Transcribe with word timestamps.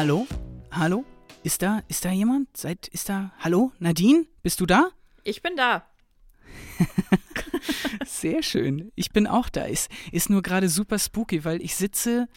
Hallo? 0.00 0.26
Hallo? 0.70 1.04
Ist 1.42 1.60
da, 1.60 1.82
ist 1.88 2.06
da 2.06 2.10
jemand? 2.10 2.56
Seid, 2.56 2.88
ist 2.88 3.10
da, 3.10 3.32
hallo? 3.38 3.70
Nadine? 3.80 4.24
Bist 4.42 4.58
du 4.58 4.64
da? 4.64 4.88
Ich 5.24 5.42
bin 5.42 5.56
da. 5.56 5.84
Sehr 8.06 8.42
schön. 8.42 8.92
Ich 8.94 9.10
bin 9.10 9.26
auch 9.26 9.50
da. 9.50 9.64
Ist, 9.64 9.90
ist 10.10 10.30
nur 10.30 10.40
gerade 10.40 10.70
super 10.70 10.98
spooky, 10.98 11.44
weil 11.44 11.60
ich 11.60 11.76
sitze 11.76 12.28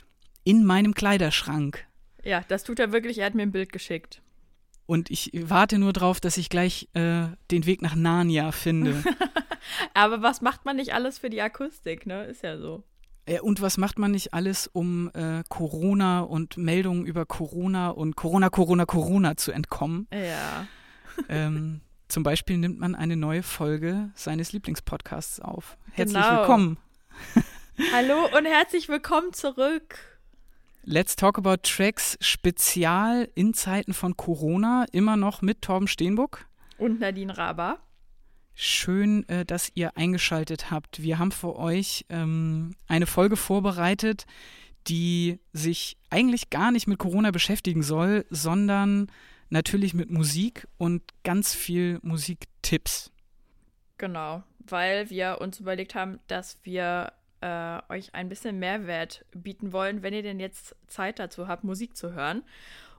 in 0.43 0.65
meinem 0.65 0.93
Kleiderschrank. 0.93 1.87
Ja, 2.21 2.43
das 2.49 2.65
tut 2.65 2.79
er 2.79 2.91
wirklich. 2.91 3.19
Er 3.19 3.27
hat 3.27 3.33
mir 3.33 3.43
ein 3.43 3.53
Bild 3.53 3.71
geschickt. 3.71 4.21
Und 4.85 5.09
ich 5.09 5.31
warte 5.33 5.79
nur 5.79 5.93
drauf, 5.93 6.19
dass 6.19 6.35
ich 6.35 6.49
gleich 6.49 6.89
äh, 6.95 7.27
den 7.49 7.65
Weg 7.65 7.81
nach 7.81 7.95
Narnia 7.95 8.51
finde. 8.51 9.01
Aber 9.93 10.21
was 10.21 10.41
macht 10.41 10.65
man 10.65 10.75
nicht 10.75 10.93
alles 10.93 11.17
für 11.17 11.29
die 11.29 11.41
Akustik, 11.41 12.07
ne? 12.07 12.25
Ist 12.25 12.43
ja 12.43 12.57
so. 12.57 12.83
Äh, 13.25 13.39
und 13.39 13.61
was 13.61 13.77
macht 13.77 13.99
man 13.99 14.11
nicht 14.11 14.33
alles, 14.33 14.67
um 14.67 15.09
äh, 15.13 15.43
Corona 15.49 16.21
und 16.21 16.57
Meldungen 16.57 17.05
über 17.05 17.25
Corona 17.25 17.89
und 17.89 18.15
Corona, 18.15 18.49
Corona, 18.49 18.85
Corona 18.85 19.37
zu 19.37 19.51
entkommen? 19.51 20.07
Ja. 20.11 20.67
Ähm, 21.29 21.81
zum 22.07 22.23
Beispiel 22.23 22.57
nimmt 22.57 22.79
man 22.79 22.95
eine 22.95 23.15
neue 23.15 23.43
Folge 23.43 24.11
seines 24.15 24.51
Lieblingspodcasts 24.51 25.39
auf. 25.39 25.77
Herzlich 25.91 26.21
Genau. 26.23 26.39
willkommen. 26.39 26.77
Hallo 27.93 28.27
und 28.37 28.45
herzlich 28.45 28.89
willkommen 28.89 29.33
zurück. 29.33 29.97
Let's 30.83 31.15
Talk 31.15 31.37
About 31.37 31.57
Tracks 31.63 32.17
Spezial 32.19 33.29
in 33.35 33.53
Zeiten 33.53 33.93
von 33.93 34.17
Corona, 34.17 34.85
immer 34.91 35.15
noch 35.15 35.41
mit 35.41 35.61
Torben 35.61 35.87
Steenbuck. 35.87 36.45
Und 36.77 36.99
Nadine 36.99 37.37
Raber. 37.37 37.79
Schön, 38.55 39.27
äh, 39.29 39.45
dass 39.45 39.71
ihr 39.73 39.97
eingeschaltet 39.97 40.69
habt. 40.69 41.01
Wir 41.01 41.19
haben 41.19 41.31
für 41.31 41.55
euch 41.55 42.05
ähm, 42.09 42.75
eine 42.87 43.07
Folge 43.07 43.35
vorbereitet, 43.35 44.25
die 44.87 45.39
sich 45.53 45.97
eigentlich 46.09 46.49
gar 46.49 46.71
nicht 46.71 46.87
mit 46.87 46.99
Corona 46.99 47.31
beschäftigen 47.31 47.83
soll, 47.83 48.25
sondern 48.29 49.07
natürlich 49.49 49.93
mit 49.93 50.11
Musik 50.11 50.67
und 50.77 51.01
ganz 51.23 51.53
viel 51.53 51.99
Musiktipps. 52.03 53.11
Genau, 53.97 54.43
weil 54.59 55.09
wir 55.09 55.37
uns 55.39 55.59
überlegt 55.59 55.95
haben, 55.95 56.19
dass 56.27 56.57
wir 56.63 57.13
äh, 57.41 57.79
euch 57.89 58.13
ein 58.13 58.29
bisschen 58.29 58.59
Mehrwert 58.59 59.25
bieten 59.31 59.71
wollen, 59.71 60.01
wenn 60.03 60.13
ihr 60.13 60.23
denn 60.23 60.39
jetzt 60.39 60.75
Zeit 60.87 61.19
dazu 61.19 61.47
habt, 61.47 61.63
Musik 61.63 61.95
zu 61.95 62.13
hören. 62.13 62.43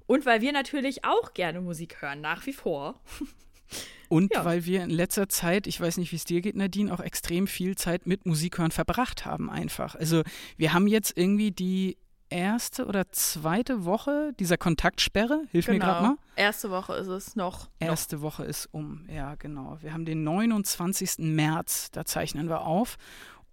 Und 0.06 0.26
weil 0.26 0.40
wir 0.40 0.52
natürlich 0.52 1.04
auch 1.04 1.34
gerne 1.34 1.60
Musik 1.60 2.02
hören, 2.02 2.20
nach 2.20 2.44
wie 2.46 2.52
vor. 2.52 3.00
Und 4.08 4.32
Ja. 4.34 4.44
weil 4.44 4.64
wir 4.66 4.84
in 4.84 4.90
letzter 4.90 5.28
Zeit, 5.28 5.66
ich 5.66 5.80
weiß 5.80 5.96
nicht, 5.96 6.12
wie 6.12 6.16
es 6.16 6.24
dir 6.24 6.40
geht, 6.40 6.56
Nadine, 6.56 6.92
auch 6.92 7.00
extrem 7.00 7.46
viel 7.46 7.74
Zeit 7.76 8.06
mit 8.06 8.26
Musik 8.26 8.58
hören 8.58 8.70
verbracht 8.70 9.24
haben 9.24 9.50
einfach. 9.50 9.94
Also 9.94 10.22
wir 10.56 10.72
haben 10.72 10.86
jetzt 10.86 11.16
irgendwie 11.16 11.50
die 11.50 11.96
erste 12.30 12.86
oder 12.86 13.10
zweite 13.12 13.84
Woche 13.84 14.32
dieser 14.40 14.56
Kontaktsperre. 14.56 15.42
Hilf 15.50 15.68
mir 15.68 15.78
gerade 15.78 16.02
mal. 16.02 16.08
Genau. 16.10 16.20
Erste 16.36 16.70
Woche 16.70 16.94
ist 16.94 17.06
es 17.06 17.36
noch. 17.36 17.68
Erste 17.78 18.20
Woche 18.22 18.44
ist 18.44 18.66
um, 18.72 19.06
ja 19.12 19.34
genau. 19.36 19.78
Wir 19.80 19.92
haben 19.92 20.04
den 20.04 20.24
29. 20.24 21.18
März, 21.18 21.90
da 21.92 22.04
zeichnen 22.04 22.48
wir 22.48 22.62
auf. 22.62 22.96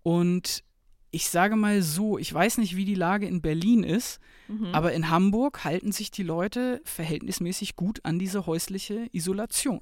Und 0.03 0.63
ich 1.11 1.29
sage 1.29 1.55
mal 1.55 1.81
so, 1.81 2.17
ich 2.17 2.33
weiß 2.33 2.57
nicht, 2.57 2.75
wie 2.75 2.85
die 2.85 2.95
Lage 2.95 3.27
in 3.27 3.41
Berlin 3.41 3.83
ist, 3.83 4.19
Mhm. 4.47 4.73
aber 4.73 4.93
in 4.93 5.09
Hamburg 5.09 5.63
halten 5.63 5.91
sich 5.91 6.09
die 6.11 6.23
Leute 6.23 6.81
verhältnismäßig 6.85 7.75
gut 7.75 7.99
an 8.03 8.17
diese 8.19 8.45
häusliche 8.45 9.07
Isolation. 9.11 9.81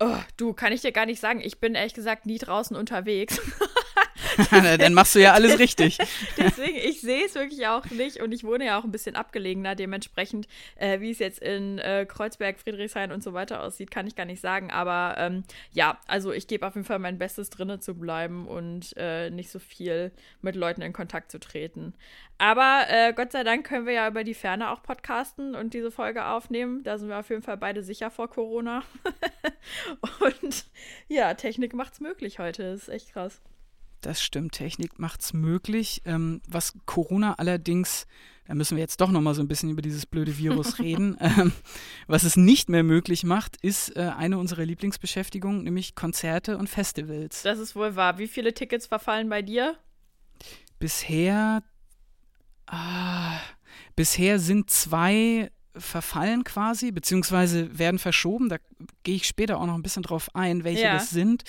Oh, 0.00 0.18
du, 0.36 0.52
kann 0.52 0.72
ich 0.72 0.80
dir 0.80 0.92
gar 0.92 1.06
nicht 1.06 1.20
sagen. 1.20 1.40
Ich 1.42 1.58
bin 1.58 1.74
ehrlich 1.74 1.94
gesagt 1.94 2.26
nie 2.26 2.38
draußen 2.38 2.76
unterwegs. 2.76 3.40
Dann 4.78 4.94
machst 4.94 5.14
du 5.14 5.20
ja 5.20 5.32
alles 5.32 5.58
richtig. 5.58 5.98
Deswegen, 6.36 6.76
ich 6.76 7.00
sehe 7.00 7.24
es 7.24 7.34
wirklich 7.34 7.66
auch 7.66 7.84
nicht 7.86 8.20
und 8.22 8.32
ich 8.32 8.44
wohne 8.44 8.66
ja 8.66 8.78
auch 8.78 8.84
ein 8.84 8.92
bisschen 8.92 9.16
abgelegener. 9.16 9.74
Dementsprechend, 9.74 10.48
äh, 10.76 11.00
wie 11.00 11.10
es 11.10 11.18
jetzt 11.18 11.40
in 11.40 11.78
äh, 11.78 12.06
Kreuzberg, 12.08 12.58
Friedrichshain 12.58 13.12
und 13.12 13.22
so 13.22 13.32
weiter 13.32 13.62
aussieht, 13.62 13.90
kann 13.90 14.06
ich 14.06 14.16
gar 14.16 14.26
nicht 14.26 14.40
sagen. 14.40 14.70
Aber 14.70 15.16
ähm, 15.18 15.44
ja, 15.72 15.98
also 16.06 16.32
ich 16.32 16.46
gebe 16.46 16.66
auf 16.66 16.74
jeden 16.74 16.86
Fall 16.86 16.98
mein 16.98 17.18
Bestes, 17.18 17.50
drinnen 17.50 17.80
zu 17.80 17.94
bleiben 17.94 18.46
und 18.46 18.96
äh, 18.96 19.30
nicht 19.30 19.50
so 19.50 19.58
viel 19.58 20.12
mit 20.40 20.56
Leuten 20.56 20.82
in 20.82 20.92
Kontakt 20.92 21.30
zu 21.30 21.40
treten. 21.40 21.94
Aber 22.38 22.84
äh, 22.88 23.12
Gott 23.12 23.32
sei 23.32 23.42
Dank 23.42 23.66
können 23.66 23.86
wir 23.86 23.94
ja 23.94 24.08
über 24.08 24.22
die 24.22 24.34
Ferne 24.34 24.70
auch 24.70 24.82
podcasten 24.82 25.56
und 25.56 25.74
diese 25.74 25.90
Folge 25.90 26.24
aufnehmen. 26.24 26.84
Da 26.84 26.96
sind 26.96 27.08
wir 27.08 27.18
auf 27.18 27.30
jeden 27.30 27.42
Fall 27.42 27.56
beide 27.56 27.82
sicher 27.82 28.12
vor 28.12 28.30
Corona. 28.30 28.84
und 30.20 30.66
ja, 31.08 31.34
Technik 31.34 31.74
macht's 31.74 32.00
möglich 32.00 32.38
heute. 32.38 32.62
Das 32.70 32.82
ist 32.82 32.88
echt 32.88 33.12
krass. 33.12 33.40
Das 34.00 34.22
stimmt, 34.22 34.52
Technik 34.52 34.98
macht's 34.98 35.32
möglich. 35.32 36.02
Ähm, 36.04 36.40
was 36.48 36.74
Corona 36.86 37.34
allerdings, 37.34 38.06
da 38.46 38.54
müssen 38.54 38.76
wir 38.76 38.82
jetzt 38.82 39.00
doch 39.00 39.10
noch 39.10 39.20
mal 39.20 39.34
so 39.34 39.42
ein 39.42 39.48
bisschen 39.48 39.70
über 39.70 39.82
dieses 39.82 40.06
blöde 40.06 40.38
Virus 40.38 40.78
reden. 40.78 41.16
Ähm, 41.20 41.52
was 42.06 42.22
es 42.22 42.36
nicht 42.36 42.68
mehr 42.68 42.84
möglich 42.84 43.24
macht, 43.24 43.56
ist 43.62 43.96
äh, 43.96 44.12
eine 44.16 44.38
unserer 44.38 44.64
Lieblingsbeschäftigungen, 44.64 45.64
nämlich 45.64 45.94
Konzerte 45.96 46.58
und 46.58 46.68
Festivals. 46.68 47.42
Das 47.42 47.58
ist 47.58 47.74
wohl 47.74 47.96
wahr. 47.96 48.18
Wie 48.18 48.28
viele 48.28 48.54
Tickets 48.54 48.86
verfallen 48.86 49.28
bei 49.28 49.42
dir? 49.42 49.76
Bisher, 50.78 51.62
ah, 52.66 53.40
bisher 53.96 54.38
sind 54.38 54.70
zwei 54.70 55.50
verfallen 55.76 56.44
quasi, 56.44 56.92
beziehungsweise 56.92 57.78
werden 57.78 57.98
verschoben. 57.98 58.48
Da 58.48 58.58
gehe 59.02 59.16
ich 59.16 59.26
später 59.26 59.58
auch 59.58 59.66
noch 59.66 59.74
ein 59.74 59.82
bisschen 59.82 60.02
drauf 60.02 60.28
ein, 60.34 60.64
welche 60.64 60.82
Ja. 60.82 60.94
das 60.94 61.10
sind. 61.10 61.44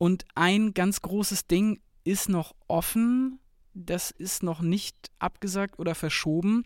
Und 0.00 0.24
ein 0.34 0.72
ganz 0.72 1.02
großes 1.02 1.46
Ding 1.46 1.78
ist 2.04 2.30
noch 2.30 2.54
offen. 2.68 3.38
Das 3.74 4.10
ist 4.10 4.42
noch 4.42 4.62
nicht 4.62 5.10
abgesagt 5.18 5.78
oder 5.78 5.94
verschoben. 5.94 6.64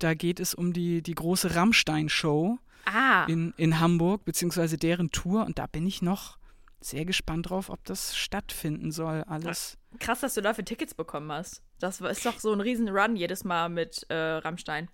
Da 0.00 0.14
geht 0.14 0.40
es 0.40 0.54
um 0.54 0.72
die, 0.72 1.00
die 1.00 1.14
große 1.14 1.54
Rammstein-Show 1.54 2.58
Ah, 2.86 3.26
in, 3.26 3.54
in 3.56 3.78
Hamburg, 3.78 4.24
beziehungsweise 4.24 4.76
deren 4.76 5.12
Tour. 5.12 5.46
Und 5.46 5.60
da 5.60 5.68
bin 5.68 5.86
ich 5.86 6.02
noch 6.02 6.36
sehr 6.80 7.04
gespannt 7.04 7.48
drauf, 7.48 7.70
ob 7.70 7.84
das 7.84 8.16
stattfinden 8.16 8.90
soll, 8.90 9.22
alles. 9.28 9.78
krass, 10.00 10.20
dass 10.20 10.34
du 10.34 10.42
dafür 10.42 10.64
Tickets 10.64 10.94
bekommen 10.94 11.30
hast. 11.30 11.62
Das 11.78 12.00
ist 12.00 12.26
doch 12.26 12.40
so 12.40 12.52
ein 12.52 12.60
riesen 12.60 12.88
Run 12.88 13.14
jedes 13.14 13.44
Mal 13.44 13.68
mit 13.68 14.04
äh, 14.10 14.14
Rammstein. 14.16 14.88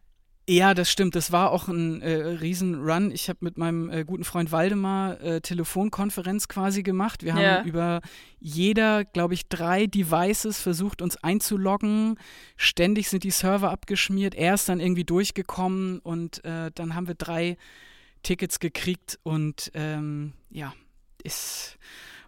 Ja, 0.49 0.75
das 0.75 0.91
stimmt. 0.91 1.15
Das 1.15 1.31
war 1.31 1.51
auch 1.53 1.69
ein 1.69 2.03
äh, 2.03 2.13
Riesen-Run. 2.13 3.13
Ich 3.13 3.29
habe 3.29 3.39
mit 3.43 3.57
meinem 3.57 3.89
äh, 3.89 4.05
guten 4.05 4.25
Freund 4.25 4.51
Waldemar 4.51 5.21
äh, 5.21 5.41
Telefonkonferenz 5.41 6.49
quasi 6.49 6.83
gemacht. 6.83 7.23
Wir 7.23 7.35
haben 7.35 7.43
Ja. 7.43 7.63
über 7.63 8.01
jeder, 8.41 9.05
glaube 9.05 9.35
ich, 9.35 9.49
drei 9.49 9.87
Devices 9.87 10.61
versucht, 10.61 11.03
uns 11.03 11.17
einzuloggen. 11.23 12.19
Ständig 12.57 13.09
sind 13.09 13.23
die 13.23 13.31
Server 13.31 13.71
abgeschmiert. 13.71 14.35
Er 14.35 14.55
ist 14.55 14.69
dann 14.69 14.81
irgendwie 14.81 15.05
durchgekommen 15.05 16.01
und 16.01 16.45
äh, 16.45 16.73
dann 16.75 16.97
haben 16.97 17.07
wir 17.07 17.15
drei 17.15 17.57
Tickets 18.25 18.59
gekriegt 18.59 19.21
und 19.23 19.71
ähm, 19.75 20.33
ja, 20.51 20.75
ist. 21.23 21.77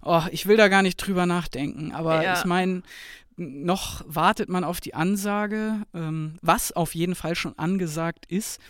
Oh, 0.04 0.22
ich 0.32 0.46
will 0.46 0.56
da 0.56 0.66
gar 0.68 0.82
nicht 0.82 0.96
drüber 0.96 1.26
nachdenken, 1.26 1.92
aber 1.92 2.22
Ja. 2.24 2.36
ich 2.38 2.44
meine, 2.44 2.82
noch 3.36 4.04
wartet 4.06 4.48
man 4.48 4.64
auf 4.64 4.80
die 4.80 4.94
Ansage. 4.94 5.82
Ähm, 5.94 6.36
was 6.42 6.72
auf 6.72 6.94
jeden 6.94 7.14
Fall 7.14 7.34
schon 7.34 7.58
angesagt 7.58 8.26
ist, 8.26 8.60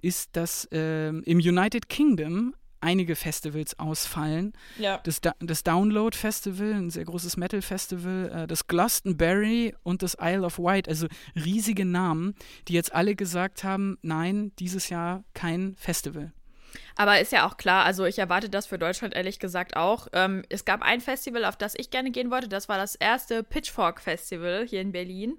ist, 0.00 0.36
dass 0.36 0.68
ähm, 0.72 1.22
im 1.24 1.38
United 1.38 1.88
Kingdom 1.88 2.54
einige 2.82 3.16
Festivals 3.16 3.78
ausfallen. 3.78 4.52
Ja. 4.78 4.98
Das, 5.04 5.20
da 5.20 5.32
das 5.38 5.62
Download 5.62 6.16
Festival, 6.16 6.72
ein 6.72 6.90
sehr 6.90 7.04
großes 7.04 7.36
Metal 7.36 7.62
Festival, 7.62 8.30
äh, 8.34 8.46
das 8.46 8.66
Glastonbury 8.66 9.74
und 9.82 10.02
das 10.02 10.16
Isle 10.20 10.42
of 10.42 10.58
Wight, 10.58 10.88
also 10.88 11.06
riesige 11.36 11.84
Namen, 11.84 12.34
die 12.68 12.74
jetzt 12.74 12.92
alle 12.92 13.14
gesagt 13.14 13.64
haben, 13.64 13.98
nein, 14.02 14.52
dieses 14.58 14.88
Jahr 14.88 15.24
kein 15.32 15.76
Festival. 15.76 16.32
Aber 16.96 17.20
ist 17.20 17.32
ja 17.32 17.46
auch 17.46 17.56
klar, 17.56 17.84
also 17.84 18.04
ich 18.04 18.18
erwarte 18.18 18.48
das 18.48 18.66
für 18.66 18.78
Deutschland 18.78 19.14
ehrlich 19.14 19.38
gesagt 19.38 19.76
auch. 19.76 20.08
Ähm, 20.12 20.42
es 20.48 20.64
gab 20.64 20.82
ein 20.82 21.00
Festival, 21.00 21.44
auf 21.44 21.56
das 21.56 21.74
ich 21.76 21.90
gerne 21.90 22.10
gehen 22.10 22.30
wollte. 22.30 22.48
Das 22.48 22.68
war 22.68 22.78
das 22.78 22.94
erste 22.94 23.42
Pitchfork 23.42 24.00
Festival 24.00 24.66
hier 24.66 24.80
in 24.80 24.92
Berlin. 24.92 25.38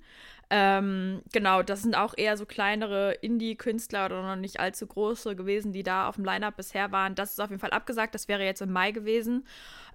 Ähm, 0.49 1.23
genau, 1.31 1.63
das 1.63 1.81
sind 1.81 1.95
auch 1.95 2.13
eher 2.15 2.37
so 2.37 2.45
kleinere 2.45 3.13
Indie-Künstler 3.21 4.05
oder 4.05 4.21
noch 4.21 4.35
nicht 4.35 4.59
allzu 4.59 4.85
große 4.85 5.35
gewesen, 5.35 5.73
die 5.73 5.81
da 5.81 6.07
auf 6.07 6.15
dem 6.15 6.25
Line-Up 6.25 6.57
bisher 6.57 6.91
waren. 6.91 7.15
Das 7.15 7.31
ist 7.31 7.39
auf 7.39 7.49
jeden 7.49 7.59
Fall 7.59 7.71
abgesagt. 7.71 8.13
Das 8.13 8.27
wäre 8.27 8.43
jetzt 8.43 8.61
im 8.61 8.71
Mai 8.71 8.91
gewesen. 8.91 9.47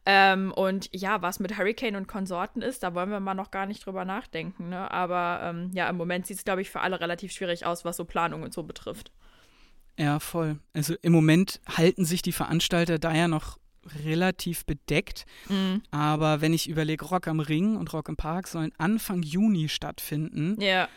Ähm, 0.04 0.52
und 0.52 0.88
ja, 0.92 1.22
was 1.22 1.38
mit 1.38 1.56
Hurricane 1.56 1.94
und 1.96 2.08
Konsorten 2.08 2.62
ist, 2.62 2.82
da 2.82 2.94
wollen 2.94 3.10
wir 3.10 3.20
mal 3.20 3.34
noch 3.34 3.50
gar 3.50 3.66
nicht 3.66 3.86
drüber 3.86 4.04
nachdenken. 4.04 4.70
Ne? 4.70 4.90
Aber 4.90 5.40
ähm, 5.44 5.70
ja, 5.74 5.88
im 5.88 5.96
Moment 5.96 6.26
sieht 6.26 6.38
es, 6.38 6.44
glaube 6.44 6.62
ich, 6.62 6.70
für 6.70 6.80
alle 6.80 6.98
relativ 6.98 7.30
schwierig 7.30 7.66
aus, 7.66 7.84
was 7.84 7.96
so 7.96 8.04
Planung 8.04 8.42
und 8.42 8.52
so 8.52 8.62
betrifft. 8.62 9.12
Ja, 9.98 10.20
voll. 10.20 10.58
Also 10.72 10.94
im 11.02 11.12
Moment 11.12 11.60
halten 11.66 12.04
sich 12.04 12.22
die 12.22 12.32
Veranstalter 12.32 12.98
da 12.98 13.12
ja 13.14 13.28
noch 13.28 13.58
relativ 14.04 14.64
bedeckt. 14.64 15.26
Mhm. 15.48 15.82
Aber 15.90 16.40
wenn 16.40 16.54
ich 16.54 16.68
überlege, 16.68 17.04
Rock 17.04 17.26
am 17.26 17.40
Ring 17.40 17.76
und 17.76 17.92
Rock 17.92 18.08
im 18.08 18.16
Park 18.16 18.46
sollen 18.46 18.72
Anfang 18.78 19.22
Juni 19.22 19.68
stattfinden. 19.68 20.60
Ja. 20.60 20.88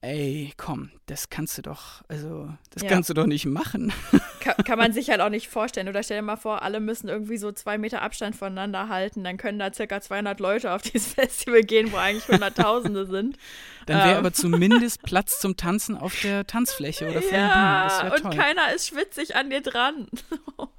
Ey, 0.00 0.52
komm, 0.56 0.90
das 1.06 1.30
kannst 1.30 1.58
du 1.58 1.62
doch, 1.62 2.02
also, 2.08 2.48
das 2.70 2.82
ja. 2.82 2.88
kannst 2.88 3.10
du 3.10 3.14
doch 3.14 3.26
nicht 3.26 3.46
machen. 3.46 3.92
Kann, 4.40 4.64
kann, 4.64 4.78
man 4.78 4.92
sich 4.92 5.10
halt 5.10 5.20
auch 5.20 5.28
nicht 5.28 5.48
vorstellen. 5.48 5.88
Oder 5.88 6.04
stell 6.04 6.18
dir 6.18 6.22
mal 6.22 6.36
vor, 6.36 6.62
alle 6.62 6.78
müssen 6.78 7.08
irgendwie 7.08 7.36
so 7.36 7.50
zwei 7.50 7.78
Meter 7.78 8.02
Abstand 8.02 8.36
voneinander 8.36 8.88
halten. 8.88 9.24
Dann 9.24 9.38
können 9.38 9.58
da 9.58 9.72
circa 9.72 10.00
200 10.00 10.38
Leute 10.38 10.72
auf 10.72 10.82
dieses 10.92 11.14
Festival 11.14 11.62
gehen, 11.62 11.90
wo 11.90 11.96
eigentlich 11.96 12.28
Hunderttausende 12.28 13.06
sind. 13.06 13.36
Dann 13.86 13.98
wäre 13.98 14.12
ähm. 14.12 14.18
aber 14.18 14.32
zumindest 14.32 15.02
Platz 15.02 15.40
zum 15.40 15.56
Tanzen 15.56 15.96
auf 15.96 16.20
der 16.20 16.46
Tanzfläche 16.46 17.08
oder 17.08 17.22
vor 17.22 17.36
ja, 17.36 18.14
und 18.14 18.36
keiner 18.36 18.72
ist 18.72 18.86
schwitzig 18.86 19.34
an 19.34 19.50
dir 19.50 19.62
dran. 19.62 20.06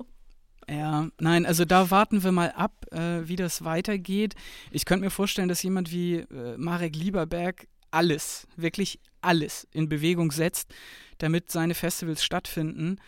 Ja, 0.70 1.08
nein, 1.18 1.46
also 1.46 1.64
da 1.64 1.92
warten 1.92 2.24
wir 2.24 2.34
mal 2.34 2.52
ab, 2.52 2.74
äh, 2.92 3.26
wie 3.26 3.38
das 3.38 3.64
weitergeht. 3.64 4.36
Ich 4.70 4.84
könnte 4.84 5.06
mir 5.06 5.12
vorstellen, 5.12 5.48
dass 5.48 5.64
jemand 5.64 5.94
wie 5.94 6.16
äh, 6.16 6.58
Marek 6.58 6.94
Lieberberg 6.94 7.68
alles, 7.98 8.48
wirklich 8.56 9.00
alles 9.22 9.68
in 9.72 9.90
Bewegung 9.90 10.32
setzt, 10.32 10.72
damit 11.18 11.52
seine 11.52 11.74
Festivals 11.74 12.24
stattfinden. 12.24 13.00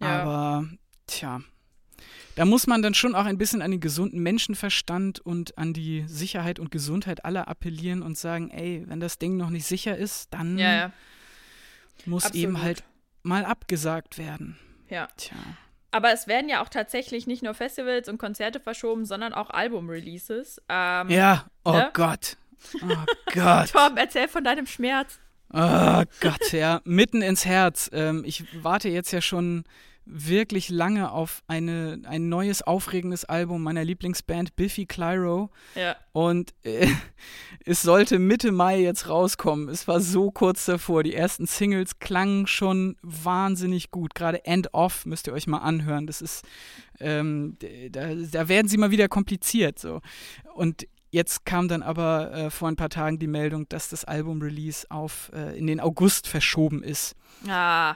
Ja. 0.00 0.22
Aber 0.22 0.68
tja, 1.06 1.42
da 2.36 2.46
muss 2.46 2.66
man 2.66 2.80
dann 2.80 2.94
schon 2.94 3.14
auch 3.14 3.26
ein 3.26 3.36
bisschen 3.36 3.60
an 3.60 3.70
den 3.70 3.80
gesunden 3.80 4.22
Menschenverstand 4.22 5.20
und 5.20 5.58
an 5.58 5.74
die 5.74 6.04
Sicherheit 6.08 6.58
und 6.58 6.70
Gesundheit 6.70 7.26
aller 7.26 7.48
appellieren 7.48 8.02
und 8.02 8.16
sagen, 8.16 8.50
ey, 8.50 8.82
wenn 8.86 8.98
das 8.98 9.18
Ding 9.18 9.36
noch 9.36 9.50
nicht 9.50 9.66
sicher 9.66 9.94
ist, 9.94 10.32
dann 10.32 10.56
ja, 10.56 10.74
ja. 10.74 10.92
muss 12.06 12.24
Absolut. 12.24 12.42
eben 12.42 12.62
halt 12.62 12.82
mal 13.22 13.44
abgesagt 13.44 14.16
werden. 14.16 14.58
Ja. 14.88 15.08
Tja. 15.18 15.36
Aber 15.90 16.12
es 16.12 16.26
werden 16.26 16.48
ja 16.48 16.62
auch 16.62 16.70
tatsächlich 16.70 17.26
nicht 17.26 17.42
nur 17.42 17.54
Festivals 17.54 18.08
und 18.08 18.18
Konzerte 18.18 18.58
verschoben, 18.58 19.04
sondern 19.04 19.34
auch 19.34 19.50
Album-Releases. 19.50 20.60
Ähm, 20.68 21.10
ja, 21.10 21.46
oh 21.62 21.72
ne? 21.72 21.90
Gott. 21.92 22.38
Oh 22.82 23.04
Gott. 23.32 23.70
Tom, 23.72 23.96
erzähl 23.96 24.28
von 24.28 24.44
deinem 24.44 24.66
Schmerz. 24.66 25.18
Oh 25.52 26.02
Gott, 26.20 26.52
ja, 26.52 26.80
mitten 26.84 27.22
ins 27.22 27.44
Herz. 27.44 27.88
Ähm, 27.92 28.24
ich 28.26 28.44
warte 28.62 28.88
jetzt 28.88 29.12
ja 29.12 29.20
schon 29.20 29.64
wirklich 30.06 30.68
lange 30.68 31.10
auf 31.12 31.42
eine, 31.46 32.00
ein 32.04 32.28
neues, 32.28 32.62
aufregendes 32.62 33.24
Album 33.24 33.62
meiner 33.62 33.84
Lieblingsband 33.84 34.56
Biffy 34.56 34.84
Clyro. 34.86 35.50
Ja. 35.74 35.96
Und 36.12 36.54
äh, 36.62 36.88
es 37.64 37.82
sollte 37.82 38.18
Mitte 38.18 38.52
Mai 38.52 38.80
jetzt 38.80 39.08
rauskommen. 39.08 39.68
Es 39.68 39.88
war 39.88 40.00
so 40.00 40.30
kurz 40.30 40.66
davor. 40.66 41.02
Die 41.02 41.14
ersten 41.14 41.46
Singles 41.46 41.98
klangen 41.98 42.46
schon 42.46 42.96
wahnsinnig 43.02 43.90
gut. 43.90 44.14
Gerade 44.14 44.44
End 44.44 44.74
Off 44.74 45.06
müsst 45.06 45.26
ihr 45.26 45.32
euch 45.32 45.46
mal 45.46 45.58
anhören. 45.58 46.06
Das 46.06 46.20
ist, 46.20 46.44
ähm, 47.00 47.56
da, 47.90 48.14
da 48.14 48.48
werden 48.48 48.68
sie 48.68 48.76
mal 48.76 48.90
wieder 48.90 49.08
kompliziert. 49.08 49.78
So. 49.78 50.00
Und 50.54 50.86
Jetzt 51.14 51.46
kam 51.46 51.68
dann 51.68 51.84
aber 51.84 52.32
äh, 52.32 52.50
vor 52.50 52.66
ein 52.66 52.74
paar 52.74 52.88
Tagen 52.88 53.20
die 53.20 53.28
Meldung, 53.28 53.68
dass 53.68 53.88
das 53.88 54.04
Album-Release 54.04 54.84
auf 54.90 55.30
äh, 55.32 55.56
in 55.56 55.68
den 55.68 55.78
August 55.78 56.26
verschoben 56.26 56.82
ist. 56.82 57.14
Ah. 57.46 57.94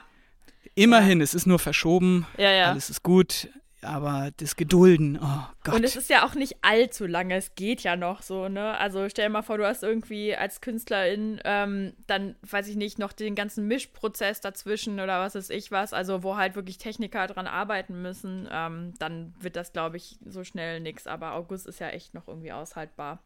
Immerhin, 0.73 1.19
ja. 1.19 1.25
es 1.25 1.33
ist 1.33 1.45
nur 1.45 1.59
verschoben. 1.59 2.25
Ja, 2.37 2.49
ja. 2.49 2.71
Alles 2.71 2.89
ist 2.89 3.03
gut 3.03 3.49
aber 3.81 4.31
das 4.37 4.55
Gedulden, 4.55 5.19
oh 5.21 5.43
Gott. 5.63 5.75
Und 5.75 5.83
es 5.83 5.95
ist 5.95 6.09
ja 6.09 6.25
auch 6.25 6.35
nicht 6.35 6.57
allzu 6.61 7.05
lange, 7.05 7.35
es 7.35 7.55
geht 7.55 7.81
ja 7.81 7.95
noch 7.95 8.21
so, 8.21 8.49
ne? 8.49 8.77
Also 8.77 9.07
stell 9.09 9.27
dir 9.27 9.31
mal 9.31 9.41
vor, 9.41 9.57
du 9.57 9.65
hast 9.65 9.83
irgendwie 9.83 10.35
als 10.35 10.61
Künstlerin 10.61 11.39
ähm, 11.45 11.93
dann, 12.07 12.35
weiß 12.49 12.67
ich 12.67 12.75
nicht, 12.75 12.99
noch 12.99 13.13
den 13.13 13.35
ganzen 13.35 13.67
Mischprozess 13.67 14.41
dazwischen 14.41 14.99
oder 14.99 15.19
was 15.19 15.35
weiß 15.35 15.49
ich 15.49 15.71
was, 15.71 15.93
also 15.93 16.23
wo 16.23 16.35
halt 16.35 16.55
wirklich 16.55 16.77
Techniker 16.77 17.27
dran 17.27 17.47
arbeiten 17.47 18.01
müssen, 18.01 18.47
ähm, 18.51 18.93
dann 18.99 19.33
wird 19.39 19.55
das, 19.55 19.71
glaube 19.73 19.97
ich, 19.97 20.19
so 20.25 20.43
schnell 20.43 20.79
nix. 20.79 21.07
Aber 21.07 21.33
August 21.33 21.67
ist 21.67 21.79
ja 21.79 21.89
echt 21.89 22.13
noch 22.13 22.27
irgendwie 22.27 22.51
aushaltbar. 22.51 23.23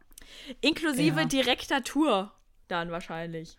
Inklusive 0.60 1.20
ja. 1.20 1.26
direkter 1.26 1.82
Tour 1.82 2.32
dann 2.68 2.90
wahrscheinlich. 2.90 3.56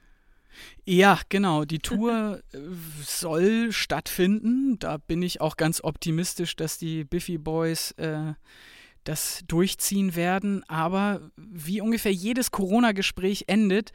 Ja, 0.86 1.19
genau. 1.30 1.66
Die 1.66 1.80
Tour 1.80 2.42
äh, 2.54 2.57
soll 3.04 3.72
stattfinden. 3.72 4.78
Da 4.80 4.98
bin 4.98 5.22
ich 5.22 5.42
auch 5.42 5.57
ganz 5.57 5.84
optimistisch, 5.84 6.56
dass 6.56 6.78
die 6.78 7.04
Biffy 7.04 7.38
Boys 7.38 7.92
äh, 7.92 8.34
das 9.04 9.42
durchziehen 9.48 10.16
werden. 10.16 10.63
Aber 10.68 11.31
wie 11.38 11.81
ungefähr 11.81 12.13
jedes 12.13 12.52
Corona-Gespräch 12.52 13.46
endet, 13.48 13.92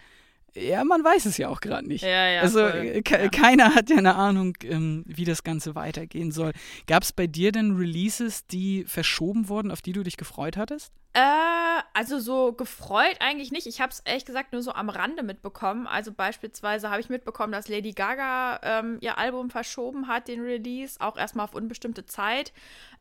ja, 0.54 0.82
man 0.84 1.04
weiß 1.04 1.26
es 1.26 1.36
ja 1.36 1.48
auch 1.48 1.60
gerade 1.60 1.86
nicht. 1.86 2.02
Ja, 2.02 2.28
ja, 2.28 2.40
also 2.40 2.60
äh, 2.60 3.02
ja. 3.06 3.28
keiner 3.28 3.74
hat 3.74 3.90
ja 3.90 3.96
eine 3.96 4.16
Ahnung, 4.16 4.56
ähm, 4.64 5.04
wie 5.06 5.24
das 5.24 5.44
Ganze 5.44 5.74
weitergehen 5.74 6.32
soll. 6.32 6.52
Gab 6.86 7.02
es 7.04 7.12
bei 7.12 7.26
dir 7.26 7.52
denn 7.52 7.76
Releases, 7.76 8.46
die 8.46 8.84
verschoben 8.84 9.48
wurden, 9.48 9.70
auf 9.70 9.82
die 9.82 9.92
du 9.92 10.02
dich 10.02 10.16
gefreut 10.16 10.56
hattest? 10.56 10.92
Äh, 11.12 11.82
also 11.92 12.20
so 12.20 12.52
gefreut 12.52 13.16
eigentlich 13.18 13.50
nicht. 13.50 13.66
Ich 13.66 13.80
habe 13.80 13.90
es 13.90 13.98
ehrlich 14.00 14.24
gesagt 14.24 14.52
nur 14.52 14.62
so 14.62 14.72
am 14.72 14.88
Rande 14.88 15.24
mitbekommen. 15.24 15.88
Also 15.88 16.12
beispielsweise 16.12 16.88
habe 16.88 17.00
ich 17.00 17.08
mitbekommen, 17.08 17.52
dass 17.52 17.66
Lady 17.68 17.92
Gaga 17.92 18.60
ähm, 18.62 18.98
ihr 19.00 19.18
Album 19.18 19.50
verschoben 19.50 20.06
hat, 20.06 20.28
den 20.28 20.40
Release, 20.40 21.00
auch 21.00 21.16
erstmal 21.16 21.44
auf 21.44 21.54
unbestimmte 21.54 22.06
Zeit. 22.06 22.52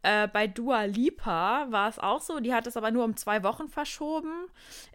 Äh, 0.01 0.27
bei 0.27 0.47
Dua 0.47 0.85
Lipa 0.85 1.67
war 1.69 1.87
es 1.87 1.99
auch 1.99 2.21
so. 2.21 2.39
Die 2.39 2.51
hat 2.53 2.65
es 2.65 2.77
aber 2.77 2.89
nur 2.89 3.05
um 3.05 3.15
zwei 3.15 3.43
Wochen 3.43 3.67
verschoben. 3.67 4.47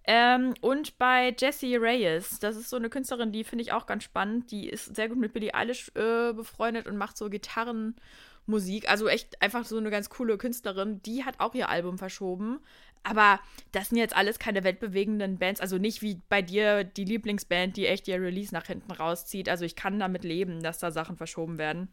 Ähm, 0.06 0.54
und 0.60 0.98
bei 0.98 1.32
Jessie 1.38 1.76
Reyes, 1.76 2.40
das 2.40 2.56
ist 2.56 2.68
so 2.68 2.76
eine 2.76 2.90
Künstlerin, 2.90 3.30
die 3.30 3.44
finde 3.44 3.62
ich 3.62 3.72
auch 3.72 3.86
ganz 3.86 4.02
spannend. 4.02 4.50
Die 4.50 4.68
ist 4.68 4.96
sehr 4.96 5.08
gut 5.08 5.18
mit 5.18 5.32
Billie 5.32 5.54
Eilish 5.54 5.92
äh, 5.94 6.32
befreundet 6.32 6.88
und 6.88 6.96
macht 6.96 7.16
so 7.16 7.30
Gitarrenmusik. 7.30 8.90
Also 8.90 9.06
echt 9.06 9.40
einfach 9.40 9.64
so 9.64 9.78
eine 9.78 9.90
ganz 9.90 10.10
coole 10.10 10.36
Künstlerin. 10.36 11.00
Die 11.02 11.24
hat 11.24 11.38
auch 11.38 11.54
ihr 11.54 11.68
Album 11.68 11.96
verschoben. 11.96 12.58
Aber 13.04 13.38
das 13.72 13.90
sind 13.90 13.98
jetzt 13.98 14.16
alles 14.16 14.38
keine 14.38 14.64
weltbewegenden 14.64 15.38
Bands. 15.38 15.60
Also 15.60 15.78
nicht 15.78 16.02
wie 16.02 16.20
bei 16.28 16.42
dir 16.42 16.84
die 16.84 17.04
Lieblingsband, 17.04 17.76
die 17.76 17.86
echt 17.86 18.08
ihr 18.08 18.20
Release 18.20 18.52
nach 18.52 18.66
hinten 18.66 18.90
rauszieht. 18.90 19.48
Also 19.48 19.64
ich 19.64 19.76
kann 19.76 20.00
damit 20.00 20.24
leben, 20.24 20.62
dass 20.62 20.78
da 20.78 20.90
Sachen 20.90 21.16
verschoben 21.16 21.58
werden. 21.58 21.88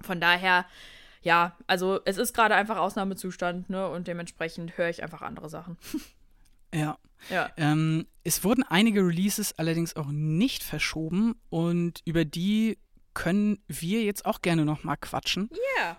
Von 0.00 0.20
daher, 0.20 0.66
ja, 1.22 1.56
also 1.66 2.00
es 2.04 2.18
ist 2.18 2.34
gerade 2.34 2.54
einfach 2.56 2.78
Ausnahmezustand, 2.78 3.70
ne? 3.70 3.88
Und 3.88 4.08
dementsprechend 4.08 4.76
höre 4.76 4.88
ich 4.88 5.02
einfach 5.02 5.22
andere 5.22 5.48
Sachen. 5.48 5.78
Ja. 6.72 6.98
ja. 7.30 7.50
Ähm, 7.56 8.06
es 8.22 8.44
wurden 8.44 8.62
einige 8.62 9.04
Releases 9.04 9.58
allerdings 9.58 9.96
auch 9.96 10.06
nicht 10.12 10.62
verschoben 10.62 11.34
und 11.48 12.00
über 12.04 12.24
die 12.24 12.78
können 13.12 13.58
wir 13.66 14.04
jetzt 14.04 14.24
auch 14.24 14.40
gerne 14.40 14.64
noch 14.64 14.84
mal 14.84 14.94
quatschen. 14.94 15.50
Ja. 15.50 15.82
Yeah. 15.82 15.96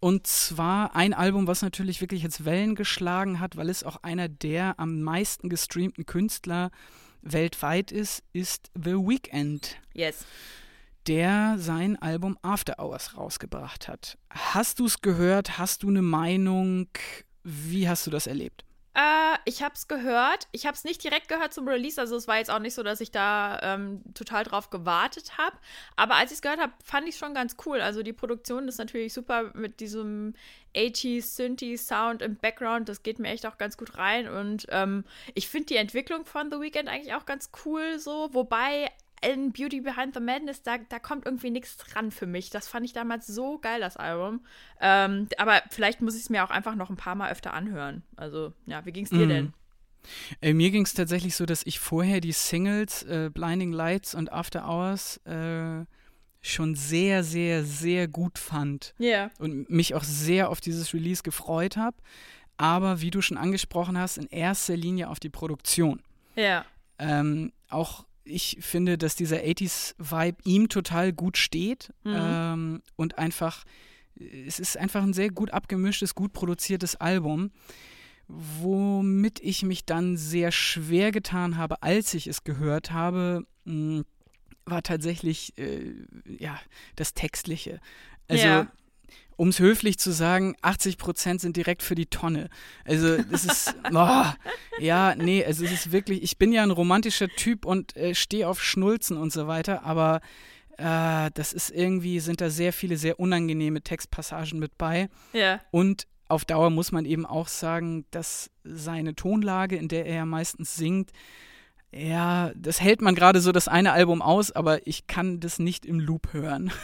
Und 0.00 0.26
zwar 0.26 0.94
ein 0.94 1.12
Album, 1.12 1.46
was 1.46 1.62
natürlich 1.62 2.00
wirklich 2.00 2.22
jetzt 2.22 2.44
Wellen 2.44 2.74
geschlagen 2.74 3.40
hat, 3.40 3.56
weil 3.56 3.68
es 3.68 3.82
auch 3.82 4.02
einer 4.02 4.28
der 4.28 4.78
am 4.78 5.02
meisten 5.02 5.48
gestreamten 5.48 6.06
Künstler 6.06 6.70
weltweit 7.22 7.90
ist, 7.90 8.22
ist 8.32 8.70
The 8.74 8.94
Weeknd. 8.94 9.76
Yes. 9.92 10.24
Der 11.06 11.56
sein 11.58 12.00
Album 12.00 12.38
After 12.42 12.78
Hours 12.78 13.16
rausgebracht 13.16 13.88
hat. 13.88 14.18
Hast 14.30 14.78
du 14.78 14.86
es 14.86 15.00
gehört? 15.00 15.58
Hast 15.58 15.82
du 15.82 15.88
eine 15.88 16.02
Meinung? 16.02 16.88
Wie 17.42 17.88
hast 17.88 18.06
du 18.06 18.10
das 18.10 18.26
erlebt? 18.26 18.64
Äh, 18.94 19.38
ich 19.44 19.62
habe 19.62 19.74
es 19.74 19.88
gehört. 19.88 20.48
Ich 20.52 20.66
habe 20.66 20.74
es 20.74 20.84
nicht 20.84 21.02
direkt 21.04 21.28
gehört 21.28 21.52
zum 21.52 21.68
Release, 21.68 22.00
also 22.00 22.16
es 22.16 22.26
war 22.26 22.38
jetzt 22.38 22.50
auch 22.50 22.58
nicht 22.58 22.74
so, 22.74 22.82
dass 22.82 23.00
ich 23.00 23.10
da 23.10 23.58
ähm, 23.62 24.02
total 24.14 24.44
drauf 24.44 24.70
gewartet 24.70 25.38
habe. 25.38 25.56
Aber 25.96 26.16
als 26.16 26.30
ich 26.30 26.36
es 26.36 26.42
gehört 26.42 26.60
habe, 26.60 26.72
fand 26.82 27.06
ich 27.06 27.14
es 27.14 27.18
schon 27.18 27.34
ganz 27.34 27.56
cool. 27.66 27.80
Also 27.80 28.02
die 28.02 28.12
Produktion 28.12 28.66
ist 28.68 28.78
natürlich 28.78 29.12
super 29.12 29.52
mit 29.54 29.80
diesem 29.80 30.34
80s 30.74 31.36
Synthi 31.36 31.76
Sound 31.76 32.22
im 32.22 32.36
Background. 32.36 32.88
Das 32.88 33.02
geht 33.02 33.18
mir 33.18 33.28
echt 33.28 33.46
auch 33.46 33.58
ganz 33.58 33.76
gut 33.76 33.96
rein. 33.98 34.28
Und 34.28 34.66
ähm, 34.70 35.04
ich 35.34 35.48
finde 35.48 35.66
die 35.66 35.76
Entwicklung 35.76 36.24
von 36.24 36.50
The 36.50 36.60
Weeknd 36.60 36.88
eigentlich 36.88 37.14
auch 37.14 37.26
ganz 37.26 37.50
cool 37.64 37.98
so. 37.98 38.28
Wobei 38.32 38.90
in 39.22 39.52
Beauty 39.52 39.80
Behind 39.80 40.14
the 40.14 40.20
Madness, 40.20 40.62
da, 40.62 40.78
da 40.78 40.98
kommt 40.98 41.26
irgendwie 41.26 41.50
nichts 41.50 41.76
dran 41.76 42.10
für 42.10 42.26
mich. 42.26 42.50
Das 42.50 42.68
fand 42.68 42.84
ich 42.86 42.92
damals 42.92 43.26
so 43.26 43.58
geil, 43.58 43.80
das 43.80 43.96
Album. 43.96 44.44
Ähm, 44.80 45.28
aber 45.36 45.62
vielleicht 45.70 46.00
muss 46.00 46.14
ich 46.14 46.22
es 46.22 46.30
mir 46.30 46.44
auch 46.44 46.50
einfach 46.50 46.74
noch 46.74 46.90
ein 46.90 46.96
paar 46.96 47.14
Mal 47.14 47.30
öfter 47.30 47.52
anhören. 47.52 48.02
Also, 48.16 48.52
ja, 48.66 48.84
wie 48.86 48.92
ging 48.92 49.04
es 49.04 49.10
dir 49.10 49.26
mm. 49.26 49.28
denn? 49.28 49.52
Äh, 50.40 50.54
mir 50.54 50.70
ging 50.70 50.84
es 50.84 50.94
tatsächlich 50.94 51.34
so, 51.34 51.46
dass 51.46 51.64
ich 51.64 51.78
vorher 51.78 52.20
die 52.20 52.32
Singles 52.32 53.02
äh, 53.04 53.30
Blinding 53.32 53.72
Lights 53.72 54.14
und 54.14 54.32
After 54.32 54.68
Hours 54.68 55.18
äh, 55.26 55.84
schon 56.40 56.74
sehr, 56.74 57.24
sehr, 57.24 57.64
sehr 57.64 58.08
gut 58.08 58.38
fand. 58.38 58.94
Ja. 58.98 59.08
Yeah. 59.08 59.30
Und 59.38 59.70
mich 59.70 59.94
auch 59.94 60.04
sehr 60.04 60.50
auf 60.50 60.60
dieses 60.60 60.94
Release 60.94 61.22
gefreut 61.22 61.76
habe. 61.76 61.96
Aber 62.56 63.00
wie 63.00 63.10
du 63.10 63.20
schon 63.20 63.36
angesprochen 63.36 63.98
hast, 63.98 64.18
in 64.18 64.26
erster 64.26 64.76
Linie 64.76 65.08
auf 65.10 65.20
die 65.20 65.30
Produktion. 65.30 66.02
Ja. 66.34 66.42
Yeah. 66.42 66.66
Ähm, 67.00 67.52
auch 67.68 68.04
ich 68.28 68.58
finde, 68.60 68.98
dass 68.98 69.16
dieser 69.16 69.38
80s-Vibe 69.38 70.38
ihm 70.44 70.68
total 70.68 71.12
gut 71.12 71.36
steht 71.36 71.92
mhm. 72.04 72.14
ähm, 72.14 72.82
und 72.96 73.18
einfach, 73.18 73.64
es 74.14 74.58
ist 74.58 74.76
einfach 74.76 75.02
ein 75.02 75.12
sehr 75.12 75.30
gut 75.30 75.50
abgemischtes, 75.50 76.14
gut 76.14 76.32
produziertes 76.32 76.96
Album, 76.96 77.50
womit 78.28 79.40
ich 79.40 79.62
mich 79.62 79.86
dann 79.86 80.16
sehr 80.16 80.52
schwer 80.52 81.12
getan 81.12 81.56
habe, 81.56 81.82
als 81.82 82.14
ich 82.14 82.26
es 82.26 82.44
gehört 82.44 82.90
habe, 82.90 83.44
mh, 83.64 83.72
hm, 83.98 84.04
war 84.66 84.82
tatsächlich 84.82 85.56
äh, 85.56 85.94
ja 86.38 86.60
das 86.94 87.14
Textliche. 87.14 87.80
Also 88.28 88.44
ja 88.44 88.70
um 89.38 89.48
es 89.48 89.60
höflich 89.60 89.98
zu 89.98 90.10
sagen, 90.10 90.56
80 90.62 90.98
Prozent 90.98 91.40
sind 91.40 91.56
direkt 91.56 91.84
für 91.84 91.94
die 91.94 92.06
Tonne. 92.06 92.50
Also 92.84 93.22
das 93.22 93.44
ist, 93.44 93.74
oh, 93.94 94.24
Ja, 94.80 95.14
nee, 95.14 95.44
also 95.44 95.64
es 95.64 95.72
ist 95.72 95.92
wirklich, 95.92 96.24
ich 96.24 96.38
bin 96.38 96.50
ja 96.50 96.64
ein 96.64 96.72
romantischer 96.72 97.28
Typ 97.28 97.64
und 97.64 97.96
äh, 97.96 98.16
stehe 98.16 98.48
auf 98.48 98.60
Schnulzen 98.60 99.16
und 99.16 99.32
so 99.32 99.46
weiter, 99.46 99.84
aber 99.84 100.20
äh, 100.76 101.30
das 101.34 101.52
ist 101.52 101.70
irgendwie, 101.70 102.18
sind 102.18 102.40
da 102.40 102.50
sehr 102.50 102.72
viele 102.72 102.96
sehr 102.96 103.20
unangenehme 103.20 103.80
Textpassagen 103.80 104.58
mit 104.58 104.76
bei. 104.76 105.08
Ja. 105.32 105.60
Und 105.70 106.08
auf 106.26 106.44
Dauer 106.44 106.70
muss 106.70 106.90
man 106.90 107.04
eben 107.04 107.24
auch 107.24 107.46
sagen, 107.46 108.06
dass 108.10 108.50
seine 108.64 109.14
Tonlage, 109.14 109.76
in 109.76 109.86
der 109.86 110.04
er 110.04 110.16
ja 110.16 110.26
meistens 110.26 110.74
singt, 110.74 111.12
ja, 111.90 112.52
das 112.54 112.82
hält 112.82 113.00
man 113.00 113.14
gerade 113.14 113.40
so 113.40 113.50
das 113.50 113.66
eine 113.66 113.92
Album 113.92 114.20
aus, 114.20 114.52
aber 114.52 114.86
ich 114.86 115.06
kann 115.06 115.40
das 115.40 115.58
nicht 115.58 115.86
im 115.86 116.00
Loop 116.00 116.32
hören. 116.32 116.72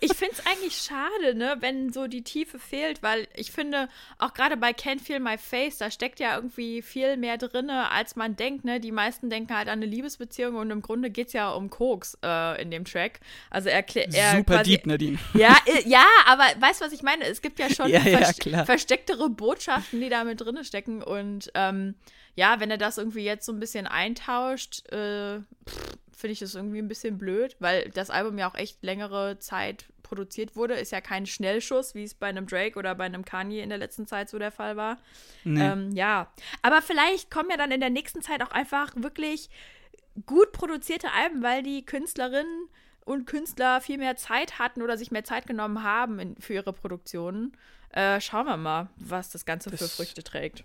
Ich 0.00 0.14
finde 0.14 0.34
es 0.34 0.46
eigentlich 0.46 0.76
schade, 0.76 1.34
ne, 1.34 1.56
wenn 1.58 1.92
so 1.92 2.06
die 2.06 2.22
Tiefe 2.22 2.60
fehlt, 2.60 3.02
weil 3.02 3.26
ich 3.34 3.50
finde, 3.50 3.88
auch 4.18 4.32
gerade 4.32 4.56
bei 4.56 4.70
Can't 4.70 5.00
Feel 5.00 5.18
My 5.18 5.36
Face, 5.36 5.78
da 5.78 5.90
steckt 5.90 6.20
ja 6.20 6.36
irgendwie 6.36 6.80
viel 6.80 7.16
mehr 7.16 7.38
drin, 7.38 7.68
als 7.68 8.14
man 8.14 8.36
denkt, 8.36 8.64
ne? 8.64 8.78
Die 8.78 8.92
meisten 8.92 9.30
denken 9.30 9.54
halt 9.54 9.68
an 9.68 9.82
eine 9.82 9.86
Liebesbeziehung 9.86 10.54
und 10.54 10.70
im 10.70 10.80
Grunde 10.80 11.10
geht 11.10 11.26
es 11.26 11.32
ja 11.32 11.50
um 11.50 11.70
Koks 11.70 12.16
äh, 12.24 12.62
in 12.62 12.70
dem 12.70 12.84
Track. 12.84 13.20
Also 13.50 13.68
er 13.68 13.76
erklärt. 13.76 14.12
Super 14.12 14.58
quasi, 14.58 14.70
deep, 14.70 14.86
Nadine. 14.86 15.18
Ja, 15.34 15.56
ja, 15.84 16.06
aber 16.26 16.44
weißt 16.60 16.80
du, 16.80 16.86
was 16.86 16.92
ich 16.92 17.02
meine? 17.02 17.24
Es 17.24 17.42
gibt 17.42 17.58
ja 17.58 17.68
schon 17.68 17.88
ja, 17.90 18.00
ja, 18.00 18.18
vers 18.18 18.38
verstecktere 18.64 19.28
Botschaften, 19.28 20.00
die 20.00 20.08
da 20.08 20.22
mit 20.22 20.40
drin 20.40 20.62
stecken 20.62 21.02
und 21.02 21.50
ähm, 21.54 21.96
ja, 22.34 22.60
wenn 22.60 22.70
er 22.70 22.78
das 22.78 22.98
irgendwie 22.98 23.24
jetzt 23.24 23.46
so 23.46 23.52
ein 23.52 23.60
bisschen 23.60 23.86
eintauscht, 23.86 24.86
äh, 24.92 25.40
finde 26.16 26.32
ich 26.32 26.38
das 26.38 26.54
irgendwie 26.54 26.78
ein 26.78 26.88
bisschen 26.88 27.18
blöd, 27.18 27.56
weil 27.58 27.90
das 27.90 28.10
Album 28.10 28.38
ja 28.38 28.50
auch 28.50 28.54
echt 28.54 28.82
längere 28.82 29.38
Zeit 29.38 29.86
produziert 30.02 30.56
wurde. 30.56 30.74
Ist 30.74 30.92
ja 30.92 31.00
kein 31.00 31.26
Schnellschuss, 31.26 31.94
wie 31.94 32.04
es 32.04 32.14
bei 32.14 32.28
einem 32.28 32.46
Drake 32.46 32.78
oder 32.78 32.94
bei 32.94 33.04
einem 33.04 33.24
Kanye 33.24 33.60
in 33.60 33.68
der 33.68 33.78
letzten 33.78 34.06
Zeit 34.06 34.28
so 34.28 34.38
der 34.38 34.52
Fall 34.52 34.76
war. 34.76 34.98
Nee. 35.44 35.60
Ähm, 35.60 35.90
ja, 35.92 36.32
aber 36.62 36.82
vielleicht 36.82 37.30
kommen 37.30 37.50
ja 37.50 37.56
dann 37.56 37.72
in 37.72 37.80
der 37.80 37.90
nächsten 37.90 38.22
Zeit 38.22 38.42
auch 38.42 38.52
einfach 38.52 38.92
wirklich 38.96 39.50
gut 40.26 40.52
produzierte 40.52 41.10
Alben, 41.12 41.42
weil 41.42 41.62
die 41.62 41.84
Künstlerinnen 41.84 42.68
und 43.04 43.26
Künstler 43.26 43.80
viel 43.80 43.98
mehr 43.98 44.16
Zeit 44.16 44.58
hatten 44.58 44.82
oder 44.82 44.96
sich 44.96 45.10
mehr 45.10 45.24
Zeit 45.24 45.46
genommen 45.46 45.82
haben 45.82 46.18
in, 46.18 46.36
für 46.36 46.54
ihre 46.54 46.72
Produktionen. 46.72 47.56
Äh, 47.90 48.20
schauen 48.20 48.46
wir 48.46 48.56
mal, 48.56 48.88
was 48.96 49.30
das 49.30 49.44
Ganze 49.44 49.70
das, 49.70 49.80
für 49.80 49.88
Früchte 49.88 50.22
trägt. 50.22 50.64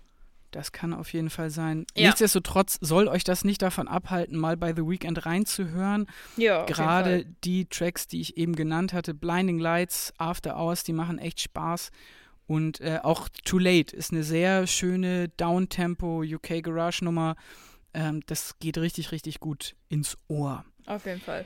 Das 0.50 0.72
kann 0.72 0.92
auf 0.92 1.12
jeden 1.12 1.30
Fall 1.30 1.50
sein. 1.50 1.86
Ja. 1.96 2.08
Nichtsdestotrotz 2.08 2.78
soll 2.80 3.08
euch 3.08 3.24
das 3.24 3.44
nicht 3.44 3.62
davon 3.62 3.88
abhalten, 3.88 4.36
mal 4.36 4.56
bei 4.56 4.74
The 4.74 4.82
Weekend 4.86 5.26
reinzuhören. 5.26 6.06
Ja, 6.36 6.64
Gerade 6.64 7.24
die 7.44 7.66
Tracks, 7.66 8.06
die 8.06 8.20
ich 8.20 8.36
eben 8.36 8.56
genannt 8.56 8.92
hatte, 8.92 9.14
Blinding 9.14 9.58
Lights, 9.58 10.12
After 10.18 10.56
Hours, 10.56 10.84
die 10.84 10.92
machen 10.92 11.18
echt 11.18 11.40
Spaß. 11.40 11.90
Und 12.46 12.80
äh, 12.80 12.98
auch 13.02 13.28
Too 13.44 13.58
Late 13.58 13.94
ist 13.94 14.12
eine 14.12 14.24
sehr 14.24 14.66
schöne 14.66 15.28
Downtempo 15.28 16.22
UK 16.22 16.62
Garage 16.64 17.04
Nummer. 17.04 17.36
Ähm, 17.94 18.22
das 18.26 18.58
geht 18.58 18.76
richtig, 18.78 19.12
richtig 19.12 19.38
gut 19.38 19.76
ins 19.88 20.18
Ohr. 20.26 20.64
Auf 20.86 21.06
jeden 21.06 21.20
Fall. 21.20 21.44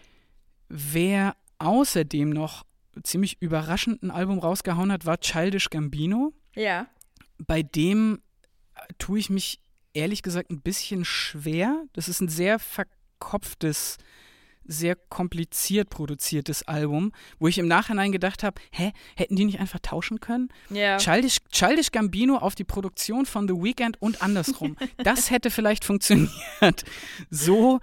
Wer 0.68 1.36
außerdem 1.58 2.30
noch 2.30 2.64
ziemlich 3.02 3.40
überraschend 3.40 4.02
ein 4.02 4.10
Album 4.10 4.38
rausgehauen 4.38 4.92
hat, 4.92 5.04
war 5.04 5.18
Childish 5.18 5.70
Gambino. 5.70 6.32
Ja. 6.54 6.86
Bei 7.38 7.62
dem 7.62 8.20
tue 8.98 9.18
ich 9.18 9.30
mich 9.30 9.60
ehrlich 9.94 10.22
gesagt 10.22 10.50
ein 10.50 10.60
bisschen 10.60 11.04
schwer. 11.04 11.84
Das 11.92 12.08
ist 12.08 12.20
ein 12.20 12.28
sehr 12.28 12.58
verkopftes, 12.58 13.96
sehr 14.64 14.96
kompliziert 14.96 15.90
produziertes 15.90 16.66
Album, 16.66 17.12
wo 17.38 17.48
ich 17.48 17.58
im 17.58 17.68
Nachhinein 17.68 18.12
gedacht 18.12 18.42
habe, 18.42 18.60
hä, 18.72 18.92
hätten 19.16 19.36
die 19.36 19.44
nicht 19.44 19.60
einfach 19.60 19.80
tauschen 19.80 20.20
können? 20.20 20.48
Ja. 20.70 20.96
Childish, 20.96 21.38
Childish 21.50 21.92
Gambino 21.92 22.36
auf 22.36 22.54
die 22.54 22.64
Produktion 22.64 23.26
von 23.26 23.46
The 23.46 23.54
Weeknd 23.54 24.00
und 24.00 24.22
andersrum. 24.22 24.76
das 24.98 25.30
hätte 25.30 25.50
vielleicht 25.50 25.84
funktioniert. 25.84 26.84
So 27.30 27.80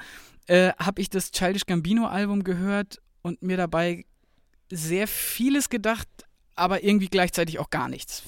äh, 0.48 0.74
habe 0.80 1.02
ich 1.02 1.10
das 1.10 1.32
Childish 1.32 1.66
Gambino 1.66 2.08
Album 2.08 2.44
gehört 2.44 3.02
und 3.22 3.42
mir 3.42 3.58
dabei 3.58 4.06
sehr 4.70 5.08
vieles 5.08 5.70
gedacht, 5.70 6.08
aber 6.56 6.84
irgendwie 6.84 7.08
gleichzeitig 7.08 7.60
auch 7.60 7.70
gar 7.70 7.90
nichts. 7.90 8.24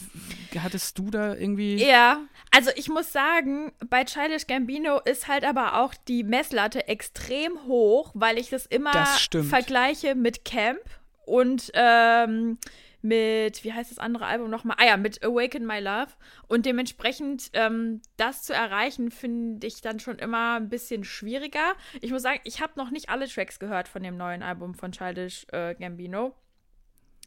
Hattest 0.58 0.98
du 1.00 1.10
da 1.10 1.36
irgendwie. 1.36 1.76
Ja, 1.76 2.22
also 2.52 2.70
ich 2.76 2.90
muss 2.90 3.12
sagen, 3.12 3.72
bei 3.90 4.04
Childish 4.04 4.48
Gambino 4.48 5.00
ist 5.00 5.28
halt 5.28 5.44
aber 5.44 5.82
auch 5.82 5.94
die 6.08 6.24
Messlatte 6.24 6.88
extrem 6.88 7.64
hoch, 7.66 8.12
weil 8.14 8.38
ich 8.38 8.50
das 8.50 8.66
immer 8.66 8.92
das 8.92 9.28
vergleiche 9.50 10.16
mit 10.16 10.46
Camp 10.46 10.80
und 11.26 11.72
ähm, 11.74 12.58
mit, 13.04 13.64
wie 13.66 13.74
heißt 13.74 13.92
das 13.92 14.00
andere 14.00 14.26
Album 14.26 14.50
nochmal? 14.50 14.78
Ah 14.80 14.86
ja, 14.86 14.98
mit 14.98 15.24
Awaken 15.24 15.66
My 15.66 15.80
Love. 15.80 16.08
Und 16.48 16.66
dementsprechend 16.66 17.50
ähm, 17.54 18.02
das 18.16 18.44
zu 18.44 18.54
erreichen, 18.54 19.12
finde 19.12 19.68
ich 19.68 19.82
dann 19.82 20.00
schon 20.00 20.20
immer 20.20 20.56
ein 20.56 20.70
bisschen 20.70 21.04
schwieriger. 21.04 21.74
Ich 22.02 22.12
muss 22.12 22.22
sagen, 22.22 22.40
ich 22.46 22.62
habe 22.62 22.74
noch 22.78 22.92
nicht 22.92 23.10
alle 23.10 23.28
Tracks 23.28 23.60
gehört 23.60 23.90
von 23.90 24.04
dem 24.04 24.16
neuen 24.16 24.42
Album 24.42 24.74
von 24.74 24.94
Childish 24.94 25.46
äh, 25.52 25.76
Gambino. 25.76 26.34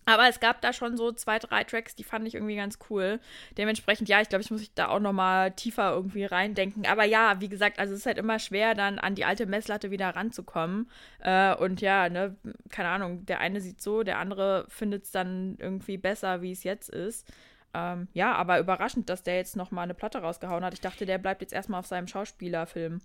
Aber 0.07 0.29
es 0.29 0.39
gab 0.39 0.61
da 0.61 0.73
schon 0.73 0.97
so 0.97 1.11
zwei, 1.11 1.41
drei 1.41 1.65
Tracks, 1.65 1.97
die 1.97 2.05
fand 2.05 2.29
ich 2.29 2.37
irgendwie 2.37 2.55
ganz 2.55 2.79
cool. 2.89 3.19
Dementsprechend, 3.59 4.09
ja, 4.09 4.21
ich 4.21 4.29
glaube, 4.29 4.43
ich 4.43 4.53
muss 4.53 4.61
mich 4.61 4.73
da 4.73 4.89
auch 4.89 5.01
noch 5.01 5.13
mal 5.13 5.51
tiefer 5.51 5.93
irgendwie 5.93 6.25
reindenken. 6.25 6.87
Aber 6.87 7.05
ja, 7.05 7.41
wie 7.41 7.49
gesagt, 7.49 7.81
also 7.81 7.93
es 7.93 8.01
ist 8.01 8.07
halt 8.07 8.19
immer 8.19 8.39
schwer, 8.39 8.75
dann 8.75 9.01
an 9.01 9.17
die 9.17 9.25
alte 9.25 9.47
Messlatte 9.47 9.91
wieder 9.91 10.11
ranzukommen. 10.11 10.89
Äh, 11.19 11.57
und 11.57 11.81
ja, 11.81 12.09
ne, 12.09 12.37
keine 12.71 12.91
Ahnung, 12.91 13.27
der 13.27 13.41
eine 13.41 13.61
sieht 13.61 13.83
so, 13.83 14.05
der 14.05 14.19
andere 14.19 14.67
findet 14.69 15.05
es 15.05 15.11
dann 15.11 15.57
irgendwie 15.59 15.99
besser, 15.99 16.41
wie 16.41 16.53
es 16.53 16.63
jetzt 16.63 16.89
ist. 16.89 17.27
Ähm, 17.75 18.07
ja, 18.13 18.33
aber 18.35 18.61
überraschend, 18.61 19.11
dass 19.11 19.25
der 19.25 19.35
jetzt 19.35 19.57
noch 19.57 19.73
mal 19.73 19.83
eine 19.83 19.95
Platte 19.95 20.19
rausgehauen 20.19 20.65
hat. 20.65 20.73
Ich 20.73 20.81
dachte, 20.81 21.05
der 21.05 21.19
bleibt 21.19 21.43
jetzt 21.43 21.53
erstmal 21.53 21.81
auf 21.81 21.87
seinem 21.87 22.07
Schauspielerfilm. 22.07 23.01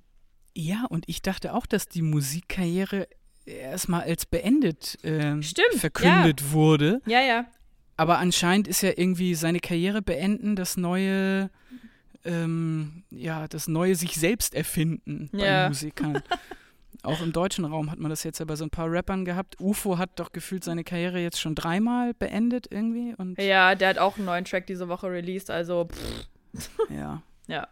Ja, 0.55 0.85
und 0.87 1.05
ich 1.07 1.23
dachte 1.23 1.53
auch, 1.53 1.65
dass 1.65 1.87
die 1.87 2.03
Musikkarriere 2.03 3.07
erstmal 3.45 4.03
als 4.03 4.25
beendet 4.25 5.03
äh, 5.03 5.41
Stimmt, 5.41 5.75
verkündet 5.75 6.41
ja. 6.41 6.51
wurde. 6.51 7.01
Ja, 7.05 7.21
ja. 7.21 7.45
Aber 7.97 8.17
anscheinend 8.17 8.67
ist 8.67 8.81
ja 8.81 8.91
irgendwie 8.95 9.35
seine 9.35 9.59
Karriere 9.59 10.01
beenden, 10.01 10.55
das 10.55 10.77
neue, 10.77 11.49
ähm, 12.25 13.03
ja, 13.11 13.47
das 13.47 13.67
neue 13.67 13.95
sich 13.95 14.15
selbst 14.15 14.55
erfinden 14.55 15.29
ja. 15.33 15.63
bei 15.63 15.67
Musikern. 15.69 16.21
Auch 17.03 17.21
im 17.21 17.31
deutschen 17.31 17.65
Raum 17.65 17.89
hat 17.89 17.99
man 17.99 18.11
das 18.11 18.23
jetzt 18.23 18.39
ja 18.39 18.45
bei 18.45 18.55
so 18.55 18.63
ein 18.63 18.69
paar 18.69 18.91
Rappern 18.91 19.25
gehabt. 19.25 19.59
UFO 19.59 19.97
hat 19.97 20.19
doch 20.19 20.31
gefühlt 20.31 20.63
seine 20.63 20.83
Karriere 20.83 21.19
jetzt 21.19 21.39
schon 21.39 21.55
dreimal 21.55 22.13
beendet 22.13 22.67
irgendwie. 22.69 23.15
Und 23.17 23.39
ja, 23.39 23.73
der 23.73 23.89
hat 23.89 23.97
auch 23.97 24.17
einen 24.17 24.25
neuen 24.25 24.45
Track 24.45 24.67
diese 24.67 24.87
Woche 24.87 25.07
released, 25.07 25.49
also 25.49 25.87
pff. 25.87 26.69
Ja. 26.89 27.23
ja. 27.47 27.67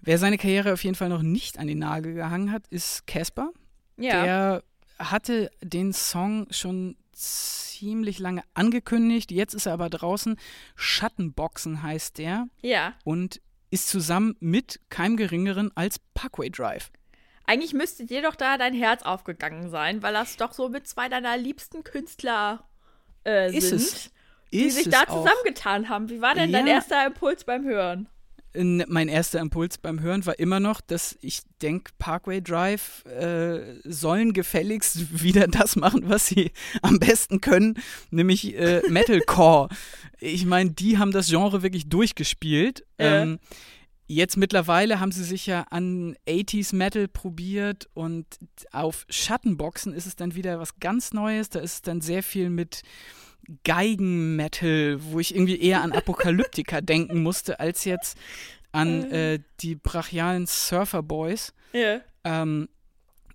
Wer 0.00 0.18
seine 0.18 0.36
Karriere 0.36 0.72
auf 0.72 0.82
jeden 0.82 0.96
Fall 0.96 1.08
noch 1.08 1.22
nicht 1.22 1.58
an 1.58 1.68
den 1.68 1.78
Nagel 1.78 2.14
gehangen 2.14 2.50
hat, 2.50 2.66
ist 2.68 3.06
Casper. 3.06 3.52
Ja. 3.96 4.24
Der 4.24 4.62
hatte 5.10 5.50
den 5.60 5.92
Song 5.92 6.46
schon 6.50 6.96
ziemlich 7.12 8.18
lange 8.18 8.42
angekündigt. 8.54 9.30
Jetzt 9.30 9.54
ist 9.54 9.66
er 9.66 9.72
aber 9.72 9.90
draußen. 9.90 10.38
Schattenboxen 10.76 11.82
heißt 11.82 12.18
der. 12.18 12.46
Ja. 12.60 12.94
Und 13.04 13.40
ist 13.70 13.88
zusammen 13.88 14.36
mit 14.40 14.80
keinem 14.90 15.16
Geringeren 15.16 15.70
als 15.74 15.98
Parkway 16.14 16.50
Drive. 16.50 16.90
Eigentlich 17.46 17.72
müsste 17.72 18.06
dir 18.06 18.22
doch 18.22 18.36
da 18.36 18.56
dein 18.56 18.74
Herz 18.74 19.02
aufgegangen 19.02 19.70
sein, 19.70 20.02
weil 20.02 20.12
das 20.12 20.36
doch 20.36 20.52
so 20.52 20.68
mit 20.68 20.86
zwei 20.86 21.08
deiner 21.08 21.36
liebsten 21.36 21.82
Künstler 21.82 22.68
äh, 23.26 23.54
ist 23.54 23.68
sind, 23.70 24.12
die 24.52 24.70
sich 24.70 24.88
da 24.88 25.06
zusammengetan 25.06 25.88
haben. 25.88 26.08
Wie 26.08 26.20
war 26.20 26.34
denn 26.34 26.50
ja. 26.50 26.58
dein 26.58 26.66
erster 26.68 27.04
Impuls 27.06 27.44
beim 27.44 27.64
Hören? 27.64 28.08
Mein 28.54 29.08
erster 29.08 29.40
Impuls 29.40 29.78
beim 29.78 30.00
Hören 30.00 30.26
war 30.26 30.38
immer 30.38 30.60
noch, 30.60 30.80
dass 30.80 31.16
ich 31.20 31.40
denke, 31.62 31.92
Parkway 31.98 32.40
Drive 32.40 33.04
äh, 33.06 33.60
sollen 33.84 34.32
gefälligst 34.32 35.22
wieder 35.22 35.46
das 35.48 35.76
machen, 35.76 36.08
was 36.08 36.26
sie 36.26 36.52
am 36.82 36.98
besten 36.98 37.40
können, 37.40 37.78
nämlich 38.10 38.56
äh, 38.56 38.82
Metalcore. 38.88 39.68
ich 40.18 40.44
meine, 40.44 40.70
die 40.70 40.98
haben 40.98 41.12
das 41.12 41.28
Genre 41.28 41.62
wirklich 41.62 41.88
durchgespielt. 41.88 42.84
Ja. 42.98 43.22
Ähm, 43.22 43.38
jetzt 44.06 44.36
mittlerweile 44.36 45.00
haben 45.00 45.12
sie 45.12 45.24
sich 45.24 45.46
ja 45.46 45.62
an 45.70 46.16
80s 46.28 46.74
Metal 46.74 47.08
probiert 47.08 47.88
und 47.94 48.26
auf 48.70 49.06
Schattenboxen 49.08 49.94
ist 49.94 50.06
es 50.06 50.16
dann 50.16 50.34
wieder 50.34 50.58
was 50.58 50.78
ganz 50.78 51.12
Neues. 51.12 51.48
Da 51.48 51.60
ist 51.60 51.72
es 51.74 51.82
dann 51.82 52.00
sehr 52.00 52.22
viel 52.22 52.50
mit 52.50 52.82
Geigenmetal, 53.64 54.98
wo 55.00 55.20
ich 55.20 55.34
irgendwie 55.34 55.60
eher 55.60 55.82
an 55.82 55.92
Apokalyptika 55.92 56.80
denken 56.80 57.22
musste, 57.22 57.60
als 57.60 57.84
jetzt 57.84 58.16
an 58.72 59.10
äh, 59.10 59.40
die 59.60 59.74
brachialen 59.74 60.46
Surfer 60.46 61.02
Boys. 61.02 61.52
Ja. 61.72 62.00
Ähm, 62.24 62.68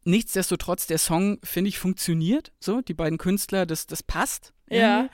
nichtsdestotrotz, 0.03 0.87
der 0.87 0.97
Song, 0.97 1.39
finde 1.43 1.69
ich, 1.69 1.77
funktioniert. 1.77 2.51
So, 2.59 2.81
die 2.81 2.93
beiden 2.93 3.17
Künstler, 3.17 3.65
das, 3.65 3.87
das 3.87 4.01
passt. 4.03 4.53
Ja. 4.69 5.09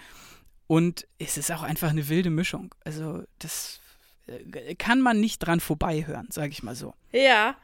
Und 0.67 1.07
es 1.19 1.37
ist 1.37 1.51
auch 1.51 1.63
einfach 1.63 1.89
eine 1.89 2.07
wilde 2.07 2.29
Mischung. 2.29 2.73
Also, 2.85 3.23
das 3.39 3.79
äh, 4.27 4.75
kann 4.75 5.01
man 5.01 5.19
nicht 5.19 5.39
dran 5.39 5.59
vorbeihören, 5.59 6.27
sage 6.31 6.51
ich 6.51 6.63
mal 6.63 6.75
so. 6.75 6.93
Ja. 7.11 7.57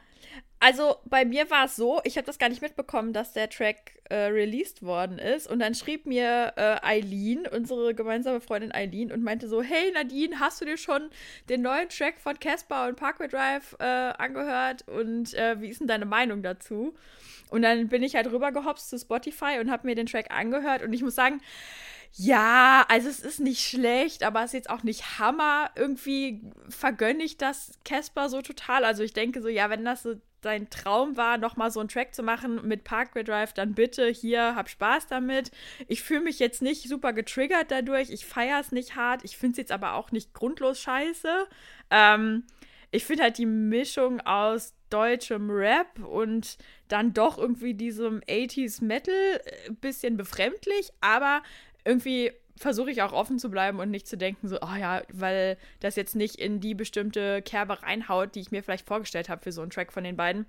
Also 0.61 0.97
bei 1.05 1.23
mir 1.23 1.49
war 1.49 1.65
es 1.65 1.77
so, 1.77 2.01
ich 2.03 2.17
habe 2.17 2.25
das 2.25 2.37
gar 2.37 2.49
nicht 2.49 2.61
mitbekommen, 2.61 3.13
dass 3.13 3.31
der 3.31 3.49
Track 3.49 3.93
äh, 4.09 4.15
released 4.25 4.83
worden 4.83 5.17
ist. 5.17 5.49
Und 5.49 5.59
dann 5.59 5.73
schrieb 5.73 6.05
mir 6.05 6.53
äh, 6.57 6.75
Eileen, 6.85 7.47
unsere 7.47 7.95
gemeinsame 7.95 8.41
Freundin 8.41 8.73
Eileen, 8.73 9.11
und 9.11 9.23
meinte 9.23 9.47
so: 9.47 9.61
Hey 9.61 9.91
Nadine, 9.93 10.39
hast 10.39 10.59
du 10.59 10.65
dir 10.65 10.77
schon 10.77 11.09
den 11.47 11.61
neuen 11.61 11.87
Track 11.87 12.19
von 12.19 12.37
Casper 12.39 12.87
und 12.87 12.97
Parkway 12.97 13.29
Drive 13.29 13.77
äh, 13.79 13.83
angehört? 13.83 14.85
Und 14.87 15.33
äh, 15.33 15.61
wie 15.61 15.69
ist 15.69 15.79
denn 15.79 15.87
deine 15.87 16.05
Meinung 16.05 16.43
dazu? 16.43 16.93
Und 17.49 17.61
dann 17.61 17.87
bin 17.87 18.03
ich 18.03 18.15
halt 18.15 18.31
rübergehopst 18.31 18.89
zu 18.89 18.99
Spotify 18.99 19.59
und 19.61 19.71
habe 19.71 19.87
mir 19.87 19.95
den 19.95 20.07
Track 20.07 20.29
angehört. 20.29 20.83
Und 20.83 20.91
ich 20.91 21.01
muss 21.01 21.15
sagen, 21.15 21.41
ja, 22.13 22.85
also 22.89 23.07
es 23.07 23.19
ist 23.19 23.39
nicht 23.39 23.61
schlecht, 23.61 24.23
aber 24.23 24.39
es 24.41 24.47
ist 24.47 24.53
jetzt 24.53 24.69
auch 24.69 24.83
nicht 24.83 25.19
Hammer. 25.19 25.71
Irgendwie 25.75 26.41
vergönne 26.67 27.23
ich 27.23 27.37
das 27.37 27.71
Casper 27.85 28.29
so 28.29 28.41
total. 28.41 28.83
Also 28.83 29.03
ich 29.03 29.13
denke 29.13 29.41
so, 29.41 29.47
ja, 29.47 29.69
wenn 29.69 29.85
das 29.85 30.03
so 30.03 30.15
dein 30.41 30.69
Traum 30.69 31.17
war, 31.17 31.37
nochmal 31.37 31.71
so 31.71 31.79
einen 31.79 31.89
Track 31.89 32.13
zu 32.13 32.23
machen 32.23 32.67
mit 32.67 32.83
Parkway 32.83 33.23
Drive, 33.23 33.53
dann 33.53 33.73
bitte 33.73 34.07
hier, 34.07 34.55
hab 34.55 34.69
Spaß 34.69 35.07
damit. 35.07 35.51
Ich 35.87 36.01
fühle 36.01 36.21
mich 36.21 36.39
jetzt 36.39 36.61
nicht 36.61 36.87
super 36.87 37.13
getriggert 37.13 37.71
dadurch. 37.71 38.09
Ich 38.09 38.25
feiere 38.25 38.59
es 38.59 38.71
nicht 38.71 38.95
hart. 38.95 39.23
Ich 39.23 39.37
finde 39.37 39.53
es 39.53 39.57
jetzt 39.57 39.71
aber 39.71 39.93
auch 39.93 40.11
nicht 40.11 40.33
grundlos 40.33 40.79
scheiße. 40.81 41.47
Ähm, 41.91 42.43
ich 42.91 43.05
finde 43.05 43.23
halt 43.23 43.37
die 43.37 43.45
Mischung 43.45 44.19
aus 44.21 44.73
deutschem 44.89 45.49
Rap 45.51 45.99
und 45.99 46.57
dann 46.87 47.13
doch 47.13 47.37
irgendwie 47.37 47.75
diesem 47.75 48.21
80s 48.21 48.83
Metal 48.83 49.13
ein 49.67 49.73
äh, 49.73 49.75
bisschen 49.79 50.17
befremdlich, 50.17 50.91
aber 51.01 51.43
irgendwie 51.85 52.31
versuche 52.59 52.91
ich 52.91 53.01
auch 53.01 53.13
offen 53.13 53.39
zu 53.39 53.49
bleiben 53.49 53.79
und 53.79 53.89
nicht 53.89 54.07
zu 54.07 54.17
denken, 54.17 54.49
so, 54.49 54.57
oh 54.61 54.75
ja, 54.77 55.01
weil 55.13 55.57
das 55.79 55.95
jetzt 55.95 56.15
nicht 56.15 56.35
in 56.35 56.59
die 56.59 56.75
bestimmte 56.75 57.41
Kerbe 57.41 57.81
reinhaut, 57.81 58.35
die 58.35 58.41
ich 58.41 58.51
mir 58.51 58.61
vielleicht 58.61 58.85
vorgestellt 58.85 59.29
habe 59.29 59.41
für 59.41 59.53
so 59.53 59.61
einen 59.61 59.71
Track 59.71 59.93
von 59.93 60.03
den 60.03 60.17
beiden. 60.17 60.45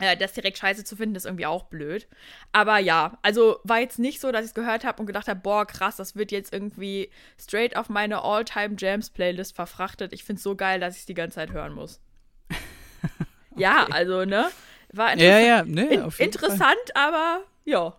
Äh, 0.00 0.16
das 0.16 0.32
direkt 0.32 0.58
scheiße 0.58 0.84
zu 0.84 0.96
finden, 0.96 1.14
ist 1.14 1.26
irgendwie 1.26 1.46
auch 1.46 1.64
blöd. 1.64 2.08
Aber 2.52 2.78
ja, 2.78 3.18
also 3.22 3.60
war 3.62 3.78
jetzt 3.78 4.00
nicht 4.00 4.20
so, 4.20 4.32
dass 4.32 4.42
ich 4.42 4.48
es 4.48 4.54
gehört 4.54 4.84
habe 4.84 5.00
und 5.00 5.06
gedacht 5.06 5.28
habe, 5.28 5.40
boah, 5.40 5.64
krass, 5.64 5.96
das 5.96 6.16
wird 6.16 6.32
jetzt 6.32 6.52
irgendwie 6.52 7.10
straight 7.40 7.76
auf 7.76 7.88
meine 7.88 8.22
All-Time-Jams-Playlist 8.22 9.54
verfrachtet. 9.54 10.12
Ich 10.12 10.24
finde 10.24 10.38
es 10.38 10.42
so 10.42 10.56
geil, 10.56 10.80
dass 10.80 10.94
ich 10.94 11.00
es 11.00 11.06
die 11.06 11.14
ganze 11.14 11.36
Zeit 11.36 11.52
hören 11.52 11.72
muss. 11.72 12.00
okay. 12.50 13.62
Ja, 13.62 13.86
also, 13.90 14.24
ne? 14.24 14.50
War 14.92 15.12
interessant, 15.12 15.22
ja, 15.22 15.38
ja, 15.38 15.64
ne, 15.64 15.86
in, 15.86 16.24
interessant 16.24 16.58
Fall. 16.58 16.74
aber 16.94 17.40
ja. 17.64 17.96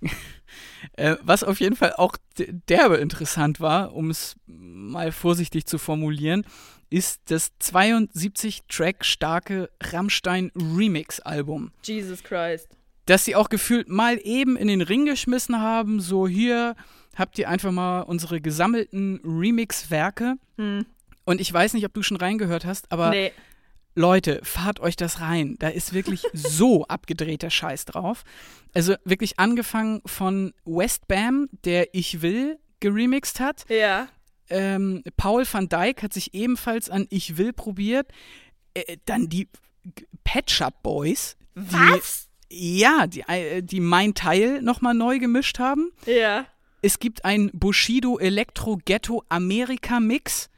Äh, 0.98 1.16
was 1.22 1.44
auf 1.44 1.60
jeden 1.60 1.76
Fall 1.76 1.92
auch 1.96 2.16
derbe 2.36 2.96
interessant 2.96 3.60
war, 3.60 3.94
um 3.94 4.10
es 4.10 4.34
mal 4.46 5.12
vorsichtig 5.12 5.64
zu 5.64 5.78
formulieren, 5.78 6.44
ist 6.90 7.20
das 7.30 7.52
72-Track 7.60 9.04
starke 9.04 9.70
Rammstein 9.80 10.50
Remix-Album. 10.56 11.70
Jesus 11.84 12.24
Christ. 12.24 12.68
Das 13.06 13.24
sie 13.24 13.36
auch 13.36 13.48
gefühlt 13.48 13.88
mal 13.88 14.18
eben 14.22 14.56
in 14.56 14.66
den 14.66 14.80
Ring 14.82 15.04
geschmissen 15.04 15.60
haben, 15.60 16.00
so 16.00 16.26
hier 16.26 16.74
habt 17.14 17.38
ihr 17.38 17.48
einfach 17.48 17.70
mal 17.70 18.00
unsere 18.00 18.40
gesammelten 18.40 19.20
Remix-Werke. 19.24 20.34
Hm. 20.56 20.84
Und 21.24 21.40
ich 21.40 21.52
weiß 21.52 21.74
nicht, 21.74 21.86
ob 21.86 21.94
du 21.94 22.02
schon 22.02 22.16
reingehört 22.16 22.64
hast, 22.64 22.90
aber 22.90 23.10
nee. 23.10 23.32
Leute, 23.94 24.40
fahrt 24.42 24.80
euch 24.80 24.96
das 24.96 25.20
rein. 25.20 25.56
Da 25.58 25.68
ist 25.68 25.92
wirklich 25.92 26.22
so 26.32 26.84
abgedrehter 26.86 27.50
Scheiß 27.50 27.84
drauf. 27.84 28.24
Also 28.74 28.94
wirklich 29.04 29.38
angefangen 29.38 30.02
von 30.06 30.54
Westbam, 30.64 31.48
der 31.64 31.94
Ich 31.94 32.22
Will 32.22 32.58
geremixed 32.80 33.40
hat. 33.40 33.64
Ja. 33.68 34.08
Ähm, 34.50 35.02
Paul 35.16 35.44
van 35.50 35.68
Dyk 35.68 36.02
hat 36.02 36.12
sich 36.12 36.32
ebenfalls 36.34 36.88
an 36.88 37.06
Ich 37.10 37.36
Will 37.36 37.52
probiert. 37.52 38.10
Äh, 38.74 38.96
dann 39.04 39.28
die 39.28 39.48
Pet 40.24 40.50
Shop 40.50 40.82
Boys. 40.82 41.36
Was? 41.54 42.28
Die, 42.50 42.78
ja, 42.78 43.06
die, 43.06 43.22
äh, 43.22 43.62
die 43.62 43.80
Mein 43.80 44.14
Teil 44.14 44.62
nochmal 44.62 44.94
neu 44.94 45.18
gemischt 45.18 45.58
haben. 45.58 45.90
Ja. 46.06 46.46
Es 46.80 46.98
gibt 47.00 47.24
ein 47.24 47.50
Bushido 47.52 48.18
Electro 48.18 48.78
Ghetto 48.84 49.24
Amerika 49.28 50.00
Mix. 50.00 50.48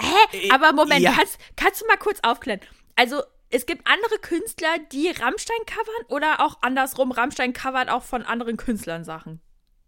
Hä? 0.00 0.46
Äh, 0.46 0.50
Aber 0.50 0.72
Moment, 0.72 1.00
ja. 1.00 1.12
kannst, 1.12 1.38
kannst 1.56 1.82
du 1.82 1.86
mal 1.86 1.96
kurz 1.96 2.20
aufklären? 2.22 2.60
Also, 2.96 3.22
es 3.50 3.66
gibt 3.66 3.86
andere 3.86 4.18
Künstler, 4.20 4.68
die 4.92 5.08
Rammstein 5.08 5.58
covern 5.66 6.06
oder 6.08 6.40
auch 6.40 6.58
andersrum, 6.62 7.10
Rammstein 7.10 7.52
covert 7.52 7.88
auch 7.88 8.02
von 8.02 8.22
anderen 8.22 8.56
Künstlern 8.56 9.04
Sachen? 9.04 9.40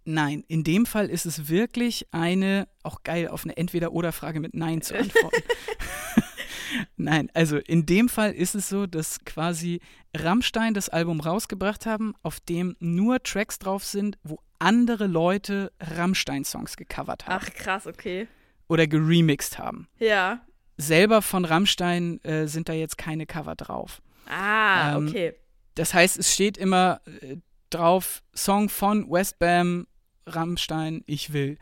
Nein, 0.04 0.44
in 0.48 0.64
dem 0.64 0.84
Fall 0.84 1.08
ist 1.08 1.26
es 1.26 1.48
wirklich 1.48 2.08
eine, 2.10 2.66
auch 2.82 3.04
geil, 3.04 3.28
auf 3.28 3.44
eine 3.44 3.56
Entweder-Oder-Frage 3.56 4.40
mit 4.40 4.54
Nein 4.54 4.82
zu 4.82 4.94
antworten. 4.98 5.42
Nein, 6.96 7.30
also 7.34 7.58
in 7.58 7.86
dem 7.86 8.08
Fall 8.08 8.32
ist 8.32 8.54
es 8.54 8.68
so, 8.68 8.86
dass 8.86 9.24
quasi 9.24 9.80
Rammstein 10.16 10.74
das 10.74 10.88
Album 10.88 11.20
rausgebracht 11.20 11.86
haben, 11.86 12.14
auf 12.22 12.40
dem 12.40 12.76
nur 12.80 13.22
Tracks 13.22 13.58
drauf 13.58 13.84
sind, 13.84 14.18
wo 14.24 14.40
andere 14.58 15.06
Leute 15.06 15.70
Rammstein-Songs 15.80 16.76
gecovert 16.76 17.26
haben. 17.26 17.44
Ach 17.44 17.54
krass, 17.54 17.86
okay 17.86 18.26
oder 18.72 18.86
geremixed 18.86 19.58
haben. 19.58 19.86
Ja. 19.98 20.40
Selber 20.78 21.20
von 21.20 21.44
Rammstein 21.44 22.24
äh, 22.24 22.46
sind 22.48 22.70
da 22.70 22.72
jetzt 22.72 22.96
keine 22.96 23.26
Cover 23.26 23.54
drauf. 23.54 24.00
Ah, 24.26 24.96
ähm, 24.96 25.08
okay. 25.08 25.34
Das 25.74 25.92
heißt, 25.92 26.18
es 26.18 26.32
steht 26.32 26.56
immer 26.56 27.02
äh, 27.20 27.36
drauf, 27.68 28.22
Song 28.34 28.70
von 28.70 29.10
Westbam, 29.10 29.86
Rammstein, 30.26 31.02
ich 31.06 31.34
will. 31.34 31.58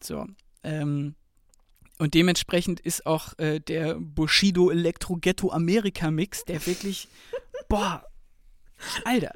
So. 0.00 0.26
Ähm, 0.62 1.16
und 1.98 2.14
dementsprechend 2.14 2.78
ist 2.80 3.06
auch 3.06 3.36
äh, 3.38 3.58
der 3.58 3.96
Bushido 3.98 4.70
Electro 4.70 5.16
Ghetto 5.16 5.50
Amerika 5.50 6.10
Mix, 6.10 6.44
der 6.44 6.64
wirklich, 6.66 7.08
boah, 7.68 8.04
Alter, 9.04 9.32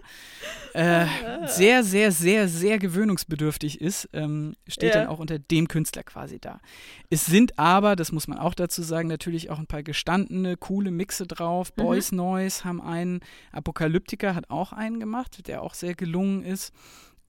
äh, 0.74 1.06
sehr, 1.46 1.82
sehr, 1.84 2.12
sehr, 2.12 2.48
sehr 2.48 2.78
gewöhnungsbedürftig 2.78 3.80
ist, 3.80 4.08
ähm, 4.12 4.54
steht 4.66 4.94
ja. 4.94 5.00
dann 5.00 5.08
auch 5.08 5.18
unter 5.18 5.38
dem 5.38 5.68
Künstler 5.68 6.02
quasi 6.02 6.38
da. 6.38 6.60
Es 7.08 7.24
sind 7.26 7.58
aber, 7.58 7.96
das 7.96 8.12
muss 8.12 8.28
man 8.28 8.38
auch 8.38 8.54
dazu 8.54 8.82
sagen, 8.82 9.08
natürlich 9.08 9.48
auch 9.50 9.58
ein 9.58 9.66
paar 9.66 9.82
gestandene, 9.82 10.56
coole 10.56 10.90
Mixe 10.90 11.26
drauf. 11.26 11.72
Mhm. 11.76 11.82
Boys 11.82 12.12
Noise 12.12 12.64
haben 12.64 12.82
einen, 12.82 13.20
Apokalyptiker 13.52 14.34
hat 14.34 14.50
auch 14.50 14.72
einen 14.72 15.00
gemacht, 15.00 15.46
der 15.48 15.62
auch 15.62 15.74
sehr 15.74 15.94
gelungen 15.94 16.44
ist. 16.44 16.74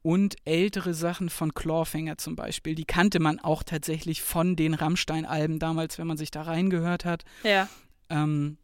Und 0.02 0.36
ältere 0.46 0.94
Sachen 0.94 1.30
von 1.30 1.54
Clawfinger 1.54 2.18
zum 2.18 2.36
Beispiel, 2.36 2.76
die 2.76 2.86
kannte 2.86 3.20
man 3.20 3.40
auch 3.40 3.64
tatsächlich 3.64 4.22
von 4.22 4.56
den 4.56 4.74
Rammstein-Alben 4.74 5.60
damals, 5.60 5.98
wenn 5.98 6.08
man 6.08 6.18
sich 6.18 6.32
da 6.32 6.44
reingehört 6.44 7.04
hat. 7.04 7.26
Ja. 7.44 7.68
Ähm, 8.10 8.58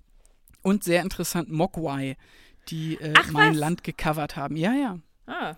und 0.62 0.84
sehr 0.84 1.02
interessant 1.02 1.52
Mogwai 1.52 2.16
die 2.70 2.96
äh, 2.96 3.14
mein 3.32 3.52
was? 3.52 3.58
Land 3.58 3.84
gecovert 3.84 4.36
haben. 4.36 4.56
Ja, 4.56 4.74
ja. 4.74 5.00
Ah. 5.28 5.56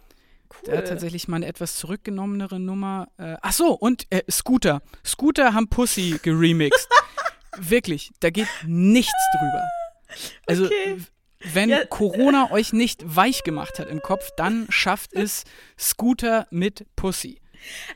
Cool. 0.64 0.78
Hat 0.78 0.88
tatsächlich 0.88 1.28
mal 1.28 1.38
eine 1.38 1.48
etwas 1.48 1.76
zurückgenommenere 1.76 2.60
Nummer. 2.60 3.08
Äh, 3.18 3.36
ach 3.42 3.54
so, 3.54 3.74
und 3.74 4.08
äh, 4.12 4.24
Scooter. 4.30 4.82
Scooter 5.04 5.54
haben 5.54 5.68
Pussy 5.68 6.20
geremixed. 6.24 6.88
Wirklich, 7.58 8.12
da 8.20 8.30
geht 8.30 8.48
nichts 8.66 9.14
drüber. 9.38 9.64
Also, 10.46 10.66
okay. 10.66 10.98
wenn 11.54 11.70
ja. 11.70 11.86
Corona 11.86 12.52
euch 12.52 12.74
nicht 12.74 13.04
weich 13.04 13.44
gemacht 13.44 13.80
hat 13.80 13.90
im 13.90 14.02
Kopf, 14.02 14.30
dann 14.38 14.68
schafft 14.70 15.14
es 15.14 15.44
Scooter 15.78 16.48
mit 16.52 16.86
Pussy. 16.96 17.42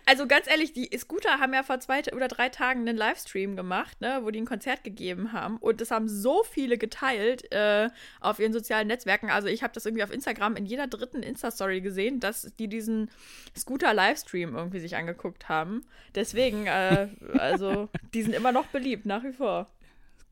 Also 0.06 0.28
ganz 0.28 0.48
ehrlich, 0.48 0.74
die 0.74 0.90
Scooter 0.98 1.40
haben 1.40 1.54
ja 1.54 1.64
vor 1.64 1.80
zwei 1.80 2.02
oder 2.14 2.28
drei 2.28 2.50
Tagen 2.50 2.82
einen 2.82 2.98
Livestream 2.98 3.56
gemacht, 3.56 4.00
ne, 4.02 4.20
wo 4.24 4.32
die 4.32 4.40
ein 4.42 4.46
Konzert 4.46 4.84
gegeben 4.84 5.34
haben. 5.34 5.58
Und 5.58 5.82
das 5.82 5.92
haben 5.92 6.08
so 6.08 6.44
viele 6.44 6.78
geteilt 6.78 7.52
äh, 7.52 7.90
auf 8.20 8.40
ihren 8.40 8.54
sozialen 8.54 8.88
Netzwerken. 8.88 9.30
Also 9.30 9.48
ich 9.48 9.64
habe 9.64 9.74
das 9.74 9.86
irgendwie 9.86 10.04
auf 10.04 10.12
Instagram 10.12 10.56
in 10.56 10.66
jeder 10.66 10.88
dritten 10.88 11.24
Insta-Story 11.24 11.82
gesehen, 11.82 12.20
dass 12.20 12.54
die 12.58 12.68
diesen 12.68 13.10
Scooter-Livestream 13.58 14.56
irgendwie 14.56 14.80
sich 14.80 14.96
angeguckt 14.96 15.50
haben. 15.50 15.86
Deswegen, 16.16 16.68
äh, 16.68 17.10
also 17.38 17.90
die 18.14 18.24
sind 18.24 18.34
immer 18.34 18.52
noch 18.52 18.68
beliebt, 18.68 19.06
nach 19.06 19.24
wie 19.24 19.34
vor. 19.34 19.68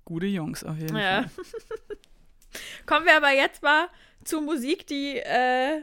Gute 0.06 0.28
Jungs 0.28 0.64
auf 0.64 0.78
jeden 0.78 0.96
ja. 0.96 1.24
Fall. 1.24 1.32
Kommen 2.86 3.06
wir 3.06 3.18
aber 3.18 3.32
jetzt 3.32 3.62
mal 3.62 3.90
zu 4.24 4.42
Musik, 4.42 4.88
die 4.88 5.18
äh, 5.18 5.82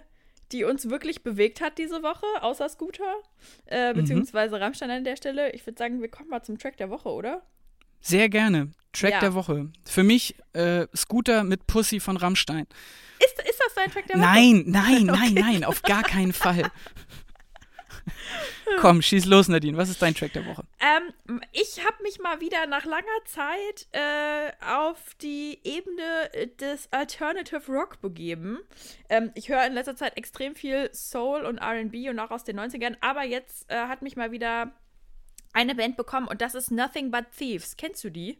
die 0.52 0.64
uns 0.64 0.88
wirklich 0.90 1.22
bewegt 1.22 1.60
hat 1.60 1.78
diese 1.78 2.02
Woche, 2.02 2.26
außer 2.40 2.68
Scooter, 2.68 3.14
äh, 3.66 3.92
mhm. 3.92 3.96
beziehungsweise 3.96 4.56
mhm. 4.56 4.62
Rammstein 4.62 4.90
an 4.90 5.04
der 5.04 5.16
Stelle. 5.16 5.52
Ich 5.52 5.66
würde 5.66 5.78
sagen, 5.78 6.00
wir 6.00 6.08
kommen 6.08 6.30
mal 6.30 6.42
zum 6.42 6.58
Track 6.58 6.76
der 6.76 6.90
Woche, 6.90 7.08
oder? 7.08 7.42
Sehr 8.00 8.28
gerne. 8.28 8.70
Track 8.92 9.12
ja. 9.12 9.20
der 9.20 9.34
Woche. 9.34 9.70
Für 9.84 10.04
mich 10.04 10.36
äh, 10.52 10.86
Scooter 10.94 11.42
mit 11.42 11.66
Pussy 11.66 12.00
von 12.00 12.16
Rammstein. 12.16 12.66
Ist, 13.18 13.48
ist 13.48 13.60
das 13.64 13.74
dein 13.74 13.90
Track 13.90 14.06
der 14.06 14.16
Woche? 14.16 14.26
Nein, 14.26 14.64
nein, 14.66 15.10
okay. 15.10 15.20
nein, 15.20 15.34
nein, 15.34 15.64
auf 15.64 15.82
gar 15.82 16.02
keinen 16.02 16.32
Fall. 16.32 16.70
Komm, 18.80 19.02
schieß 19.02 19.26
los, 19.26 19.48
Nadine. 19.48 19.76
Was 19.76 19.88
ist 19.88 20.02
dein 20.02 20.14
Track 20.14 20.32
der 20.32 20.46
Woche? 20.46 20.64
Ähm, 20.80 21.40
ich 21.52 21.84
habe 21.84 22.02
mich 22.02 22.18
mal 22.18 22.40
wieder 22.40 22.66
nach 22.66 22.84
langer 22.84 23.04
Zeit 23.24 23.86
äh, 23.92 24.52
auf 24.64 25.14
die 25.20 25.58
Ebene 25.64 26.48
des 26.60 26.88
Alternative 26.92 27.70
Rock 27.70 28.00
begeben. 28.00 28.58
Ähm, 29.08 29.30
ich 29.34 29.48
höre 29.48 29.66
in 29.66 29.74
letzter 29.74 29.96
Zeit 29.96 30.16
extrem 30.16 30.54
viel 30.54 30.90
Soul 30.92 31.44
und 31.44 31.58
RB 31.58 32.10
und 32.10 32.18
auch 32.18 32.30
aus 32.30 32.44
den 32.44 32.58
90ern, 32.58 32.96
aber 33.00 33.24
jetzt 33.24 33.70
äh, 33.70 33.76
hat 33.86 34.02
mich 34.02 34.16
mal 34.16 34.32
wieder 34.32 34.72
eine 35.52 35.74
Band 35.74 35.96
bekommen 35.96 36.26
und 36.26 36.40
das 36.40 36.54
ist 36.54 36.70
Nothing 36.70 37.10
But 37.10 37.26
Thieves. 37.36 37.76
Kennst 37.76 38.02
du 38.04 38.10
die? 38.10 38.38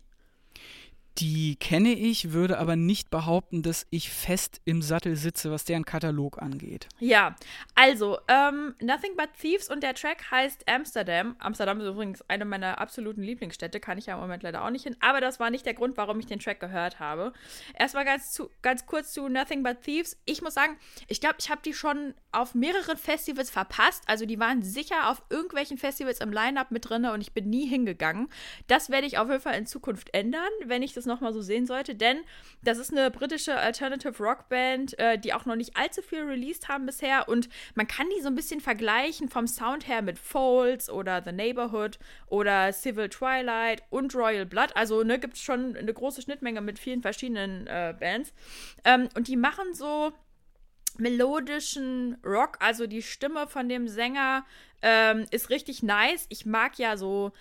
Die 1.19 1.55
kenne 1.57 1.93
ich, 1.93 2.33
würde 2.33 2.59
aber 2.59 2.75
nicht 2.75 3.09
behaupten, 3.09 3.63
dass 3.63 3.87
ich 3.91 4.11
fest 4.11 4.61
im 4.65 4.83
Sattel 4.83 5.15
sitze, 5.15 5.53
was 5.53 5.65
deren 5.65 5.85
Katalog 5.85 6.43
angeht. 6.43 6.89
Ja, 6.99 7.37
also, 7.77 8.19
ähm, 8.27 8.75
Nothing 8.81 9.17
But 9.17 9.29
Thieves 9.41 9.71
und 9.71 9.85
der 9.85 9.95
Track 9.95 10.33
heißt 10.33 10.69
Amsterdam. 10.69 11.37
Amsterdam 11.39 11.81
ist 11.81 11.87
übrigens 11.87 12.29
eine 12.29 12.45
meiner 12.45 12.81
absoluten 12.81 13.23
Lieblingsstädte, 13.23 13.79
kann 13.79 13.97
ich 13.97 14.07
ja 14.07 14.15
im 14.15 14.21
Moment 14.21 14.43
leider 14.43 14.65
auch 14.65 14.71
nicht 14.71 14.83
hin. 14.83 14.97
Aber 14.99 15.21
das 15.21 15.39
war 15.39 15.51
nicht 15.51 15.65
der 15.67 15.75
Grund, 15.75 15.97
warum 15.97 16.19
ich 16.19 16.27
den 16.27 16.41
Track 16.41 16.59
gehört 16.59 16.99
habe. 16.99 17.33
Erstmal 17.79 18.05
ganz, 18.05 18.33
zu, 18.33 18.51
ganz 18.63 18.85
kurz 18.85 19.13
zu 19.13 19.29
Nothing 19.29 19.63
But 19.63 19.83
Thieves. 19.83 20.21
Ich 20.25 20.43
muss 20.43 20.55
sagen, 20.55 20.77
ich 21.07 21.21
glaube, 21.21 21.37
ich 21.39 21.49
habe 21.49 21.63
die 21.65 21.75
schon 21.75 22.15
auf 22.33 22.57
mehreren 22.57 22.97
Festivals 22.97 23.51
verpasst. 23.51 24.03
Also, 24.07 24.27
die 24.27 24.41
waren 24.41 24.63
sicher 24.63 25.11
auf 25.11 25.23
irgendwelchen 25.31 25.79
Festivals 25.79 26.19
im 26.19 26.33
Line-Up 26.33 26.73
mit 26.73 26.89
drin 26.89 27.05
und 27.05 27.21
ich 27.21 27.33
bin 27.33 27.49
nie 27.51 27.67
hingegangen. 27.67 28.29
Das 28.67 28.91
werde 28.91 29.07
ich 29.07 29.19
auf 29.19 29.29
jeden 29.29 29.41
Fall 29.41 29.57
in 29.57 29.67
Zukunft 29.67 30.13
ändern, 30.13 30.51
wenn 30.65 30.83
ich 30.83 30.93
das 30.93 31.04
nochmal 31.07 31.33
so 31.33 31.41
sehen 31.41 31.67
sollte, 31.67 31.95
denn 31.95 32.19
das 32.63 32.79
ist 32.79 32.93
eine 32.93 33.11
britische 33.11 33.57
Alternative 33.57 34.23
Rock 34.23 34.49
Band, 34.49 34.99
äh, 34.99 35.19
die 35.19 35.33
auch 35.35 35.45
noch 35.45 35.57
nicht 35.57 35.77
allzu 35.77 36.03
viel 36.03 36.23
released 36.23 36.69
haben 36.69 36.87
bisher 36.87 37.29
und 37.29 37.49
man 37.75 37.87
kann 37.87 38.07
die 38.17 38.23
so 38.23 38.29
ein 38.29 38.35
bisschen 38.35 38.61
vergleichen 38.61 39.29
vom 39.29 39.47
Sound 39.47 39.89
her 39.89 40.03
mit 40.03 40.19
Folds 40.19 40.91
oder 40.91 41.23
The 41.25 41.33
Neighborhood 41.33 41.99
oder 42.27 42.73
Civil 42.73 43.09
Twilight 43.09 43.83
und 43.91 44.15
Royal 44.15 44.47
Blood. 44.47 44.75
Also 44.75 45.03
ne, 45.03 45.19
gibt 45.19 45.35
es 45.35 45.43
schon 45.43 45.77
eine 45.77 45.93
große 45.93 46.23
Schnittmenge 46.23 46.61
mit 46.61 46.79
vielen 46.79 47.03
verschiedenen 47.03 47.67
äh, 47.67 47.95
Bands. 47.99 48.33
Ähm, 48.85 49.09
und 49.15 49.29
die 49.29 49.37
machen 49.37 49.75
so 49.75 50.13
melodischen 50.99 52.17
Rock, 52.25 52.59
also 52.61 52.87
die 52.87 53.03
Stimme 53.03 53.49
von 53.49 53.69
dem 53.69 53.89
Sänger 53.89 54.45
ähm, 54.83 55.27
ist 55.31 55.51
richtig 55.51 55.83
nice. 55.83 56.27
Ich 56.29 56.47
mag 56.47 56.79
ja 56.79 56.97
so 56.97 57.33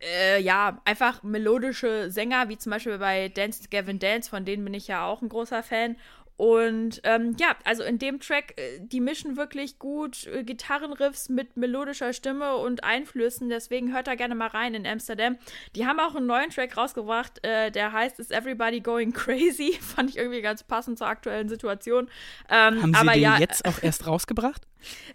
äh, 0.00 0.40
ja, 0.40 0.80
einfach 0.84 1.22
melodische 1.22 2.10
Sänger, 2.10 2.48
wie 2.48 2.58
zum 2.58 2.70
Beispiel 2.70 2.98
bei 2.98 3.28
Dance 3.28 3.68
Gavin 3.70 3.98
Dance, 3.98 4.30
von 4.30 4.44
denen 4.44 4.64
bin 4.64 4.74
ich 4.74 4.88
ja 4.88 5.06
auch 5.06 5.22
ein 5.22 5.28
großer 5.28 5.62
Fan. 5.62 5.96
Und 6.40 7.02
ähm, 7.04 7.36
ja, 7.38 7.54
also 7.64 7.82
in 7.82 7.98
dem 7.98 8.18
Track, 8.18 8.54
äh, 8.56 8.80
die 8.80 9.00
mischen 9.00 9.36
wirklich 9.36 9.78
gut 9.78 10.26
äh, 10.26 10.42
Gitarrenriffs 10.42 11.28
mit 11.28 11.58
melodischer 11.58 12.14
Stimme 12.14 12.56
und 12.56 12.82
Einflüssen. 12.82 13.50
Deswegen 13.50 13.92
hört 13.92 14.06
da 14.06 14.14
gerne 14.14 14.34
mal 14.34 14.46
rein 14.46 14.72
in 14.72 14.86
Amsterdam. 14.86 15.36
Die 15.76 15.84
haben 15.84 16.00
auch 16.00 16.14
einen 16.14 16.24
neuen 16.24 16.48
Track 16.48 16.78
rausgebracht, 16.78 17.44
äh, 17.44 17.70
der 17.70 17.92
heißt 17.92 18.18
Is 18.20 18.30
Everybody 18.30 18.80
Going 18.80 19.12
Crazy? 19.12 19.72
Fand 19.82 20.08
ich 20.08 20.16
irgendwie 20.16 20.40
ganz 20.40 20.62
passend 20.62 20.96
zur 20.96 21.08
aktuellen 21.08 21.50
Situation. 21.50 22.08
Ähm, 22.48 22.80
haben 22.80 22.94
Sie 22.94 23.00
aber 23.00 23.12
den 23.12 23.20
ja, 23.20 23.38
jetzt 23.38 23.66
auch 23.66 23.82
erst 23.82 24.06
rausgebracht? 24.06 24.66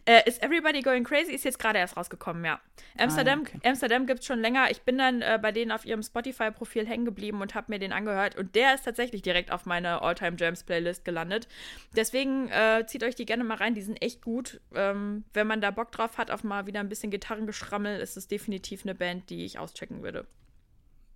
Äh, 0.05 0.27
Is 0.27 0.39
Everybody 0.39 0.81
Going 0.81 1.03
Crazy 1.03 1.31
ist 1.33 1.45
jetzt 1.45 1.59
gerade 1.59 1.79
erst 1.79 1.97
rausgekommen, 1.97 2.43
ja. 2.45 2.59
Amsterdam, 2.97 3.39
ah, 3.39 3.49
okay. 3.49 3.69
Amsterdam 3.69 4.05
gibt 4.05 4.21
es 4.21 4.25
schon 4.25 4.39
länger. 4.39 4.69
Ich 4.71 4.81
bin 4.81 4.97
dann 4.97 5.21
äh, 5.21 5.39
bei 5.41 5.51
denen 5.51 5.71
auf 5.71 5.85
ihrem 5.85 6.03
Spotify-Profil 6.03 6.87
hängen 6.87 7.05
geblieben 7.05 7.41
und 7.41 7.55
habe 7.55 7.71
mir 7.71 7.79
den 7.79 7.91
angehört. 7.91 8.35
Und 8.35 8.55
der 8.55 8.75
ist 8.75 8.83
tatsächlich 8.83 9.21
direkt 9.21 9.51
auf 9.51 9.65
meine 9.65 10.01
All-Time 10.01 10.37
Jams-Playlist 10.39 11.05
gelandet. 11.05 11.47
Deswegen 11.95 12.49
äh, 12.49 12.85
zieht 12.87 13.03
euch 13.03 13.15
die 13.15 13.25
gerne 13.25 13.43
mal 13.43 13.57
rein. 13.57 13.75
Die 13.75 13.81
sind 13.81 14.01
echt 14.01 14.21
gut. 14.21 14.61
Ähm, 14.73 15.23
wenn 15.33 15.47
man 15.47 15.61
da 15.61 15.71
Bock 15.71 15.91
drauf 15.91 16.17
hat, 16.17 16.31
auf 16.31 16.43
mal 16.43 16.67
wieder 16.67 16.79
ein 16.79 16.89
bisschen 16.89 17.11
Gitarrengeschrammel, 17.11 17.99
ist 17.99 18.17
es 18.17 18.27
definitiv 18.27 18.83
eine 18.83 18.95
Band, 18.95 19.29
die 19.29 19.45
ich 19.45 19.59
auschecken 19.59 20.03
würde. 20.03 20.25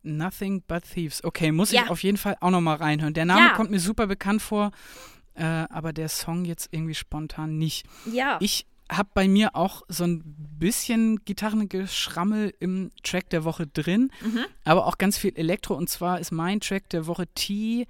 Nothing 0.01 0.63
but 0.65 0.83
Thieves. 0.83 1.23
Okay, 1.23 1.51
muss 1.51 1.71
ja. 1.71 1.83
ich 1.83 1.89
auf 1.89 2.03
jeden 2.03 2.17
Fall 2.17 2.37
auch 2.39 2.51
noch 2.51 2.61
mal 2.61 2.75
reinhören. 2.75 3.13
Der 3.13 3.25
Name 3.25 3.47
ja. 3.47 3.53
kommt 3.53 3.69
mir 3.69 3.79
super 3.79 4.07
bekannt 4.07 4.41
vor 4.41 4.71
äh, 5.39 5.65
aber 5.69 5.93
der 5.93 6.09
Song 6.09 6.45
jetzt 6.45 6.69
irgendwie 6.71 6.95
spontan 6.95 7.57
nicht. 7.57 7.85
Ja. 8.11 8.37
Ich 8.41 8.65
habe 8.91 9.09
bei 9.13 9.27
mir 9.27 9.55
auch 9.55 9.83
so 9.87 10.03
ein 10.03 10.23
bisschen 10.59 11.23
Gitarrengeschrammel 11.23 12.53
im 12.59 12.91
Track 13.03 13.29
der 13.29 13.43
Woche 13.45 13.67
drin, 13.67 14.11
mhm. 14.21 14.45
aber 14.65 14.87
auch 14.87 14.97
ganz 14.97 15.17
viel 15.17 15.35
Elektro. 15.35 15.75
Und 15.75 15.89
zwar 15.89 16.19
ist 16.19 16.31
mein 16.31 16.59
Track 16.59 16.89
der 16.89 17.07
Woche 17.07 17.27
T-I-N-A 17.27 17.85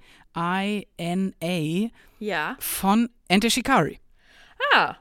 ja. 2.20 2.56
von 2.60 3.08
Ente 3.28 3.50
Shikari. 3.50 3.98
Ah. 4.74 4.96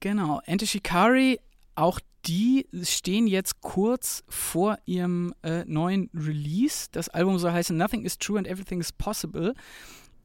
Genau, 0.00 0.40
Ente 0.44 0.66
Shikari, 0.66 1.40
auch 1.74 1.98
die 2.26 2.66
stehen 2.82 3.26
jetzt 3.26 3.62
kurz 3.62 4.22
vor 4.28 4.78
ihrem 4.84 5.34
äh, 5.42 5.64
neuen 5.64 6.10
Release. 6.14 6.88
Das 6.92 7.08
Album 7.08 7.38
soll 7.38 7.52
heißen 7.52 7.76
Nothing 7.76 8.04
is 8.04 8.18
True 8.18 8.38
and 8.38 8.46
Everything 8.46 8.80
is 8.80 8.92
Possible 8.92 9.54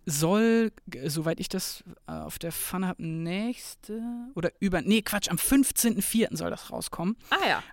soll, 0.05 0.71
soweit 1.05 1.39
ich 1.39 1.49
das 1.49 1.83
äh, 2.07 2.11
auf 2.11 2.39
der 2.39 2.51
Pfanne 2.51 2.87
habe, 2.87 3.03
nächste 3.03 4.01
oder 4.35 4.51
über, 4.59 4.81
nee, 4.81 5.01
Quatsch, 5.01 5.29
am 5.29 5.37
15.04. 5.37 6.35
soll 6.35 6.49
das 6.49 6.71
rauskommen. 6.71 7.17
Ah 7.29 7.47
ja. 7.47 7.63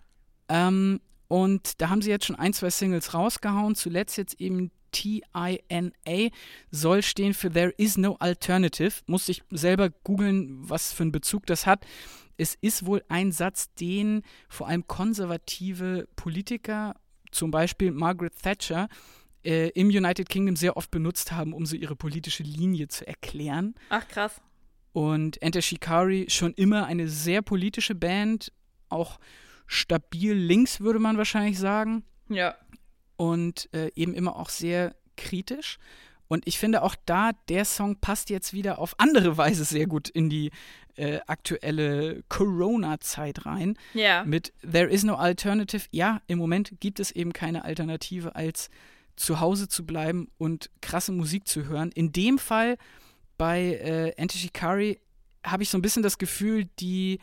Ähm, 0.48 1.00
und 1.28 1.80
da 1.80 1.90
haben 1.90 2.02
sie 2.02 2.10
jetzt 2.10 2.26
schon 2.26 2.36
ein, 2.36 2.52
zwei 2.52 2.70
Singles 2.70 3.14
rausgehauen. 3.14 3.74
Zuletzt 3.76 4.16
jetzt 4.18 4.40
eben 4.40 4.70
T-I-N-A 4.90 6.28
soll 6.70 7.02
stehen 7.02 7.34
für 7.34 7.50
There 7.50 7.72
is 7.76 7.96
no 7.96 8.16
alternative. 8.16 8.92
Musste 9.06 9.32
ich 9.32 9.42
selber 9.50 9.90
googeln, 9.90 10.68
was 10.68 10.92
für 10.92 11.04
einen 11.04 11.12
Bezug 11.12 11.46
das 11.46 11.66
hat. 11.66 11.86
Es 12.36 12.56
ist 12.60 12.86
wohl 12.86 13.04
ein 13.08 13.32
Satz, 13.32 13.72
den 13.74 14.22
vor 14.48 14.66
allem 14.66 14.86
konservative 14.86 16.08
Politiker, 16.16 16.94
zum 17.30 17.50
Beispiel 17.50 17.92
Margaret 17.92 18.34
Thatcher, 18.42 18.88
äh, 19.44 19.68
im 19.70 19.88
United 19.88 20.28
Kingdom 20.28 20.56
sehr 20.56 20.76
oft 20.76 20.90
benutzt 20.90 21.32
haben, 21.32 21.52
um 21.52 21.66
so 21.66 21.76
ihre 21.76 21.96
politische 21.96 22.42
Linie 22.42 22.88
zu 22.88 23.06
erklären. 23.06 23.74
Ach, 23.88 24.06
krass. 24.08 24.40
Und 24.92 25.40
Enter 25.42 25.62
Shikari 25.62 26.26
schon 26.28 26.52
immer 26.54 26.86
eine 26.86 27.08
sehr 27.08 27.42
politische 27.42 27.94
Band, 27.94 28.52
auch 28.88 29.18
stabil 29.66 30.34
links, 30.34 30.80
würde 30.80 30.98
man 30.98 31.16
wahrscheinlich 31.16 31.58
sagen. 31.58 32.04
Ja. 32.28 32.56
Und 33.16 33.68
äh, 33.72 33.90
eben 33.94 34.14
immer 34.14 34.36
auch 34.36 34.48
sehr 34.48 34.96
kritisch. 35.16 35.78
Und 36.26 36.46
ich 36.46 36.58
finde 36.58 36.82
auch 36.82 36.94
da, 37.06 37.32
der 37.48 37.64
Song 37.64 37.96
passt 37.96 38.30
jetzt 38.30 38.52
wieder 38.52 38.78
auf 38.78 38.94
andere 38.98 39.36
Weise 39.36 39.64
sehr 39.64 39.86
gut 39.86 40.08
in 40.08 40.30
die 40.30 40.50
äh, 40.96 41.18
aktuelle 41.26 42.22
Corona-Zeit 42.28 43.46
rein. 43.46 43.76
Ja. 43.94 44.24
Mit 44.24 44.52
There 44.60 44.88
is 44.88 45.02
no 45.02 45.14
alternative. 45.14 45.86
Ja, 45.90 46.20
im 46.26 46.38
Moment 46.38 46.80
gibt 46.80 47.00
es 47.00 47.10
eben 47.10 47.32
keine 47.32 47.64
Alternative 47.64 48.34
als 48.36 48.70
zu 49.20 49.38
Hause 49.38 49.68
zu 49.68 49.84
bleiben 49.84 50.28
und 50.38 50.70
krasse 50.80 51.12
Musik 51.12 51.46
zu 51.46 51.66
hören. 51.66 51.92
In 51.92 52.10
dem 52.10 52.38
Fall 52.38 52.78
bei 53.36 53.74
äh, 54.16 54.20
Antishikari 54.20 54.98
habe 55.44 55.62
ich 55.62 55.68
so 55.68 55.76
ein 55.76 55.82
bisschen 55.82 56.02
das 56.02 56.16
Gefühl, 56.16 56.68
die 56.78 57.18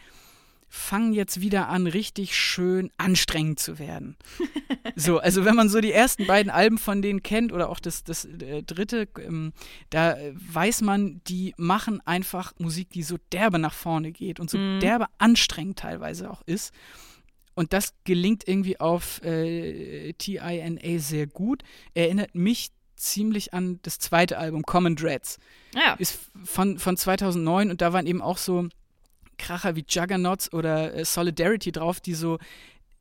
fangen 0.70 1.14
jetzt 1.14 1.42
wieder 1.42 1.70
an, 1.70 1.88
richtig 1.88 2.38
schön 2.38 2.92
anstrengend 2.98 3.60
zu 3.60 3.80
werden. 3.80 4.16
so, 4.96 5.18
also 5.18 5.44
wenn 5.44 5.56
man 5.56 5.70
so 5.70 5.82
die 5.82 5.92
ersten 5.92 6.28
beiden 6.28 6.52
Alben 6.52 6.78
von 6.78 7.02
denen 7.02 7.24
kennt 7.24 7.52
oder 7.52 7.70
auch 7.70 7.80
das, 7.80 8.04
das 8.04 8.26
äh, 8.26 8.62
dritte, 8.62 9.08
ähm, 9.20 9.54
da 9.90 10.18
weiß 10.34 10.82
man, 10.82 11.22
die 11.28 11.56
machen 11.58 12.02
einfach 12.06 12.54
Musik, 12.60 12.92
die 12.92 13.04
so 13.04 13.18
derbe 13.32 13.58
nach 13.60 13.74
vorne 13.74 14.12
geht 14.12 14.40
und 14.40 14.50
so 14.52 14.58
mhm. 14.58 14.82
derbe 14.82 15.08
anstrengend 15.18 15.80
teilweise 15.80 16.30
auch 16.30 16.44
ist. 16.46 16.74
Und 17.58 17.74
das 17.74 17.96
gelingt 18.04 18.48
irgendwie 18.48 18.80
auf 18.80 19.20
äh, 19.24 20.14
TINA 20.14 21.00
sehr 21.00 21.26
gut. 21.26 21.64
Erinnert 21.96 22.36
mich 22.36 22.70
ziemlich 22.96 23.52
an 23.52 23.80
das 23.82 23.98
zweite 23.98 24.38
Album, 24.38 24.62
Common 24.62 24.96
Dreads. 24.96 25.40
Ja. 25.74 25.96
Ist 25.96 26.20
von, 26.44 26.78
von 26.78 26.96
2009 26.96 27.72
und 27.72 27.82
da 27.82 27.94
waren 27.94 28.06
eben 28.06 28.22
auch 28.22 28.38
so 28.38 28.70
Kracher 29.40 29.76
wie 29.76 29.84
Juggernauts 29.90 30.54
oder 30.54 30.94
äh, 30.94 31.04
Solidarity 31.04 31.72
drauf, 31.72 32.00
die 32.00 32.14
so 32.14 32.38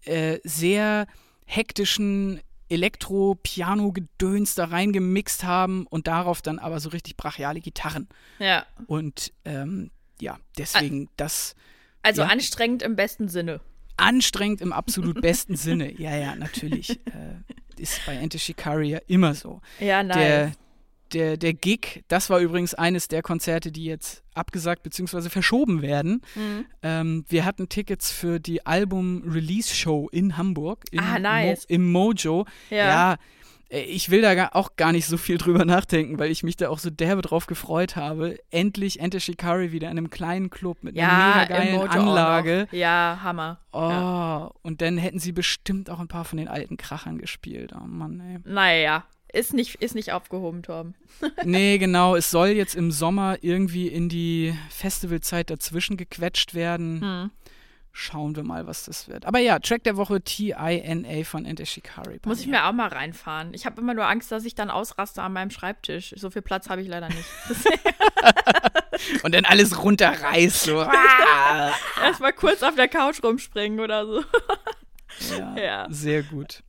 äh, 0.07 0.39
sehr 0.43 1.07
hektischen 1.45 2.41
Elektro-Piano-Gedöns 2.71 4.55
da 4.55 4.65
reingemixt 4.65 5.45
haben 5.45 5.87
und 5.87 6.07
darauf 6.07 6.41
dann 6.41 6.59
aber 6.59 6.81
so 6.81 6.89
richtig 6.89 7.19
brachiale 7.19 7.61
Gitarren. 7.61 8.09
Ja. 8.39 8.65
Und 8.87 9.35
ähm, 9.45 9.91
ja, 10.19 10.39
deswegen 10.57 11.11
das. 11.19 11.55
Also 12.01 12.23
ja. 12.23 12.29
anstrengend 12.29 12.83
im 12.83 12.97
besten 12.97 13.29
Sinne 13.29 13.61
anstrengend 13.97 14.61
im 14.61 14.73
absolut 14.73 15.21
besten 15.21 15.57
Sinne. 15.57 15.93
Ja, 15.99 16.17
ja, 16.17 16.35
natürlich. 16.37 16.91
Äh, 17.07 17.81
ist 17.81 18.05
bei 18.07 18.15
Ente 18.15 18.39
Shikari 18.39 18.91
ja 18.91 18.99
immer 19.07 19.35
so. 19.35 19.61
Ja, 19.81 20.03
nice. 20.03 20.17
Der, 20.17 20.53
der, 21.13 21.37
der 21.37 21.55
Gig, 21.55 22.05
das 22.09 22.29
war 22.29 22.41
übrigens 22.41 22.75
eines 22.75 23.09
der 23.09 23.23
Konzerte, 23.23 23.73
die 23.73 23.85
jetzt 23.85 24.23
abgesagt 24.35 24.83
bzw. 24.83 25.31
verschoben 25.31 25.83
werden. 25.83 26.23
Mhm. 26.35 26.67
Ähm, 26.83 27.25
wir 27.29 27.45
hatten 27.45 27.69
Tickets 27.69 28.11
für 28.11 28.41
die 28.41 28.67
Album-Release-Show 28.67 30.09
in 30.11 30.37
Hamburg. 30.37 30.85
Im 30.91 31.01
ah, 31.01 31.19
nice. 31.19 31.63
Mo 31.69 31.75
Im 31.75 31.93
Mojo. 31.93 32.47
Ja. 32.71 32.77
ja 32.77 33.17
ich 33.69 34.11
will 34.11 34.23
da 34.23 34.51
auch 34.53 34.77
gar 34.77 34.93
nicht 34.93 35.07
so 35.07 35.17
viel 35.17 35.39
drüber 35.39 35.65
nachdenken, 35.65 36.19
weil 36.19 36.31
ich 36.31 36.43
mich 36.43 36.57
da 36.57 36.69
auch 36.69 36.79
so 36.79 36.91
derbe 36.91 37.23
drauf 37.23 37.47
gefreut 37.47 37.97
habe. 37.97 38.39
Endlich 38.51 39.01
Ente 39.01 39.19
Shikari 39.19 39.73
wieder 39.73 39.91
in 39.91 39.99
einem 39.99 40.11
kleinen 40.11 40.51
Club 40.51 40.79
mit 40.83 40.97
einer 40.97 41.09
ja, 41.09 41.41
mega 41.41 41.45
geilen 41.45 41.89
Anlage. 41.89 42.69
Ja, 42.71 43.21
Hammer. 43.23 43.59
Oh, 43.73 43.81
ja. 43.81 44.51
und 44.63 44.83
dann 44.83 44.99
hätten 44.99 45.19
sie 45.19 45.33
bestimmt 45.33 45.91
auch 45.91 45.99
ein 45.99 46.09
paar 46.09 46.25
von 46.25 46.39
den 46.39 46.49
alten 46.49 46.77
Krachern 46.77 47.19
gespielt. 47.19 47.73
Oh 47.75 47.87
Mann, 47.87 48.21
ey. 48.21 48.39
Naja, 48.45 49.05
ist 49.33 49.53
nicht, 49.53 49.77
ist 49.77 49.95
nicht 49.95 50.13
aufgehoben, 50.13 50.63
Torben. 50.63 50.95
nee, 51.45 51.79
genau. 51.79 52.15
Es 52.15 52.31
soll 52.31 52.49
jetzt 52.49 52.75
im 52.75 52.93
Sommer 52.93 53.39
irgendwie 53.43 53.89
in 53.89 54.09
die 54.09 54.55
Festivalzeit 54.71 55.51
dazwischen 55.51 55.97
gequetscht 55.97 56.55
werden. 56.55 57.01
Hm. 57.01 57.31
Schauen 57.99 58.37
wir 58.37 58.43
mal, 58.43 58.67
was 58.67 58.85
das 58.85 59.09
wird. 59.09 59.25
Aber 59.25 59.39
ja, 59.39 59.59
Track 59.59 59.85
der 59.85 59.97
Woche 59.97 60.21
T-I-N-A 60.21 61.25
von 61.25 61.47
Ente 61.47 61.65
Shikari. 61.65 62.21
Muss 62.27 62.41
ich 62.41 62.47
mir 62.47 62.67
auch 62.67 62.73
mal 62.73 62.89
reinfahren. 62.89 63.55
Ich 63.55 63.65
habe 63.65 63.81
immer 63.81 63.95
nur 63.95 64.07
Angst, 64.07 64.31
dass 64.31 64.45
ich 64.45 64.55
dann 64.55 64.69
ausraste 64.69 65.23
an 65.23 65.33
meinem 65.33 65.51
Schreibtisch. 65.51 66.13
So 66.15 66.29
viel 66.29 66.43
Platz 66.43 66.69
habe 66.69 66.83
ich 66.83 66.89
leider 66.89 67.09
nicht. 67.09 67.25
Und 69.23 69.35
dann 69.35 69.47
alles 69.47 69.83
runterreißt. 69.83 70.65
So. 70.65 70.81
Erstmal 72.03 72.35
kurz 72.35 72.63
auf 72.63 72.75
der 72.75 72.89
Couch 72.89 73.23
rumspringen 73.23 73.81
oder 73.81 74.07
so. 74.07 74.25
Ja, 75.39 75.57
ja. 75.57 75.87
sehr 75.89 76.23
gut. 76.23 76.63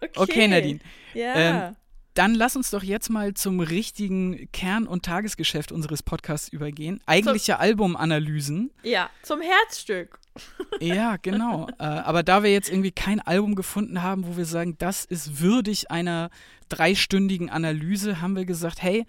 okay. 0.00 0.10
okay, 0.14 0.48
Nadine. 0.48 0.78
Ja. 1.12 1.34
Ähm, 1.34 1.76
dann 2.18 2.34
lass 2.34 2.56
uns 2.56 2.70
doch 2.70 2.82
jetzt 2.82 3.10
mal 3.10 3.34
zum 3.34 3.60
richtigen 3.60 4.50
Kern- 4.50 4.88
und 4.88 5.04
Tagesgeschäft 5.04 5.70
unseres 5.70 6.02
Podcasts 6.02 6.48
übergehen. 6.48 7.00
Eigentliche 7.06 7.52
zum, 7.52 7.60
Albumanalysen. 7.60 8.72
Ja, 8.82 9.08
zum 9.22 9.40
Herzstück. 9.40 10.18
Ja, 10.80 11.16
genau. 11.16 11.68
äh, 11.80 11.82
aber 11.82 12.22
da 12.22 12.44
wir 12.44 12.52
jetzt 12.52 12.70
irgendwie 12.70 12.92
kein 12.92 13.20
Album 13.20 13.56
gefunden 13.56 14.02
haben, 14.02 14.24
wo 14.24 14.36
wir 14.36 14.44
sagen, 14.44 14.76
das 14.78 15.04
ist 15.04 15.40
würdig 15.40 15.90
einer 15.90 16.30
dreistündigen 16.68 17.50
Analyse, 17.50 18.20
haben 18.20 18.36
wir 18.36 18.44
gesagt, 18.44 18.80
hey, 18.80 19.04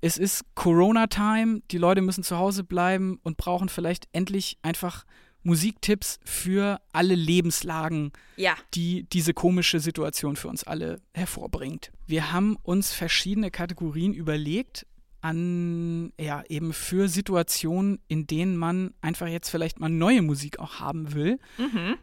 es 0.00 0.18
ist 0.18 0.44
Corona-Time, 0.56 1.62
die 1.70 1.78
Leute 1.78 2.00
müssen 2.00 2.24
zu 2.24 2.38
Hause 2.38 2.64
bleiben 2.64 3.20
und 3.22 3.36
brauchen 3.36 3.68
vielleicht 3.68 4.08
endlich 4.12 4.58
einfach 4.62 5.04
Musiktipps 5.48 6.20
für 6.24 6.78
alle 6.92 7.14
Lebenslagen, 7.14 8.12
ja. 8.36 8.54
die 8.74 9.04
diese 9.04 9.32
komische 9.32 9.80
Situation 9.80 10.36
für 10.36 10.48
uns 10.48 10.62
alle 10.62 11.00
hervorbringt. 11.14 11.90
Wir 12.06 12.32
haben 12.32 12.56
uns 12.62 12.92
verschiedene 12.92 13.50
Kategorien 13.50 14.12
überlegt, 14.12 14.86
an, 15.20 16.12
ja, 16.20 16.44
eben 16.48 16.72
für 16.72 17.08
Situationen, 17.08 17.98
in 18.08 18.26
denen 18.26 18.56
man 18.56 18.94
einfach 19.00 19.26
jetzt 19.26 19.48
vielleicht 19.48 19.80
mal 19.80 19.88
neue 19.88 20.22
Musik 20.22 20.58
auch 20.58 20.80
haben 20.80 21.14
will. 21.14 21.40
Mhm. 21.56 21.96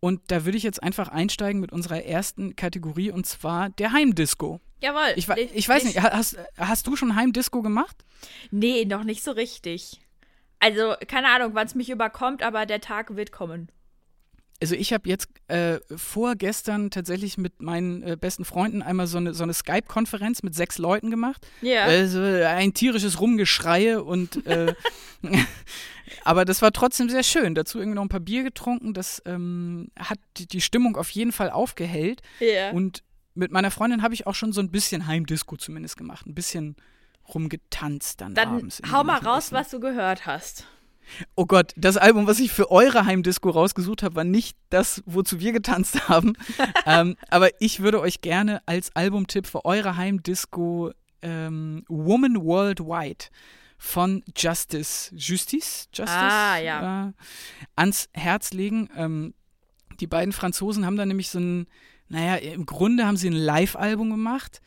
Und 0.00 0.22
da 0.28 0.46
würde 0.46 0.56
ich 0.56 0.64
jetzt 0.64 0.82
einfach 0.82 1.08
einsteigen 1.08 1.60
mit 1.60 1.72
unserer 1.72 2.02
ersten 2.02 2.56
Kategorie 2.56 3.10
und 3.10 3.26
zwar 3.26 3.68
der 3.68 3.92
Heimdisco. 3.92 4.60
Jawohl. 4.82 5.12
Ich, 5.16 5.28
ich, 5.28 5.68
weiß 5.68 5.84
nicht, 5.84 6.00
hast, 6.00 6.38
hast 6.56 6.86
du 6.86 6.96
schon 6.96 7.14
Heimdisco 7.14 7.60
gemacht? 7.60 8.04
Nee, 8.50 8.86
noch 8.86 9.04
nicht 9.04 9.22
so 9.22 9.32
richtig. 9.32 10.00
Also, 10.60 10.94
keine 11.08 11.28
Ahnung, 11.28 11.50
wann 11.54 11.66
es 11.66 11.74
mich 11.74 11.90
überkommt, 11.90 12.42
aber 12.42 12.66
der 12.66 12.80
Tag 12.80 13.16
wird 13.16 13.32
kommen. 13.32 13.70
Also 14.62 14.74
ich 14.74 14.92
habe 14.92 15.08
jetzt 15.08 15.28
äh, 15.48 15.78
vorgestern 15.96 16.90
tatsächlich 16.90 17.38
mit 17.38 17.62
meinen 17.62 18.02
äh, 18.02 18.16
besten 18.20 18.44
Freunden 18.44 18.82
einmal 18.82 19.06
so 19.06 19.16
eine, 19.16 19.32
so 19.32 19.42
eine 19.42 19.54
Skype-Konferenz 19.54 20.42
mit 20.42 20.54
sechs 20.54 20.76
Leuten 20.76 21.10
gemacht. 21.10 21.46
Ja. 21.62 21.84
Also 21.84 22.20
ein 22.20 22.74
tierisches 22.74 23.20
Rumgeschreie 23.20 24.04
und 24.04 24.46
äh, 24.46 24.74
aber 26.24 26.44
das 26.44 26.60
war 26.60 26.72
trotzdem 26.72 27.08
sehr 27.08 27.22
schön. 27.22 27.54
Dazu 27.54 27.78
irgendwie 27.78 27.96
noch 27.96 28.02
ein 28.02 28.10
paar 28.10 28.20
Bier 28.20 28.42
getrunken. 28.42 28.92
Das 28.92 29.22
ähm, 29.24 29.90
hat 29.98 30.18
die, 30.36 30.60
Stimmung 30.60 30.96
auf 30.96 31.08
jeden 31.08 31.32
Fall 31.32 31.48
aufgehellt. 31.48 32.20
Ja. 32.38 32.72
Und 32.72 33.02
mit 33.34 33.52
meiner 33.52 33.70
Freundin 33.70 34.02
habe 34.02 34.12
ich 34.12 34.26
auch 34.26 34.34
schon 34.34 34.52
so 34.52 34.60
ein 34.60 34.70
bisschen 34.70 35.06
Heimdisco 35.06 35.56
zumindest 35.56 35.96
gemacht. 35.96 36.26
Ein 36.26 36.34
bisschen 36.34 36.76
rumgetanzt 37.32 38.20
dann, 38.20 38.34
dann 38.34 38.48
abends. 38.48 38.82
Hau 38.90 39.04
mal 39.04 39.18
raus, 39.18 39.52
was 39.52 39.70
du 39.70 39.80
gehört 39.80 40.26
hast. 40.26 40.66
Oh 41.34 41.46
Gott, 41.46 41.72
das 41.76 41.96
Album, 41.96 42.26
was 42.26 42.38
ich 42.38 42.52
für 42.52 42.70
eure 42.70 43.04
Heimdisco 43.04 43.50
rausgesucht 43.50 44.02
habe, 44.02 44.16
war 44.16 44.24
nicht 44.24 44.56
das, 44.68 45.02
wozu 45.06 45.40
wir 45.40 45.52
getanzt 45.52 46.08
haben. 46.08 46.34
ähm, 46.86 47.16
aber 47.28 47.50
ich 47.60 47.80
würde 47.80 48.00
euch 48.00 48.20
gerne 48.20 48.62
als 48.66 48.94
Albumtipp 48.94 49.46
für 49.46 49.64
eure 49.64 49.96
Heimdisco 49.96 50.92
ähm, 51.22 51.84
Woman 51.88 52.42
Worldwide 52.44 53.26
von 53.76 54.22
Justice, 54.36 55.10
Justice, 55.14 55.88
Justice 55.92 56.08
ah, 56.08 56.58
ja. 56.58 57.08
äh, 57.08 57.12
ans 57.76 58.08
Herz 58.12 58.52
legen. 58.52 58.88
Ähm, 58.94 59.34
die 60.00 60.06
beiden 60.06 60.32
Franzosen 60.32 60.86
haben 60.86 60.96
da 60.96 61.06
nämlich 61.06 61.30
so 61.30 61.38
ein, 61.38 61.66
naja, 62.08 62.36
im 62.36 62.66
Grunde 62.66 63.06
haben 63.06 63.16
sie 63.16 63.28
ein 63.28 63.34
Live-Album 63.34 64.10
gemacht 64.10 64.60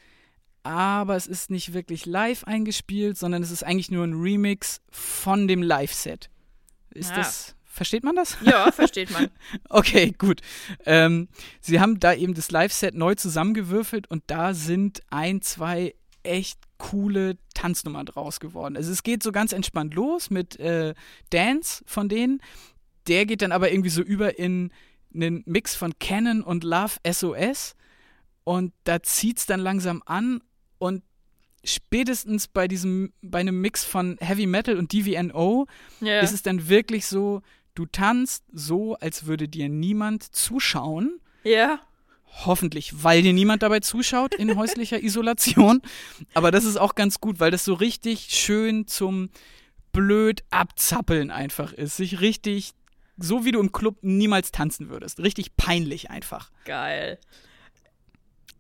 aber 0.64 1.16
es 1.16 1.28
ist 1.28 1.52
nicht 1.52 1.74
wirklich 1.74 2.06
live 2.06 2.46
eingespielt, 2.46 3.18
sondern 3.18 3.44
es 3.44 3.52
ist 3.52 3.64
eigentlich 3.64 3.92
nur 3.92 4.06
ein 4.06 4.14
Remix 4.14 4.82
von 4.90 5.48
dem 5.48 5.62
Live-Set. 5.62 6.30
Ist 6.92 7.12
ja. 7.12 7.18
das, 7.18 7.56
versteht 7.66 8.04
man 8.04 8.16
das? 8.16 8.38
Ja, 8.42 8.72
versteht 8.72 9.12
man. 9.12 9.30
okay, 9.70 10.14
gut. 10.18 10.42
Ähm, 10.86 11.28
sie 11.60 11.80
haben 11.80 12.00
da 12.00 12.14
eben 12.14 12.34
das 12.34 12.50
Live-Set 12.52 12.96
neu 12.96 13.16
zusammengewürfelt 13.16 14.10
und 14.10 14.24
da 14.28 14.54
sind 14.54 15.02
ein, 15.10 15.42
zwei 15.42 15.96
echt 16.24 16.60
coole 16.78 17.38
Tanznummern 17.54 18.06
draus 18.06 18.40
geworden. 18.40 18.78
Also 18.78 18.92
es 18.92 19.04
geht 19.04 19.24
so 19.24 19.32
ganz 19.32 19.52
entspannt 19.52 19.94
los 19.94 20.30
mit 20.30 20.60
äh, 20.60 20.94
Dance 21.30 21.84
von 21.86 22.10
denen. 22.10 22.42
Der 23.08 23.26
geht 23.26 23.42
dann 23.42 23.52
aber 23.52 23.72
irgendwie 23.72 23.90
so 23.90 24.02
über 24.02 24.40
in 24.40 24.72
einen 25.14 25.44
Mix 25.46 25.76
von 25.76 25.94
Canon 26.00 26.42
und 26.42 26.64
Love 26.64 26.96
SOS. 27.10 27.76
Und 28.46 28.74
da 28.84 29.04
zieht 29.04 29.40
es 29.40 29.46
dann 29.46 29.60
langsam 29.60 30.02
an 30.06 30.42
und 30.84 31.02
spätestens 31.64 32.50
bei 32.50 32.68
diesem, 32.68 33.14
bei 33.22 33.40
einem 33.40 33.62
Mix 33.62 33.86
von 33.86 34.18
Heavy 34.20 34.48
Metal 34.48 34.78
und 34.78 34.92
DVNO 34.92 35.66
yeah. 36.02 36.20
ist 36.20 36.34
es 36.34 36.42
dann 36.42 36.68
wirklich 36.68 37.06
so, 37.06 37.42
du 37.74 37.86
tanzt 37.86 38.44
so, 38.52 38.96
als 38.96 39.26
würde 39.26 39.48
dir 39.48 39.70
niemand 39.70 40.24
zuschauen. 40.24 41.22
Ja. 41.46 41.52
Yeah. 41.52 41.80
Hoffentlich, 42.46 43.04
weil 43.04 43.22
dir 43.22 43.32
niemand 43.32 43.64
dabei 43.64 43.80
zuschaut 43.80 44.36
in 44.36 44.56
häuslicher 44.58 45.02
Isolation. 45.02 45.82
Aber 46.34 46.52
das 46.52 46.66
ist 46.66 46.76
auch 46.76 46.96
ganz 46.96 47.22
gut, 47.22 47.40
weil 47.40 47.52
das 47.52 47.64
so 47.64 47.76
richtig 47.76 48.28
schön 48.32 48.86
zum 48.86 49.30
blöd 49.94 50.44
abzappeln 50.50 51.32
einfach 51.32 51.72
ist. 51.72 51.96
Sich 51.96 52.20
richtig, 52.20 52.72
so 53.16 53.46
wie 53.46 53.54
du 53.54 53.62
im 53.62 53.72
Club 53.72 54.00
niemals 54.02 54.52
tanzen 54.52 54.90
würdest. 54.90 55.22
Richtig 55.22 55.56
peinlich 55.56 56.10
einfach. 56.10 56.52
Geil. 56.66 57.20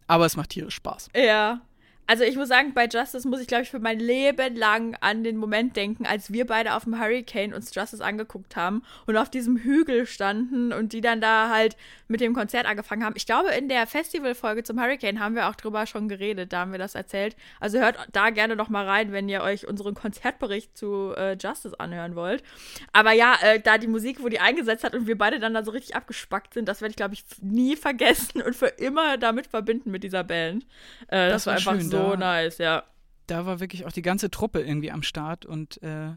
Aber 0.08 0.26
es 0.26 0.38
macht 0.38 0.52
tierisch 0.52 0.76
Spaß. 0.76 1.10
Ja. 1.16 1.62
Also 2.06 2.24
ich 2.24 2.36
muss 2.36 2.50
sagen, 2.50 2.74
bei 2.74 2.86
Justice 2.86 3.28
muss 3.28 3.40
ich, 3.40 3.48
glaube 3.48 3.64
ich, 3.64 3.70
für 3.70 3.80
mein 3.80 4.00
Leben 4.00 4.56
lang 4.56 4.96
an 5.00 5.24
den 5.24 5.38
Moment 5.38 5.76
denken, 5.78 6.06
als 6.06 6.34
wir 6.34 6.46
beide 6.46 6.76
auf 6.76 6.84
dem 6.84 7.00
Hurricane 7.00 7.54
uns 7.54 7.74
Justice 7.74 8.04
angeguckt 8.04 8.56
haben 8.58 8.84
und 9.06 9.16
auf 9.16 9.30
diesem 9.30 9.58
Hügel 9.58 10.06
standen 10.06 10.74
und 10.74 10.92
die 10.92 11.00
dann 11.00 11.22
da 11.22 11.50
halt 11.50 11.78
mit 12.10 12.20
dem 12.20 12.34
Konzert 12.34 12.66
angefangen 12.66 13.06
haben. 13.06 13.14
Ich 13.16 13.26
glaube, 13.26 13.52
in 13.52 13.70
der 13.70 13.88
Festivalfolge 13.88 14.64
zum 14.64 14.82
Hurricane 14.82 15.20
haben 15.20 15.36
wir 15.36 15.48
auch 15.48 15.56
drüber 15.56 15.86
schon 15.88 16.10
geredet, 16.10 16.52
da 16.52 16.60
haben 16.60 16.74
wir 16.74 16.80
das 16.80 16.94
erzählt. 16.94 17.38
Also 17.60 17.80
hört 17.80 17.98
da 18.12 18.32
gerne 18.32 18.56
noch 18.56 18.70
mal 18.70 18.86
rein, 18.86 19.14
wenn 19.14 19.30
ihr 19.30 19.42
euch 19.42 19.66
unseren 19.66 19.94
Konzertbericht 19.94 20.78
zu 20.78 21.14
äh, 21.16 21.38
Justice 21.42 21.80
anhören 21.80 22.16
wollt. 22.16 22.44
Aber 22.92 23.14
ja, 23.14 23.36
äh, 23.42 23.62
da 23.62 23.78
die 23.78 23.88
Musik, 23.88 24.22
wo 24.22 24.28
die 24.28 24.40
eingesetzt 24.40 24.84
hat 24.84 24.94
und 24.94 25.08
wir 25.08 25.18
beide 25.18 25.40
dann 25.40 25.54
da 25.54 25.64
so 25.64 25.72
richtig 25.72 25.96
abgespackt 25.96 26.54
sind, 26.54 26.68
das 26.68 26.82
werde 26.82 26.92
ich, 26.92 26.98
glaube 26.98 27.14
ich, 27.14 27.24
nie 27.42 27.78
vergessen 27.78 28.42
und 28.42 28.56
für 28.56 28.68
immer 28.68 29.18
damit 29.18 29.48
verbinden 29.48 29.90
mit 29.90 30.04
dieser 30.04 30.26
Band. 30.26 30.66
Äh, 31.08 31.30
das, 31.30 31.32
das, 31.32 31.46
war 31.46 31.54
einfach 31.56 31.80
schön 31.80 31.93
so 31.98 32.12
da, 32.12 32.18
nice, 32.18 32.58
ja. 32.58 32.84
Da 33.28 33.46
war 33.46 33.60
wirklich 33.60 33.86
auch 33.86 33.92
die 33.92 34.02
ganze 34.02 34.30
Truppe 34.30 34.62
irgendwie 34.62 34.92
am 34.92 35.04
Start 35.04 35.46
und 35.46 35.82
äh, 35.82 36.12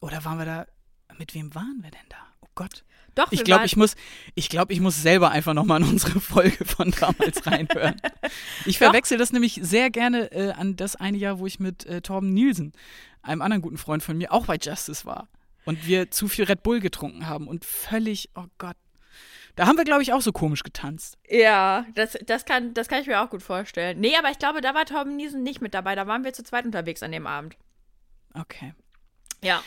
oder 0.00 0.24
waren 0.24 0.38
wir 0.38 0.46
da, 0.46 0.66
mit 1.18 1.34
wem 1.34 1.54
waren 1.54 1.78
wir 1.82 1.90
denn 1.90 2.06
da? 2.08 2.16
Oh 2.40 2.48
Gott. 2.54 2.84
Doch, 3.14 3.32
ich 3.32 3.42
glaube, 3.42 3.66
ich 3.66 3.76
muss, 3.76 3.96
ich 4.36 4.48
glaube, 4.48 4.72
ich 4.72 4.80
muss 4.80 5.02
selber 5.02 5.30
einfach 5.30 5.52
nochmal 5.52 5.82
in 5.82 5.88
unsere 5.88 6.20
Folge 6.20 6.64
von 6.64 6.92
damals 6.92 7.44
reinhören. 7.46 7.96
Ich 8.64 8.78
verwechsel 8.78 9.18
das 9.18 9.32
nämlich 9.32 9.58
sehr 9.60 9.90
gerne 9.90 10.30
äh, 10.30 10.52
an 10.52 10.76
das 10.76 10.94
eine 10.94 11.18
Jahr, 11.18 11.40
wo 11.40 11.46
ich 11.46 11.58
mit 11.58 11.84
äh, 11.86 12.00
Torben 12.00 12.30
Nielsen, 12.30 12.72
einem 13.22 13.42
anderen 13.42 13.62
guten 13.62 13.78
Freund 13.78 14.04
von 14.04 14.16
mir, 14.16 14.32
auch 14.32 14.46
bei 14.46 14.56
Justice 14.56 15.04
war. 15.04 15.28
Und 15.64 15.86
wir 15.86 16.12
zu 16.12 16.28
viel 16.28 16.44
Red 16.44 16.62
Bull 16.62 16.78
getrunken 16.78 17.26
haben 17.26 17.48
und 17.48 17.64
völlig, 17.64 18.30
oh 18.36 18.46
Gott, 18.56 18.76
da 19.58 19.66
haben 19.66 19.76
wir, 19.76 19.82
glaube 19.82 20.02
ich, 20.02 20.12
auch 20.12 20.20
so 20.20 20.30
komisch 20.30 20.62
getanzt. 20.62 21.18
Ja, 21.28 21.84
das, 21.96 22.16
das, 22.24 22.44
kann, 22.44 22.74
das 22.74 22.86
kann 22.86 23.00
ich 23.00 23.08
mir 23.08 23.20
auch 23.20 23.28
gut 23.28 23.42
vorstellen. 23.42 23.98
Nee, 23.98 24.14
aber 24.16 24.30
ich 24.30 24.38
glaube, 24.38 24.60
da 24.60 24.72
war 24.72 24.84
Torben 24.84 25.16
Niesen 25.16 25.42
nicht 25.42 25.60
mit 25.60 25.74
dabei. 25.74 25.96
Da 25.96 26.06
waren 26.06 26.22
wir 26.22 26.32
zu 26.32 26.44
zweit 26.44 26.64
unterwegs 26.64 27.02
an 27.02 27.10
dem 27.10 27.26
Abend. 27.26 27.56
Okay. 28.34 28.72
Ja. 29.42 29.64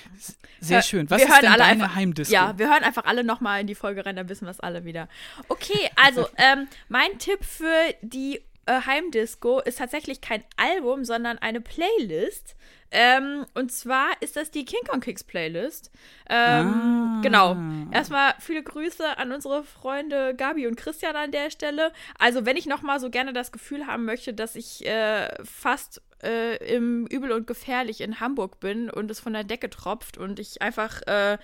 Sehr 0.61 0.81
schön. 0.81 1.09
Was 1.09 1.19
wir 1.19 1.27
ist 1.27 1.41
denn 1.41 1.51
deine 1.51 1.63
einfach, 1.65 1.95
Heimdisco? 1.95 2.33
Ja, 2.33 2.57
wir 2.57 2.69
hören 2.69 2.85
einfach 2.85 3.03
alle 3.03 3.25
nochmal 3.25 3.59
in 3.59 3.67
die 3.67 3.75
Folge 3.75 4.05
rein, 4.05 4.15
dann 4.15 4.29
wissen 4.29 4.45
wir 4.45 4.51
es 4.51 4.61
alle 4.61 4.85
wieder. 4.85 5.09
Okay, 5.49 5.89
also 5.97 6.25
ähm, 6.37 6.69
mein 6.87 7.19
Tipp 7.19 7.43
für 7.43 7.93
die 8.01 8.39
äh, 8.67 8.81
Heimdisco 8.85 9.59
ist 9.59 9.79
tatsächlich 9.79 10.21
kein 10.21 10.45
Album, 10.55 11.03
sondern 11.03 11.37
eine 11.37 11.59
Playlist. 11.59 12.55
Ähm, 12.91 13.45
und 13.53 13.71
zwar 13.71 14.09
ist 14.19 14.35
das 14.35 14.51
die 14.51 14.65
King 14.65 14.81
Kong 14.87 14.99
Kicks 14.99 15.23
Playlist. 15.23 15.91
Ähm, 16.29 16.67
ah. 16.67 17.19
Genau. 17.23 17.55
Erstmal 17.91 18.33
viele 18.39 18.63
Grüße 18.63 19.17
an 19.17 19.31
unsere 19.31 19.63
Freunde 19.63 20.35
Gabi 20.35 20.67
und 20.67 20.75
Christian 20.75 21.15
an 21.15 21.31
der 21.31 21.49
Stelle. 21.51 21.93
Also, 22.19 22.45
wenn 22.45 22.57
ich 22.57 22.65
noch 22.65 22.81
mal 22.81 22.99
so 22.99 23.09
gerne 23.09 23.33
das 23.33 23.51
Gefühl 23.51 23.87
haben 23.87 24.05
möchte, 24.05 24.33
dass 24.33 24.55
ich 24.55 24.85
äh, 24.85 25.29
fast 25.43 26.01
äh, 26.23 26.57
im 26.75 27.07
Übel 27.07 27.31
und 27.31 27.47
Gefährlich 27.47 28.01
in 28.01 28.19
Hamburg 28.19 28.59
bin 28.59 28.89
und 28.89 29.09
es 29.09 29.19
von 29.19 29.33
der 29.33 29.43
Decke 29.43 29.69
tropft 29.69 30.17
und 30.17 30.39
ich 30.39 30.61
einfach 30.61 31.01
äh, 31.07 31.37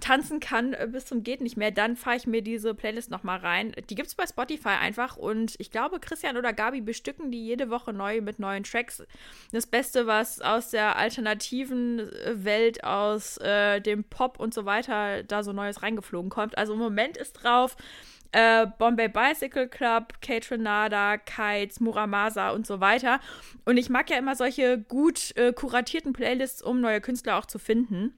tanzen 0.00 0.40
kann 0.40 0.72
äh, 0.72 0.88
bis 0.90 1.06
zum 1.06 1.22
geht 1.22 1.40
nicht 1.40 1.56
mehr, 1.56 1.70
dann 1.70 1.96
fahre 1.96 2.16
ich 2.16 2.26
mir 2.26 2.42
diese 2.42 2.74
Playlist 2.74 3.10
noch 3.10 3.22
mal 3.22 3.38
rein. 3.38 3.72
Die 3.88 3.94
gibt 3.94 4.08
es 4.08 4.14
bei 4.14 4.26
Spotify 4.26 4.70
einfach 4.80 5.16
und 5.16 5.54
ich 5.58 5.70
glaube, 5.70 6.00
Christian 6.00 6.36
oder 6.36 6.52
Gabi 6.52 6.80
bestücken 6.80 7.30
die 7.30 7.44
jede 7.44 7.70
Woche 7.70 7.92
neu 7.92 8.20
mit 8.20 8.38
neuen 8.38 8.64
Tracks. 8.64 9.02
Das 9.52 9.66
Beste, 9.66 10.06
was 10.06 10.40
aus 10.40 10.70
der 10.70 10.85
alternativen 10.92 11.98
äh, 11.98 12.44
Welt 12.44 12.84
aus 12.84 13.38
äh, 13.38 13.80
dem 13.80 14.04
Pop 14.04 14.38
und 14.38 14.54
so 14.54 14.64
weiter 14.64 15.22
da 15.22 15.42
so 15.42 15.52
Neues 15.52 15.82
reingeflogen 15.82 16.30
kommt. 16.30 16.56
Also 16.56 16.74
im 16.74 16.78
Moment 16.78 17.16
ist 17.16 17.32
drauf 17.32 17.76
äh, 18.32 18.66
Bombay 18.78 19.08
Bicycle 19.08 19.68
Club, 19.68 20.20
Kate 20.20 20.50
Renada, 20.50 21.16
Kites, 21.16 21.80
Muramasa 21.80 22.50
und 22.50 22.66
so 22.66 22.80
weiter. 22.80 23.20
Und 23.64 23.76
ich 23.76 23.88
mag 23.88 24.10
ja 24.10 24.18
immer 24.18 24.36
solche 24.36 24.78
gut 24.78 25.34
äh, 25.36 25.52
kuratierten 25.52 26.12
Playlists, 26.12 26.62
um 26.62 26.80
neue 26.80 27.00
Künstler 27.00 27.38
auch 27.38 27.46
zu 27.46 27.58
finden. 27.58 28.12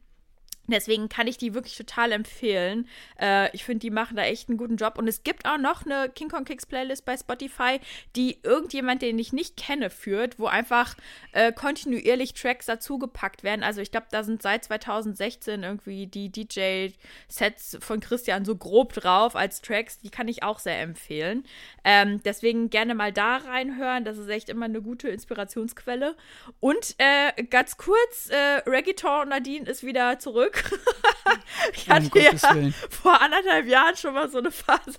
Deswegen 0.68 1.08
kann 1.08 1.26
ich 1.26 1.38
die 1.38 1.54
wirklich 1.54 1.76
total 1.76 2.12
empfehlen. 2.12 2.86
Äh, 3.20 3.54
ich 3.54 3.64
finde, 3.64 3.80
die 3.80 3.90
machen 3.90 4.16
da 4.16 4.22
echt 4.22 4.48
einen 4.48 4.58
guten 4.58 4.76
Job. 4.76 4.98
Und 4.98 5.08
es 5.08 5.22
gibt 5.22 5.46
auch 5.46 5.58
noch 5.58 5.84
eine 5.84 6.10
King 6.10 6.28
Kong 6.28 6.44
Kicks 6.44 6.66
Playlist 6.66 7.04
bei 7.04 7.16
Spotify, 7.16 7.80
die 8.16 8.38
irgendjemand, 8.42 9.02
den 9.02 9.18
ich 9.18 9.32
nicht 9.32 9.56
kenne, 9.56 9.90
führt, 9.90 10.38
wo 10.38 10.46
einfach 10.46 10.94
äh, 11.32 11.52
kontinuierlich 11.52 12.34
Tracks 12.34 12.66
dazugepackt 12.66 13.42
werden. 13.42 13.62
Also 13.62 13.80
ich 13.80 13.90
glaube, 13.90 14.06
da 14.10 14.22
sind 14.22 14.42
seit 14.42 14.64
2016 14.64 15.62
irgendwie 15.62 16.06
die 16.06 16.30
DJ-Sets 16.30 17.78
von 17.80 18.00
Christian 18.00 18.44
so 18.44 18.56
grob 18.56 18.92
drauf 18.92 19.36
als 19.36 19.62
Tracks. 19.62 19.98
Die 19.98 20.10
kann 20.10 20.28
ich 20.28 20.42
auch 20.42 20.58
sehr 20.58 20.80
empfehlen. 20.80 21.44
Ähm, 21.84 22.20
deswegen 22.24 22.70
gerne 22.70 22.94
mal 22.94 23.12
da 23.12 23.38
reinhören. 23.38 24.04
Das 24.04 24.18
ist 24.18 24.28
echt 24.28 24.48
immer 24.48 24.66
eine 24.66 24.82
gute 24.82 25.08
Inspirationsquelle. 25.08 26.14
Und 26.60 26.94
äh, 26.98 27.42
ganz 27.44 27.76
kurz, 27.76 28.28
äh, 28.30 28.68
Reggaeton 28.68 29.28
Nadine 29.28 29.66
ist 29.66 29.82
wieder 29.82 30.18
zurück. 30.18 30.57
ich 31.72 31.88
hatte 31.88 32.10
um 32.12 32.20
ja 32.20 32.72
vor 32.90 33.20
anderthalb 33.20 33.66
Jahren 33.66 33.96
schon 33.96 34.14
mal 34.14 34.28
so 34.28 34.38
eine 34.38 34.50
Phase, 34.52 34.98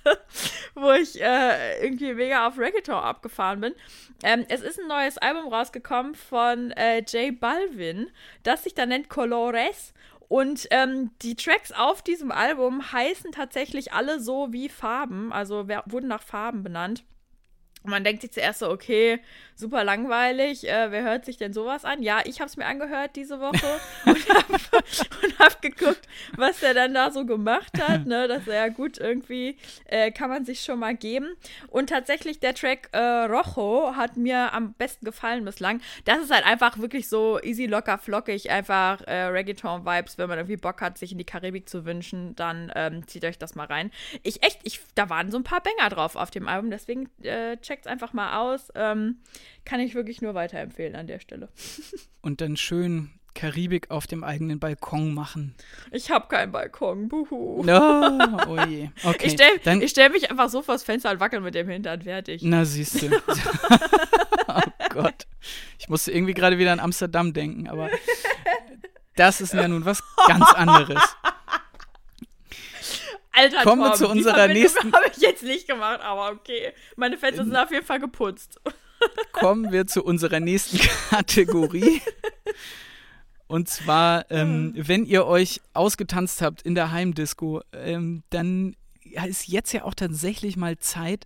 wo 0.76 0.92
ich 0.92 1.22
äh, 1.22 1.84
irgendwie 1.84 2.14
mega 2.14 2.48
auf 2.48 2.58
Reggaeton 2.58 2.96
abgefahren 2.96 3.62
bin. 3.62 3.74
Ähm, 4.24 4.46
es 4.50 4.62
ist 4.62 4.80
ein 4.80 4.88
neues 4.88 5.18
Album 5.18 5.52
rausgekommen 5.52 6.16
von 6.16 6.72
äh, 6.72 7.00
J 7.00 7.40
Balvin, 7.40 8.10
das 8.44 8.64
sich 8.64 8.74
da 8.74 8.86
nennt 8.86 9.10
Colores. 9.10 9.94
Und 10.28 10.68
ähm, 10.70 11.10
die 11.24 11.36
Tracks 11.36 11.72
auf 11.72 12.04
diesem 12.04 12.32
Album 12.32 12.92
heißen 12.92 13.32
tatsächlich 13.32 13.94
alle 13.94 14.20
so 14.20 14.54
wie 14.54 14.70
Farben, 14.70 15.34
also 15.34 15.68
wurden 15.68 16.08
nach 16.08 16.22
Farben 16.22 16.62
benannt. 16.62 17.04
Und 17.84 17.92
man 17.92 18.04
denkt 18.04 18.22
sich 18.22 18.32
zuerst 18.32 18.60
so, 18.60 18.70
okay, 18.70 19.20
super 19.56 19.84
langweilig, 19.84 20.68
äh, 20.68 20.92
wer 20.92 21.04
hört 21.04 21.26
sich 21.26 21.38
denn 21.38 21.54
sowas 21.54 21.86
an? 21.86 22.02
Ja, 22.02 22.22
ich 22.26 22.40
habe 22.40 22.50
es 22.50 22.58
mir 22.58 22.66
angehört 22.66 23.16
diese 23.16 23.40
Woche 23.40 23.80
und 24.06 24.30
habe 24.30 24.60
hab 25.40 25.62
geguckt, 25.62 26.08
was 26.36 26.60
der 26.60 26.74
dann 26.74 26.94
da 26.94 27.12
so 27.12 27.26
gemacht 27.26 27.72
hat. 27.82 28.06
Ne? 28.06 28.28
Das 28.28 28.42
ist 28.42 28.48
ja 28.48 28.68
gut, 28.68 28.98
irgendwie 28.98 29.58
äh, 29.86 30.12
kann 30.12 30.30
man 30.30 30.46
sich 30.46 30.62
schon 30.62 30.80
mal 30.80 30.96
geben. 30.96 31.36
Und 31.68 31.90
tatsächlich 31.90 32.40
der 32.40 32.54
Track 32.54 32.90
äh, 32.92 33.00
Rojo 33.00 33.96
hat 33.96 34.18
mir 34.18 34.54
am 34.54 34.74
besten 34.74 35.06
gefallen 35.06 35.46
bislang. 35.46 35.82
Das 36.06 36.20
ist 36.20 36.32
halt 36.32 36.46
einfach 36.46 36.80
wirklich 36.80 37.08
so 37.08 37.40
easy, 37.42 37.66
locker, 37.66 37.98
flockig, 37.98 38.50
einfach 38.50 39.02
äh, 39.08 39.26
Reggaeton-Vibes. 39.28 40.18
Wenn 40.18 40.30
man 40.30 40.38
irgendwie 40.38 40.58
Bock 40.58 40.82
hat, 40.82 40.98
sich 40.98 41.12
in 41.12 41.18
die 41.18 41.26
Karibik 41.26 41.70
zu 41.70 41.86
wünschen, 41.86 42.36
dann 42.36 42.72
ähm, 42.76 43.08
zieht 43.08 43.26
euch 43.26 43.38
das 43.38 43.56
mal 43.56 43.68
rein. 43.68 43.92
Ich 44.24 44.44
echt, 44.44 44.60
ich, 44.64 44.82
da 44.96 45.10
waren 45.10 45.32
so 45.32 45.38
ein 45.38 45.44
paar 45.44 45.62
Banger 45.62 45.90
drauf 45.90 46.16
auf 46.16 46.32
dem 46.32 46.48
Album, 46.48 46.72
deswegen 46.72 47.10
äh, 47.24 47.58
checkt's 47.70 47.88
einfach 47.88 48.14
mal 48.14 48.40
aus. 48.40 48.72
Ähm, 48.76 49.18
kann 49.66 49.80
ich 49.80 49.94
wirklich 49.94 50.22
nur 50.22 50.34
weiterempfehlen 50.34 50.96
an 50.96 51.08
der 51.08 51.20
Stelle. 51.20 51.50
Und 52.22 52.42
dann 52.42 52.58
schön 52.58 53.12
Karibik 53.36 53.92
auf 53.92 54.08
dem 54.08 54.24
eigenen 54.24 54.60
Balkon 54.60 55.14
machen. 55.14 55.54
Ich 55.92 56.10
habe 56.10 56.28
keinen 56.28 56.52
Balkon, 56.52 57.08
buhu. 57.08 57.64
No, 57.64 58.18
oh 58.48 58.58
je. 58.66 58.90
Okay, 59.04 59.28
ich 59.28 59.34
stelle 59.34 59.88
stell 59.88 60.10
mich 60.10 60.30
einfach 60.30 60.50
so 60.50 60.62
vors 60.62 60.84
Fenster 60.84 61.12
und 61.12 61.20
wackel 61.20 61.40
mit 61.40 61.54
dem 61.54 61.70
Hintern, 61.70 62.02
fertig. 62.02 62.42
Na, 62.44 62.66
siehst 62.66 63.02
du. 63.02 63.10
oh 64.48 64.62
Gott. 64.90 65.28
Ich 65.78 65.88
musste 65.88 66.12
irgendwie 66.12 66.34
gerade 66.34 66.58
wieder 66.58 66.74
an 66.74 66.80
Amsterdam 66.80 67.32
denken, 67.32 67.70
aber 67.70 67.90
das 69.16 69.42
ist 69.42 69.54
ja 69.54 69.68
nun 69.68 69.86
was 69.86 70.04
ganz 70.28 70.52
anderes. 70.54 71.02
Alter, 73.40 73.64
Kommen 73.64 73.82
wir 73.82 73.94
zu 73.94 74.10
unserer 74.10 74.48
nächsten. 74.48 74.92
habe 74.94 75.06
ich 75.16 75.22
jetzt 75.22 75.44
nicht 75.44 75.68
gemacht, 75.68 76.02
aber 76.02 76.32
okay. 76.32 76.74
Meine 76.96 77.18
Fenster 77.18 77.44
sind 77.44 77.56
auf 77.56 77.72
jeden 77.72 77.86
Fall 77.86 78.00
geputzt. 78.00 78.60
Kommen 79.32 79.72
wir 79.72 79.88
zu 79.88 80.04
unserer 80.04 80.40
nächsten 80.40 80.80
Kategorie. 81.10 82.02
Und 83.48 83.70
zwar, 83.70 84.30
ähm, 84.30 84.74
hm. 84.76 84.88
wenn 84.88 85.06
ihr 85.06 85.26
euch 85.26 85.62
ausgetanzt 85.74 86.42
habt 86.42 86.62
in 86.62 86.76
der 86.76 86.92
Heimdisco, 86.92 87.62
ähm, 87.74 88.24
dann 88.30 88.76
ist 89.26 89.48
jetzt 89.48 89.72
ja 89.72 89.86
auch 89.86 89.94
tatsächlich 89.94 90.56
mal 90.56 90.78
Zeit, 90.78 91.26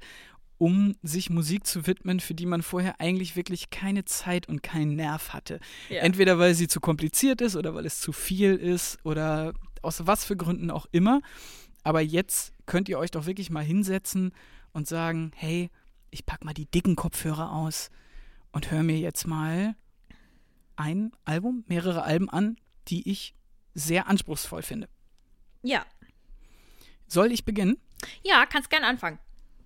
um 0.57 0.95
sich 1.01 1.29
Musik 1.29 1.65
zu 1.67 1.87
widmen, 1.87 2.19
für 2.19 2.33
die 2.33 2.45
man 2.45 2.61
vorher 2.61 3.01
eigentlich 3.01 3.35
wirklich 3.35 3.69
keine 3.71 4.05
Zeit 4.05 4.47
und 4.47 4.63
keinen 4.63 4.95
Nerv 4.95 5.33
hatte. 5.33 5.59
Ja. 5.89 6.01
Entweder 6.01 6.39
weil 6.39 6.53
sie 6.53 6.67
zu 6.67 6.79
kompliziert 6.79 7.41
ist 7.41 7.55
oder 7.55 7.75
weil 7.75 7.85
es 7.85 7.99
zu 7.99 8.13
viel 8.13 8.55
ist 8.55 8.99
oder 9.03 9.53
aus 9.81 10.07
was 10.07 10.23
für 10.23 10.37
Gründen 10.37 10.71
auch 10.71 10.85
immer. 10.91 11.21
Aber 11.83 12.01
jetzt 12.01 12.53
könnt 12.65 12.89
ihr 12.89 12.97
euch 12.97 13.11
doch 13.11 13.25
wirklich 13.25 13.49
mal 13.49 13.63
hinsetzen 13.63 14.33
und 14.71 14.87
sagen, 14.87 15.31
hey, 15.35 15.69
ich 16.11 16.25
pack 16.25 16.43
mal 16.43 16.53
die 16.53 16.69
dicken 16.69 16.95
Kopfhörer 16.95 17.51
aus 17.51 17.89
und 18.51 18.71
höre 18.71 18.83
mir 18.83 18.97
jetzt 18.97 19.27
mal 19.27 19.75
ein 20.75 21.11
Album, 21.25 21.63
mehrere 21.67 22.03
Alben 22.03 22.29
an, 22.29 22.57
die 22.87 23.09
ich 23.09 23.35
sehr 23.73 24.07
anspruchsvoll 24.07 24.61
finde. 24.61 24.87
Ja. 25.61 25.85
Soll 27.07 27.31
ich 27.31 27.45
beginnen? 27.45 27.77
Ja, 28.23 28.45
kannst 28.45 28.69
gern 28.69 28.83
anfangen. 28.83 29.19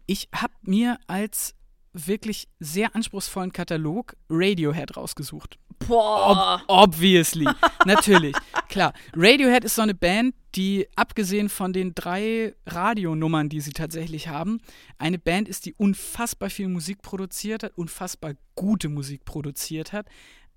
Ich 0.05 0.29
habe 0.33 0.53
mir 0.61 0.99
als 1.07 1.55
wirklich 1.93 2.47
sehr 2.59 2.95
anspruchsvollen 2.95 3.51
Katalog 3.51 4.15
Radiohead 4.29 4.95
rausgesucht. 4.95 5.57
Boah. 5.87 6.63
Ob 6.67 6.95
obviously. 6.95 7.47
Natürlich. 7.85 8.35
Klar. 8.69 8.93
Radiohead 9.15 9.63
ist 9.63 9.75
so 9.75 9.81
eine 9.81 9.93
Band, 9.93 10.35
die 10.55 10.87
abgesehen 10.95 11.49
von 11.49 11.73
den 11.73 11.93
drei 11.93 12.55
Radionummern, 12.65 13.49
die 13.49 13.61
sie 13.61 13.71
tatsächlich 13.71 14.27
haben, 14.27 14.59
eine 14.97 15.19
Band 15.19 15.47
ist, 15.47 15.65
die 15.65 15.73
unfassbar 15.75 16.49
viel 16.49 16.67
Musik 16.67 17.01
produziert 17.01 17.63
hat, 17.63 17.77
unfassbar 17.77 18.33
gute 18.55 18.89
Musik 18.89 19.23
produziert 19.23 19.93
hat, 19.93 20.07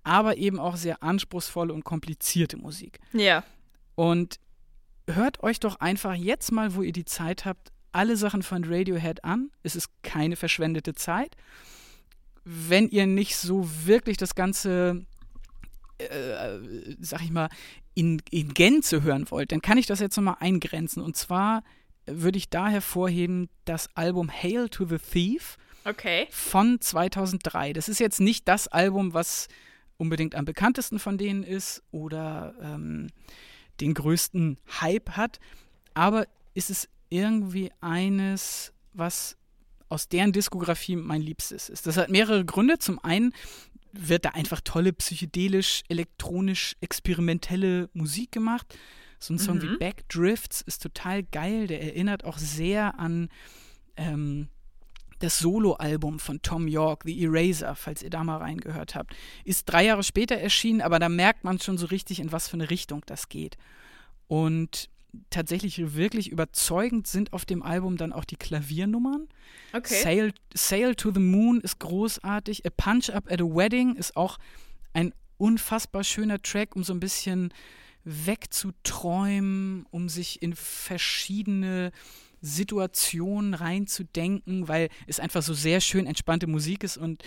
aber 0.02 0.38
eben 0.38 0.58
auch 0.58 0.76
sehr 0.76 1.02
anspruchsvolle 1.02 1.72
und 1.72 1.84
komplizierte 1.84 2.56
Musik. 2.56 2.98
Ja. 3.12 3.44
Und 3.94 4.40
hört 5.06 5.42
euch 5.42 5.60
doch 5.60 5.80
einfach 5.80 6.14
jetzt 6.14 6.50
mal, 6.52 6.74
wo 6.74 6.82
ihr 6.82 6.92
die 6.92 7.04
Zeit 7.04 7.44
habt, 7.44 7.70
alle 7.92 8.16
Sachen 8.16 8.42
von 8.42 8.64
Radiohead 8.64 9.24
an. 9.24 9.50
Es 9.62 9.76
ist 9.76 9.88
keine 10.02 10.36
verschwendete 10.36 10.94
Zeit. 10.94 11.36
Wenn 12.44 12.88
ihr 12.88 13.06
nicht 13.06 13.36
so 13.36 13.68
wirklich 13.84 14.16
das 14.16 14.34
Ganze, 14.34 15.04
äh, 15.98 16.58
sag 17.00 17.22
ich 17.22 17.30
mal, 17.30 17.48
in, 17.94 18.22
in 18.30 18.54
Gänze 18.54 19.02
hören 19.02 19.30
wollt, 19.30 19.52
dann 19.52 19.62
kann 19.62 19.78
ich 19.78 19.86
das 19.86 20.00
jetzt 20.00 20.16
nochmal 20.16 20.36
eingrenzen. 20.40 21.02
Und 21.02 21.16
zwar 21.16 21.62
würde 22.06 22.38
ich 22.38 22.48
da 22.48 22.68
hervorheben 22.68 23.48
das 23.64 23.88
Album 23.94 24.30
Hail 24.30 24.68
to 24.68 24.84
the 24.86 24.98
Thief 24.98 25.58
okay. 25.84 26.26
von 26.30 26.80
2003. 26.80 27.72
Das 27.72 27.88
ist 27.88 28.00
jetzt 28.00 28.20
nicht 28.20 28.48
das 28.48 28.68
Album, 28.68 29.14
was 29.14 29.48
unbedingt 29.96 30.34
am 30.34 30.44
bekanntesten 30.44 30.98
von 30.98 31.18
denen 31.18 31.42
ist 31.42 31.82
oder 31.90 32.54
ähm, 32.62 33.08
den 33.80 33.94
größten 33.94 34.58
Hype 34.80 35.10
hat, 35.10 35.40
aber 35.94 36.26
ist 36.54 36.70
es 36.70 36.88
irgendwie 37.10 37.70
eines, 37.80 38.72
was 38.92 39.36
aus 39.90 40.08
deren 40.08 40.32
Diskografie 40.32 40.96
mein 40.96 41.20
Liebstes 41.20 41.68
ist. 41.68 41.86
Das 41.86 41.96
hat 41.96 42.08
mehrere 42.08 42.44
Gründe. 42.44 42.78
Zum 42.78 42.98
einen 43.04 43.34
wird 43.92 44.24
da 44.24 44.30
einfach 44.30 44.60
tolle 44.62 44.92
psychedelisch, 44.92 45.82
elektronisch, 45.88 46.76
experimentelle 46.80 47.90
Musik 47.92 48.32
gemacht. 48.32 48.78
So 49.18 49.34
ein 49.34 49.38
Song 49.38 49.58
mhm. 49.58 49.62
wie 49.62 49.76
Backdrifts 49.76 50.62
ist 50.62 50.82
total 50.82 51.24
geil. 51.24 51.66
Der 51.66 51.82
erinnert 51.82 52.24
auch 52.24 52.38
sehr 52.38 52.98
an 52.98 53.28
ähm, 53.96 54.48
das 55.18 55.38
Soloalbum 55.38 56.18
von 56.18 56.40
Tom 56.40 56.66
York, 56.66 57.02
The 57.04 57.24
Eraser, 57.24 57.74
falls 57.74 58.02
ihr 58.02 58.10
da 58.10 58.24
mal 58.24 58.38
reingehört 58.38 58.94
habt. 58.94 59.14
Ist 59.44 59.64
drei 59.66 59.84
Jahre 59.84 60.02
später 60.02 60.36
erschienen, 60.36 60.80
aber 60.80 60.98
da 60.98 61.08
merkt 61.08 61.44
man 61.44 61.58
schon 61.58 61.76
so 61.76 61.86
richtig, 61.86 62.20
in 62.20 62.32
was 62.32 62.48
für 62.48 62.54
eine 62.54 62.70
Richtung 62.70 63.02
das 63.06 63.28
geht. 63.28 63.56
Und 64.28 64.88
tatsächlich 65.30 65.94
wirklich 65.94 66.30
überzeugend 66.30 67.06
sind 67.06 67.32
auf 67.32 67.44
dem 67.44 67.62
Album 67.62 67.96
dann 67.96 68.12
auch 68.12 68.24
die 68.24 68.36
Klaviernummern. 68.36 69.28
Okay. 69.72 70.02
Sail, 70.02 70.32
Sail 70.54 70.94
to 70.94 71.12
the 71.12 71.20
Moon 71.20 71.60
ist 71.60 71.78
großartig. 71.80 72.66
A 72.66 72.70
Punch 72.70 73.10
Up 73.10 73.30
at 73.30 73.40
a 73.40 73.44
Wedding 73.44 73.96
ist 73.96 74.16
auch 74.16 74.38
ein 74.92 75.12
unfassbar 75.38 76.04
schöner 76.04 76.40
Track, 76.42 76.76
um 76.76 76.84
so 76.84 76.92
ein 76.92 77.00
bisschen 77.00 77.52
wegzuträumen, 78.04 79.86
um 79.90 80.08
sich 80.08 80.42
in 80.42 80.54
verschiedene 80.54 81.92
Situationen 82.40 83.54
reinzudenken, 83.54 84.68
weil 84.68 84.88
es 85.06 85.20
einfach 85.20 85.42
so 85.42 85.52
sehr 85.52 85.80
schön 85.80 86.06
entspannte 86.06 86.46
Musik 86.46 86.84
ist 86.84 86.96
und 86.96 87.22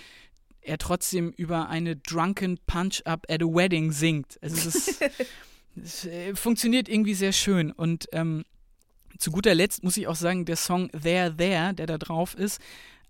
er 0.62 0.78
trotzdem 0.78 1.32
über 1.32 1.70
eine 1.70 1.96
Drunken 1.96 2.58
Punch 2.66 3.02
Up 3.06 3.26
at 3.30 3.44
a 3.44 3.46
Wedding 3.46 3.92
singt. 3.92 4.40
Also 4.42 4.56
es 4.56 4.66
ist 4.76 5.02
Es 5.82 6.06
äh, 6.06 6.36
funktioniert 6.36 6.88
irgendwie 6.88 7.14
sehr 7.14 7.32
schön. 7.32 7.72
Und 7.72 8.08
ähm, 8.12 8.46
zu 9.18 9.32
guter 9.32 9.56
Letzt 9.56 9.84
muss 9.84 9.98
ich 9.98 10.08
auch 10.08 10.16
sagen, 10.16 10.46
der 10.46 10.56
Song 10.56 10.90
There, 10.90 11.36
There, 11.36 11.74
der 11.74 11.86
da 11.86 11.98
drauf 11.98 12.36
ist, 12.36 12.62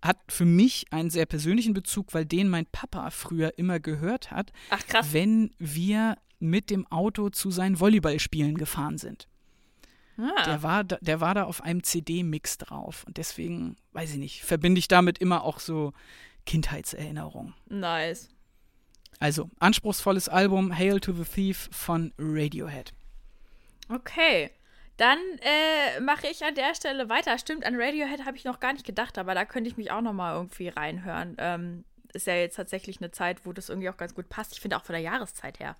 hat 0.01 0.17
für 0.27 0.45
mich 0.45 0.85
einen 0.91 1.09
sehr 1.09 1.25
persönlichen 1.25 1.73
Bezug, 1.73 2.13
weil 2.13 2.25
den 2.25 2.49
mein 2.49 2.65
Papa 2.65 3.09
früher 3.09 3.57
immer 3.57 3.79
gehört 3.79 4.31
hat, 4.31 4.51
Ach 4.69 4.83
wenn 5.11 5.51
wir 5.59 6.17
mit 6.39 6.69
dem 6.69 6.85
Auto 6.87 7.29
zu 7.29 7.51
seinen 7.51 7.79
Volleyballspielen 7.79 8.57
gefahren 8.57 8.97
sind. 8.97 9.27
Ah. 10.17 10.43
Der 10.45 10.61
war, 10.61 10.83
da, 10.83 10.97
der 11.01 11.21
war 11.21 11.33
da 11.33 11.45
auf 11.45 11.63
einem 11.63 11.83
CD-Mix 11.83 12.57
drauf. 12.57 13.05
Und 13.07 13.17
deswegen, 13.17 13.77
weiß 13.93 14.11
ich 14.11 14.17
nicht, 14.17 14.43
verbinde 14.43 14.79
ich 14.79 14.87
damit 14.87 15.17
immer 15.19 15.43
auch 15.43 15.59
so 15.59 15.93
Kindheitserinnerungen. 16.45 17.53
Nice. 17.69 18.29
Also, 19.19 19.49
anspruchsvolles 19.59 20.29
Album 20.29 20.77
Hail 20.77 20.99
to 20.99 21.13
the 21.13 21.23
Thief 21.23 21.69
von 21.71 22.13
Radiohead. 22.17 22.93
Okay. 23.89 24.51
Dann 24.97 25.17
äh, 25.41 25.99
mache 26.01 26.27
ich 26.27 26.43
an 26.45 26.55
der 26.55 26.75
Stelle 26.75 27.09
weiter. 27.09 27.37
Stimmt, 27.37 27.65
an 27.65 27.79
Radiohead 27.79 28.25
habe 28.25 28.37
ich 28.37 28.43
noch 28.43 28.59
gar 28.59 28.73
nicht 28.73 28.85
gedacht, 28.85 29.17
aber 29.17 29.33
da 29.33 29.43
könnte 29.43 29.69
ich 29.69 29.77
mich 29.77 29.91
auch 29.91 30.01
noch 30.01 30.13
mal 30.13 30.35
irgendwie 30.35 30.67
reinhören. 30.67 31.35
Ähm, 31.39 31.83
ist 32.13 32.27
ja 32.27 32.35
jetzt 32.35 32.55
tatsächlich 32.55 32.97
eine 33.01 33.09
Zeit, 33.09 33.45
wo 33.45 33.53
das 33.53 33.69
irgendwie 33.69 33.89
auch 33.89 33.97
ganz 33.97 34.13
gut 34.13 34.29
passt. 34.29 34.53
Ich 34.53 34.61
finde 34.61 34.77
auch 34.77 34.83
von 34.83 34.93
der 34.93 35.01
Jahreszeit 35.01 35.59
her. 35.59 35.75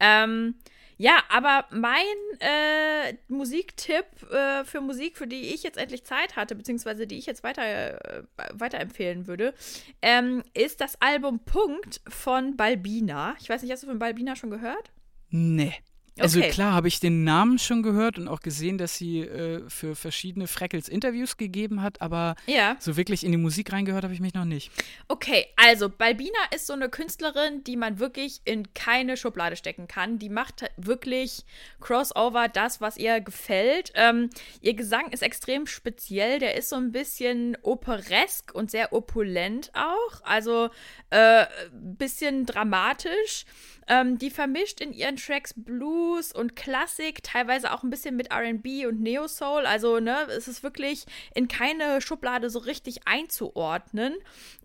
Ähm, 0.00 0.54
ja, 0.96 1.18
aber 1.28 1.66
mein 1.70 2.04
äh, 2.40 3.14
Musiktipp 3.28 4.04
äh, 4.30 4.64
für 4.64 4.80
Musik, 4.80 5.16
für 5.16 5.26
die 5.26 5.54
ich 5.54 5.62
jetzt 5.62 5.78
endlich 5.78 6.04
Zeit 6.04 6.36
hatte, 6.36 6.54
beziehungsweise 6.54 7.06
die 7.06 7.18
ich 7.18 7.26
jetzt 7.26 7.42
weiter, 7.42 7.62
äh, 7.62 8.22
weiterempfehlen 8.52 9.26
würde, 9.26 9.54
ähm, 10.02 10.42
ist 10.54 10.80
das 10.80 11.00
Album 11.00 11.40
Punkt 11.40 12.00
von 12.08 12.56
Balbina. 12.56 13.34
Ich 13.40 13.48
weiß 13.48 13.62
nicht, 13.62 13.72
hast 13.72 13.82
du 13.82 13.88
von 13.88 13.98
Balbina 13.98 14.36
schon 14.36 14.50
gehört? 14.50 14.92
Nee. 15.30 15.74
Also 16.18 16.38
Okay. 16.38 16.50
klar 16.50 16.72
habe 16.72 16.86
ich 16.86 17.00
den 17.00 17.24
Namen 17.24 17.58
schon 17.58 17.82
gehört 17.82 18.18
und 18.18 18.28
auch 18.28 18.38
gesehen, 18.38 18.78
dass 18.78 18.96
sie 18.96 19.22
äh, 19.22 19.68
für 19.68 19.96
verschiedene 19.96 20.46
Freckles 20.46 20.88
Interviews 20.88 21.36
gegeben 21.36 21.82
hat, 21.82 22.00
aber 22.00 22.36
Ja. 22.46 22.76
so 22.78 22.96
wirklich 22.96 23.24
in 23.24 23.32
die 23.32 23.36
Musik 23.38 23.72
reingehört 23.72 24.04
habe 24.04 24.14
ich 24.14 24.20
mich 24.20 24.32
noch 24.32 24.44
nicht. 24.44 24.70
Okay, 25.08 25.46
also 25.56 25.88
Balbina 25.88 26.38
ist 26.54 26.68
so 26.68 26.72
eine 26.72 26.88
Künstlerin, 26.88 27.64
die 27.64 27.76
man 27.76 27.98
wirklich 27.98 28.40
in 28.44 28.72
keine 28.74 29.16
Schublade 29.16 29.56
stecken 29.56 29.88
kann. 29.88 30.20
Die 30.20 30.28
macht 30.28 30.64
wirklich 30.76 31.44
Crossover, 31.80 32.46
das, 32.48 32.80
was 32.80 32.96
ihr 32.96 33.20
gefällt. 33.20 33.90
Ähm, 33.96 34.30
ihr 34.60 34.74
Gesang 34.74 35.10
ist 35.10 35.22
extrem 35.22 35.66
speziell. 35.66 36.38
Der 36.38 36.54
ist 36.54 36.68
so 36.68 36.76
ein 36.76 36.92
bisschen 36.92 37.56
operesk 37.62 38.54
und 38.54 38.70
sehr 38.70 38.92
opulent 38.92 39.72
auch. 39.74 40.20
Also 40.22 40.70
äh, 41.10 41.46
bisschen 41.72 42.46
dramatisch. 42.46 43.46
Ähm, 43.88 44.18
die 44.18 44.30
vermischt 44.30 44.80
in 44.80 44.92
ihren 44.92 45.16
Tracks 45.16 45.54
Blues 45.56 46.32
und 46.32 46.56
Klassik, 46.56 47.22
teilweise 47.22 47.72
auch 47.72 47.82
ein 47.82 47.90
bisschen 47.90 48.16
mit 48.16 48.32
RB 48.32 48.86
und 48.86 49.00
Neo 49.00 49.26
Soul. 49.28 49.66
Also, 49.66 50.00
ne, 50.00 50.26
es 50.28 50.48
ist 50.48 50.62
wirklich 50.62 51.06
in 51.34 51.48
keine 51.48 52.00
Schublade 52.00 52.50
so 52.50 52.58
richtig 52.58 53.06
einzuordnen 53.06 54.14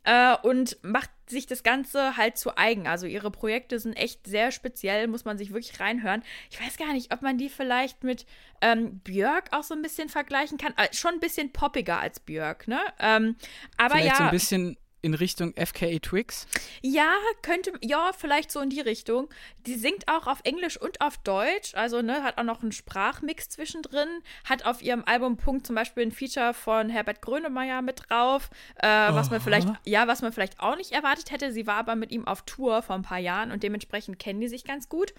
äh, 0.03 0.36
und 0.41 0.78
macht 0.84 1.09
sich 1.28 1.45
das 1.45 1.63
Ganze 1.63 2.17
halt 2.17 2.38
zu 2.38 2.57
eigen. 2.57 2.88
Also 2.88 3.05
ihre 3.05 3.32
Projekte 3.32 3.80
sind 3.80 3.93
echt 3.93 4.26
sehr 4.26 4.51
speziell, 4.51 5.07
muss 5.07 5.26
man 5.26 5.38
sich 5.38 5.53
wirklich 5.53 5.80
reinhören. 5.80 6.24
Ich 6.49 6.59
weiß 6.59 6.78
gar 6.78 6.93
nicht, 6.93 7.13
ob 7.13 7.22
man 7.22 7.38
die 7.38 7.49
vielleicht 7.49 8.03
mit 8.03 8.26
ähm, 8.61 8.99
Björk 8.99 9.49
auch 9.51 9.63
so 9.63 9.76
ein 9.76 9.82
bisschen 9.82 10.09
vergleichen 10.09 10.57
kann. 10.57 10.74
Äh, 10.78 10.93
schon 10.93 11.13
ein 11.13 11.20
bisschen 11.20 11.51
poppiger 11.51 11.99
als 11.99 12.20
Björk, 12.20 12.67
ne? 12.67 12.80
Ähm, 12.99 13.36
aber 13.78 13.95
Vielleicht 13.95 14.11
ja. 14.11 14.17
so 14.17 14.24
ein 14.24 14.32
bisschen 14.32 14.78
in 15.02 15.14
Richtung 15.14 15.54
FKA 15.54 16.00
Twix. 16.00 16.47
Ja, 16.82 17.14
könnte, 17.41 17.72
ja, 17.82 18.12
vielleicht 18.18 18.52
so 18.52 18.60
in 18.60 18.70
die 18.70 18.82
Richtung. 18.82 19.30
Die 19.66 19.76
singt 19.76 20.08
auch 20.08 20.28
auf 20.28 20.41
Englisch 20.43 20.80
und 20.80 21.02
auf 21.02 21.18
Deutsch, 21.20 21.74
also 21.76 22.02
ne, 22.02 22.24
hat 22.24 22.38
auch 22.38 22.43
noch 22.43 22.62
einen 22.62 22.72
Sprachmix 22.72 23.50
zwischendrin, 23.50 24.08
hat 24.43 24.66
auf 24.66 24.82
ihrem 24.82 25.04
Album 25.06 25.38
Punkt 25.38 25.66
zum 25.66 25.76
Beispiel 25.76 26.04
ein 26.04 26.12
Feature 26.12 26.54
von 26.54 26.89
Herbert 26.89 27.22
Grönemeyer 27.22 27.82
mit 27.82 28.04
drauf, 28.10 28.50
äh, 28.76 28.88
was 28.88 29.30
man 29.30 29.41
vielleicht, 29.41 29.68
ja, 29.86 30.08
was 30.08 30.22
man 30.22 30.34
vielleicht 30.34 30.60
auch 30.60 30.76
nicht 30.76 30.91
erwartet 30.91 31.32
hätte. 31.32 31.52
Sie 31.52 31.68
war 31.68 31.76
aber 31.76 31.95
mit 31.95 32.12
ihm 32.12 32.28
auf 32.28 32.43
Tour 32.43 32.82
vor 32.82 32.95
ein 32.95 33.02
paar 33.02 33.20
Jahren 33.20 33.52
und 33.52 33.64
dementsprechend 33.64 34.20
kennen 34.20 34.41
die 34.41 34.47
sich 34.47 34.64
ganz 34.64 34.89
gut. 34.89 35.14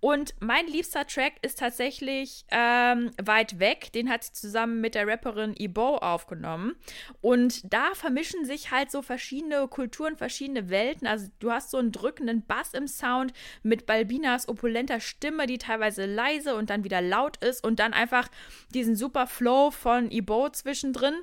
Und 0.00 0.34
mein 0.40 0.66
liebster 0.66 1.06
Track 1.06 1.34
ist 1.42 1.58
tatsächlich 1.58 2.44
ähm, 2.50 3.10
Weit 3.22 3.58
weg. 3.58 3.92
Den 3.92 4.10
hat 4.10 4.24
sie 4.24 4.32
zusammen 4.32 4.80
mit 4.80 4.94
der 4.94 5.06
Rapperin 5.06 5.54
Ebo 5.56 5.96
aufgenommen. 5.98 6.74
Und 7.20 7.72
da 7.72 7.94
vermischen 7.94 8.44
sich 8.44 8.70
halt 8.70 8.90
so 8.90 9.02
verschiedene 9.02 9.21
Kulturen, 9.68 10.16
verschiedene 10.16 10.68
Welten. 10.68 11.06
Also 11.06 11.28
du 11.38 11.50
hast 11.50 11.70
so 11.70 11.78
einen 11.78 11.92
drückenden 11.92 12.44
Bass 12.46 12.74
im 12.74 12.88
Sound 12.88 13.32
mit 13.62 13.86
Balbinas 13.86 14.48
opulenter 14.48 15.00
Stimme, 15.00 15.46
die 15.46 15.58
teilweise 15.58 16.06
leise 16.06 16.54
und 16.54 16.70
dann 16.70 16.84
wieder 16.84 17.00
laut 17.00 17.36
ist 17.38 17.64
und 17.64 17.78
dann 17.78 17.92
einfach 17.92 18.28
diesen 18.74 18.96
super 18.96 19.26
Flow 19.26 19.70
von 19.70 20.10
Ebo 20.10 20.50
zwischendrin. 20.50 21.14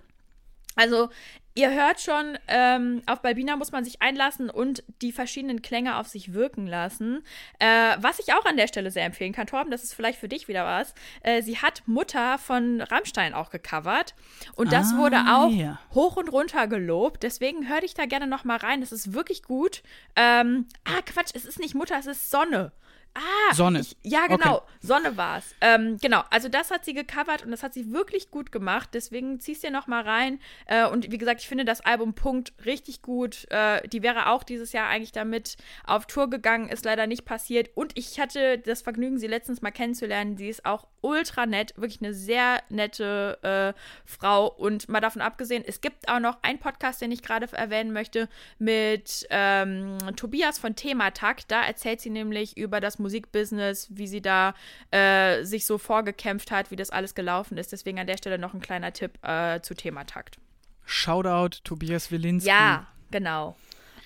Also, 0.75 1.09
ihr 1.55 1.71
hört 1.71 1.99
schon, 1.99 2.37
ähm, 2.47 3.01
auf 3.05 3.21
Balbina 3.21 3.55
muss 3.57 3.71
man 3.71 3.83
sich 3.83 4.01
einlassen 4.01 4.49
und 4.49 4.83
die 5.01 5.11
verschiedenen 5.11 5.61
Klänge 5.61 5.97
auf 5.97 6.07
sich 6.07 6.33
wirken 6.33 6.67
lassen. 6.67 7.23
Äh, 7.59 7.95
was 7.99 8.19
ich 8.19 8.33
auch 8.33 8.45
an 8.45 8.55
der 8.57 8.67
Stelle 8.67 8.91
sehr 8.91 9.05
empfehlen 9.05 9.33
kann, 9.33 9.47
Torben, 9.47 9.71
das 9.71 9.83
ist 9.83 9.93
vielleicht 9.93 10.19
für 10.19 10.29
dich 10.29 10.47
wieder 10.47 10.65
was. 10.65 10.93
Äh, 11.21 11.41
sie 11.41 11.57
hat 11.57 11.83
Mutter 11.85 12.37
von 12.37 12.81
Rammstein 12.81 13.33
auch 13.33 13.49
gecovert. 13.49 14.15
Und 14.55 14.71
das 14.71 14.93
Ah, 14.93 14.97
wurde 14.97 15.17
auch 15.29 15.49
ja. 15.51 15.79
hoch 15.93 16.15
und 16.17 16.29
runter 16.31 16.67
gelobt. 16.67 17.23
Deswegen 17.23 17.67
hör 17.67 17.81
dich 17.81 17.93
da 17.93 18.05
gerne 18.05 18.27
noch 18.27 18.43
mal 18.43 18.57
rein. 18.57 18.81
Das 18.81 18.91
ist 18.91 19.13
wirklich 19.13 19.43
gut. 19.43 19.83
Ähm, 20.15 20.67
ah, 20.85 21.01
Quatsch, 21.05 21.31
es 21.33 21.45
ist 21.45 21.59
nicht 21.59 21.75
Mutter, 21.75 21.97
es 21.99 22.05
ist 22.05 22.29
Sonne. 22.31 22.71
Ah, 23.19 23.53
Sonne. 23.53 23.81
Ich, 23.81 23.97
ja, 24.03 24.27
genau. 24.27 24.57
Okay. 24.57 24.65
Sonne 24.81 25.17
war 25.17 25.39
es. 25.39 25.55
Ähm, 25.59 25.97
genau, 26.01 26.23
also 26.29 26.47
das 26.47 26.71
hat 26.71 26.85
sie 26.85 26.93
gecovert 26.93 27.43
und 27.43 27.51
das 27.51 27.63
hat 27.63 27.73
sie 27.73 27.91
wirklich 27.91 28.31
gut 28.31 28.51
gemacht. 28.51 28.91
Deswegen 28.93 29.41
ziehst 29.41 29.63
dir 29.63 29.71
noch 29.71 29.87
mal 29.87 30.03
rein. 30.03 30.39
Äh, 30.67 30.87
und 30.87 31.11
wie 31.11 31.17
gesagt, 31.17 31.41
ich 31.41 31.49
finde 31.49 31.65
das 31.65 31.81
Album 31.81 32.13
Punkt 32.13 32.53
richtig 32.65 33.01
gut. 33.01 33.45
Äh, 33.51 33.85
die 33.89 34.03
wäre 34.03 34.29
auch 34.29 34.43
dieses 34.43 34.71
Jahr 34.71 34.87
eigentlich 34.87 35.11
damit 35.11 35.57
auf 35.85 36.05
Tour 36.05 36.29
gegangen, 36.29 36.69
ist 36.69 36.85
leider 36.85 37.07
nicht 37.07 37.25
passiert. 37.25 37.69
Und 37.75 37.91
ich 37.97 38.19
hatte 38.19 38.57
das 38.59 38.81
Vergnügen, 38.81 39.19
sie 39.19 39.27
letztens 39.27 39.61
mal 39.61 39.71
kennenzulernen. 39.71 40.37
Sie 40.37 40.47
ist 40.47 40.65
auch 40.65 40.87
ultra 41.01 41.45
nett, 41.45 41.73
wirklich 41.75 42.01
eine 42.01 42.13
sehr 42.13 42.61
nette 42.69 43.37
äh, 43.75 43.79
Frau. 44.05 44.47
Und 44.47 44.87
mal 44.87 45.01
davon 45.01 45.21
abgesehen, 45.21 45.63
es 45.65 45.81
gibt 45.81 46.07
auch 46.07 46.19
noch 46.19 46.37
einen 46.41 46.59
Podcast, 46.59 47.01
den 47.01 47.11
ich 47.11 47.21
gerade 47.21 47.47
erwähnen 47.51 47.91
möchte, 47.91 48.29
mit 48.59 49.27
ähm, 49.29 49.97
Tobias 50.15 50.57
von 50.57 50.75
Thematag. 50.75 51.47
Da 51.47 51.63
erzählt 51.63 52.01
sie 52.01 52.09
nämlich 52.09 52.57
über 52.57 52.79
das 52.79 52.99
Musikbusiness, 53.09 53.87
wie 53.89 54.07
sie 54.07 54.21
da 54.21 54.53
äh, 54.91 55.43
sich 55.43 55.65
so 55.65 55.77
vorgekämpft 55.79 56.51
hat, 56.51 56.69
wie 56.69 56.75
das 56.75 56.91
alles 56.91 57.15
gelaufen 57.15 57.57
ist. 57.57 57.71
Deswegen 57.71 57.99
an 57.99 58.07
der 58.07 58.17
Stelle 58.17 58.37
noch 58.37 58.53
ein 58.53 58.61
kleiner 58.61 58.93
Tipp 58.93 59.17
äh, 59.23 59.59
zu 59.61 59.73
Thematakt. 59.73 60.37
Shoutout 60.85 61.59
Tobias 61.63 62.11
Wilinski. 62.11 62.49
Ja, 62.49 62.87
genau. 63.11 63.55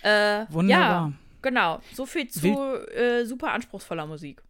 Äh, 0.01 0.45
Wunderbar. 0.49 1.09
Ja, 1.09 1.13
genau. 1.41 1.81
So 1.93 2.05
viel 2.05 2.29
zu 2.29 2.47
äh, 2.47 3.25
super 3.25 3.51
anspruchsvoller 3.51 4.05
Musik. 4.05 4.41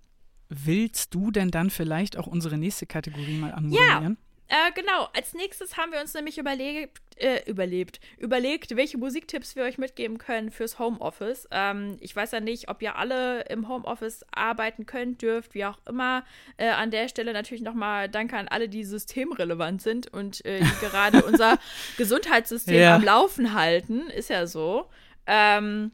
Willst 0.49 1.13
du 1.15 1.31
denn 1.31 1.49
dann 1.49 1.71
vielleicht 1.71 2.17
auch 2.17 2.27
unsere 2.27 2.57
nächste 2.57 2.85
Kategorie 2.85 3.39
mal 3.39 3.51
anmoderieren? 3.53 4.17
Äh, 4.49 4.71
genau. 4.75 5.07
Als 5.15 5.33
nächstes 5.33 5.77
haben 5.77 5.91
wir 5.91 5.99
uns 6.01 6.13
nämlich 6.13 6.37
überlegt, 6.37 7.01
äh, 7.17 7.41
überlebt, 7.49 7.99
überlegt, 8.17 8.75
welche 8.75 8.97
Musiktipps 8.97 9.55
wir 9.55 9.63
euch 9.63 9.77
mitgeben 9.77 10.17
können 10.17 10.51
fürs 10.51 10.79
Homeoffice. 10.79 11.47
Ähm, 11.51 11.97
ich 12.01 12.15
weiß 12.15 12.31
ja 12.31 12.39
nicht, 12.39 12.69
ob 12.69 12.81
ihr 12.81 12.95
alle 12.95 13.43
im 13.45 13.67
Homeoffice 13.67 14.25
arbeiten 14.31 14.85
könnt, 14.85 15.21
dürft, 15.21 15.53
wie 15.53 15.65
auch 15.65 15.79
immer. 15.87 16.23
Äh, 16.57 16.69
an 16.69 16.91
der 16.91 17.07
Stelle 17.07 17.33
natürlich 17.33 17.63
nochmal 17.63 18.09
Danke 18.09 18.37
an 18.37 18.47
alle, 18.47 18.69
die 18.69 18.83
systemrelevant 18.83 19.81
sind 19.81 20.11
und 20.13 20.43
äh, 20.45 20.59
die 20.59 20.85
gerade 20.85 21.23
unser 21.25 21.57
Gesundheitssystem 21.97 22.75
Ja. 22.79 22.95
am 22.95 23.03
Laufen 23.03 23.53
halten. 23.53 24.07
Ist 24.09 24.29
ja 24.29 24.45
so. 24.45 24.89
Ähm, 25.25 25.91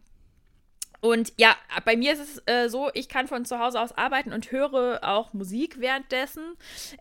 und 1.02 1.32
ja, 1.38 1.56
bei 1.86 1.95
mir 1.95 2.12
ist 2.14 2.20
es 2.20 2.43
äh, 2.45 2.68
so, 2.70 2.89
ich 2.93 3.08
kann 3.08 3.28
von 3.28 3.45
zu 3.45 3.60
Hause 3.60 3.80
aus 3.80 3.93
arbeiten 3.97 4.34
und 4.34 4.52
höre 4.52 5.00
auch 5.04 5.32
Musik 5.34 5.80
währenddessen. 5.80 6.43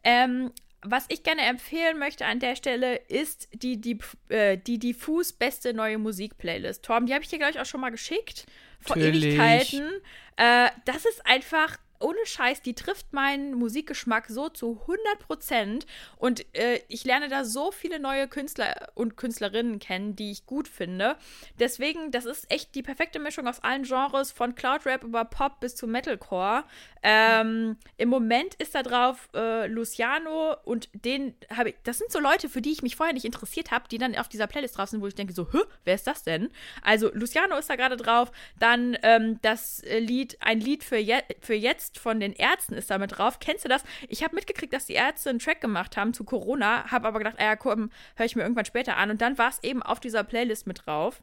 Ähm, 0.05 0.53
was 0.83 1.07
ich 1.09 1.23
gerne 1.23 1.43
empfehlen 1.43 1.99
möchte 1.99 2.27
an 2.27 2.41
der 2.41 2.57
Stelle 2.57 2.97
ist 2.97 3.49
die, 3.53 3.81
die, 3.81 3.99
äh, 4.29 4.57
die 4.57 4.79
diffus 4.79 5.33
beste 5.33 5.75
neue 5.75 5.99
Musik-Playlist. 5.99 6.85
Torben, 6.85 7.07
die 7.07 7.15
habe 7.15 7.25
ich 7.25 7.31
dir, 7.31 7.39
glaube 7.39 7.53
ich, 7.53 7.61
auch 7.61 7.67
schon 7.67 7.81
mal 7.81 7.91
geschickt. 7.91 8.47
Vor 8.81 8.97
Natürlich. 8.97 9.25
Ewigkeiten. 9.25 9.91
Äh, 10.37 10.71
das 10.85 11.05
ist 11.05 11.27
einfach 11.27 11.79
ohne 12.01 12.25
Scheiß, 12.25 12.63
die 12.63 12.75
trifft 12.75 13.13
meinen 13.13 13.55
Musikgeschmack 13.55 14.27
so 14.29 14.49
zu 14.49 14.81
100 14.83 15.19
Prozent. 15.21 15.87
Und 16.17 16.45
äh, 16.57 16.81
ich 16.89 17.05
lerne 17.05 17.29
da 17.29 17.45
so 17.45 17.73
viele 17.73 17.99
neue 17.99 18.29
Künstler 18.29 18.89
und 18.95 19.17
Künstlerinnen 19.17 19.79
kennen, 19.79 20.17
die 20.17 20.31
ich 20.31 20.47
gut 20.47 20.69
finde. 20.69 21.17
Deswegen, 21.59 22.11
das 22.11 22.25
ist 22.25 22.51
echt 22.51 22.75
die 22.75 22.83
perfekte 22.83 23.19
Mischung 23.19 23.47
aus 23.47 23.61
allen 23.61 23.83
Genres, 23.83 24.33
von 24.33 24.55
Cloudrap 24.55 25.05
über 25.05 25.25
Pop 25.25 25.61
bis 25.61 25.75
zu 25.75 25.87
Metalcore. 25.87 26.65
Ähm, 27.03 27.77
Im 27.97 28.09
Moment 28.09 28.55
ist 28.57 28.75
da 28.75 28.83
drauf 28.83 29.29
äh, 29.35 29.67
Luciano 29.67 30.57
und 30.65 30.89
den 30.93 31.35
habe 31.55 31.71
ich. 31.71 31.77
Das 31.85 31.99
sind 31.99 32.11
so 32.11 32.19
Leute, 32.19 32.49
für 32.49 32.61
die 32.61 32.73
ich 32.73 32.83
mich 32.83 32.97
vorher 32.97 33.15
nicht 33.15 33.25
interessiert 33.25 33.71
habe, 33.71 33.89
die 33.89 33.99
dann 33.99 34.17
auf 34.17 34.29
dieser 34.29 34.47
Playlist 34.47 34.77
drauf 34.77 34.89
sind, 34.89 35.01
wo 35.01 35.07
ich 35.07 35.15
denke 35.15 35.33
so, 35.33 35.49
Hä, 35.53 35.59
wer 35.85 35.95
ist 35.95 36.07
das 36.07 36.23
denn? 36.23 36.49
Also 36.83 37.11
Luciano 37.13 37.57
ist 37.57 37.71
da 37.71 37.77
gerade 37.77 37.97
drauf. 37.97 38.31
Dann 38.59 38.97
ähm, 39.03 39.39
das 39.43 39.81
äh, 39.81 39.99
Lied, 39.99 40.37
ein 40.41 40.61
Lied 40.61 40.85
für, 40.85 40.97
je 40.97 41.19
für 41.41 41.55
jetzt 41.55 41.88
Best 41.89 41.99
von 41.99 42.21
den 42.21 42.33
Ärzten 42.35 42.75
ist 42.75 42.91
damit 42.91 43.19
drauf. 43.19 43.41
Kennst 43.41 43.65
du 43.65 43.69
das? 43.69 43.83
Ich 44.09 44.23
habe 44.23 44.35
mitgekriegt, 44.35 44.73
dass 44.73 44.87
die 44.87 44.95
Ärzte 44.95 45.31
einen 45.31 45.39
Track 45.39 45.61
gemacht 45.61 45.97
haben 45.97 46.13
zu 46.13 46.25
Corona, 46.25 46.91
habe 46.91 47.09
aber 47.09 47.19
gedacht, 47.19 47.37
ah 47.39 47.45
ja, 47.45 47.57
komm, 47.57 47.91
höre 48.17 48.27
ich 48.27 48.37
mir 48.37 48.43
irgendwann 48.43 48.67
später 48.67 48.97
an. 48.97 49.11
Und 49.11 49.23
dann 49.23 49.39
war 49.39 49.49
es 49.49 49.63
eben 49.63 49.83
auf 49.83 50.01
dieser 50.01 50.25
Playlist 50.25 50.67
mit 50.67 50.87
drauf. 50.87 51.23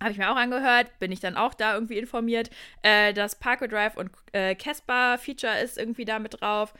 Habe 0.00 0.12
ich 0.12 0.18
mir 0.18 0.30
auch 0.30 0.36
angehört, 0.36 0.98
bin 0.98 1.12
ich 1.12 1.20
dann 1.20 1.36
auch 1.36 1.54
da 1.54 1.74
irgendwie 1.74 1.98
informiert. 1.98 2.50
Äh, 2.82 3.12
das 3.12 3.36
Parkway 3.36 3.68
Drive 3.68 3.96
und 3.96 4.10
äh, 4.32 4.54
Casper 4.54 5.18
Feature 5.18 5.60
ist 5.60 5.78
irgendwie 5.78 6.04
da 6.04 6.18
mit 6.18 6.40
drauf 6.40 6.74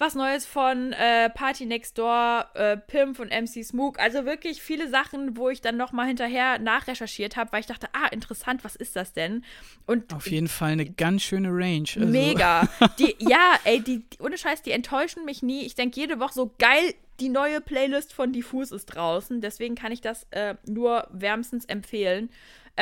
was 0.00 0.14
Neues 0.14 0.46
von 0.46 0.92
äh, 0.94 1.28
Party 1.30 1.66
Next 1.66 1.98
Door, 1.98 2.46
äh, 2.54 2.78
Pimp 2.78 3.18
und 3.18 3.28
MC 3.28 3.62
Smook. 3.62 4.00
Also 4.00 4.24
wirklich 4.24 4.62
viele 4.62 4.88
Sachen, 4.88 5.36
wo 5.36 5.50
ich 5.50 5.60
dann 5.60 5.76
nochmal 5.76 6.06
hinterher 6.06 6.58
nachrecherchiert 6.58 7.36
habe, 7.36 7.52
weil 7.52 7.60
ich 7.60 7.66
dachte, 7.66 7.88
ah, 7.92 8.08
interessant, 8.10 8.64
was 8.64 8.76
ist 8.76 8.96
das 8.96 9.12
denn? 9.12 9.44
Und 9.86 10.14
Auf 10.14 10.30
jeden 10.30 10.48
Fall 10.48 10.70
eine 10.70 10.86
ganz 10.86 11.22
schöne 11.22 11.50
Range. 11.50 11.86
Also. 11.94 12.06
Mega. 12.06 12.66
Die, 12.98 13.14
ja, 13.18 13.58
ey, 13.64 13.80
die, 13.80 14.02
ohne 14.20 14.38
Scheiß, 14.38 14.62
die 14.62 14.72
enttäuschen 14.72 15.24
mich 15.24 15.42
nie. 15.42 15.66
Ich 15.66 15.74
denke 15.74 16.00
jede 16.00 16.18
Woche 16.18 16.32
so 16.32 16.54
geil, 16.58 16.94
die 17.20 17.28
neue 17.28 17.60
Playlist 17.60 18.12
von 18.14 18.32
Diffus 18.32 18.72
ist 18.72 18.86
draußen. 18.86 19.40
Deswegen 19.42 19.74
kann 19.74 19.92
ich 19.92 20.00
das 20.00 20.26
äh, 20.30 20.54
nur 20.66 21.06
wärmstens 21.12 21.66
empfehlen. 21.66 22.30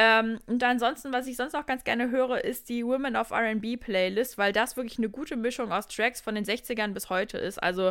Ähm, 0.00 0.38
und 0.46 0.62
ansonsten, 0.62 1.12
was 1.12 1.26
ich 1.26 1.36
sonst 1.36 1.56
auch 1.56 1.66
ganz 1.66 1.82
gerne 1.82 2.12
höre, 2.12 2.44
ist 2.44 2.68
die 2.68 2.86
Women 2.86 3.16
of 3.16 3.32
RB 3.32 3.80
Playlist, 3.80 4.38
weil 4.38 4.52
das 4.52 4.76
wirklich 4.76 4.98
eine 4.98 5.08
gute 5.08 5.34
Mischung 5.34 5.72
aus 5.72 5.88
Tracks 5.88 6.20
von 6.20 6.36
den 6.36 6.44
60ern 6.44 6.92
bis 6.92 7.10
heute 7.10 7.36
ist. 7.36 7.60
Also, 7.60 7.90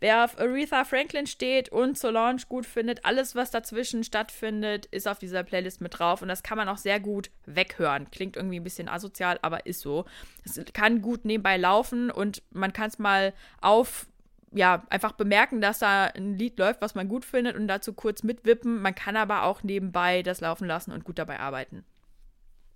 wer 0.00 0.24
auf 0.24 0.38
Aretha 0.38 0.84
Franklin 0.84 1.26
steht 1.26 1.68
und 1.68 1.98
Solange 1.98 2.40
gut 2.48 2.64
findet, 2.64 3.04
alles, 3.04 3.34
was 3.34 3.50
dazwischen 3.50 4.04
stattfindet, 4.04 4.86
ist 4.86 5.06
auf 5.06 5.18
dieser 5.18 5.42
Playlist 5.42 5.82
mit 5.82 5.98
drauf. 5.98 6.22
Und 6.22 6.28
das 6.28 6.42
kann 6.42 6.56
man 6.56 6.66
auch 6.66 6.78
sehr 6.78 6.98
gut 6.98 7.28
weghören. 7.44 8.10
Klingt 8.10 8.36
irgendwie 8.36 8.58
ein 8.58 8.64
bisschen 8.64 8.88
asozial, 8.88 9.38
aber 9.42 9.66
ist 9.66 9.82
so. 9.82 10.06
Es 10.46 10.58
kann 10.72 11.02
gut 11.02 11.26
nebenbei 11.26 11.58
laufen 11.58 12.10
und 12.10 12.42
man 12.52 12.72
kann 12.72 12.88
es 12.88 12.98
mal 12.98 13.34
auf 13.60 14.06
ja, 14.54 14.84
einfach 14.88 15.12
bemerken, 15.12 15.60
dass 15.60 15.80
da 15.80 16.04
ein 16.06 16.38
Lied 16.38 16.58
läuft, 16.58 16.80
was 16.80 16.94
man 16.94 17.08
gut 17.08 17.24
findet 17.24 17.56
und 17.56 17.68
dazu 17.68 17.92
kurz 17.92 18.22
mitwippen. 18.22 18.80
Man 18.80 18.94
kann 18.94 19.16
aber 19.16 19.42
auch 19.42 19.62
nebenbei 19.62 20.22
das 20.22 20.40
laufen 20.40 20.66
lassen 20.66 20.92
und 20.92 21.04
gut 21.04 21.18
dabei 21.18 21.40
arbeiten. 21.40 21.84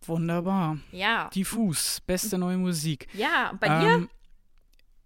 Wunderbar. 0.07 0.79
Ja. 0.93 1.29
Diffus, 1.35 2.01
beste 2.07 2.39
neue 2.39 2.57
Musik. 2.57 3.09
Ja, 3.15 3.53
bei 3.59 3.67
ähm, 3.67 3.81
dir? 3.81 4.09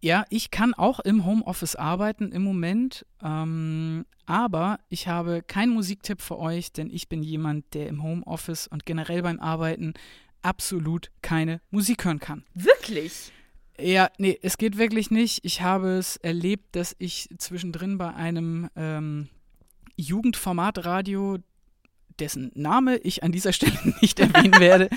Ja, 0.00 0.24
ich 0.30 0.50
kann 0.50 0.74
auch 0.74 1.00
im 1.00 1.24
Homeoffice 1.24 1.76
arbeiten 1.76 2.32
im 2.32 2.42
Moment, 2.42 3.06
ähm, 3.22 4.04
aber 4.26 4.80
ich 4.88 5.06
habe 5.08 5.42
keinen 5.42 5.72
Musiktipp 5.72 6.20
für 6.20 6.38
euch, 6.38 6.72
denn 6.72 6.90
ich 6.90 7.08
bin 7.08 7.22
jemand, 7.22 7.72
der 7.74 7.86
im 7.86 8.02
Homeoffice 8.02 8.66
und 8.66 8.84
generell 8.84 9.22
beim 9.22 9.38
Arbeiten 9.38 9.94
absolut 10.42 11.10
keine 11.22 11.60
Musik 11.70 12.04
hören 12.04 12.18
kann. 12.18 12.44
Wirklich? 12.54 13.32
Ja, 13.78 14.10
nee, 14.18 14.38
es 14.42 14.58
geht 14.58 14.78
wirklich 14.78 15.10
nicht. 15.10 15.40
Ich 15.44 15.62
habe 15.62 15.98
es 15.98 16.16
erlebt, 16.16 16.76
dass 16.76 16.94
ich 16.98 17.28
zwischendrin 17.38 17.98
bei 17.98 18.14
einem 18.14 18.68
ähm, 18.76 19.28
Jugendformatradio, 19.96 21.38
dessen 22.18 22.50
Name 22.54 22.98
ich 22.98 23.22
an 23.22 23.32
dieser 23.32 23.52
Stelle 23.52 23.78
nicht 24.00 24.20
erwähnen 24.20 24.60
werde, 24.60 24.90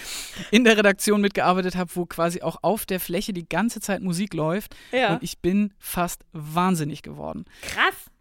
in 0.52 0.64
der 0.64 0.78
Redaktion 0.78 1.22
mitgearbeitet 1.22 1.76
habe, 1.76 1.92
wo 1.96 2.06
quasi 2.06 2.42
auch 2.42 2.58
auf 2.62 2.86
der 2.86 3.00
Fläche 3.00 3.34
die 3.34 3.48
ganze 3.48 3.80
Zeit 3.80 4.02
Musik 4.02 4.34
läuft. 4.34 4.76
Ja. 4.92 5.14
Und 5.14 5.24
ich 5.24 5.40
bin 5.40 5.74
fast 5.80 6.26
wahnsinnig 6.34 7.02
geworden. 7.02 7.46
Krass. 7.62 8.12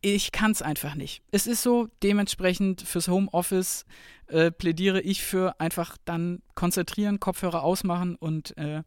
Ich 0.00 0.30
kann 0.30 0.52
es 0.52 0.62
einfach 0.62 0.94
nicht. 0.94 1.22
Es 1.32 1.48
ist 1.48 1.62
so, 1.62 1.88
dementsprechend 2.04 2.82
fürs 2.82 3.08
Homeoffice 3.08 3.84
äh, 4.28 4.52
plädiere 4.52 5.00
ich 5.00 5.22
für 5.22 5.60
einfach 5.60 5.96
dann 6.04 6.40
konzentrieren, 6.54 7.18
Kopfhörer 7.18 7.64
ausmachen 7.64 8.14
und 8.14 8.56
äh, 8.56 8.82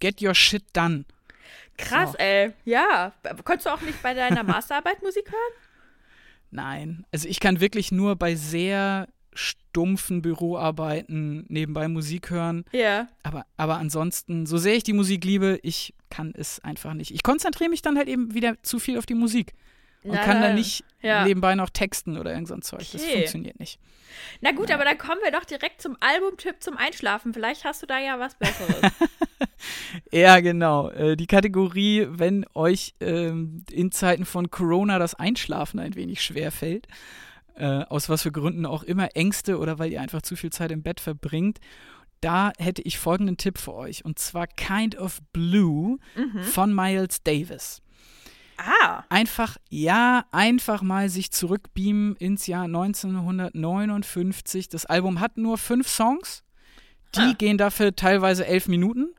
Get 0.00 0.22
your 0.22 0.34
shit 0.34 0.64
done. 0.72 1.04
Krass, 1.76 2.12
so. 2.12 2.18
ey. 2.18 2.52
Ja. 2.64 3.12
Konntest 3.44 3.66
du 3.66 3.70
auch 3.70 3.80
nicht 3.80 4.00
bei 4.02 4.14
deiner 4.14 4.42
Masterarbeit 4.44 5.02
Musik 5.02 5.30
hören? 5.30 5.60
Nein. 6.50 7.04
Also 7.10 7.28
ich 7.28 7.40
kann 7.40 7.60
wirklich 7.60 7.90
nur 7.90 8.16
bei 8.16 8.34
sehr 8.36 9.08
stumpfen 9.34 10.22
Büroarbeiten 10.22 11.44
nebenbei 11.48 11.88
Musik 11.88 12.30
hören. 12.30 12.64
Ja. 12.72 13.08
Aber, 13.24 13.44
aber 13.56 13.78
ansonsten, 13.78 14.46
so 14.46 14.58
sehr 14.58 14.76
ich 14.76 14.84
die 14.84 14.92
Musik 14.92 15.24
liebe, 15.24 15.58
ich 15.62 15.94
kann 16.10 16.32
es 16.36 16.60
einfach 16.60 16.94
nicht. 16.94 17.10
Ich 17.10 17.24
konzentriere 17.24 17.70
mich 17.70 17.82
dann 17.82 17.96
halt 17.96 18.08
eben 18.08 18.34
wieder 18.34 18.62
zu 18.62 18.78
viel 18.78 18.98
auf 18.98 19.06
die 19.06 19.14
Musik 19.14 19.54
und 20.04 20.20
kann 20.20 20.40
dann 20.40 20.54
nicht 20.54 20.84
ja. 21.02 21.24
nebenbei 21.24 21.54
noch 21.54 21.70
texten 21.70 22.18
oder 22.18 22.32
irgend 22.32 22.48
so 22.48 22.54
ein 22.54 22.62
Zeug. 22.62 22.82
Okay. 22.82 22.90
Das 22.92 23.04
funktioniert 23.04 23.58
nicht. 23.58 23.80
Na 24.40 24.52
gut, 24.52 24.68
ja. 24.68 24.76
aber 24.76 24.84
dann 24.84 24.98
kommen 24.98 25.20
wir 25.22 25.32
doch 25.32 25.44
direkt 25.44 25.80
zum 25.80 25.96
Albumtipp 26.00 26.56
zum 26.60 26.76
Einschlafen. 26.76 27.32
Vielleicht 27.32 27.64
hast 27.64 27.82
du 27.82 27.86
da 27.86 27.98
ja 27.98 28.18
was 28.18 28.34
Besseres. 28.36 28.92
ja, 30.12 30.40
genau. 30.40 30.90
Äh, 30.90 31.16
die 31.16 31.26
Kategorie, 31.26 32.06
wenn 32.08 32.46
euch 32.54 32.94
ähm, 33.00 33.64
in 33.70 33.90
Zeiten 33.92 34.24
von 34.24 34.50
Corona 34.50 34.98
das 34.98 35.14
Einschlafen 35.14 35.80
ein 35.80 35.94
wenig 35.94 36.22
schwer 36.22 36.52
fällt, 36.52 36.86
äh, 37.56 37.84
aus 37.84 38.08
was 38.08 38.22
für 38.22 38.32
Gründen 38.32 38.66
auch 38.66 38.82
immer, 38.82 39.16
Ängste 39.16 39.58
oder 39.58 39.78
weil 39.78 39.92
ihr 39.92 40.00
einfach 40.00 40.22
zu 40.22 40.36
viel 40.36 40.50
Zeit 40.50 40.70
im 40.70 40.82
Bett 40.82 41.00
verbringt, 41.00 41.58
da 42.20 42.52
hätte 42.58 42.82
ich 42.82 42.98
folgenden 42.98 43.36
Tipp 43.36 43.58
für 43.58 43.74
euch. 43.74 44.04
Und 44.04 44.18
zwar 44.18 44.46
Kind 44.46 44.96
of 44.96 45.20
Blue 45.32 45.98
mhm. 46.16 46.42
von 46.42 46.74
Miles 46.74 47.22
Davis. 47.22 47.82
Ah. 48.56 49.04
Einfach, 49.08 49.56
ja, 49.68 50.24
einfach 50.30 50.82
mal 50.82 51.08
sich 51.08 51.30
zurückbeamen 51.30 52.16
ins 52.16 52.46
Jahr 52.46 52.64
1959. 52.64 54.68
Das 54.68 54.86
Album 54.86 55.20
hat 55.20 55.36
nur 55.36 55.58
fünf 55.58 55.88
Songs. 55.88 56.42
Die 57.14 57.20
ah. 57.20 57.34
gehen 57.36 57.58
dafür 57.58 57.94
teilweise 57.94 58.46
elf 58.46 58.68
Minuten. 58.68 59.14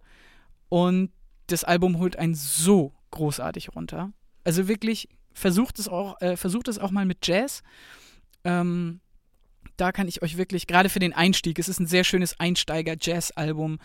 Und 0.69 1.11
das 1.47 1.63
Album 1.63 1.99
holt 1.99 2.17
einen 2.17 2.35
so 2.35 2.93
großartig 3.11 3.75
runter. 3.75 4.11
Also 4.43 4.67
wirklich, 4.67 5.09
versucht 5.33 5.79
es 5.79 5.87
auch, 5.87 6.19
äh, 6.21 6.37
versucht 6.37 6.67
es 6.67 6.79
auch 6.79 6.91
mal 6.91 7.05
mit 7.05 7.27
Jazz. 7.27 7.63
Ähm, 8.43 8.99
da 9.77 9.91
kann 9.91 10.07
ich 10.07 10.21
euch 10.21 10.37
wirklich, 10.37 10.67
gerade 10.67 10.89
für 10.89 10.99
den 10.99 11.13
Einstieg, 11.13 11.59
es 11.59 11.67
ist 11.67 11.79
ein 11.79 11.87
sehr 11.87 12.03
schönes 12.03 12.39
Einsteiger-Jazz-Album, 12.39 13.79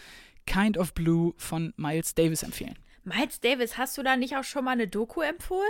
Kind 0.47 0.79
of 0.79 0.95
Blue 0.95 1.35
von 1.37 1.73
Miles 1.77 2.15
Davis 2.15 2.43
empfehlen. 2.43 2.79
Miles 3.05 3.41
Davis, 3.41 3.79
hast 3.79 3.97
du 3.99 4.03
da 4.03 4.17
nicht 4.17 4.37
auch 4.37 4.45
schon 4.45 4.65
mal 4.65 4.73
eine 4.73 4.89
Doku 4.89 5.21
empfohlen? 5.21 5.69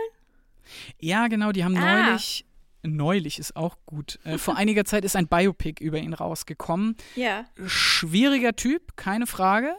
Ja, 0.98 1.28
genau, 1.28 1.52
die 1.52 1.64
haben 1.64 1.76
ah. 1.76 2.06
neulich, 2.06 2.44
neulich 2.82 3.38
ist 3.38 3.56
auch 3.56 3.76
gut, 3.86 4.18
äh, 4.24 4.38
vor 4.38 4.56
einiger 4.58 4.84
Zeit 4.84 5.04
ist 5.04 5.16
ein 5.16 5.28
Biopic 5.28 5.82
über 5.82 5.98
ihn 5.98 6.14
rausgekommen. 6.14 6.96
Ja. 7.14 7.46
Schwieriger 7.66 8.54
Typ, 8.54 8.96
keine 8.96 9.26
Frage. 9.26 9.74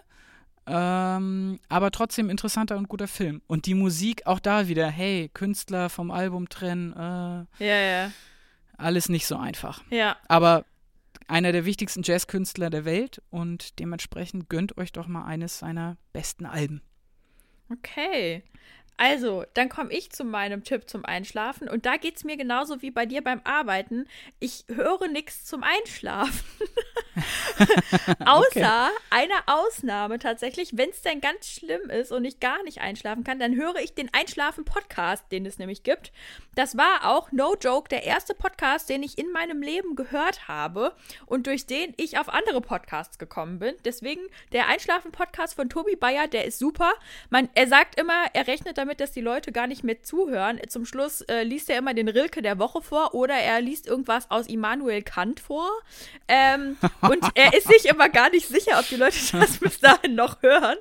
Ähm, 0.67 1.59
aber 1.69 1.91
trotzdem 1.91 2.29
interessanter 2.29 2.77
und 2.77 2.87
guter 2.87 3.07
Film. 3.07 3.41
Und 3.47 3.65
die 3.65 3.73
Musik 3.73 4.27
auch 4.27 4.39
da 4.39 4.67
wieder, 4.67 4.87
hey, 4.87 5.29
Künstler 5.33 5.89
vom 5.89 6.11
Album 6.11 6.49
trennen. 6.49 6.93
Äh, 6.93 7.65
ja, 7.65 7.81
ja. 7.81 8.11
Alles 8.77 9.09
nicht 9.09 9.25
so 9.25 9.37
einfach. 9.37 9.83
Ja. 9.89 10.17
Aber 10.27 10.65
einer 11.27 11.51
der 11.51 11.65
wichtigsten 11.65 12.03
Jazzkünstler 12.03 12.69
der 12.69 12.85
Welt 12.85 13.21
und 13.29 13.79
dementsprechend 13.79 14.49
gönnt 14.49 14.77
euch 14.77 14.91
doch 14.91 15.07
mal 15.07 15.25
eines 15.25 15.59
seiner 15.59 15.97
besten 16.13 16.45
Alben. 16.45 16.81
Okay. 17.71 18.43
Also, 19.01 19.45
dann 19.55 19.67
komme 19.67 19.91
ich 19.91 20.11
zu 20.11 20.23
meinem 20.23 20.63
Tipp 20.63 20.87
zum 20.87 21.03
Einschlafen 21.05 21.67
und 21.67 21.87
da 21.87 21.97
geht 21.97 22.17
es 22.17 22.23
mir 22.23 22.37
genauso 22.37 22.83
wie 22.83 22.91
bei 22.91 23.07
dir 23.07 23.23
beim 23.23 23.41
Arbeiten. 23.45 24.05
Ich 24.39 24.65
höre 24.67 25.07
nichts 25.07 25.43
zum 25.43 25.63
Einschlafen. 25.63 26.39
Außer 28.25 28.45
okay. 28.45 28.99
einer 29.09 29.41
Ausnahme 29.47 30.19
tatsächlich, 30.19 30.77
wenn 30.77 30.91
es 30.91 31.01
denn 31.01 31.19
ganz 31.19 31.47
schlimm 31.47 31.89
ist 31.89 32.11
und 32.11 32.25
ich 32.25 32.39
gar 32.39 32.61
nicht 32.61 32.81
einschlafen 32.81 33.23
kann, 33.23 33.39
dann 33.39 33.55
höre 33.55 33.77
ich 33.77 33.95
den 33.95 34.13
Einschlafen-Podcast, 34.13 35.31
den 35.31 35.47
es 35.47 35.57
nämlich 35.57 35.81
gibt. 35.81 36.11
Das 36.53 36.77
war 36.77 37.05
auch, 37.05 37.31
no 37.31 37.55
joke, 37.59 37.89
der 37.89 38.03
erste 38.03 38.35
Podcast, 38.35 38.87
den 38.87 39.01
ich 39.01 39.17
in 39.17 39.31
meinem 39.31 39.63
Leben 39.63 39.95
gehört 39.95 40.47
habe 40.47 40.93
und 41.25 41.47
durch 41.47 41.65
den 41.65 41.95
ich 41.97 42.19
auf 42.19 42.29
andere 42.29 42.61
Podcasts 42.61 43.17
gekommen 43.17 43.57
bin. 43.57 43.73
Deswegen 43.83 44.21
der 44.51 44.67
Einschlafen-Podcast 44.67 45.55
von 45.55 45.69
Tobi 45.69 45.95
Bayer, 45.95 46.27
der 46.27 46.45
ist 46.45 46.59
super. 46.59 46.93
Man, 47.31 47.49
er 47.55 47.65
sagt 47.65 47.99
immer, 47.99 48.25
er 48.33 48.45
rechnet 48.47 48.77
damit, 48.77 48.90
dass 48.99 49.11
die 49.11 49.21
Leute 49.21 49.51
gar 49.51 49.67
nicht 49.67 49.83
mehr 49.83 50.01
zuhören. 50.03 50.59
Zum 50.67 50.85
Schluss 50.85 51.21
äh, 51.21 51.43
liest 51.43 51.69
er 51.69 51.77
immer 51.77 51.93
den 51.93 52.09
Rilke 52.09 52.41
der 52.41 52.59
Woche 52.59 52.81
vor 52.81 53.13
oder 53.13 53.35
er 53.35 53.61
liest 53.61 53.87
irgendwas 53.87 54.29
aus 54.29 54.47
Immanuel 54.47 55.01
Kant 55.01 55.39
vor. 55.39 55.69
Ähm, 56.27 56.77
und 57.01 57.23
er 57.35 57.53
ist 57.53 57.67
sich 57.67 57.85
immer 57.85 58.09
gar 58.09 58.29
nicht 58.29 58.47
sicher, 58.47 58.79
ob 58.79 58.87
die 58.87 58.95
Leute 58.95 59.17
das 59.31 59.57
bis 59.57 59.79
dahin 59.79 60.15
noch 60.15 60.41
hören. 60.41 60.77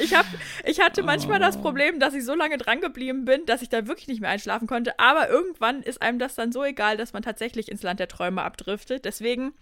Ich, 0.00 0.14
hab, 0.14 0.24
ich 0.64 0.80
hatte 0.80 1.02
manchmal 1.02 1.38
das 1.38 1.58
oh. 1.58 1.60
Problem, 1.60 2.00
dass 2.00 2.14
ich 2.14 2.24
so 2.24 2.34
lange 2.34 2.56
drangeblieben 2.56 3.24
bin, 3.24 3.44
dass 3.44 3.60
ich 3.60 3.68
da 3.68 3.86
wirklich 3.86 4.08
nicht 4.08 4.20
mehr 4.20 4.30
einschlafen 4.30 4.66
konnte. 4.66 4.98
Aber 4.98 5.28
irgendwann 5.28 5.82
ist 5.82 6.00
einem 6.00 6.18
das 6.18 6.34
dann 6.34 6.52
so 6.52 6.64
egal, 6.64 6.96
dass 6.96 7.12
man 7.12 7.22
tatsächlich 7.22 7.70
ins 7.70 7.82
Land 7.82 8.00
der 8.00 8.08
Träume 8.08 8.42
abdriftet. 8.42 9.04
Deswegen, 9.04 9.52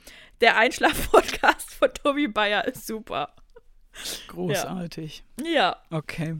der 0.41 0.57
Einschlaf-Podcast 0.57 1.75
von 1.79 1.93
Tobi 1.93 2.29
Bayer 2.29 2.67
ist 2.67 2.87
super. 2.87 3.35
Großartig. 4.29 5.25
Ja. 5.43 5.51
ja. 5.51 5.77
Okay. 5.91 6.37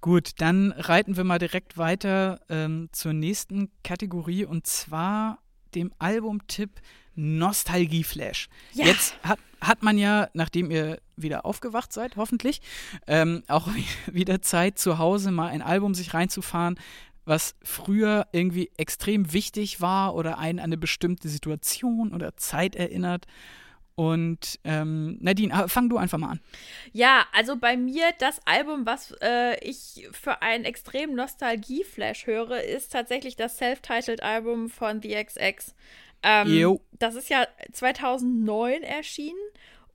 Gut, 0.00 0.32
dann 0.38 0.72
reiten 0.72 1.16
wir 1.16 1.24
mal 1.24 1.38
direkt 1.38 1.78
weiter 1.78 2.40
ähm, 2.48 2.88
zur 2.92 3.12
nächsten 3.12 3.70
Kategorie 3.82 4.44
und 4.44 4.66
zwar 4.66 5.38
dem 5.74 5.92
Albumtipp 5.98 6.80
Nostalgieflash. 7.16 8.48
Ja. 8.72 8.86
Jetzt 8.86 9.16
hat, 9.22 9.38
hat 9.60 9.82
man 9.82 9.98
ja, 9.98 10.28
nachdem 10.34 10.70
ihr 10.70 10.98
wieder 11.16 11.46
aufgewacht 11.46 11.92
seid, 11.92 12.16
hoffentlich, 12.16 12.60
ähm, 13.06 13.44
auch 13.48 13.68
wieder 14.12 14.42
Zeit, 14.42 14.78
zu 14.78 14.98
Hause 14.98 15.30
mal 15.30 15.48
ein 15.48 15.62
Album 15.62 15.94
sich 15.94 16.14
reinzufahren, 16.14 16.78
was 17.24 17.54
früher 17.62 18.26
irgendwie 18.32 18.70
extrem 18.76 19.32
wichtig 19.32 19.80
war 19.80 20.14
oder 20.14 20.38
einen 20.38 20.58
an 20.58 20.64
eine 20.64 20.76
bestimmte 20.76 21.28
Situation 21.28 22.12
oder 22.12 22.36
Zeit 22.36 22.76
erinnert. 22.76 23.26
Und 23.96 24.58
ähm, 24.64 25.18
Nadine, 25.20 25.68
fang 25.68 25.88
du 25.88 25.96
einfach 25.96 26.18
mal 26.18 26.30
an. 26.30 26.40
Ja, 26.92 27.26
also 27.32 27.56
bei 27.56 27.76
mir 27.76 28.06
das 28.18 28.40
Album, 28.44 28.86
was 28.86 29.14
äh, 29.22 29.56
ich 29.60 30.08
für 30.10 30.42
einen 30.42 30.64
extremen 30.64 31.14
Nostalgie-Flash 31.14 32.26
höre, 32.26 32.62
ist 32.62 32.92
tatsächlich 32.92 33.36
das 33.36 33.56
Self-Titled-Album 33.58 34.68
von 34.68 35.00
The 35.00 35.24
XX. 35.24 35.74
Ähm, 36.24 36.80
das 36.98 37.14
ist 37.14 37.28
ja 37.28 37.46
2009 37.72 38.82
erschienen 38.82 39.38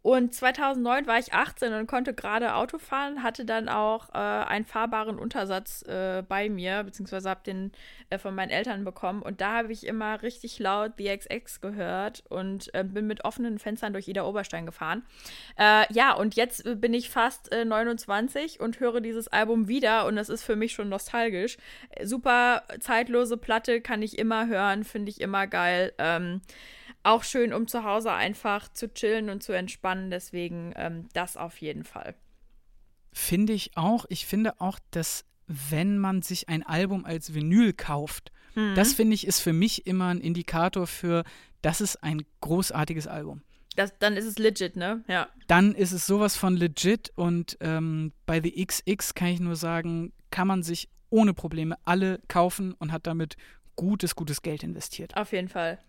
und 0.02 0.34
2009 0.34 1.08
war 1.08 1.20
ich 1.20 1.34
18 1.34 1.74
und 1.74 1.88
konnte 1.88 2.14
gerade 2.14 2.56
Auto 2.56 2.78
fahren, 2.78 3.22
hatte 3.22 3.44
dann 3.44 3.68
auch 3.68 4.10
äh, 4.10 4.18
einen 4.18 4.64
fahrbaren 4.64 5.20
Untersatz 5.20 5.82
äh, 5.84 6.24
bei 6.28 6.50
mir, 6.50 6.84
beziehungsweise 6.84 7.30
habe 7.30 7.42
den 7.46 7.74
äh, 8.10 8.18
von 8.18 8.34
meinen 8.34 8.50
Eltern 8.50 8.86
bekommen. 8.86 9.22
Und 9.22 9.42
da 9.42 9.58
habe 9.58 9.74
ich 9.74 9.86
immer 9.86 10.22
richtig 10.22 10.58
laut 10.60 10.94
The 10.98 11.18
XX 11.18 11.60
gehört 11.60 12.24
und 12.30 12.74
äh, 12.74 12.86
bin 12.86 13.08
mit 13.08 13.26
offenen 13.26 13.60
Fenstern 13.60 13.92
durch 13.92 14.08
Ida 14.08 14.24
Oberstein 14.24 14.66
gefahren. 14.66 15.04
Äh, 15.58 15.92
ja, 15.94 16.14
und 16.14 16.36
jetzt 16.36 16.66
äh, 16.66 16.76
bin 16.76 16.94
ich 16.94 17.10
fast 17.10 17.50
29 17.52 18.62
und 18.62 18.80
höre 18.80 19.02
dieses 19.02 19.28
Album 19.28 19.68
wieder 19.68 20.06
und 20.06 20.16
das 20.16 20.30
ist 20.30 20.44
für 20.44 20.56
mich 20.56 20.74
schon 20.74 20.88
nostalgisch. 20.88 21.58
Super 22.04 22.64
zeitlose 22.80 23.38
Platte, 23.38 23.82
kann 23.82 24.02
ich 24.02 24.18
immer 24.18 24.48
hören, 24.48 24.84
finde 24.86 25.10
ich 25.10 25.20
immer 25.20 25.48
geil. 25.48 25.94
Ähm, 25.98 26.42
auch 27.04 27.24
schön, 27.24 27.54
um 27.54 27.68
zu 27.68 27.84
Hause 27.84 28.12
einfach 28.12 28.72
zu 28.72 28.94
chillen 28.94 29.30
und 29.30 29.44
zu 29.44 29.54
entspannen. 29.54 30.12
Deswegen 30.12 30.74
ähm, 30.76 31.08
das 31.14 31.38
auf 31.38 31.60
jeden 31.62 31.84
Fall. 31.84 32.16
Finde 33.12 33.54
ich 33.54 33.76
auch. 33.76 34.06
Ich 34.10 34.26
finde 34.26 34.60
auch, 34.62 34.80
dass 34.92 35.26
wenn 35.48 35.98
man 35.98 36.22
sich 36.22 36.48
ein 36.48 36.64
Album 36.64 37.06
als 37.06 37.34
Vinyl 37.34 37.74
kauft, 37.74 38.32
mhm. 38.56 38.76
das 38.76 38.94
finde 38.94 39.16
ich 39.16 39.26
ist 39.26 39.40
für 39.40 39.54
mich 39.54 39.88
immer 39.88 40.08
ein 40.08 40.22
Indikator 40.22 40.86
für, 40.86 41.24
das 41.62 41.82
ist 41.82 42.04
ein 42.04 42.24
großartiges 42.42 43.08
Album. 43.08 43.42
Das, 43.76 43.98
dann 43.98 44.16
ist 44.18 44.26
es 44.26 44.38
legit, 44.38 44.76
ne? 44.76 45.04
Ja. 45.08 45.28
Dann 45.48 45.74
ist 45.74 45.92
es 45.92 46.06
sowas 46.06 46.36
von 46.36 46.56
legit 46.56 47.12
und 47.16 47.58
ähm, 47.62 48.14
bei 48.26 48.42
The 48.42 48.66
XX 48.66 49.16
kann 49.16 49.30
ich 49.30 49.40
nur 49.40 49.56
sagen, 49.56 50.12
kann 50.32 50.48
man 50.48 50.64
sich 50.64 50.90
ohne 51.10 51.34
Probleme 51.34 51.78
alle 51.86 52.20
kaufen 52.28 52.74
und 52.74 52.92
hat 52.92 53.08
damit 53.08 53.36
gutes, 53.76 54.16
gutes 54.16 54.42
Geld 54.42 54.64
investiert. 54.64 55.16
Auf 55.18 55.32
jeden 55.32 55.48
Fall. 55.48 55.80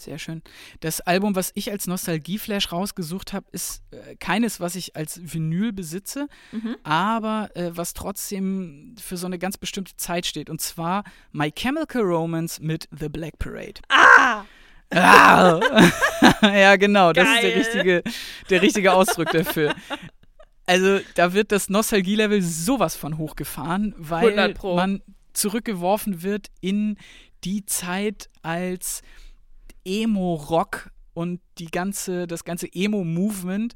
Sehr 0.00 0.18
schön. 0.18 0.42
Das 0.80 1.00
Album, 1.02 1.36
was 1.36 1.52
ich 1.54 1.70
als 1.70 1.86
Nostalgieflash 1.86 2.72
rausgesucht 2.72 3.32
habe, 3.32 3.46
ist 3.52 3.82
äh, 3.90 4.16
keines, 4.16 4.58
was 4.58 4.74
ich 4.74 4.96
als 4.96 5.20
Vinyl 5.22 5.72
besitze, 5.72 6.26
mhm. 6.52 6.76
aber 6.82 7.50
äh, 7.54 7.70
was 7.74 7.92
trotzdem 7.92 8.94
für 8.98 9.18
so 9.18 9.26
eine 9.26 9.38
ganz 9.38 9.58
bestimmte 9.58 9.96
Zeit 9.96 10.24
steht. 10.24 10.48
Und 10.48 10.60
zwar 10.60 11.04
My 11.32 11.52
Chemical 11.52 12.02
Romance 12.02 12.62
mit 12.62 12.88
The 12.98 13.10
Black 13.10 13.38
Parade. 13.38 13.80
Ah! 13.88 14.44
ah! 14.94 15.60
ja, 16.42 16.76
genau, 16.76 17.12
Geil. 17.12 17.24
das 17.24 17.34
ist 17.34 17.42
der 17.42 17.56
richtige, 17.56 18.02
der 18.48 18.62
richtige 18.62 18.92
Ausdruck 18.94 19.30
dafür. 19.32 19.74
Also, 20.64 21.00
da 21.14 21.32
wird 21.32 21.52
das 21.52 21.68
Nostalgie-Level 21.68 22.40
sowas 22.42 22.96
von 22.96 23.18
hochgefahren, 23.18 23.94
weil 23.98 24.54
man 24.62 25.02
zurückgeworfen 25.32 26.22
wird 26.22 26.46
in 26.60 26.96
die 27.44 27.64
Zeit, 27.66 28.28
als 28.42 29.02
Emo-Rock 29.84 30.90
und 31.14 31.40
die 31.58 31.70
ganze, 31.70 32.26
das 32.26 32.44
ganze 32.44 32.66
Emo-Movement 32.72 33.74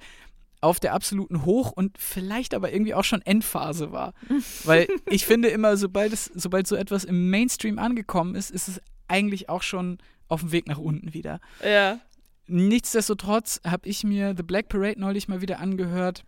auf 0.61 0.81
der 0.81 0.95
absoluten 0.95 1.45
Hoch- 1.45 1.73
und 1.73 1.99
vielleicht 1.99 2.55
aber 2.55 2.73
irgendwie 2.73 2.95
auch 2.95 3.05
schon 3.05 3.21
Endphase 3.23 3.93
war. 3.93 4.15
Weil 4.65 4.89
ich 5.11 5.27
finde 5.27 5.49
immer, 5.49 5.77
sobald, 5.77 6.13
es, 6.13 6.31
sobald 6.35 6.67
so 6.67 6.75
etwas 6.75 7.05
im 7.05 7.29
Mainstream 7.29 7.79
angekommen 7.79 8.35
ist, 8.35 8.51
ist 8.51 8.69
es 8.69 8.81
eigentlich 9.07 9.51
auch 9.51 9.63
schon 9.63 9.99
auf 10.29 10.41
dem 10.41 10.53
Weg 10.53 10.67
nach 10.67 10.79
unten 10.79 11.13
wieder. 11.13 11.41
Ja. 11.63 12.01
Nichtsdestotrotz 12.47 13.61
habe 13.67 13.89
ich 13.89 14.05
mir 14.05 14.35
The 14.37 14.43
Black 14.43 14.69
Parade 14.69 14.99
neulich 14.99 15.29
mal 15.29 15.43
wieder 15.43 15.61
angehört. 15.61 16.25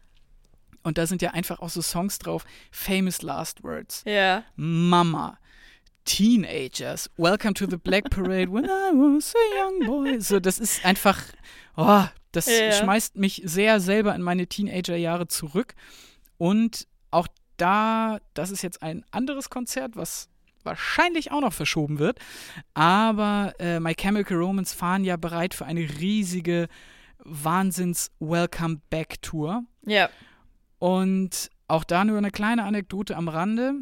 Und 0.82 0.98
da 0.98 1.06
sind 1.06 1.22
ja 1.22 1.30
einfach 1.30 1.60
auch 1.60 1.70
so 1.70 1.82
Songs 1.82 2.18
drauf. 2.18 2.44
Famous 2.70 3.22
Last 3.22 3.64
Words. 3.64 4.04
Ja. 4.06 4.44
Mama. 4.54 5.38
Teenagers. 6.06 7.10
Welcome 7.18 7.52
to 7.54 7.66
the 7.68 7.76
Black 7.76 8.08
Parade 8.10 8.50
when 8.50 8.64
I 8.64 8.92
was 8.92 9.34
a 9.34 9.60
young 9.60 9.86
boy. 9.86 10.20
So, 10.20 10.40
das 10.40 10.58
ist 10.58 10.84
einfach, 10.84 11.20
oh, 11.76 12.04
das 12.32 12.46
ja. 12.46 12.72
schmeißt 12.72 13.16
mich 13.16 13.42
sehr 13.44 13.80
selber 13.80 14.14
in 14.14 14.22
meine 14.22 14.46
Teenager-Jahre 14.46 15.28
zurück. 15.28 15.74
Und 16.38 16.86
auch 17.10 17.28
da, 17.58 18.18
das 18.34 18.50
ist 18.50 18.62
jetzt 18.62 18.82
ein 18.82 19.04
anderes 19.10 19.50
Konzert, 19.50 19.96
was 19.96 20.28
wahrscheinlich 20.62 21.32
auch 21.32 21.40
noch 21.40 21.52
verschoben 21.52 21.98
wird. 21.98 22.18
Aber 22.74 23.54
äh, 23.58 23.80
My 23.80 23.94
Chemical 23.94 24.36
Romance 24.38 24.74
fahren 24.74 25.04
ja 25.04 25.16
bereit 25.16 25.54
für 25.54 25.66
eine 25.66 25.80
riesige 25.80 26.68
Wahnsinns-Welcome 27.24 28.80
Back 28.90 29.20
Tour. 29.22 29.64
Ja. 29.84 30.08
Und 30.78 31.50
auch 31.68 31.84
da 31.84 32.04
nur 32.04 32.18
eine 32.18 32.30
kleine 32.30 32.64
Anekdote 32.64 33.16
am 33.16 33.28
Rande. 33.28 33.74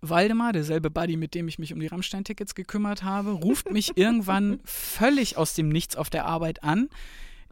Waldemar, 0.00 0.52
derselbe 0.52 0.90
Buddy, 0.90 1.16
mit 1.16 1.34
dem 1.34 1.48
ich 1.48 1.58
mich 1.58 1.72
um 1.72 1.80
die 1.80 1.88
Rammstein-Tickets 1.88 2.54
gekümmert 2.54 3.02
habe, 3.02 3.30
ruft 3.30 3.70
mich 3.70 3.96
irgendwann 3.96 4.60
völlig 4.64 5.36
aus 5.36 5.54
dem 5.54 5.68
Nichts 5.68 5.96
auf 5.96 6.10
der 6.10 6.24
Arbeit 6.24 6.62
an. 6.62 6.88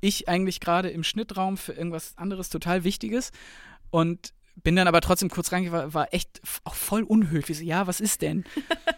Ich 0.01 0.29
eigentlich 0.29 0.61
gerade 0.61 0.91
im 0.91 1.03
Schnittraum 1.03 1.57
für 1.57 1.73
irgendwas 1.73 2.17
anderes 2.17 2.49
total 2.51 2.85
Wichtiges 2.85 3.33
und 3.91 4.33
bin 4.63 4.77
dann 4.77 4.89
aber 4.89 5.01
trotzdem 5.01 5.29
kurz 5.29 5.53
reingegangen, 5.53 5.93
war, 5.93 5.95
war 5.95 6.15
echt 6.15 6.41
auch 6.65 6.75
voll 6.75 7.03
unhöflich. 7.03 7.61
Ja, 7.61 7.87
was 7.87 8.01
ist 8.01 8.23
denn? 8.23 8.45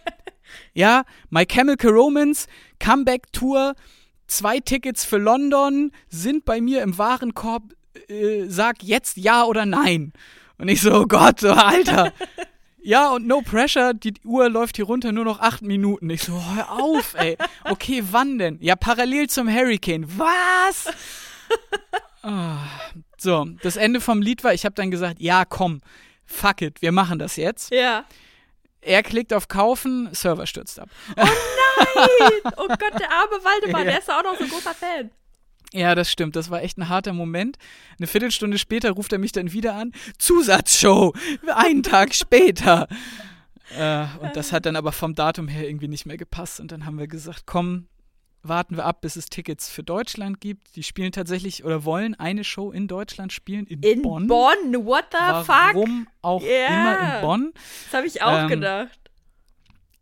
ja, 0.75 1.05
My 1.31 1.47
Chemical 1.47 1.91
Romance, 1.91 2.47
Comeback 2.79 3.33
Tour, 3.33 3.75
zwei 4.27 4.61
Tickets 4.61 5.05
für 5.05 5.19
London 5.19 5.93
sind 6.09 6.45
bei 6.45 6.61
mir 6.61 6.83
im 6.83 6.97
Warenkorb. 6.99 7.75
Äh, 8.09 8.47
sag 8.47 8.83
jetzt 8.83 9.17
ja 9.17 9.45
oder 9.45 9.67
nein. 9.67 10.13
Und 10.59 10.69
ich 10.69 10.81
so, 10.81 10.93
oh 10.93 11.07
Gott, 11.07 11.43
oh, 11.45 11.49
Alter. 11.49 12.13
Ja, 12.89 13.11
und 13.11 13.27
no 13.27 13.43
pressure, 13.43 13.93
die 13.93 14.15
Uhr 14.25 14.49
läuft 14.49 14.77
hier 14.77 14.87
runter, 14.87 15.13
nur 15.13 15.27
noch 15.27 15.41
acht 15.41 15.61
Minuten. 15.61 16.09
Ich 16.09 16.23
so, 16.23 16.43
hör 16.55 16.73
auf, 16.73 17.13
ey. 17.19 17.37
Okay, 17.65 18.03
wann 18.13 18.39
denn? 18.39 18.57
Ja, 18.63 18.77
parallel 18.77 19.29
zum 19.29 19.47
Hurricane. 19.47 20.07
Was? 20.17 20.87
oh. 22.23 22.57
So, 23.19 23.45
das 23.63 23.77
Ende 23.77 24.01
vom 24.01 24.23
Lied 24.23 24.43
war, 24.43 24.55
ich 24.55 24.65
habe 24.65 24.75
dann 24.75 24.91
gesagt, 24.91 25.21
ja, 25.21 25.45
komm, 25.45 25.83
fuck 26.25 26.63
it, 26.63 26.81
wir 26.81 26.93
machen 26.93 27.19
das 27.19 27.37
jetzt. 27.37 27.73
Ja. 27.73 28.07
Er 28.81 29.03
klickt 29.03 29.35
auf 29.35 29.49
Kaufen, 29.49 30.09
Server 30.13 30.47
stürzt 30.47 30.81
ab. 30.81 30.89
Oh 31.15 31.25
nein! 31.25 32.53
Oh 32.57 32.69
Gott, 32.69 32.99
der 32.99 33.11
arme 33.11 33.45
Waldemar, 33.45 33.81
ja. 33.85 33.91
der 33.91 33.99
ist 33.99 34.11
auch 34.11 34.23
noch 34.23 34.39
so 34.39 34.45
ein 34.45 34.51
großer 34.51 34.73
Fan. 34.73 35.11
Ja, 35.73 35.95
das 35.95 36.11
stimmt. 36.11 36.35
Das 36.37 36.51
war 36.51 36.63
echt 36.63 36.79
ein 36.79 36.89
harter 36.89 37.13
Moment. 37.13 37.59
Eine 37.99 38.07
Viertelstunde 38.07 38.59
später 38.59 38.93
ruft 38.93 39.13
er 39.13 39.19
mich 39.19 39.33
dann 39.33 39.53
wieder 39.53 39.75
an. 39.75 39.93
Zusatzshow! 40.19 41.13
Einen 41.55 41.83
Tag 41.83 42.15
später! 42.15 42.89
Äh, 43.77 44.07
und 44.21 44.35
das 44.35 44.53
hat 44.53 44.67
dann 44.67 44.77
aber 44.77 44.93
vom 44.93 45.15
Datum 45.15 45.47
her 45.49 45.69
irgendwie 45.69 45.89
nicht 45.89 46.07
mehr 46.07 46.17
gepasst. 46.17 46.61
Und 46.61 46.73
dann 46.73 46.87
haben 46.87 46.99
wir 46.99 47.07
gesagt, 47.07 47.43
komm, 47.45 47.87
warten 48.43 48.77
wir 48.77 48.85
ab, 48.85 49.01
bis 49.01 49.17
es 49.17 49.27
Tickets 49.27 49.69
für 49.69 49.83
Deutschland 49.83 50.41
gibt. 50.41 50.77
Die 50.77 50.83
spielen 50.83 51.13
tatsächlich 51.13 51.65
oder 51.65 51.85
wollen 51.85 52.15
eine 52.15 52.45
Show 52.45 52.71
in 52.71 52.89
Deutschland 52.89 53.33
spielen, 53.33 53.67
in, 53.67 53.83
in 53.83 54.03
Bonn. 54.03 54.27
Bonn, 54.27 54.87
what 54.87 55.07
the 55.11 55.19
Warum 55.19 55.45
fuck? 55.45 55.75
Warum 55.75 56.09
auch 56.23 56.43
yeah. 56.43 56.69
immer 56.69 57.17
in 57.17 57.21
Bonn. 57.23 57.53
Das 57.85 57.95
habe 57.95 58.07
ich 58.07 58.23
auch 58.23 58.43
ähm, 58.43 58.49
gedacht. 58.49 58.99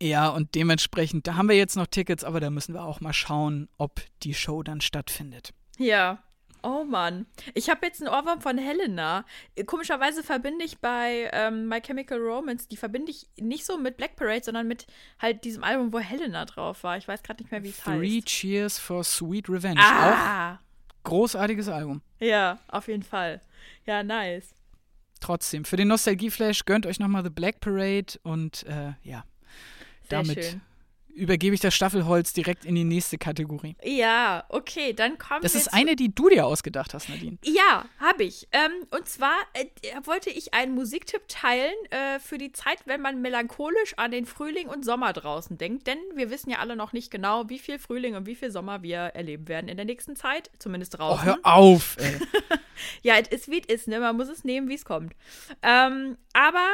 Ja, 0.01 0.29
und 0.29 0.53
dementsprechend, 0.53 1.25
da 1.25 1.35
haben 1.35 1.49
wir 1.49 1.57
jetzt 1.57 1.75
noch 1.75 1.87
Tickets, 1.87 2.23
aber 2.23 2.39
da 2.39 2.51
müssen 2.51 2.73
wir 2.73 2.83
auch 2.83 3.01
mal 3.01 3.13
schauen, 3.13 3.67
ob 3.77 3.99
die 4.21 4.35
Show 4.35 4.61
dann 4.61 4.79
stattfindet. 4.79 5.53
Ja. 5.77 6.23
Oh 6.63 6.83
Mann. 6.83 7.27
Ich 7.53 7.69
habe 7.69 7.85
jetzt 7.85 8.01
einen 8.01 8.09
Ohrwurm 8.09 8.41
von 8.41 8.57
Helena. 8.57 9.25
Komischerweise 9.67 10.23
verbinde 10.23 10.65
ich 10.65 10.79
bei 10.79 11.29
ähm, 11.31 11.67
My 11.67 11.79
Chemical 11.79 12.19
Romance, 12.19 12.67
die 12.67 12.77
verbinde 12.77 13.11
ich 13.11 13.27
nicht 13.39 13.65
so 13.65 13.77
mit 13.77 13.97
Black 13.97 14.15
Parade, 14.15 14.43
sondern 14.43 14.67
mit 14.67 14.87
halt 15.19 15.43
diesem 15.43 15.63
Album, 15.63 15.93
wo 15.93 15.99
Helena 15.99 16.45
drauf 16.45 16.83
war. 16.83 16.97
Ich 16.97 17.07
weiß 17.07 17.23
gerade 17.23 17.43
nicht 17.43 17.51
mehr, 17.51 17.63
wie 17.63 17.69
es 17.69 17.85
heißt. 17.85 17.97
Three 17.97 18.21
Cheers 18.21 18.79
for 18.79 19.03
Sweet 19.03 19.49
Revenge. 19.49 19.79
Ah. 19.81 20.55
Auch 20.55 20.57
großartiges 21.03 21.69
Album. 21.69 22.01
Ja, 22.19 22.59
auf 22.67 22.87
jeden 22.87 23.03
Fall. 23.03 23.41
Ja, 23.85 24.03
nice. 24.03 24.53
Trotzdem, 25.21 25.63
für 25.63 25.77
den 25.77 25.87
Nostalgie-Flash 25.87 26.65
gönnt 26.65 26.85
euch 26.85 26.99
nochmal 26.99 27.23
The 27.23 27.29
Black 27.29 27.59
Parade 27.59 28.19
und 28.23 28.63
äh, 28.67 28.93
ja, 29.03 29.23
Sehr 30.09 30.19
damit 30.21 30.43
schön 30.43 30.61
übergebe 31.17 31.53
ich 31.55 31.61
das 31.61 31.73
Staffelholz 31.75 32.31
direkt 32.33 32.63
in 32.65 32.75
die 32.75 32.83
nächste 32.83 33.17
Kategorie. 33.17 33.75
Ja, 33.83 34.45
okay, 34.49 34.93
dann 34.93 35.17
kommen 35.17 35.41
Das 35.41 35.55
ist 35.55 35.73
eine, 35.73 35.95
die 35.95 36.13
du 36.13 36.29
dir 36.29 36.45
ausgedacht 36.45 36.93
hast, 36.93 37.09
Nadine. 37.09 37.37
Ja, 37.43 37.85
habe 37.99 38.23
ich. 38.23 38.47
Ähm, 38.51 38.71
und 38.91 39.09
zwar 39.09 39.35
äh, 39.53 39.65
wollte 40.03 40.29
ich 40.29 40.53
einen 40.53 40.75
Musiktipp 40.75 41.27
teilen 41.27 41.73
äh, 41.89 42.19
für 42.19 42.37
die 42.37 42.51
Zeit, 42.51 42.79
wenn 42.85 43.01
man 43.01 43.21
melancholisch 43.21 43.95
an 43.97 44.11
den 44.11 44.25
Frühling 44.25 44.67
und 44.67 44.85
Sommer 44.85 45.13
draußen 45.13 45.57
denkt. 45.57 45.87
Denn 45.87 45.97
wir 46.15 46.29
wissen 46.29 46.49
ja 46.49 46.59
alle 46.59 46.75
noch 46.75 46.93
nicht 46.93 47.11
genau, 47.11 47.49
wie 47.49 47.59
viel 47.59 47.79
Frühling 47.79 48.15
und 48.15 48.25
wie 48.25 48.35
viel 48.35 48.51
Sommer 48.51 48.83
wir 48.83 48.97
erleben 48.97 49.47
werden 49.47 49.67
in 49.67 49.77
der 49.77 49.85
nächsten 49.85 50.15
Zeit. 50.15 50.51
Zumindest 50.59 50.93
Oh, 50.95 50.97
draußen. 50.97 51.25
hör 51.25 51.37
auf, 51.43 51.97
ey. 51.99 52.19
Ja, 53.01 53.15
es 53.17 53.27
ist 53.29 53.49
wie 53.49 53.59
es 53.59 53.65
ist, 53.73 53.87
ne? 53.87 53.99
Man 53.99 54.15
muss 54.17 54.29
es 54.29 54.43
nehmen, 54.43 54.69
wie 54.69 54.75
es 54.75 54.85
kommt. 54.85 55.13
Ähm, 55.63 56.15
aber 56.33 56.67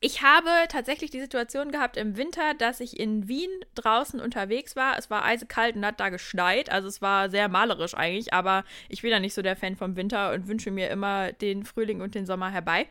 ich 0.00 0.22
habe 0.22 0.50
tatsächlich 0.68 1.10
die 1.10 1.20
Situation 1.20 1.72
gehabt 1.72 1.96
im 1.96 2.16
Winter, 2.18 2.52
dass 2.54 2.80
ich 2.80 3.00
in 3.00 3.28
Wien 3.28 3.48
draußen 3.74 4.20
unterwegs 4.20 4.76
war. 4.76 4.98
Es 4.98 5.08
war 5.08 5.24
eisekalt 5.24 5.74
und 5.74 5.86
hat 5.86 5.98
da 6.00 6.10
geschneit. 6.10 6.70
Also 6.70 6.86
es 6.86 7.00
war 7.00 7.30
sehr 7.30 7.48
malerisch 7.48 7.94
eigentlich, 7.94 8.32
aber 8.34 8.64
ich 8.90 9.00
bin 9.02 9.10
ja 9.10 9.20
nicht 9.20 9.32
so 9.32 9.40
der 9.40 9.56
Fan 9.56 9.74
vom 9.74 9.96
Winter 9.96 10.32
und 10.32 10.48
wünsche 10.48 10.70
mir 10.70 10.90
immer 10.90 11.32
den 11.32 11.64
Frühling 11.64 12.02
und 12.02 12.14
den 12.14 12.26
Sommer 12.26 12.50
herbei. 12.50 12.88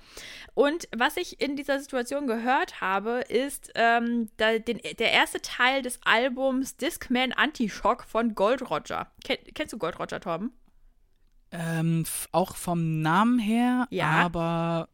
Und 0.55 0.87
was 0.95 1.15
ich 1.17 1.39
in 1.39 1.55
dieser 1.55 1.79
Situation 1.79 2.25
gehört 2.25 2.81
habe, 2.81 3.21
ist 3.29 3.71
ähm, 3.75 4.29
da, 4.37 4.57
den, 4.57 4.79
der 4.97 5.11
erste 5.11 5.41
Teil 5.41 5.83
des 5.83 5.99
Albums 6.05 6.75
Discman 6.77 7.33
Anti-Shock 7.33 8.03
von 8.05 8.33
Gold 8.33 8.69
Roger. 8.71 9.11
Ken, 9.23 9.37
kennst 9.53 9.73
du 9.73 9.77
Gold 9.77 9.99
Roger, 9.99 10.19
Torben? 10.19 10.53
ähm, 11.51 12.03
auch 12.31 12.55
vom 12.55 13.01
Namen 13.01 13.39
her, 13.39 13.87
Ja. 13.91 14.09
aber 14.09 14.89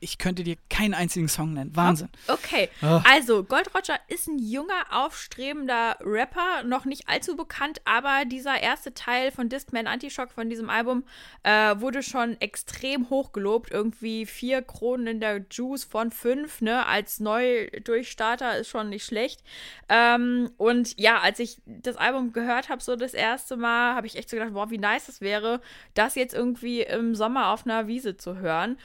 ich 0.00 0.18
könnte 0.18 0.42
dir 0.44 0.56
keinen 0.70 0.94
einzigen 0.94 1.28
Song 1.28 1.54
nennen. 1.54 1.74
Wahnsinn. 1.74 2.08
Okay, 2.26 2.68
Ah. 2.82 3.02
also 3.08 3.44
Gold 3.44 3.74
Roger 3.74 3.98
ist 4.08 4.28
ein 4.28 4.38
junger, 4.38 4.84
aufstrebender 4.90 5.96
Rapper, 6.00 6.62
noch 6.64 6.84
nicht 6.84 7.08
allzu 7.08 7.36
bekannt, 7.36 7.80
aber 7.84 8.24
dieser 8.24 8.60
erste 8.60 8.94
Teil 8.94 9.30
von 9.30 9.48
Discman 9.48 9.86
Antishock 9.86 10.30
von 10.32 10.48
diesem 10.50 10.70
Album 10.70 11.04
äh, 11.42 11.74
wurde 11.80 12.02
schon 12.02 12.40
extrem 12.40 13.10
hoch 13.10 13.32
gelobt. 13.32 13.70
Irgendwie 13.70 14.26
vier 14.26 14.62
Kronen 14.62 15.06
in 15.06 15.20
der 15.20 15.44
Juice 15.50 15.84
von 15.84 16.10
fünf, 16.10 16.60
ne? 16.60 16.86
Als 16.86 17.20
Neudurchstarter 17.20 18.58
ist 18.58 18.68
schon 18.68 18.88
nicht 18.88 19.04
schlecht. 19.04 19.42
Ähm, 19.88 20.50
und 20.56 20.98
ja, 20.98 21.18
als 21.20 21.38
ich 21.38 21.58
das 21.66 21.96
Album 21.96 22.32
gehört 22.32 22.68
habe, 22.68 22.82
so 22.82 22.96
das 22.96 23.14
erste 23.14 23.56
Mal, 23.56 23.94
habe 23.94 24.06
ich 24.06 24.16
echt 24.16 24.28
so 24.30 24.36
gedacht, 24.36 24.52
boah, 24.54 24.70
wie 24.70 24.78
nice 24.78 25.08
es 25.08 25.20
wäre, 25.20 25.60
das 25.94 26.14
jetzt 26.14 26.34
irgendwie 26.34 26.82
im 26.82 27.14
Sommer 27.14 27.48
auf 27.48 27.64
einer 27.66 27.86
Wiese 27.86 28.16
zu 28.16 28.36
hören. 28.36 28.78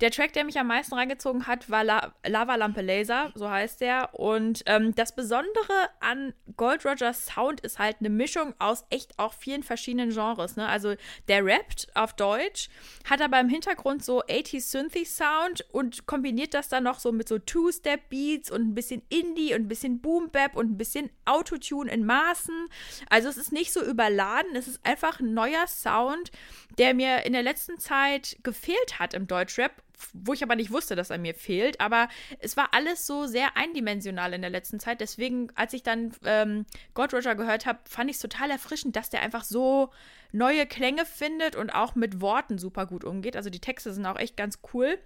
Der 0.00 0.10
Track, 0.10 0.32
der 0.32 0.39
mich 0.44 0.58
am 0.58 0.66
meisten 0.66 0.94
reingezogen 0.94 1.46
hat, 1.46 1.70
war 1.70 1.84
La 1.84 2.12
Lava 2.26 2.54
Lampe 2.56 2.82
Laser, 2.82 3.32
so 3.34 3.48
heißt 3.48 3.80
der. 3.80 4.14
Und 4.14 4.62
ähm, 4.66 4.94
das 4.94 5.14
Besondere 5.14 5.90
an 6.00 6.34
Gold 6.56 6.84
Rogers 6.84 7.26
Sound 7.26 7.60
ist 7.60 7.78
halt 7.78 7.96
eine 8.00 8.10
Mischung 8.10 8.54
aus 8.58 8.84
echt 8.90 9.18
auch 9.18 9.32
vielen 9.34 9.62
verschiedenen 9.62 10.10
Genres. 10.10 10.56
Ne? 10.56 10.66
Also 10.68 10.94
der 11.28 11.44
rappt 11.44 11.88
auf 11.94 12.14
Deutsch, 12.14 12.68
hat 13.08 13.20
aber 13.20 13.40
im 13.40 13.48
Hintergrund 13.48 14.04
so 14.04 14.22
80s 14.22 14.70
Synthy 14.70 15.04
Sound 15.04 15.64
und 15.72 16.06
kombiniert 16.06 16.54
das 16.54 16.68
dann 16.68 16.84
noch 16.84 16.98
so 16.98 17.12
mit 17.12 17.28
so 17.28 17.38
Two-Step 17.38 18.08
Beats 18.08 18.50
und 18.50 18.62
ein 18.62 18.74
bisschen 18.74 19.02
Indie 19.08 19.54
und 19.54 19.62
ein 19.62 19.68
bisschen 19.68 20.00
Boom 20.00 20.30
Bap 20.30 20.56
und 20.56 20.70
ein 20.70 20.78
bisschen 20.78 21.10
Autotune 21.24 21.90
in 21.90 22.04
Maßen. 22.04 22.68
Also 23.08 23.28
es 23.28 23.36
ist 23.36 23.52
nicht 23.52 23.72
so 23.72 23.82
überladen, 23.82 24.54
es 24.54 24.68
ist 24.68 24.84
einfach 24.84 25.20
ein 25.20 25.34
neuer 25.34 25.66
Sound, 25.66 26.30
der 26.78 26.94
mir 26.94 27.24
in 27.24 27.32
der 27.32 27.42
letzten 27.42 27.78
Zeit 27.78 28.36
gefehlt 28.42 28.98
hat 28.98 29.14
im 29.14 29.26
Deutschrap, 29.26 29.72
wo 30.12 30.32
ich 30.32 30.42
aber 30.42 30.56
nicht 30.56 30.70
wusste, 30.70 30.96
dass 30.96 31.10
er 31.10 31.18
mir 31.18 31.34
fehlt. 31.34 31.80
Aber 31.80 32.08
es 32.38 32.56
war 32.56 32.68
alles 32.72 33.06
so 33.06 33.26
sehr 33.26 33.56
eindimensional 33.56 34.32
in 34.32 34.40
der 34.40 34.50
letzten 34.50 34.80
Zeit. 34.80 35.00
Deswegen, 35.00 35.50
als 35.54 35.72
ich 35.72 35.82
dann 35.82 36.12
ähm, 36.24 36.66
God 36.94 37.12
Roger 37.12 37.34
gehört 37.34 37.66
habe, 37.66 37.80
fand 37.84 38.10
ich 38.10 38.16
es 38.16 38.22
total 38.22 38.50
erfrischend, 38.50 38.96
dass 38.96 39.10
der 39.10 39.22
einfach 39.22 39.44
so 39.44 39.90
neue 40.32 40.66
Klänge 40.66 41.04
findet 41.04 41.56
und 41.56 41.70
auch 41.70 41.94
mit 41.94 42.20
Worten 42.20 42.58
super 42.58 42.86
gut 42.86 43.04
umgeht. 43.04 43.36
Also 43.36 43.50
die 43.50 43.60
Texte 43.60 43.92
sind 43.92 44.06
auch 44.06 44.18
echt 44.18 44.36
ganz 44.36 44.60
cool. 44.72 44.98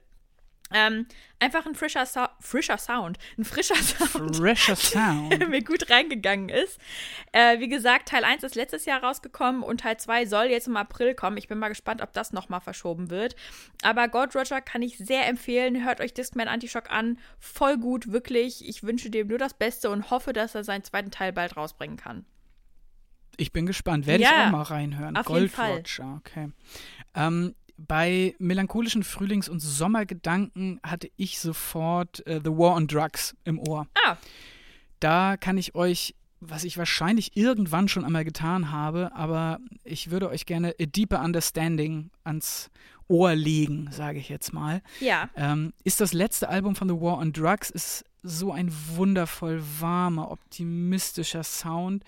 Ähm, 0.72 1.06
einfach 1.40 1.66
ein 1.66 1.74
frischer, 1.74 2.06
Sou- 2.06 2.26
frischer 2.40 2.78
Sound. 2.78 3.18
Ein 3.38 3.44
frischer 3.44 3.76
Sound 3.76 4.34
Fresher 4.36 4.74
Sound. 4.76 5.48
mir 5.48 5.62
gut 5.62 5.90
reingegangen 5.90 6.48
ist. 6.48 6.80
Äh, 7.32 7.60
wie 7.60 7.68
gesagt, 7.68 8.08
Teil 8.08 8.24
1 8.24 8.42
ist 8.42 8.54
letztes 8.54 8.84
Jahr 8.86 9.04
rausgekommen 9.04 9.62
und 9.62 9.82
Teil 9.82 9.98
2 9.98 10.24
soll 10.26 10.46
jetzt 10.46 10.66
im 10.66 10.76
April 10.76 11.14
kommen. 11.14 11.36
Ich 11.36 11.46
bin 11.46 11.58
mal 11.58 11.68
gespannt, 11.68 12.00
ob 12.02 12.12
das 12.14 12.32
nochmal 12.32 12.60
verschoben 12.60 13.10
wird. 13.10 13.36
Aber 13.82 14.08
God 14.08 14.34
Roger 14.34 14.60
kann 14.62 14.82
ich 14.82 14.96
sehr 14.98 15.28
empfehlen. 15.28 15.84
Hört 15.84 16.00
euch 16.00 16.14
Discman 16.14 16.48
Antishock 16.48 16.90
an. 16.90 17.18
Voll 17.38 17.76
gut, 17.76 18.10
wirklich. 18.10 18.66
Ich 18.66 18.82
wünsche 18.82 19.10
dem 19.10 19.28
nur 19.28 19.38
das 19.38 19.54
Beste 19.54 19.90
und 19.90 20.10
hoffe, 20.10 20.32
dass 20.32 20.54
er 20.54 20.64
seinen 20.64 20.82
zweiten 20.82 21.10
Teil 21.10 21.32
bald 21.32 21.56
rausbringen 21.56 21.98
kann. 21.98 22.24
Ich 23.36 23.52
bin 23.52 23.66
gespannt. 23.66 24.06
Werde 24.06 24.22
ich 24.24 24.30
Ja, 24.30 24.46
auch 24.46 24.50
mal 24.52 24.62
reinhören. 24.62 25.16
auf 25.16 25.28
jeden 25.28 25.38
Gold 25.40 25.52
Fall. 25.52 25.72
Roger, 25.76 26.20
okay. 26.20 26.50
Ähm, 27.14 27.54
bei 27.76 28.34
melancholischen 28.38 29.02
Frühlings- 29.02 29.48
und 29.48 29.60
Sommergedanken 29.60 30.80
hatte 30.82 31.10
ich 31.16 31.38
sofort 31.40 32.26
äh, 32.26 32.40
The 32.42 32.50
War 32.50 32.74
on 32.76 32.86
Drugs 32.86 33.34
im 33.44 33.58
Ohr. 33.58 33.86
Ah, 34.06 34.16
Da 35.00 35.36
kann 35.36 35.58
ich 35.58 35.74
euch, 35.74 36.14
was 36.40 36.64
ich 36.64 36.78
wahrscheinlich 36.78 37.36
irgendwann 37.36 37.88
schon 37.88 38.04
einmal 38.04 38.24
getan 38.24 38.70
habe, 38.70 39.12
aber 39.14 39.58
ich 39.82 40.10
würde 40.10 40.28
euch 40.28 40.46
gerne 40.46 40.74
A 40.80 40.84
Deeper 40.86 41.20
Understanding 41.22 42.10
ans 42.22 42.70
Ohr 43.08 43.34
legen, 43.34 43.88
sage 43.90 44.18
ich 44.18 44.28
jetzt 44.28 44.52
mal. 44.52 44.80
ja. 45.00 45.28
Ähm, 45.36 45.72
ist 45.84 46.00
das 46.00 46.12
letzte 46.12 46.48
Album 46.48 46.74
von 46.76 46.88
The 46.88 46.94
War 46.94 47.18
on 47.18 47.32
Drugs, 47.32 47.70
ist 47.70 48.04
so 48.22 48.52
ein 48.52 48.72
wundervoll 48.94 49.62
warmer, 49.80 50.30
optimistischer 50.30 51.42
Sound. 51.42 52.02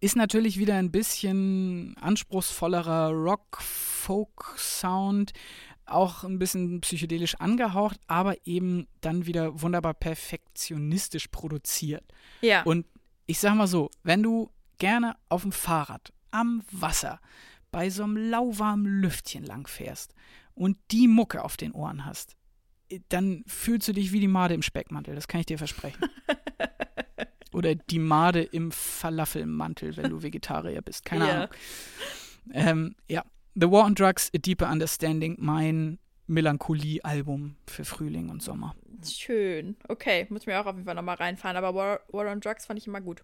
Ist 0.00 0.16
natürlich 0.16 0.58
wieder 0.58 0.76
ein 0.76 0.92
bisschen 0.92 1.96
anspruchsvollerer 1.98 3.10
Rock-Folk-Sound, 3.10 5.32
auch 5.86 6.22
ein 6.22 6.38
bisschen 6.38 6.80
psychedelisch 6.82 7.34
angehaucht, 7.36 7.98
aber 8.06 8.36
eben 8.46 8.86
dann 9.00 9.26
wieder 9.26 9.60
wunderbar 9.60 9.94
perfektionistisch 9.94 11.26
produziert. 11.28 12.04
Ja. 12.42 12.62
Und 12.62 12.86
ich 13.26 13.40
sag 13.40 13.54
mal 13.54 13.66
so, 13.66 13.90
wenn 14.04 14.22
du 14.22 14.52
gerne 14.78 15.16
auf 15.28 15.42
dem 15.42 15.52
Fahrrad, 15.52 16.12
am 16.30 16.62
Wasser, 16.70 17.20
bei 17.70 17.90
so 17.90 18.04
einem 18.04 18.16
lauwarmen 18.16 19.00
Lüftchen 19.00 19.44
lang 19.44 19.66
fährst 19.66 20.14
und 20.54 20.78
die 20.90 21.08
Mucke 21.08 21.44
auf 21.44 21.56
den 21.56 21.72
Ohren 21.72 22.04
hast, 22.04 22.36
dann 23.08 23.44
fühlst 23.46 23.88
du 23.88 23.92
dich 23.92 24.12
wie 24.12 24.20
die 24.20 24.28
Made 24.28 24.54
im 24.54 24.62
Speckmantel, 24.62 25.14
das 25.14 25.28
kann 25.28 25.40
ich 25.40 25.46
dir 25.46 25.58
versprechen. 25.58 26.00
Oder 27.52 27.74
die 27.74 27.98
Made 27.98 28.42
im 28.42 28.70
Falafelmantel, 28.72 29.96
wenn 29.96 30.10
du 30.10 30.22
Vegetarier 30.22 30.82
bist. 30.82 31.04
Keine 31.04 31.26
Ja. 31.28 31.34
Ahnung. 31.34 31.48
Ähm, 32.52 32.96
ja, 33.08 33.24
The 33.54 33.70
War 33.70 33.84
on 33.84 33.94
Drugs, 33.94 34.30
A 34.34 34.38
Deeper 34.38 34.70
Understanding, 34.70 35.36
mein 35.38 35.98
Melancholie-Album 36.26 37.56
für 37.66 37.84
Frühling 37.84 38.28
und 38.28 38.42
Sommer. 38.42 38.74
Schön. 39.06 39.76
Okay, 39.88 40.26
muss 40.30 40.46
mir 40.46 40.60
auch 40.60 40.66
auf 40.66 40.74
jeden 40.74 40.84
Fall 40.84 40.94
nochmal 40.94 41.16
reinfahren. 41.16 41.56
Aber 41.56 41.74
War, 41.74 42.00
War 42.12 42.26
on 42.30 42.40
Drugs 42.40 42.66
fand 42.66 42.78
ich 42.78 42.86
immer 42.86 43.00
gut. 43.00 43.22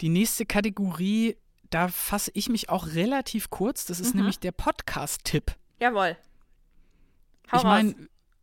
Die 0.00 0.08
nächste 0.08 0.44
Kategorie, 0.46 1.36
da 1.70 1.88
fasse 1.88 2.30
ich 2.34 2.48
mich 2.48 2.68
auch 2.68 2.88
relativ 2.88 3.50
kurz. 3.50 3.86
Das 3.86 4.00
ist 4.00 4.14
Mhm. 4.14 4.20
nämlich 4.20 4.38
der 4.38 4.52
Podcast-Tipp. 4.52 5.54
Jawohl. 5.80 6.16
Hau 7.52 7.58
Ich 7.58 7.64
meine, 7.64 7.94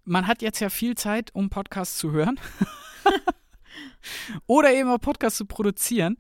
man 0.06 0.28
hat 0.28 0.42
jetzt 0.42 0.60
ja 0.60 0.70
viel 0.70 0.96
Zeit, 0.96 1.30
um 1.34 1.50
Podcasts 1.50 1.98
zu 1.98 2.12
hören. 2.12 2.40
Oder 4.48 4.74
eben 4.74 4.90
auch 4.90 5.00
Podcasts 5.00 5.38
zu 5.38 5.46
produzieren. 5.46 6.18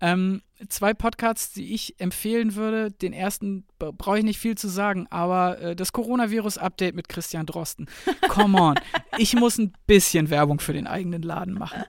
Ähm, 0.00 0.42
zwei 0.68 0.94
Podcasts, 0.94 1.52
die 1.52 1.74
ich 1.74 1.98
empfehlen 2.00 2.54
würde. 2.54 2.90
Den 2.90 3.12
ersten 3.12 3.64
brauche 3.78 4.18
ich 4.18 4.24
nicht 4.24 4.38
viel 4.38 4.56
zu 4.56 4.68
sagen, 4.68 5.06
aber 5.10 5.58
äh, 5.60 5.76
das 5.76 5.92
Coronavirus-Update 5.92 6.94
mit 6.94 7.08
Christian 7.08 7.46
Drosten. 7.46 7.86
Come 8.28 8.60
on. 8.60 8.74
ich 9.18 9.34
muss 9.34 9.58
ein 9.58 9.72
bisschen 9.86 10.30
Werbung 10.30 10.60
für 10.60 10.72
den 10.72 10.86
eigenen 10.86 11.22
Laden 11.22 11.54
machen. 11.54 11.84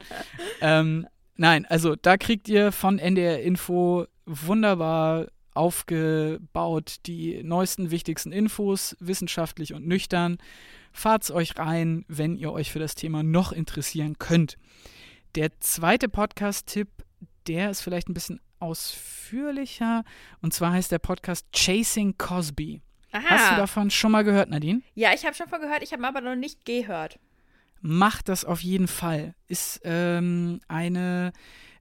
Ähm, 0.62 1.08
nein, 1.36 1.66
also 1.66 1.96
da 1.96 2.18
kriegt 2.18 2.48
ihr 2.50 2.72
von 2.72 3.00
NDR 3.00 3.42
Info 3.42 4.06
wunderbar 4.26 5.28
aufgebaut 5.54 6.98
die 7.08 7.42
neuesten, 7.44 7.90
wichtigsten 7.90 8.32
Infos, 8.32 8.96
wissenschaftlich 9.00 9.74
und 9.74 9.88
nüchtern. 9.88 10.38
Fahrt's 10.92 11.32
euch 11.32 11.58
rein, 11.58 12.06
wenn 12.08 12.36
ihr 12.36 12.52
euch 12.52 12.72
für 12.72 12.80
das 12.80 12.96
Thema 12.96 13.24
noch 13.24 13.52
interessieren 13.52 14.18
könnt. 14.20 14.58
Der 15.38 15.52
zweite 15.60 16.10
Podcast-Tipp, 16.10 16.88
der 17.46 17.70
ist 17.70 17.82
vielleicht 17.82 18.10
ein 18.10 18.16
bisschen 18.16 18.42
ausführlicher. 18.58 20.04
Und 20.42 20.52
zwar 20.52 20.72
heißt 20.72 20.92
der 20.92 20.98
Podcast 20.98 21.46
Chasing 21.52 22.18
Cosby. 22.18 22.82
Aha. 23.12 23.24
Hast 23.24 23.52
du 23.52 23.56
davon 23.58 23.92
schon 23.92 24.14
mal 24.14 24.24
gehört, 24.24 24.50
Nadine? 24.50 24.82
Ja, 24.96 25.14
ich 25.14 25.26
habe 25.28 25.36
schon 25.36 25.48
von 25.48 25.62
gehört, 25.62 25.84
ich 25.84 25.94
habe 25.94 26.08
aber 26.08 26.22
noch 26.22 26.36
nicht 26.36 26.66
gehört. 26.66 27.20
Macht 27.82 28.30
das 28.30 28.46
auf 28.46 28.62
jeden 28.64 28.88
Fall. 28.88 29.36
Ist 29.48 29.80
ähm, 29.84 30.60
eine 30.68 31.34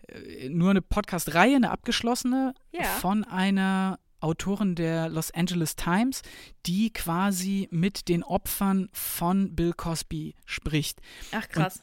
äh, 0.09 0.51
nur 0.51 0.69
eine 0.69 0.83
Podcast-Reihe, 0.83 1.57
eine 1.57 1.71
abgeschlossene 1.71 2.53
Ja. 2.73 2.83
von 2.83 3.25
einer 3.25 3.99
Autorin 4.21 4.75
der 4.75 5.09
Los 5.09 5.31
Angeles 5.31 5.77
Times, 5.77 6.21
die 6.67 6.93
quasi 6.93 7.69
mit 7.71 8.09
den 8.09 8.23
Opfern 8.23 8.91
von 8.93 9.57
Bill 9.57 9.73
Cosby 9.73 10.35
spricht. 10.45 11.01
Ach 11.33 11.49
krass. 11.49 11.83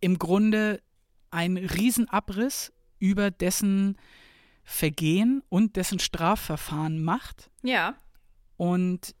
Im 0.00 0.18
Grunde 0.18 0.82
ein 1.34 1.56
Riesenabriss 1.56 2.72
über 2.98 3.30
dessen 3.30 3.98
Vergehen 4.62 5.42
und 5.50 5.76
dessen 5.76 5.98
Strafverfahren 5.98 7.02
macht. 7.02 7.50
Ja. 7.62 7.96
Und 8.56 9.14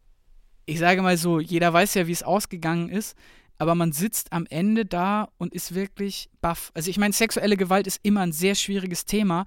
ich 0.64 0.78
sage 0.78 1.02
mal 1.02 1.18
so, 1.18 1.40
jeder 1.40 1.72
weiß 1.72 1.94
ja, 1.94 2.06
wie 2.06 2.12
es 2.12 2.22
ausgegangen 2.22 2.88
ist, 2.88 3.14
aber 3.58 3.74
man 3.74 3.92
sitzt 3.92 4.32
am 4.32 4.46
Ende 4.48 4.86
da 4.86 5.28
und 5.36 5.52
ist 5.52 5.74
wirklich 5.74 6.30
baff. 6.40 6.70
Also 6.74 6.88
ich 6.88 6.98
meine, 6.98 7.12
sexuelle 7.12 7.56
Gewalt 7.56 7.86
ist 7.86 8.00
immer 8.02 8.22
ein 8.22 8.32
sehr 8.32 8.54
schwieriges 8.54 9.04
Thema, 9.04 9.44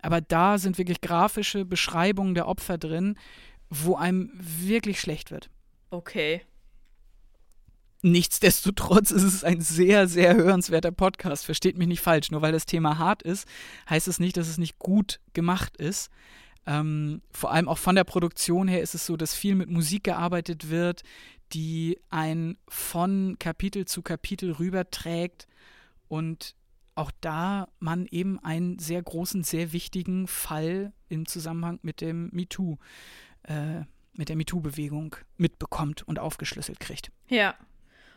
aber 0.00 0.20
da 0.20 0.58
sind 0.58 0.78
wirklich 0.78 1.00
grafische 1.00 1.64
Beschreibungen 1.64 2.34
der 2.34 2.46
Opfer 2.46 2.78
drin, 2.78 3.18
wo 3.68 3.96
einem 3.96 4.30
wirklich 4.34 5.00
schlecht 5.00 5.30
wird. 5.30 5.50
Okay. 5.90 6.42
Nichtsdestotrotz 8.02 9.10
ist 9.10 9.22
es 9.22 9.44
ein 9.44 9.60
sehr, 9.60 10.08
sehr 10.08 10.34
hörenswerter 10.34 10.90
Podcast. 10.90 11.44
Versteht 11.44 11.76
mich 11.76 11.88
nicht 11.88 12.00
falsch. 12.00 12.30
Nur 12.30 12.42
weil 12.42 12.52
das 12.52 12.66
Thema 12.66 12.98
hart 12.98 13.22
ist, 13.22 13.46
heißt 13.88 14.08
es 14.08 14.18
nicht, 14.18 14.36
dass 14.36 14.48
es 14.48 14.58
nicht 14.58 14.78
gut 14.78 15.20
gemacht 15.34 15.76
ist. 15.76 16.10
Ähm, 16.66 17.22
vor 17.30 17.52
allem 17.52 17.68
auch 17.68 17.78
von 17.78 17.94
der 17.94 18.04
Produktion 18.04 18.68
her 18.68 18.82
ist 18.82 18.94
es 18.94 19.06
so, 19.06 19.16
dass 19.16 19.34
viel 19.34 19.54
mit 19.54 19.70
Musik 19.70 20.04
gearbeitet 20.04 20.70
wird, 20.70 21.02
die 21.52 21.98
ein 22.10 22.56
von 22.68 23.36
Kapitel 23.38 23.86
zu 23.86 24.02
Kapitel 24.02 24.52
rüberträgt 24.52 25.46
und 26.08 26.54
auch 26.94 27.10
da 27.20 27.68
man 27.78 28.06
eben 28.06 28.38
einen 28.40 28.78
sehr 28.78 29.02
großen, 29.02 29.42
sehr 29.42 29.72
wichtigen 29.72 30.26
Fall 30.26 30.92
im 31.08 31.26
Zusammenhang 31.26 31.78
mit 31.82 32.00
dem 32.00 32.28
MeToo, 32.32 32.76
äh, 33.44 33.82
mit 34.14 34.28
der 34.28 34.36
MeToo-Bewegung 34.36 35.16
mitbekommt 35.36 36.02
und 36.02 36.18
aufgeschlüsselt 36.18 36.78
kriegt. 36.78 37.10
Ja. 37.28 37.54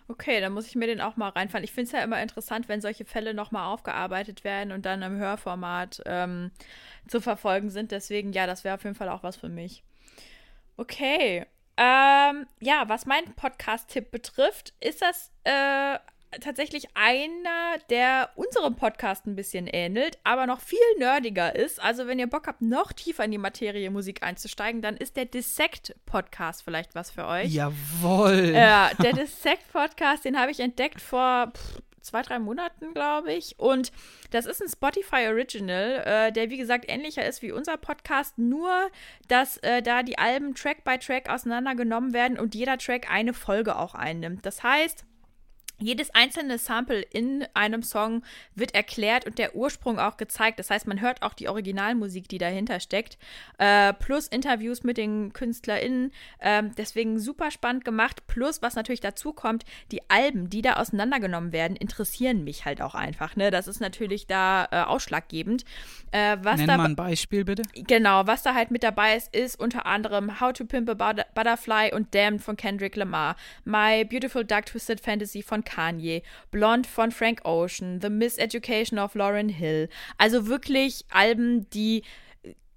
Okay, 0.08 0.42
dann 0.42 0.54
muss 0.54 0.68
ich 0.68 0.76
mir 0.76 0.88
den 0.88 1.02
auch 1.02 1.16
mal 1.16 1.30
reinfahren. 1.30 1.64
Ich 1.64 1.72
finde 1.72 1.88
es 1.88 1.92
ja 1.94 2.04
immer 2.04 2.22
interessant, 2.22 2.68
wenn 2.68 2.82
solche 2.82 3.06
Fälle 3.06 3.34
nochmal 3.34 3.68
aufgearbeitet 3.68 4.44
werden 4.44 4.72
und 4.72 4.86
dann 4.86 5.02
im 5.02 5.18
Hörformat 5.18 6.02
ähm, 6.06 6.52
zu 7.08 7.22
verfolgen 7.22 7.70
sind. 7.70 7.92
Deswegen, 7.92 8.34
ja, 8.34 8.46
das 8.46 8.64
wäre 8.64 8.76
auf 8.76 8.84
jeden 8.84 8.96
Fall 8.96 9.10
auch 9.10 9.24
was 9.24 9.38
für 9.38 9.50
mich. 9.50 9.84
Okay. 10.76 11.46
Ähm, 11.78 12.46
ja, 12.60 12.84
was 12.88 13.06
meinen 13.06 13.34
Podcast-Tipp 13.34 14.12
betrifft, 14.12 14.74
ist 14.80 15.02
das 15.02 15.32
äh, 15.44 15.98
tatsächlich 16.42 16.88
einer, 16.96 17.78
der 17.90 18.30
unserem 18.36 18.76
Podcast 18.76 19.26
ein 19.26 19.36
bisschen 19.36 19.68
ähnelt, 19.68 20.18
aber 20.24 20.48
noch 20.48 20.62
viel 20.62 20.80
nerdiger 20.98 21.56
ist. 21.56 21.82
Also, 21.82 22.08
wenn 22.08 22.20
ihr 22.20 22.28
Bock 22.28 22.48
habt, 22.48 22.62
noch 22.62 22.94
tiefer 22.94 23.26
in 23.26 23.32
die 23.32 23.38
Materie 23.38 23.90
Musik 23.90 24.24
einzusteigen, 24.24 24.82
dann 24.82 24.98
ist 24.98 25.16
der 25.16 25.26
Dissect-Podcast 25.26 26.64
vielleicht 26.64 26.96
was 26.96 27.12
für 27.12 27.26
euch. 27.28 27.54
Jawohl. 27.54 28.54
Ja, 28.56 28.92
der 29.02 29.14
Dissect-Podcast, 29.14 30.26
den 30.26 30.40
habe 30.40 30.52
ich 30.52 30.60
entdeckt 30.60 31.02
vor 31.02 31.52
pff, 31.56 31.82
zwei, 32.04 32.22
drei 32.22 32.40
Monaten, 32.40 32.94
glaube 32.94 33.34
ich. 33.34 33.58
Und 33.58 33.92
das 34.32 34.46
ist 34.46 34.62
ein 34.62 34.70
Spotify 34.70 35.28
Original, 35.28 36.04
äh, 36.06 36.32
der 36.32 36.50
wie 36.50 36.58
gesagt 36.58 36.86
ähnlicher 36.88 37.26
ist 37.26 37.42
wie 37.42 37.52
unser 37.52 37.78
Podcast, 37.78 38.38
nur 38.38 38.90
dass 39.28 39.58
äh, 39.58 39.82
da 39.82 40.04
die 40.04 40.18
Alben 40.18 40.54
Track 40.54 40.84
by 40.84 40.98
Track 41.00 41.30
auseinandergenommen 41.30 42.14
werden 42.14 42.38
und 42.38 42.56
jeder 42.56 42.78
Track 42.78 43.10
eine 43.10 43.34
Folge 43.34 43.78
auch 43.78 43.96
einnimmt. 43.96 44.46
Das 44.46 44.62
heißt, 44.64 45.06
jedes 45.80 46.14
einzelne 46.14 46.58
Sample 46.58 47.02
in 47.02 47.46
einem 47.54 47.84
Song 47.84 48.24
wird 48.56 48.74
erklärt 48.74 49.26
und 49.26 49.38
der 49.38 49.56
Ursprung 49.56 50.00
auch 50.00 50.18
gezeigt. 50.18 50.60
Das 50.60 50.70
heißt, 50.70 50.88
man 50.88 51.02
hört 51.02 51.22
auch 51.22 51.34
die 51.34 51.50
Originalmusik, 51.50 52.28
die 52.30 52.38
dahinter 52.38 52.80
steckt, 52.80 53.18
äh, 53.58 53.94
plus 53.94 54.28
Interviews 54.28 54.84
mit 54.84 54.98
den 54.98 55.34
KünstlerInnen. 55.34 56.12
Ähm, 56.40 56.72
deswegen 56.78 57.20
super 57.20 57.52
spannend 57.52 57.86
gemacht. 57.86 58.28
Plus, 58.28 58.62
was 58.62 58.76
natürlich 58.76 59.02
dazu 59.02 59.34
kommt, 59.34 59.66
die 59.92 60.02
Alben, 60.10 60.50
die 60.50 60.62
da 60.62 60.74
auseinandergenommen 60.76 61.52
werden, 61.52 61.76
interessieren 61.76 62.44
mich 62.44 62.66
halt 62.66 62.82
auch 62.82 62.96
einfach. 62.96 63.36
Ne? 63.36 63.52
Das 63.52 63.68
ist 63.68 63.82
natürlich 63.82 64.28
da 64.28 64.68
äh, 64.72 64.82
ausschlaggebend. 64.82 65.66
Äh, 66.12 66.38
was 66.42 66.58
Nenn 66.60 66.68
da, 66.68 66.78
mal 66.78 66.86
ein 66.86 66.96
Beispiel, 66.96 67.44
bitte. 67.44 67.64
Genau, 67.74 68.28
was 68.28 68.44
da 68.44 68.54
halt 68.54 68.72
mit 68.72 68.84
dabei 68.84 69.18
ist, 69.18 69.36
ist 69.36 69.60
unter 69.60 69.86
anderem 69.86 70.40
How 70.40 70.54
to 70.54 70.66
Pimp 70.66 70.90
a 70.90 71.14
Butterfly 71.36 71.92
und 71.94 72.14
Damned 72.14 72.42
von 72.42 72.56
Kendrick 72.56 72.96
Lamar, 72.96 73.36
My 73.66 74.06
Beautiful 74.06 74.46
Dark 74.46 74.68
Twisted 74.68 75.02
Fantasy 75.02 75.42
von 75.42 75.63
Kanye, 75.64 76.22
Blonde 76.52 76.88
von 76.88 77.12
Frank 77.12 77.42
Ocean, 77.46 78.00
The 78.02 78.10
Miseducation 78.10 79.00
of 79.00 79.16
Lauren 79.16 79.50
Hill. 79.50 79.90
Also 80.18 80.48
wirklich 80.48 81.06
Alben, 81.10 81.70
die 81.72 82.04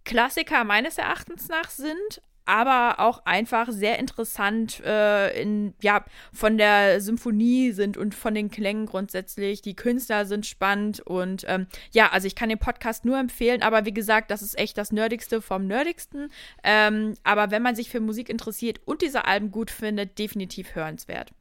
Klassiker 0.04 0.64
meines 0.64 0.98
Erachtens 0.98 1.48
nach 1.48 1.68
sind, 1.68 2.22
aber 2.46 3.00
auch 3.00 3.26
einfach 3.26 3.70
sehr 3.70 3.98
interessant 3.98 4.80
äh, 4.84 5.42
in, 5.42 5.74
ja, 5.82 6.04
von 6.32 6.56
der 6.56 7.00
Symphonie 7.00 7.72
sind 7.72 7.96
und 7.96 8.14
von 8.14 8.34
den 8.34 8.50
Klängen 8.50 8.86
grundsätzlich. 8.86 9.62
Die 9.62 9.74
Künstler 9.74 10.24
sind 10.26 10.46
spannend 10.46 11.00
und 11.00 11.44
ähm, 11.48 11.66
ja, 11.90 12.10
also 12.12 12.28
ich 12.28 12.36
kann 12.36 12.48
den 12.48 12.58
Podcast 12.58 13.04
nur 13.04 13.18
empfehlen, 13.18 13.62
aber 13.62 13.84
wie 13.84 13.92
gesagt, 13.92 14.30
das 14.30 14.42
ist 14.42 14.56
echt 14.58 14.78
das 14.78 14.92
Nerdigste 14.92 15.42
vom 15.42 15.66
Nerdigsten. 15.66 16.30
Ähm, 16.62 17.14
aber 17.24 17.50
wenn 17.50 17.62
man 17.62 17.74
sich 17.74 17.90
für 17.90 18.00
Musik 18.00 18.28
interessiert 18.28 18.80
und 18.84 19.02
diese 19.02 19.24
Alben 19.24 19.50
gut 19.50 19.72
findet, 19.72 20.18
definitiv 20.18 20.76
hörenswert. 20.76 21.32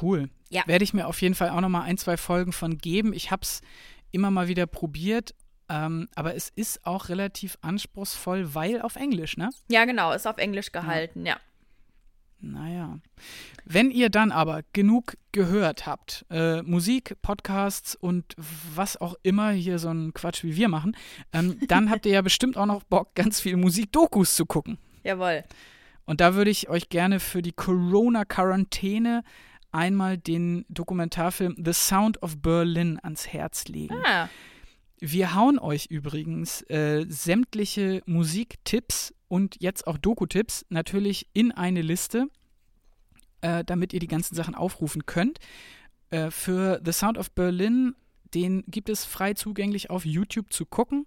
Cool. 0.00 0.28
Ja. 0.50 0.62
Werde 0.66 0.84
ich 0.84 0.94
mir 0.94 1.06
auf 1.06 1.20
jeden 1.22 1.34
Fall 1.34 1.50
auch 1.50 1.60
noch 1.60 1.68
mal 1.68 1.82
ein, 1.82 1.98
zwei 1.98 2.16
Folgen 2.16 2.52
von 2.52 2.78
geben. 2.78 3.12
Ich 3.12 3.30
habe 3.30 3.42
es 3.42 3.60
immer 4.10 4.30
mal 4.30 4.48
wieder 4.48 4.66
probiert, 4.66 5.34
ähm, 5.68 6.08
aber 6.14 6.34
es 6.34 6.50
ist 6.54 6.84
auch 6.86 7.08
relativ 7.08 7.58
anspruchsvoll, 7.60 8.54
weil 8.54 8.80
auf 8.80 8.96
Englisch, 8.96 9.36
ne? 9.36 9.50
Ja, 9.68 9.84
genau, 9.84 10.12
ist 10.12 10.26
auf 10.26 10.38
Englisch 10.38 10.72
gehalten, 10.72 11.26
ja. 11.26 11.36
Naja. 12.40 13.00
Wenn 13.64 13.90
ihr 13.90 14.10
dann 14.10 14.30
aber 14.30 14.62
genug 14.72 15.16
gehört 15.32 15.86
habt, 15.86 16.24
äh, 16.30 16.62
Musik, 16.62 17.16
Podcasts 17.20 17.96
und 17.96 18.34
was 18.74 18.96
auch 18.96 19.16
immer 19.22 19.50
hier 19.50 19.78
so 19.78 19.88
ein 19.88 20.14
Quatsch 20.14 20.44
wie 20.44 20.56
wir 20.56 20.68
machen, 20.68 20.96
ähm, 21.32 21.58
dann 21.66 21.90
habt 21.90 22.06
ihr 22.06 22.12
ja 22.12 22.22
bestimmt 22.22 22.56
auch 22.56 22.66
noch 22.66 22.84
Bock, 22.84 23.14
ganz 23.14 23.40
viel 23.40 23.56
Musik-Dokus 23.56 24.36
zu 24.36 24.46
gucken. 24.46 24.78
Jawohl. 25.02 25.44
Und 26.04 26.20
da 26.20 26.34
würde 26.34 26.50
ich 26.50 26.68
euch 26.68 26.88
gerne 26.88 27.20
für 27.20 27.42
die 27.42 27.52
Corona-Quarantäne 27.52 29.24
einmal 29.78 30.18
den 30.18 30.64
Dokumentarfilm 30.68 31.54
The 31.64 31.72
Sound 31.72 32.20
of 32.22 32.42
Berlin 32.42 32.98
ans 33.02 33.28
Herz 33.28 33.68
legen. 33.68 33.94
Ah, 34.04 34.28
Wir 35.00 35.34
hauen 35.36 35.58
euch 35.60 35.86
übrigens 35.86 36.62
äh, 36.62 37.06
sämtliche 37.08 38.02
Musiktipps 38.04 39.14
und 39.28 39.56
jetzt 39.60 39.86
auch 39.86 39.96
Doku-Tipps 39.96 40.66
natürlich 40.68 41.28
in 41.32 41.52
eine 41.52 41.82
Liste, 41.82 42.26
äh, 43.40 43.62
damit 43.64 43.92
ihr 43.92 44.00
die 44.00 44.08
ganzen 44.08 44.34
Sachen 44.34 44.56
aufrufen 44.56 45.06
könnt. 45.06 45.38
Äh, 46.10 46.32
für 46.32 46.80
The 46.84 46.92
Sound 46.92 47.16
of 47.16 47.30
Berlin, 47.30 47.94
den 48.34 48.64
gibt 48.66 48.88
es 48.88 49.04
frei 49.04 49.34
zugänglich 49.34 49.90
auf 49.90 50.04
YouTube 50.04 50.52
zu 50.52 50.66
gucken. 50.66 51.06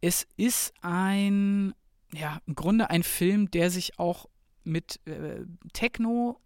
Es 0.00 0.26
ist 0.36 0.72
ein, 0.80 1.74
ja, 2.14 2.40
im 2.46 2.54
Grunde 2.54 2.88
ein 2.88 3.02
Film, 3.02 3.50
der 3.50 3.70
sich 3.70 3.98
auch 3.98 4.26
mit 4.64 5.00
äh, 5.06 5.44
Techno 5.74 6.40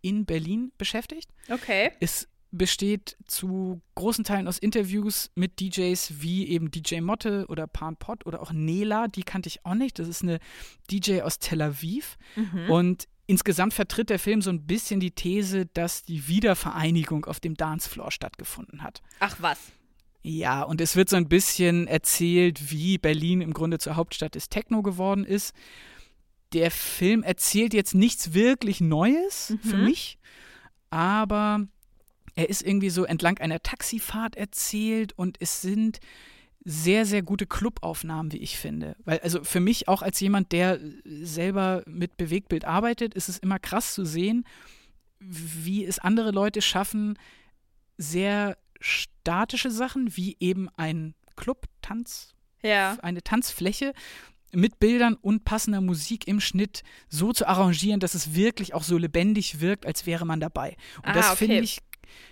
in 0.00 0.24
Berlin 0.24 0.72
beschäftigt. 0.78 1.30
okay. 1.50 1.92
Es 2.00 2.28
besteht 2.52 3.16
zu 3.26 3.80
großen 3.94 4.24
Teilen 4.24 4.48
aus 4.48 4.58
Interviews 4.58 5.30
mit 5.34 5.60
DJs 5.60 6.14
wie 6.20 6.48
eben 6.48 6.70
DJ 6.70 7.00
Motte 7.00 7.46
oder 7.48 7.66
Pan 7.66 7.96
Pot 7.96 8.24
oder 8.26 8.40
auch 8.40 8.52
Nela, 8.52 9.08
die 9.08 9.24
kannte 9.24 9.48
ich 9.48 9.64
auch 9.64 9.74
nicht. 9.74 9.98
Das 9.98 10.08
ist 10.08 10.22
eine 10.22 10.38
DJ 10.90 11.22
aus 11.22 11.38
Tel 11.38 11.60
Aviv. 11.60 12.16
Mhm. 12.34 12.70
Und 12.70 13.08
insgesamt 13.26 13.74
vertritt 13.74 14.10
der 14.10 14.18
Film 14.18 14.42
so 14.42 14.50
ein 14.50 14.66
bisschen 14.66 15.00
die 15.00 15.10
These, 15.10 15.66
dass 15.66 16.04
die 16.04 16.28
Wiedervereinigung 16.28 17.24
auf 17.26 17.40
dem 17.40 17.56
Dancefloor 17.56 18.10
stattgefunden 18.10 18.82
hat. 18.82 19.02
Ach 19.20 19.36
was. 19.40 19.58
Ja, 20.22 20.62
und 20.62 20.80
es 20.80 20.96
wird 20.96 21.08
so 21.08 21.16
ein 21.16 21.28
bisschen 21.28 21.86
erzählt, 21.86 22.70
wie 22.70 22.98
Berlin 22.98 23.40
im 23.40 23.52
Grunde 23.52 23.78
zur 23.78 23.96
Hauptstadt 23.96 24.34
des 24.34 24.48
Techno 24.48 24.82
geworden 24.82 25.24
ist. 25.24 25.54
Der 26.52 26.70
Film 26.70 27.22
erzählt 27.22 27.74
jetzt 27.74 27.94
nichts 27.94 28.32
wirklich 28.32 28.80
Neues 28.80 29.54
für 29.62 29.76
Mhm. 29.76 29.84
mich, 29.84 30.18
aber 30.90 31.66
er 32.34 32.48
ist 32.48 32.62
irgendwie 32.62 32.90
so 32.90 33.04
entlang 33.04 33.38
einer 33.38 33.60
Taxifahrt 33.62 34.36
erzählt 34.36 35.12
und 35.16 35.36
es 35.40 35.60
sind 35.62 35.98
sehr, 36.64 37.06
sehr 37.06 37.22
gute 37.22 37.46
Clubaufnahmen, 37.46 38.32
wie 38.32 38.38
ich 38.38 38.58
finde. 38.58 38.96
Weil, 39.04 39.20
also 39.20 39.44
für 39.44 39.60
mich 39.60 39.88
auch 39.88 40.02
als 40.02 40.18
jemand, 40.20 40.52
der 40.52 40.80
selber 41.04 41.82
mit 41.86 42.16
Bewegtbild 42.16 42.64
arbeitet, 42.64 43.14
ist 43.14 43.28
es 43.28 43.38
immer 43.38 43.58
krass 43.58 43.94
zu 43.94 44.04
sehen, 44.04 44.44
wie 45.20 45.84
es 45.84 45.98
andere 45.98 46.30
Leute 46.32 46.60
schaffen, 46.62 47.18
sehr 47.98 48.58
statische 48.80 49.70
Sachen, 49.70 50.16
wie 50.16 50.36
eben 50.40 50.68
ein 50.76 51.14
Club, 51.36 51.66
Tanz, 51.82 52.34
Ja. 52.62 52.98
eine 53.00 53.22
Tanzfläche 53.22 53.92
mit 54.52 54.78
Bildern 54.78 55.14
und 55.14 55.44
passender 55.44 55.80
Musik 55.80 56.26
im 56.28 56.40
Schnitt 56.40 56.82
so 57.08 57.32
zu 57.32 57.46
arrangieren, 57.46 58.00
dass 58.00 58.14
es 58.14 58.34
wirklich 58.34 58.74
auch 58.74 58.82
so 58.82 58.96
lebendig 58.98 59.60
wirkt, 59.60 59.86
als 59.86 60.06
wäre 60.06 60.24
man 60.24 60.40
dabei. 60.40 60.76
Und 60.98 61.08
Ah, 61.10 61.12
das 61.12 61.26
okay. 61.30 61.36
finde 61.46 61.60
ich, 61.60 61.80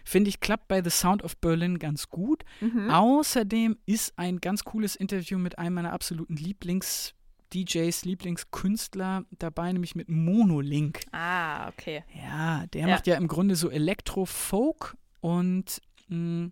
finde 0.04 0.28
ich, 0.30 0.40
klappt 0.40 0.68
bei 0.68 0.82
The 0.82 0.90
Sound 0.90 1.22
of 1.22 1.36
Berlin 1.38 1.78
ganz 1.78 2.08
gut. 2.08 2.44
Mhm. 2.60 2.88
Außerdem 2.90 3.76
ist 3.86 4.18
ein 4.18 4.40
ganz 4.40 4.64
cooles 4.64 4.94
Interview 4.96 5.38
mit 5.38 5.58
einem 5.58 5.74
meiner 5.74 5.92
absoluten 5.92 6.36
Lieblings- 6.36 7.12
DJs, 7.52 8.04
Lieblingskünstler 8.04 9.24
dabei, 9.38 9.70
nämlich 9.72 9.94
mit 9.94 10.08
Monolink. 10.08 11.00
Ah, 11.12 11.68
okay. 11.68 12.02
Ja, 12.12 12.66
der 12.72 12.80
Ja. 12.80 12.86
macht 12.88 13.06
ja 13.06 13.14
im 13.16 13.28
Grunde 13.28 13.54
so 13.54 13.70
Elektro-Folk 13.70 14.96
und 15.20 15.80
mh, 16.08 16.50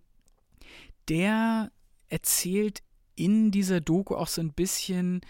der 1.09 1.73
erzählt 2.09 2.83
in 3.17 3.51
dieser 3.51 3.81
Doku 3.81 4.15
auch 4.15 4.29
so 4.29 4.41
ein 4.41 4.53
bisschen, 4.53 5.23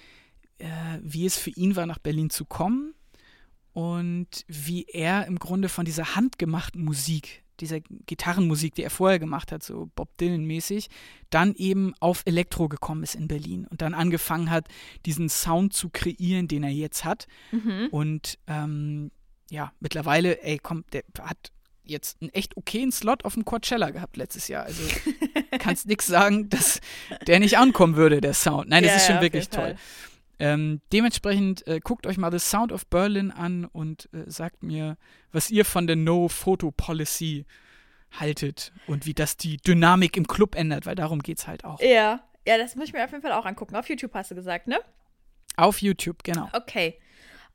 äh, 0.59 0.67
wie 1.03 1.27
es 1.27 1.37
für 1.37 1.51
ihn 1.51 1.77
war, 1.77 1.87
nach 1.87 1.99
Berlin 1.99 2.31
zu 2.31 2.45
kommen 2.45 2.95
und 3.73 4.45
wie 4.49 4.85
er 4.85 5.27
im 5.27 5.39
Grunde 5.39 5.69
von 5.69 5.85
dieser 5.85 6.15
handgemachten 6.15 6.85
Musik, 6.85 7.43
dieser 7.61 7.81
Gitarrenmusik, 7.81 8.75
die 8.75 8.83
er 8.83 8.91
vorher 8.91 9.19
gemacht 9.19 9.53
hat, 9.53 9.63
so 9.63 9.91
Bob 9.95 10.17
Dylan-mäßig, 10.19 10.89
dann 11.31 11.55
eben 11.55 11.95
auf 12.01 12.23
Elektro 12.27 12.69
gekommen 12.69 13.03
ist 13.03 13.15
in 13.15 13.29
Berlin 13.29 13.67
und 13.71 13.83
dann 13.83 13.95
angefangen 13.95 14.51
hat, 14.51 14.69
diesen 15.07 15.29
Sound 15.29 15.73
zu 15.73 15.89
kreieren, 15.89 16.49
den 16.49 16.65
er 16.65 16.71
jetzt 16.71 17.05
hat. 17.05 17.27
Mhm. 17.51 17.89
Und 17.91 18.39
ähm, 18.47 19.11
ja, 19.51 19.73
mittlerweile, 19.81 20.43
ey, 20.43 20.59
komm, 20.59 20.85
der 20.93 21.05
hat 21.21 21.53
jetzt 21.85 22.21
einen 22.21 22.31
echt 22.31 22.57
okayen 22.57 22.93
Slot 22.93 23.25
auf 23.25 23.35
dem 23.35 23.45
Coachella 23.45 23.91
gehabt 23.91 24.17
letztes 24.17 24.49
Jahr. 24.49 24.65
Also 24.65 24.83
kannst 25.59 25.87
nichts 25.87 26.07
sagen, 26.07 26.49
dass 26.49 26.81
der 27.27 27.41
nicht 27.41 27.59
ankommen 27.59 27.97
würde, 27.97 28.21
der 28.21 28.35
Sound. 28.35 28.69
Nein, 28.69 28.83
das 28.83 28.93
ja, 28.93 28.97
ist 28.97 29.07
schon 29.07 29.17
ja, 29.17 29.23
wirklich 29.23 29.49
toll. 29.49 29.77
Ähm, 30.39 30.81
dementsprechend 30.93 31.67
äh, 31.67 31.81
guckt 31.81 32.07
euch 32.07 32.17
mal 32.17 32.33
The 32.33 32.39
Sound 32.39 32.73
of 32.73 32.87
Berlin 32.87 33.31
an 33.31 33.65
und 33.67 34.09
äh, 34.13 34.25
sagt 34.27 34.63
mir, 34.63 34.97
was 35.31 35.51
ihr 35.51 35.65
von 35.65 35.87
der 35.87 35.97
No-Photo-Policy 35.97 37.47
haltet 38.13 38.73
und 38.87 39.07
wie 39.07 39.15
das 39.15 39.37
die 39.37 39.57
Dynamik 39.59 40.17
im 40.17 40.27
Club 40.27 40.55
ändert, 40.55 40.87
weil 40.87 40.95
darum 40.95 41.21
geht 41.21 41.39
es 41.39 41.47
halt 41.47 41.65
auch. 41.65 41.81
Ja, 41.81 42.21
ja, 42.47 42.59
das 42.59 42.77
muss 42.77 42.87
ich 42.87 42.93
mir 42.93 43.05
auf 43.05 43.11
jeden 43.11 43.23
Fall 43.23 43.33
auch 43.33 43.47
angucken. 43.47 43.77
Auf 43.77 43.89
YouTube 43.89 44.15
hast 44.15 44.31
du 44.31 44.35
gesagt, 44.35 44.67
ne? 44.67 44.81
Auf 45.57 45.81
YouTube, 45.81 46.25
genau. 46.25 46.49
Okay. 46.53 46.99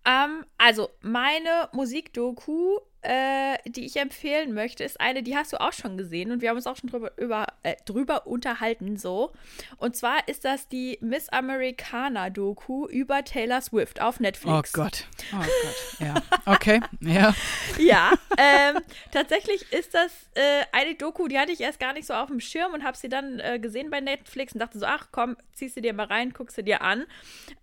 Ähm, 0.06 0.46
also, 0.58 0.90
meine 1.02 1.70
Musikdoku 1.74 2.80
äh, 3.02 3.58
die 3.66 3.86
ich 3.86 3.98
empfehlen 3.98 4.54
möchte, 4.54 4.84
ist 4.84 5.00
eine, 5.00 5.24
die 5.24 5.36
hast 5.36 5.54
du 5.54 5.62
auch 5.62 5.74
schon 5.74 5.98
gesehen 5.98 6.32
und 6.32 6.42
wir 6.42 6.50
haben 6.50 6.58
uns 6.58 6.68
auch 6.68 6.76
schon 6.76 6.90
drüber, 6.90 7.12
über, 7.18 7.48
äh, 7.64 7.76
drüber 7.86 8.28
unterhalten, 8.28 8.98
so. 8.98 9.32
Und 9.78 9.96
zwar 9.96 10.28
ist 10.28 10.46
das 10.46 10.68
die 10.68 10.98
Miss 11.02 11.30
Americana 11.30 12.30
Doku 12.30 12.88
über 12.88 13.24
Taylor 13.24 13.62
Swift 13.62 14.02
auf 14.02 14.20
Netflix. 14.20 14.74
Oh 14.74 14.82
Gott. 14.82 15.08
Oh 15.34 15.38
Gott. 15.38 16.00
Ja. 16.00 16.16
Okay. 16.46 16.82
Ja. 17.02 17.36
ja. 17.78 18.14
Ähm, 18.38 18.80
tatsächlich 19.12 19.72
ist 19.72 19.94
das 19.94 20.30
äh, 20.36 20.64
eine 20.72 20.96
Doku, 20.96 21.28
die 21.28 21.40
hatte 21.40 21.52
ich 21.52 21.62
erst 21.62 21.80
gar 21.80 21.94
nicht 21.94 22.08
so 22.08 22.14
auf 22.14 22.28
dem 22.28 22.40
Schirm 22.40 22.74
und 22.74 22.84
habe 22.84 22.98
sie 22.98 23.10
dann 23.10 23.40
äh, 23.40 23.60
gesehen 23.60 23.90
bei 23.90 24.02
Netflix 24.02 24.54
und 24.54 24.60
dachte 24.60 24.80
so, 24.80 24.86
ach 24.86 25.08
komm, 25.12 25.38
ziehst 25.54 25.78
du 25.78 25.82
dir 25.82 25.94
mal 25.94 26.08
rein, 26.08 26.34
guckst 26.34 26.58
du 26.58 26.64
dir 26.64 26.82
an. 26.82 27.06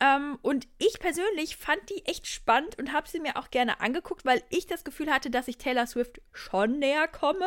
Ähm, 0.00 0.38
und 0.42 0.66
ich 0.78 0.98
persönlich 0.98 1.56
fand 1.56 1.80
die 1.90 2.04
echt 2.06 2.26
spannend 2.26 2.78
und 2.78 2.92
habe 2.92 3.08
sie 3.08 3.20
mir 3.20 3.36
auch 3.36 3.50
gerne 3.50 3.80
angeguckt, 3.80 4.24
weil 4.24 4.42
ich 4.50 4.66
das 4.66 4.84
Gefühl 4.84 5.10
hatte, 5.10 5.23
dass 5.30 5.48
ich 5.48 5.58
Taylor 5.58 5.86
Swift 5.86 6.20
schon 6.32 6.78
näher 6.78 7.08
komme. 7.08 7.46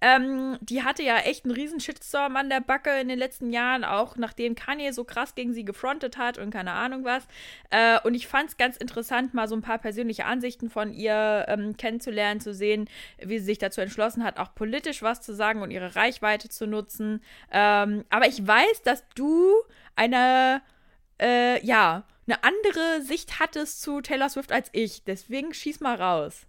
Ähm, 0.00 0.58
die 0.60 0.82
hatte 0.82 1.02
ja 1.02 1.18
echt 1.18 1.44
einen 1.44 1.54
riesen 1.54 1.80
Shitstorm 1.80 2.36
an 2.36 2.50
der 2.50 2.60
Backe 2.60 3.00
in 3.00 3.08
den 3.08 3.18
letzten 3.18 3.50
Jahren, 3.50 3.84
auch 3.84 4.16
nachdem 4.16 4.54
Kanye 4.54 4.92
so 4.92 5.04
krass 5.04 5.34
gegen 5.34 5.54
sie 5.54 5.64
gefrontet 5.64 6.18
hat 6.18 6.38
und 6.38 6.50
keine 6.50 6.72
Ahnung 6.72 7.04
was. 7.04 7.26
Äh, 7.70 7.98
und 8.04 8.14
ich 8.14 8.26
fand 8.26 8.50
es 8.50 8.56
ganz 8.56 8.76
interessant, 8.76 9.34
mal 9.34 9.48
so 9.48 9.54
ein 9.54 9.62
paar 9.62 9.78
persönliche 9.78 10.24
Ansichten 10.24 10.70
von 10.70 10.92
ihr 10.92 11.46
ähm, 11.48 11.76
kennenzulernen, 11.76 12.40
zu 12.40 12.52
sehen, 12.52 12.88
wie 13.18 13.38
sie 13.38 13.44
sich 13.44 13.58
dazu 13.58 13.80
entschlossen 13.80 14.24
hat, 14.24 14.38
auch 14.38 14.54
politisch 14.54 15.02
was 15.02 15.20
zu 15.22 15.34
sagen 15.34 15.62
und 15.62 15.70
ihre 15.70 15.96
Reichweite 15.96 16.48
zu 16.48 16.66
nutzen. 16.66 17.22
Ähm, 17.50 18.04
aber 18.10 18.26
ich 18.26 18.46
weiß, 18.46 18.82
dass 18.82 19.04
du 19.14 19.52
eine, 19.94 20.62
äh, 21.20 21.64
ja, 21.64 22.04
eine 22.26 22.42
andere 22.42 23.02
Sicht 23.02 23.38
hattest 23.38 23.82
zu 23.82 24.00
Taylor 24.00 24.28
Swift 24.28 24.52
als 24.52 24.68
ich. 24.72 25.04
Deswegen 25.04 25.54
schieß 25.54 25.80
mal 25.80 25.96
raus. 25.96 26.46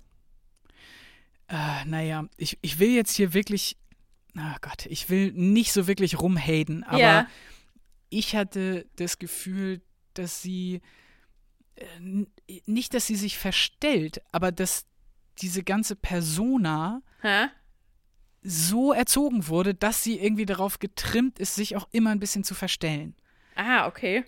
Äh, 1.47 1.85
naja, 1.85 2.25
ich, 2.37 2.57
ich 2.61 2.79
will 2.79 2.89
jetzt 2.89 3.15
hier 3.15 3.33
wirklich, 3.33 3.77
oh 4.37 4.55
Gott, 4.61 4.85
ich 4.87 5.09
will 5.09 5.31
nicht 5.31 5.71
so 5.71 5.87
wirklich 5.87 6.19
rumhaten, 6.19 6.83
aber 6.83 6.99
ja. 6.99 7.27
ich 8.09 8.35
hatte 8.35 8.85
das 8.97 9.17
Gefühl, 9.17 9.81
dass 10.13 10.41
sie, 10.41 10.81
äh, 11.75 12.25
nicht, 12.65 12.93
dass 12.93 13.07
sie 13.07 13.15
sich 13.15 13.37
verstellt, 13.37 14.21
aber 14.31 14.51
dass 14.51 14.85
diese 15.41 15.63
ganze 15.63 15.95
Persona 15.95 17.01
Hä? 17.21 17.47
so 18.41 18.91
erzogen 18.91 19.47
wurde, 19.47 19.73
dass 19.73 20.03
sie 20.03 20.19
irgendwie 20.19 20.45
darauf 20.45 20.79
getrimmt 20.79 21.39
ist, 21.39 21.55
sich 21.55 21.75
auch 21.75 21.87
immer 21.91 22.09
ein 22.09 22.19
bisschen 22.19 22.43
zu 22.43 22.55
verstellen. 22.55 23.15
Ah, 23.55 23.87
okay. 23.87 24.25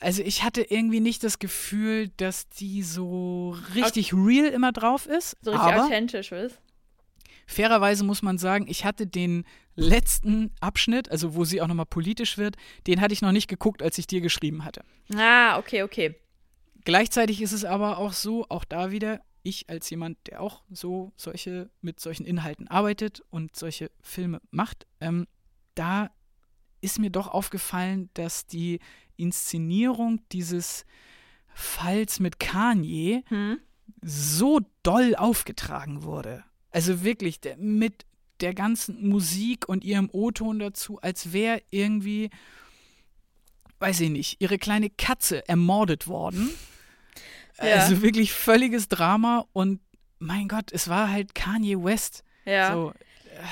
Also 0.00 0.22
ich 0.22 0.42
hatte 0.42 0.62
irgendwie 0.62 1.00
nicht 1.00 1.22
das 1.22 1.38
Gefühl, 1.38 2.08
dass 2.16 2.48
die 2.48 2.82
so 2.82 3.54
richtig 3.74 4.14
Aus 4.14 4.20
real 4.26 4.46
immer 4.46 4.72
drauf 4.72 5.06
ist. 5.06 5.36
So 5.42 5.50
richtig 5.50 5.68
aber 5.68 5.84
authentisch 5.84 6.32
ist. 6.32 6.58
Fairerweise 7.46 8.04
muss 8.04 8.22
man 8.22 8.38
sagen, 8.38 8.66
ich 8.68 8.84
hatte 8.84 9.06
den 9.06 9.44
letzten 9.74 10.52
Abschnitt, 10.60 11.10
also 11.10 11.34
wo 11.34 11.44
sie 11.44 11.60
auch 11.60 11.66
nochmal 11.66 11.86
politisch 11.86 12.38
wird, 12.38 12.56
den 12.86 13.00
hatte 13.00 13.12
ich 13.12 13.22
noch 13.22 13.32
nicht 13.32 13.48
geguckt, 13.48 13.82
als 13.82 13.98
ich 13.98 14.06
dir 14.06 14.20
geschrieben 14.20 14.64
hatte. 14.64 14.82
Ah, 15.14 15.58
okay, 15.58 15.82
okay. 15.82 16.14
Gleichzeitig 16.84 17.42
ist 17.42 17.52
es 17.52 17.64
aber 17.64 17.98
auch 17.98 18.12
so, 18.12 18.46
auch 18.48 18.64
da 18.64 18.90
wieder, 18.90 19.20
ich 19.42 19.68
als 19.68 19.90
jemand, 19.90 20.16
der 20.28 20.40
auch 20.40 20.62
so 20.70 21.12
solche, 21.16 21.70
mit 21.80 22.00
solchen 22.00 22.24
Inhalten 22.24 22.68
arbeitet 22.68 23.22
und 23.30 23.56
solche 23.56 23.90
Filme 24.00 24.40
macht, 24.50 24.86
ähm, 25.00 25.26
da 25.74 26.10
ist 26.80 26.98
mir 26.98 27.10
doch 27.10 27.28
aufgefallen, 27.28 28.10
dass 28.14 28.46
die 28.46 28.80
Inszenierung 29.20 30.20
dieses 30.32 30.84
Falls 31.52 32.20
mit 32.20 32.40
Kanye 32.40 33.22
hm? 33.28 33.58
so 34.02 34.60
doll 34.82 35.14
aufgetragen 35.16 36.02
wurde. 36.02 36.44
Also 36.70 37.02
wirklich 37.02 37.40
der, 37.40 37.56
mit 37.56 38.06
der 38.40 38.54
ganzen 38.54 39.08
Musik 39.08 39.68
und 39.68 39.84
ihrem 39.84 40.08
O-Ton 40.12 40.58
dazu, 40.58 40.98
als 41.00 41.32
wäre 41.32 41.62
irgendwie, 41.70 42.30
weiß 43.78 44.00
ich 44.00 44.10
nicht, 44.10 44.40
ihre 44.40 44.58
kleine 44.58 44.90
Katze 44.90 45.46
ermordet 45.48 46.08
worden. 46.08 46.50
Ja. 47.58 47.74
Also 47.76 48.00
wirklich 48.02 48.32
völliges 48.32 48.88
Drama 48.88 49.46
und 49.52 49.80
mein 50.18 50.48
Gott, 50.48 50.72
es 50.72 50.88
war 50.88 51.10
halt 51.10 51.34
Kanye 51.34 51.82
West. 51.82 52.24
Ja. 52.44 52.72
So, 52.72 52.90
äh, 52.90 53.42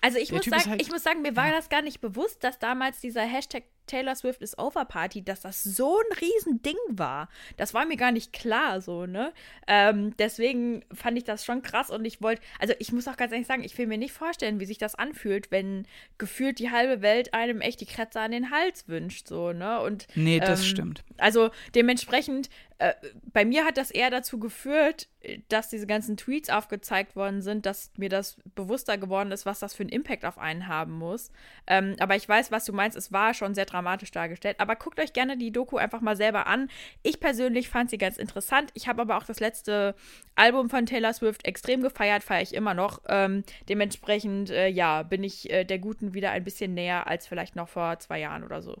also 0.00 0.18
ich 0.18 0.32
muss, 0.32 0.44
sagen, 0.44 0.70
halt, 0.70 0.82
ich 0.82 0.90
muss 0.90 1.02
sagen, 1.02 1.22
mir 1.22 1.36
war 1.36 1.48
ja. 1.48 1.52
das 1.52 1.68
gar 1.68 1.82
nicht 1.82 2.00
bewusst, 2.00 2.42
dass 2.44 2.58
damals 2.58 3.00
dieser 3.00 3.22
Hashtag 3.22 3.64
Taylor 3.86 4.14
Swift 4.14 4.42
is 4.42 4.56
Over 4.58 4.84
Party, 4.84 5.22
dass 5.22 5.40
das 5.40 5.62
so 5.62 5.98
ein 5.98 6.18
Riesending 6.18 6.76
war. 6.88 7.28
Das 7.56 7.74
war 7.74 7.86
mir 7.86 7.96
gar 7.96 8.12
nicht 8.12 8.32
klar, 8.32 8.80
so, 8.80 9.06
ne? 9.06 9.32
Ähm, 9.66 10.16
deswegen 10.18 10.84
fand 10.92 11.18
ich 11.18 11.24
das 11.24 11.44
schon 11.44 11.62
krass 11.62 11.90
und 11.90 12.04
ich 12.04 12.22
wollte, 12.22 12.42
also 12.58 12.74
ich 12.78 12.92
muss 12.92 13.08
auch 13.08 13.16
ganz 13.16 13.32
ehrlich 13.32 13.46
sagen, 13.46 13.64
ich 13.64 13.76
will 13.78 13.86
mir 13.86 13.98
nicht 13.98 14.12
vorstellen, 14.12 14.60
wie 14.60 14.66
sich 14.66 14.78
das 14.78 14.94
anfühlt, 14.94 15.50
wenn 15.50 15.86
gefühlt 16.18 16.58
die 16.58 16.70
halbe 16.70 17.02
Welt 17.02 17.34
einem 17.34 17.60
echt 17.60 17.80
die 17.80 17.86
Kratzer 17.86 18.20
an 18.20 18.30
den 18.30 18.50
Hals 18.50 18.88
wünscht, 18.88 19.28
so, 19.28 19.52
ne? 19.52 19.80
Und, 19.80 20.06
nee, 20.14 20.40
das 20.40 20.60
ähm, 20.60 20.66
stimmt. 20.66 21.04
Also 21.18 21.50
dementsprechend 21.74 22.48
äh, 22.82 22.94
bei 23.32 23.44
mir 23.44 23.64
hat 23.64 23.76
das 23.76 23.92
eher 23.92 24.10
dazu 24.10 24.40
geführt, 24.40 25.08
dass 25.48 25.68
diese 25.68 25.86
ganzen 25.86 26.16
Tweets 26.16 26.50
aufgezeigt 26.50 27.14
worden 27.14 27.40
sind, 27.40 27.64
dass 27.64 27.92
mir 27.96 28.08
das 28.08 28.38
bewusster 28.56 28.98
geworden 28.98 29.30
ist, 29.30 29.46
was 29.46 29.60
das 29.60 29.72
für 29.72 29.84
einen 29.84 29.90
Impact 29.90 30.24
auf 30.24 30.36
einen 30.36 30.66
haben 30.66 30.92
muss. 30.92 31.30
Ähm, 31.68 31.94
aber 32.00 32.16
ich 32.16 32.28
weiß, 32.28 32.50
was 32.50 32.64
du 32.64 32.72
meinst. 32.72 32.96
Es 32.96 33.12
war 33.12 33.34
schon 33.34 33.54
sehr 33.54 33.66
dramatisch 33.72 34.10
dargestellt. 34.10 34.56
Aber 34.60 34.76
guckt 34.76 35.00
euch 35.00 35.12
gerne 35.12 35.36
die 35.36 35.52
Doku 35.52 35.76
einfach 35.76 36.00
mal 36.00 36.16
selber 36.16 36.46
an. 36.46 36.68
Ich 37.02 37.20
persönlich 37.20 37.68
fand 37.68 37.90
sie 37.90 37.98
ganz 37.98 38.16
interessant. 38.18 38.70
Ich 38.74 38.88
habe 38.88 39.02
aber 39.02 39.16
auch 39.16 39.24
das 39.24 39.40
letzte 39.40 39.94
Album 40.34 40.70
von 40.70 40.86
Taylor 40.86 41.12
Swift 41.12 41.46
extrem 41.46 41.82
gefeiert, 41.82 42.22
feiere 42.22 42.42
ich 42.42 42.54
immer 42.54 42.74
noch. 42.74 43.00
Ähm, 43.08 43.44
dementsprechend, 43.68 44.50
äh, 44.50 44.68
ja, 44.68 45.02
bin 45.02 45.24
ich 45.24 45.50
äh, 45.50 45.64
der 45.64 45.78
Guten 45.78 46.14
wieder 46.14 46.30
ein 46.30 46.44
bisschen 46.44 46.74
näher 46.74 47.06
als 47.06 47.26
vielleicht 47.26 47.56
noch 47.56 47.68
vor 47.68 47.98
zwei 47.98 48.20
Jahren 48.20 48.44
oder 48.44 48.62
so. 48.62 48.76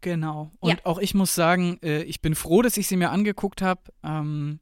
Genau. 0.00 0.50
Und 0.60 0.70
ja. 0.70 0.76
auch 0.84 0.98
ich 0.98 1.14
muss 1.14 1.34
sagen, 1.34 1.78
äh, 1.82 2.02
ich 2.02 2.20
bin 2.20 2.34
froh, 2.34 2.62
dass 2.62 2.76
ich 2.76 2.86
sie 2.86 2.96
mir 2.96 3.10
angeguckt 3.10 3.62
habe. 3.62 3.80
Ähm, 4.04 4.60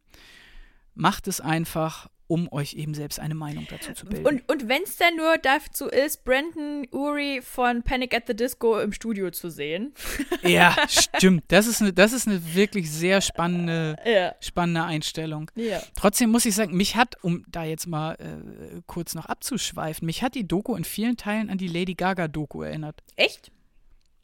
macht 0.94 1.28
es 1.28 1.40
einfach, 1.40 2.08
um 2.26 2.50
euch 2.52 2.74
eben 2.74 2.94
selbst 2.94 3.20
eine 3.20 3.34
Meinung 3.34 3.66
dazu 3.68 3.92
zu 3.92 4.06
bilden. 4.06 4.26
Und, 4.26 4.48
und 4.50 4.68
wenn 4.68 4.82
es 4.82 4.96
denn 4.96 5.16
nur 5.16 5.36
dazu 5.38 5.86
ist, 5.86 6.24
Brandon 6.24 6.86
Uri 6.90 7.40
von 7.42 7.82
Panic 7.82 8.14
at 8.14 8.24
the 8.26 8.34
Disco 8.34 8.78
im 8.78 8.92
Studio 8.92 9.30
zu 9.30 9.50
sehen. 9.50 9.92
Ja, 10.42 10.76
stimmt. 10.88 11.44
Das 11.48 11.66
ist 11.66 11.80
eine, 11.80 11.92
das 11.92 12.12
ist 12.12 12.28
eine 12.28 12.54
wirklich 12.54 12.90
sehr 12.90 13.20
spannende, 13.20 13.96
ja. 14.04 14.34
spannende 14.40 14.84
Einstellung. 14.84 15.50
Ja. 15.54 15.80
Trotzdem 15.96 16.30
muss 16.30 16.44
ich 16.44 16.54
sagen, 16.54 16.76
mich 16.76 16.96
hat, 16.96 17.16
um 17.22 17.44
da 17.48 17.64
jetzt 17.64 17.86
mal 17.86 18.14
äh, 18.14 18.82
kurz 18.86 19.14
noch 19.14 19.26
abzuschweifen, 19.26 20.04
mich 20.04 20.22
hat 20.22 20.34
die 20.34 20.46
Doku 20.46 20.74
in 20.76 20.84
vielen 20.84 21.16
Teilen 21.16 21.48
an 21.48 21.56
die 21.56 21.68
Lady 21.68 21.94
Gaga-Doku 21.94 22.62
erinnert. 22.62 23.02
Echt? 23.16 23.50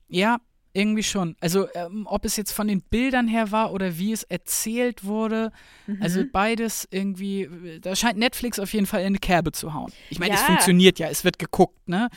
Ja, 0.08 0.40
irgendwie 0.72 1.02
schon. 1.02 1.36
Also, 1.40 1.68
ähm, 1.74 2.06
ob 2.08 2.24
es 2.24 2.36
jetzt 2.36 2.52
von 2.52 2.68
den 2.68 2.82
Bildern 2.82 3.28
her 3.28 3.50
war 3.50 3.72
oder 3.72 3.98
wie 3.98 4.12
es 4.12 4.22
erzählt 4.24 5.04
wurde. 5.04 5.52
Mhm. 5.86 6.02
Also, 6.02 6.24
beides 6.30 6.86
irgendwie. 6.90 7.48
Da 7.80 7.96
scheint 7.96 8.18
Netflix 8.18 8.58
auf 8.58 8.72
jeden 8.72 8.86
Fall 8.86 9.00
in 9.00 9.06
eine 9.06 9.18
Kerbe 9.18 9.52
zu 9.52 9.74
hauen. 9.74 9.92
Ich 10.10 10.18
meine, 10.18 10.34
ja. 10.34 10.40
es 10.40 10.46
funktioniert 10.46 10.98
ja, 10.98 11.08
es 11.08 11.24
wird 11.24 11.38
geguckt, 11.38 11.88
ne? 11.88 12.08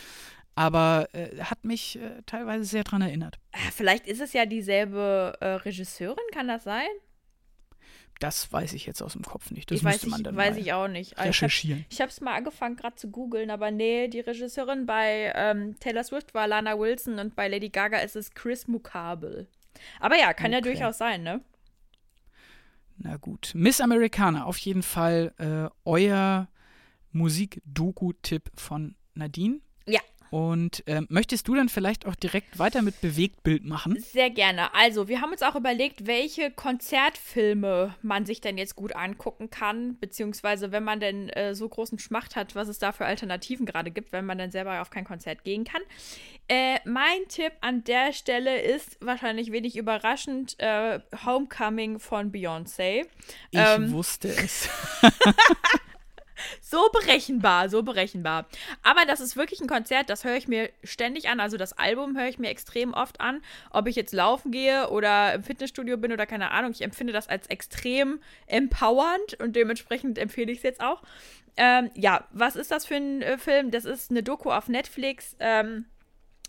Aber 0.55 1.07
äh, 1.13 1.39
hat 1.41 1.65
mich 1.65 1.97
äh, 1.97 2.21
teilweise 2.25 2.63
sehr 2.63 2.83
dran 2.83 3.01
erinnert. 3.01 3.39
Ah, 3.53 3.71
vielleicht 3.75 4.05
ist 4.05 4.21
es 4.21 4.33
ja 4.33 4.45
dieselbe 4.45 5.33
äh, 5.39 5.47
Regisseurin, 5.47 6.23
kann 6.31 6.47
das 6.47 6.63
sein? 6.63 6.87
Das 8.20 8.51
weiß 8.53 8.74
ich 8.74 8.86
jetzt 8.86 9.01
aus 9.01 9.14
dem 9.14 9.24
Kopf 9.24 9.51
nicht. 9.51 9.70
Das 9.72 9.78
ich 9.80 9.84
müsste 9.84 10.03
weiß, 10.05 10.11
man 10.11 10.20
ich, 10.20 10.24
dann 10.24 10.36
weiß 10.38 10.57
ich 10.57 10.72
auch 10.74 10.88
nicht. 10.88 11.18
Also 11.18 11.28
recherchieren. 11.30 11.86
Ich 11.89 11.99
habe 11.99 12.09
es 12.09 12.22
mal 12.22 12.34
angefangen, 12.36 12.76
gerade 12.78 12.95
zu 12.95 13.09
googeln, 13.09 13.49
aber 13.49 13.72
nee, 13.72 14.07
die 14.07 14.22
Regisseurin 14.22 14.86
bei 14.86 15.34
ähm, 15.36 15.78
Taylor 15.80 16.03
Swift 16.03 16.34
war 16.34 16.47
Lana 16.47 16.78
Wilson 16.80 17.20
und 17.20 17.36
bei 17.36 17.47
Lady 17.47 17.70
Gaga 17.70 17.97
ist 17.99 18.16
es 18.16 18.32
Chris 18.32 18.68
Mukabel. 18.68 19.47
Aber 19.99 20.18
ja, 20.18 20.34
kann 20.34 20.51
ja 20.51 20.59
Okay. 20.59 20.70
durchaus 20.74 20.97
sein, 20.97 21.24
ne? 21.24 21.41
Na 22.97 23.18
gut. 23.18 23.51
Miss 23.55 23.82
Americana, 23.82 24.45
auf 24.45 24.57
jeden 24.59 24.84
Fall 24.84 25.34
äh, 25.38 25.70
euer 25.84 26.47
Musik-Doku-Tipp 27.11 28.51
von 28.55 28.95
Nadine. 29.16 29.59
Und 30.34 30.84
ähm, 30.88 31.05
möchtest 31.11 31.47
du 31.47 31.53
dann 31.53 31.69
vielleicht 31.69 32.07
auch 32.07 32.15
direkt 32.15 32.57
weiter 32.57 32.81
mit 32.81 32.99
Bewegtbild 33.01 33.65
machen? 33.65 33.99
Sehr 33.99 34.31
gerne. 34.31 34.73
Also, 34.73 35.07
wir 35.07 35.21
haben 35.21 35.31
uns 35.31 35.43
auch 35.43 35.53
überlegt, 35.53 36.07
welche 36.07 36.49
Konzertfilme 36.49 37.93
man 38.01 38.25
sich 38.25 38.41
denn 38.41 38.57
jetzt 38.57 38.75
gut 38.75 38.95
angucken 38.95 39.51
kann, 39.51 39.95
beziehungsweise 39.99 40.71
wenn 40.71 40.84
man 40.84 40.99
denn 40.99 41.29
äh, 41.29 41.53
so 41.53 41.69
großen 41.69 41.99
Schmacht 41.99 42.36
hat, 42.36 42.55
was 42.55 42.67
es 42.67 42.79
da 42.79 42.93
für 42.93 43.05
Alternativen 43.05 43.67
gerade 43.67 43.91
gibt, 43.91 44.11
wenn 44.11 44.25
man 44.25 44.39
dann 44.39 44.49
selber 44.49 44.81
auf 44.81 44.89
kein 44.89 45.05
Konzert 45.05 45.43
gehen 45.43 45.65
kann. 45.65 45.84
Äh, 46.47 46.79
mein 46.84 47.27
Tipp 47.27 47.51
an 47.61 47.84
der 47.84 48.11
Stelle 48.11 48.59
ist 48.59 48.97
wahrscheinlich 49.01 49.51
wenig 49.51 49.77
überraschend 49.77 50.55
äh, 50.57 50.99
Homecoming 51.23 51.99
von 51.99 52.31
Beyoncé. 52.31 53.05
Ich 53.51 53.59
Ähm. 53.59 53.91
wusste 53.91 54.29
es. 54.29 54.67
So 56.61 56.89
berechenbar, 56.91 57.69
so 57.69 57.83
berechenbar. 57.83 58.45
Aber 58.81 59.05
das 59.05 59.19
ist 59.19 59.35
wirklich 59.35 59.61
ein 59.61 59.67
Konzert, 59.67 60.09
das 60.09 60.23
höre 60.23 60.35
ich 60.35 60.47
mir 60.47 60.69
ständig 60.83 61.29
an. 61.29 61.39
Also 61.39 61.57
das 61.57 61.73
Album 61.73 62.17
höre 62.17 62.27
ich 62.27 62.39
mir 62.39 62.49
extrem 62.49 62.93
oft 62.93 63.21
an. 63.21 63.41
Ob 63.71 63.87
ich 63.87 63.95
jetzt 63.95 64.13
laufen 64.13 64.51
gehe 64.51 64.89
oder 64.89 65.33
im 65.33 65.43
Fitnessstudio 65.43 65.97
bin 65.97 66.11
oder 66.11 66.25
keine 66.25 66.51
Ahnung. 66.51 66.71
Ich 66.71 66.81
empfinde 66.81 67.13
das 67.13 67.27
als 67.27 67.47
extrem 67.47 68.19
empowernd 68.47 69.39
und 69.39 69.55
dementsprechend 69.55 70.17
empfehle 70.17 70.51
ich 70.51 70.59
es 70.59 70.63
jetzt 70.63 70.81
auch. 70.81 71.01
Ähm, 71.55 71.91
ja, 71.93 72.27
was 72.31 72.55
ist 72.55 72.71
das 72.71 72.85
für 72.85 72.95
ein 72.95 73.21
äh, 73.21 73.37
Film? 73.37 73.69
Das 73.69 73.85
ist 73.85 74.09
eine 74.09 74.23
Doku 74.23 74.51
auf 74.51 74.69
Netflix. 74.69 75.35
Ähm, 75.39 75.85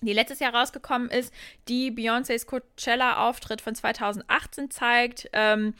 die 0.05 0.13
letztes 0.13 0.41
Jahr 0.41 0.55
rausgekommen 0.55 1.11
ist, 1.11 1.33
die 1.69 1.91
Beyoncés 1.91 2.47
Coachella-Auftritt 2.47 3.61
von 3.61 3.75
2018 3.75 4.71
zeigt. 4.71 5.29
Ähm, 5.33 5.75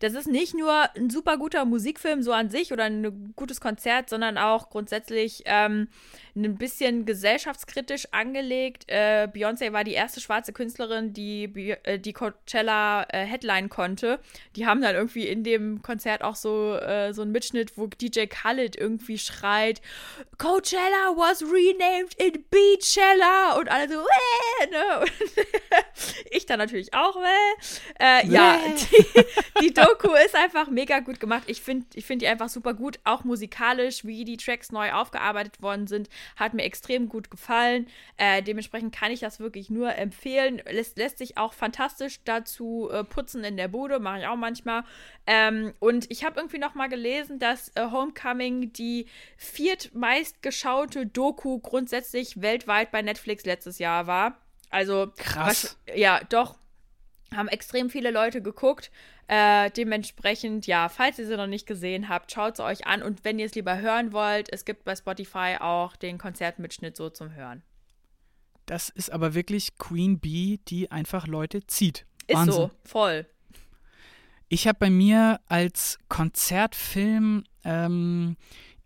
das 0.00 0.14
ist 0.14 0.28
nicht 0.28 0.54
nur 0.54 0.72
ein 0.96 1.10
super 1.10 1.36
guter 1.38 1.64
Musikfilm 1.64 2.22
so 2.22 2.32
an 2.32 2.50
sich 2.50 2.72
oder 2.72 2.84
ein 2.84 3.32
gutes 3.36 3.60
Konzert, 3.60 4.08
sondern 4.08 4.38
auch 4.38 4.70
grundsätzlich 4.70 5.42
ähm, 5.46 5.88
ein 6.34 6.56
bisschen 6.56 7.06
gesellschaftskritisch 7.06 8.08
angelegt. 8.12 8.84
Äh, 8.88 9.28
Beyoncé 9.32 9.72
war 9.72 9.84
die 9.84 9.92
erste 9.92 10.20
schwarze 10.20 10.52
Künstlerin, 10.52 11.12
die 11.12 11.44
äh, 11.84 11.98
die 11.98 12.12
Coachella 12.12 13.04
äh, 13.08 13.24
Headline 13.24 13.68
konnte. 13.68 14.20
Die 14.54 14.66
haben 14.66 14.82
dann 14.82 14.94
irgendwie 14.94 15.26
in 15.26 15.44
dem 15.44 15.82
Konzert 15.82 16.22
auch 16.22 16.36
so, 16.36 16.74
äh, 16.74 17.12
so 17.12 17.22
einen 17.22 17.32
Mitschnitt, 17.32 17.76
wo 17.76 17.86
DJ 17.86 18.26
Khaled 18.26 18.76
irgendwie 18.76 19.18
schreit, 19.18 19.80
Coachella 20.38 21.16
was 21.16 21.42
renamed 21.42 22.14
in 22.14 22.44
Beachella 22.50 23.58
und 23.58 23.65
alle 23.70 23.88
so, 23.88 23.94
"Wäh", 23.94 24.70
ne? 24.70 25.00
Und 25.00 25.12
ich 26.30 26.46
dann 26.46 26.58
natürlich 26.58 26.94
auch, 26.94 27.16
äh, 27.98 28.26
ja, 28.26 28.58
die, 29.60 29.62
die 29.62 29.74
Doku 29.74 30.12
ist 30.24 30.34
einfach 30.34 30.68
mega 30.68 31.00
gut 31.00 31.20
gemacht. 31.20 31.44
Ich 31.46 31.62
finde 31.62 31.86
ich 31.94 32.04
find 32.04 32.22
die 32.22 32.26
einfach 32.26 32.48
super 32.48 32.74
gut, 32.74 32.98
auch 33.04 33.24
musikalisch, 33.24 34.04
wie 34.04 34.24
die 34.24 34.36
Tracks 34.36 34.72
neu 34.72 34.92
aufgearbeitet 34.92 35.62
worden 35.62 35.86
sind, 35.86 36.08
hat 36.36 36.54
mir 36.54 36.64
extrem 36.64 37.08
gut 37.08 37.30
gefallen. 37.30 37.86
Äh, 38.16 38.42
dementsprechend 38.42 38.94
kann 38.94 39.12
ich 39.12 39.20
das 39.20 39.40
wirklich 39.40 39.70
nur 39.70 39.94
empfehlen. 39.94 40.62
Lässt, 40.70 40.98
lässt 40.98 41.18
sich 41.18 41.38
auch 41.38 41.52
fantastisch 41.52 42.20
dazu 42.24 42.90
äh, 42.92 43.04
putzen 43.04 43.44
in 43.44 43.56
der 43.56 43.68
Bude, 43.68 43.98
mache 44.00 44.20
ich 44.20 44.26
auch 44.26 44.36
manchmal. 44.36 44.84
Ähm, 45.26 45.72
und 45.80 46.10
ich 46.10 46.24
habe 46.24 46.38
irgendwie 46.38 46.58
noch 46.58 46.74
mal 46.74 46.88
gelesen, 46.88 47.38
dass 47.38 47.70
äh, 47.74 47.90
Homecoming 47.90 48.72
die 48.72 49.06
viertmeistgeschaute 49.36 51.06
Doku 51.06 51.58
grundsätzlich 51.58 52.40
weltweit 52.40 52.90
bei 52.90 53.02
Netflix 53.02 53.44
letztes 53.46 53.78
Jahr 53.78 54.06
war. 54.06 54.36
Also 54.70 55.12
Krass. 55.16 55.76
was- 55.86 55.96
ja, 55.96 56.20
doch. 56.28 56.56
Haben 57.34 57.48
extrem 57.48 57.90
viele 57.90 58.10
Leute 58.10 58.40
geguckt. 58.42 58.90
Äh, 59.28 59.70
dementsprechend, 59.72 60.66
ja, 60.68 60.88
falls 60.88 61.18
ihr 61.18 61.26
sie 61.26 61.36
noch 61.36 61.48
nicht 61.48 61.66
gesehen 61.66 62.08
habt, 62.08 62.30
schaut 62.30 62.56
sie 62.56 62.64
euch 62.64 62.86
an. 62.86 63.02
Und 63.02 63.24
wenn 63.24 63.38
ihr 63.40 63.46
es 63.46 63.54
lieber 63.56 63.78
hören 63.78 64.12
wollt, 64.12 64.52
es 64.52 64.64
gibt 64.64 64.84
bei 64.84 64.94
Spotify 64.94 65.56
auch 65.58 65.96
den 65.96 66.18
Konzertmitschnitt 66.18 66.96
so 66.96 67.10
zum 67.10 67.34
Hören. 67.34 67.62
Das 68.66 68.88
ist 68.88 69.10
aber 69.10 69.34
wirklich 69.34 69.76
Queen 69.78 70.20
Bee, 70.20 70.60
die 70.68 70.90
einfach 70.92 71.26
Leute 71.26 71.66
zieht. 71.66 72.06
Ist 72.28 72.36
Wahnsinn. 72.36 72.52
so, 72.54 72.70
voll. 72.84 73.26
Ich 74.48 74.68
habe 74.68 74.78
bei 74.78 74.90
mir 74.90 75.40
als 75.48 75.98
Konzertfilm 76.08 77.42
ähm, 77.64 78.36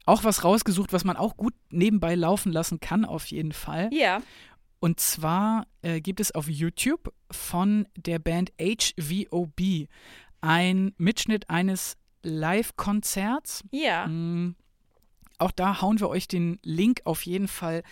auch 0.07 0.25
was 0.25 0.43
rausgesucht, 0.45 0.93
was 0.93 1.05
man 1.05 1.17
auch 1.17 1.37
gut 1.37 1.55
nebenbei 1.71 2.15
laufen 2.15 2.51
lassen 2.53 2.81
kann, 2.81 3.05
auf 3.05 3.27
jeden 3.27 3.53
Fall. 3.53 3.91
Ja. 3.93 4.23
Und 4.81 4.99
zwar 4.99 5.67
äh, 5.83 6.01
gibt 6.01 6.21
es 6.21 6.35
auf 6.35 6.49
YouTube 6.49 7.13
von 7.31 7.87
der 7.97 8.19
Band 8.19 8.51
HVOB 8.59 9.87
ein 10.41 10.95
Mitschnitt 10.97 11.51
eines 11.51 11.97
Live-Konzerts. 12.23 13.63
Ja. 13.71 14.07
Mm, 14.07 14.57
Auch 15.39 15.51
da 15.53 15.81
hauen 15.83 16.01
wir 16.01 16.09
euch 16.09 16.29
den 16.29 16.59
Link 16.63 17.03
auf 17.05 17.25
jeden 17.27 17.49
Fall 17.49 17.83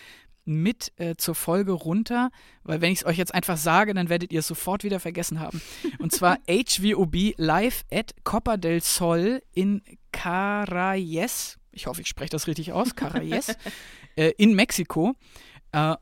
mit 0.46 0.92
äh, 0.96 1.14
zur 1.16 1.34
Folge 1.34 1.72
runter, 1.72 2.30
weil 2.62 2.80
wenn 2.80 2.90
ich 2.90 3.00
es 3.00 3.04
euch 3.06 3.18
jetzt 3.18 3.34
einfach 3.34 3.58
sage, 3.58 3.92
dann 3.92 4.08
werdet 4.08 4.32
ihr 4.32 4.40
es 4.40 4.46
sofort 4.46 4.82
wieder 4.82 4.98
vergessen 4.98 5.40
haben. 5.40 5.60
Und 5.98 6.10
zwar 6.12 6.38
HVOB 6.48 7.34
live 7.36 7.84
at 7.92 8.14
Copa 8.24 8.56
del 8.56 8.80
Sol 8.80 9.42
in 9.52 9.82
Carayes. 10.10 11.58
Ich 11.70 11.86
hoffe, 11.86 12.00
ich 12.00 12.08
spreche 12.08 12.30
das 12.30 12.46
richtig 12.46 12.72
aus. 12.72 12.96
Carayes. 12.96 13.56
äh, 14.16 14.32
in 14.38 14.54
Mexiko. 14.54 15.14
Äh, 15.72 15.96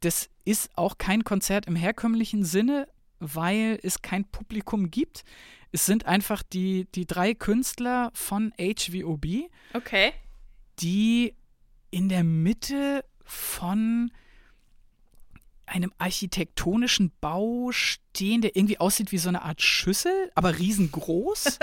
das 0.00 0.28
ist 0.44 0.70
auch 0.76 0.98
kein 0.98 1.24
Konzert 1.24 1.66
im 1.66 1.76
herkömmlichen 1.76 2.44
Sinne, 2.44 2.88
weil 3.18 3.78
es 3.82 4.02
kein 4.02 4.24
Publikum 4.24 4.90
gibt. 4.90 5.24
Es 5.72 5.86
sind 5.86 6.06
einfach 6.06 6.42
die, 6.42 6.86
die 6.94 7.06
drei 7.06 7.34
Künstler 7.34 8.10
von 8.14 8.52
HVOB, 8.58 9.26
Okay. 9.74 10.12
die 10.80 11.34
in 11.90 12.08
der 12.08 12.24
Mitte 12.24 13.04
von 13.24 14.10
einem 15.66 15.92
architektonischen 15.98 17.12
Bau 17.20 17.70
stehen, 17.72 18.40
der 18.40 18.56
irgendwie 18.56 18.80
aussieht 18.80 19.12
wie 19.12 19.18
so 19.18 19.28
eine 19.28 19.42
Art 19.42 19.62
Schüssel, 19.62 20.32
aber 20.34 20.58
riesengroß, 20.58 21.58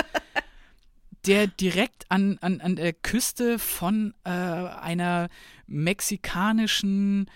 der 1.26 1.48
direkt 1.48 2.10
an, 2.10 2.38
an, 2.40 2.62
an 2.62 2.78
der 2.78 2.94
Küste 2.94 3.60
von 3.60 4.14
äh, 4.24 4.30
einer 4.30 5.28
mexikanischen, 5.66 7.30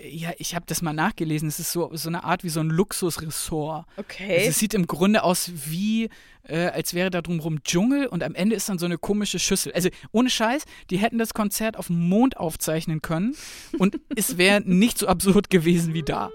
ja, 0.00 0.30
ich 0.38 0.54
habe 0.54 0.64
das 0.66 0.80
mal 0.80 0.92
nachgelesen, 0.92 1.48
es 1.48 1.58
ist 1.58 1.72
so, 1.72 1.90
so 1.94 2.08
eine 2.08 2.22
Art 2.22 2.44
wie 2.44 2.48
so 2.48 2.60
ein 2.60 2.70
Luxusressort. 2.70 3.86
Okay. 3.96 4.36
Also 4.36 4.50
es 4.50 4.58
sieht 4.58 4.74
im 4.74 4.86
Grunde 4.86 5.24
aus 5.24 5.50
wie, 5.66 6.08
äh, 6.44 6.66
als 6.66 6.94
wäre 6.94 7.10
da 7.10 7.20
drumherum 7.20 7.64
Dschungel 7.64 8.06
und 8.06 8.22
am 8.22 8.34
Ende 8.34 8.54
ist 8.54 8.68
dann 8.68 8.78
so 8.78 8.86
eine 8.86 8.98
komische 8.98 9.38
Schüssel. 9.38 9.72
Also 9.72 9.88
ohne 10.12 10.30
Scheiß, 10.30 10.64
die 10.90 10.98
hätten 10.98 11.18
das 11.18 11.34
Konzert 11.34 11.76
auf 11.76 11.88
dem 11.88 12.08
Mond 12.08 12.36
aufzeichnen 12.36 13.02
können 13.02 13.36
und 13.78 13.98
es 14.16 14.38
wäre 14.38 14.60
nicht 14.60 14.98
so 14.98 15.08
absurd 15.08 15.50
gewesen 15.50 15.94
wie 15.94 16.02
da. 16.02 16.30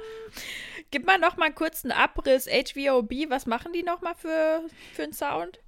Gib 0.91 1.07
mal 1.07 1.17
noch 1.17 1.37
mal 1.37 1.51
kurz 1.51 1.85
einen 1.85 1.93
Abriss. 1.93 2.47
HVOB, 2.47 3.29
was 3.29 3.45
machen 3.45 3.71
die 3.73 3.83
noch 3.83 4.01
mal 4.01 4.13
für, 4.13 4.61
für 4.93 5.03
einen 5.03 5.13
Sound? 5.13 5.62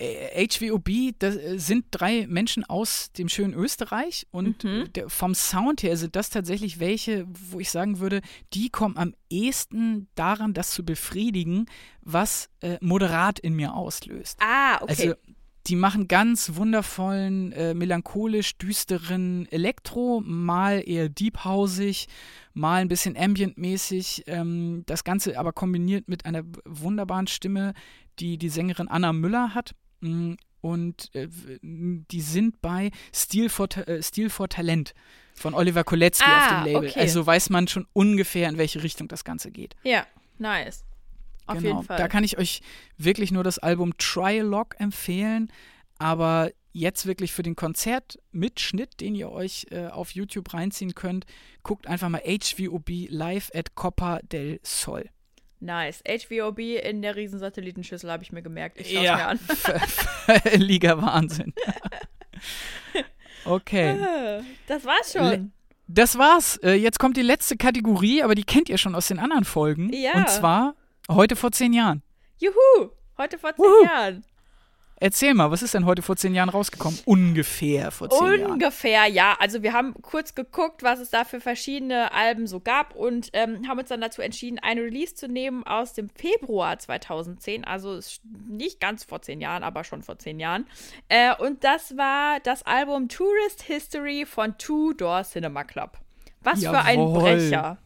Äh, 0.00 0.46
HVOB, 0.48 1.12
das 1.18 1.36
äh, 1.36 1.58
sind 1.58 1.86
drei 1.90 2.26
Menschen 2.26 2.64
aus 2.64 3.12
dem 3.12 3.28
schönen 3.28 3.52
Österreich 3.54 4.26
und 4.30 4.64
Mhm. 4.64 4.70
äh, 4.70 4.88
der, 4.88 5.08
vom 5.10 5.34
Sound 5.34 5.82
her 5.82 5.96
sind 5.96 6.16
das 6.16 6.30
tatsächlich 6.30 6.80
welche, 6.80 7.26
wo 7.28 7.60
ich 7.60 7.70
sagen 7.70 8.00
würde, 8.00 8.22
die 8.54 8.70
kommen 8.70 8.96
am 8.96 9.14
ehesten 9.28 10.08
daran, 10.14 10.54
das 10.54 10.70
zu 10.70 10.84
befriedigen, 10.84 11.66
was 12.00 12.48
äh, 12.62 12.78
moderat 12.80 13.38
in 13.38 13.54
mir 13.54 13.74
auslöst. 13.74 14.38
Ah, 14.40 14.76
okay. 14.82 14.86
Also 14.88 15.14
die 15.66 15.76
machen 15.76 16.08
ganz 16.08 16.54
wundervollen, 16.54 17.52
äh, 17.52 17.74
melancholisch 17.74 18.56
düsteren 18.56 19.46
Elektro, 19.52 20.22
mal 20.24 20.82
eher 20.84 21.10
deephausig, 21.10 22.08
mal 22.54 22.80
ein 22.80 22.88
bisschen 22.88 23.16
ambientmäßig. 23.16 24.24
Ähm, 24.26 24.82
das 24.86 25.04
Ganze 25.04 25.38
aber 25.38 25.52
kombiniert 25.52 26.08
mit 26.08 26.24
einer 26.24 26.42
wunderbaren 26.64 27.26
Stimme, 27.26 27.74
die 28.18 28.38
die 28.38 28.48
Sängerin 28.48 28.88
Anna 28.88 29.12
Müller 29.12 29.54
hat. 29.54 29.74
Mm, 30.00 30.34
Und 30.62 31.14
äh, 31.14 31.28
die 31.62 32.20
sind 32.20 32.60
bei 32.60 32.90
Stil 33.14 33.48
for, 33.48 33.66
äh, 33.86 34.02
Stil 34.02 34.28
for 34.28 34.48
Talent 34.48 34.94
von 35.34 35.54
Oliver 35.54 35.84
Kolecki 35.84 36.22
auf 36.22 36.28
Ah, 36.28 36.64
dem 36.64 36.72
Label. 36.74 36.88
okay. 36.90 37.00
Also 37.00 37.24
weiß 37.24 37.48
man 37.50 37.66
schon 37.66 37.86
ungefähr, 37.94 38.48
in 38.48 38.58
welche 38.58 38.82
Richtung 38.82 39.08
das 39.08 39.24
Ganze 39.24 39.50
geht. 39.50 39.74
ja, 39.84 40.06
nice. 40.38 40.84
Auf 41.46 41.58
genau. 41.58 41.68
jeden 41.76 41.82
Fall. 41.86 41.96
Da 41.96 42.06
kann 42.08 42.22
ich 42.24 42.38
euch 42.38 42.60
wirklich 42.98 43.32
nur 43.32 43.42
das 43.42 43.58
Album 43.58 43.96
Trialog 43.98 44.76
empfehlen. 44.78 45.50
Aber 45.98 46.50
jetzt 46.72 47.06
wirklich 47.06 47.32
für 47.32 47.42
den 47.42 47.56
Konzertmitschnitt, 47.56 49.00
den 49.00 49.14
ihr 49.14 49.30
euch 49.32 49.66
äh, 49.70 49.86
auf 49.88 50.12
YouTube 50.12 50.52
reinziehen 50.54 50.94
könnt, 50.94 51.26
guckt 51.62 51.86
einfach 51.86 52.08
mal 52.08 52.22
HVOB 52.24 53.08
live 53.08 53.50
at 53.54 53.74
Copa 53.74 54.20
del 54.22 54.60
Sol. 54.62 55.08
Nice. 55.60 56.02
HVOB 56.08 56.58
in 56.82 57.02
der 57.02 57.16
Riesensatellitenschüssel 57.16 58.10
habe 58.10 58.22
ich 58.22 58.32
mir 58.32 58.42
gemerkt. 58.42 58.80
Ich 58.80 58.92
schaue 58.92 59.04
Ja. 59.04 59.16
mir 59.16 59.26
an. 59.28 59.40
Liga 60.60 61.00
Wahnsinn. 61.00 61.52
okay. 63.44 64.42
Das 64.66 64.84
war's 64.84 65.12
schon. 65.12 65.52
Das 65.86 66.16
war's. 66.18 66.56
Äh, 66.62 66.74
Jetzt 66.74 66.98
kommt 66.98 67.16
die 67.16 67.22
letzte 67.22 67.56
Kategorie, 67.56 68.22
aber 68.22 68.34
die 68.34 68.44
kennt 68.44 68.68
ihr 68.68 68.78
schon 68.78 68.94
aus 68.94 69.08
den 69.08 69.18
anderen 69.18 69.44
Folgen. 69.44 69.92
Ja. 69.92 70.12
Und 70.14 70.28
zwar 70.30 70.74
heute 71.10 71.36
vor 71.36 71.50
zehn 71.52 71.72
Jahren. 71.72 72.02
Juhu! 72.38 72.90
Heute 73.18 73.38
vor 73.38 73.54
zehn 73.54 73.64
Wuhu. 73.64 73.84
Jahren. 73.84 74.24
Erzähl 75.02 75.32
mal, 75.32 75.50
was 75.50 75.62
ist 75.62 75.72
denn 75.72 75.86
heute 75.86 76.02
vor 76.02 76.16
zehn 76.16 76.34
Jahren 76.34 76.50
rausgekommen? 76.50 76.98
Ungefähr 77.06 77.90
vor 77.90 78.10
zehn 78.10 78.18
Jahren. 78.40 78.52
Ungefähr, 78.52 79.06
ja. 79.06 79.34
Also 79.40 79.62
wir 79.62 79.72
haben 79.72 79.94
kurz 80.02 80.34
geguckt, 80.34 80.82
was 80.82 81.00
es 81.00 81.08
da 81.08 81.24
für 81.24 81.40
verschiedene 81.40 82.12
Alben 82.12 82.46
so 82.46 82.60
gab 82.60 82.94
und 82.94 83.30
ähm, 83.32 83.66
haben 83.66 83.78
uns 83.78 83.88
dann 83.88 84.02
dazu 84.02 84.20
entschieden, 84.20 84.58
ein 84.58 84.78
Release 84.78 85.14
zu 85.14 85.26
nehmen 85.26 85.64
aus 85.64 85.94
dem 85.94 86.10
Februar 86.10 86.78
2010. 86.78 87.64
Also 87.64 87.98
nicht 88.46 88.78
ganz 88.78 89.04
vor 89.04 89.22
zehn 89.22 89.40
Jahren, 89.40 89.62
aber 89.62 89.84
schon 89.84 90.02
vor 90.02 90.18
zehn 90.18 90.38
Jahren. 90.38 90.66
Äh, 91.08 91.34
und 91.34 91.64
das 91.64 91.96
war 91.96 92.38
das 92.40 92.62
Album 92.64 93.08
Tourist 93.08 93.62
History 93.62 94.26
von 94.26 94.58
Two 94.58 94.92
Door 94.92 95.24
Cinema 95.24 95.64
Club. 95.64 95.96
Was 96.42 96.60
für 96.62 96.78
ein 96.78 96.98
Jawohl. 96.98 97.20
Brecher. 97.20 97.78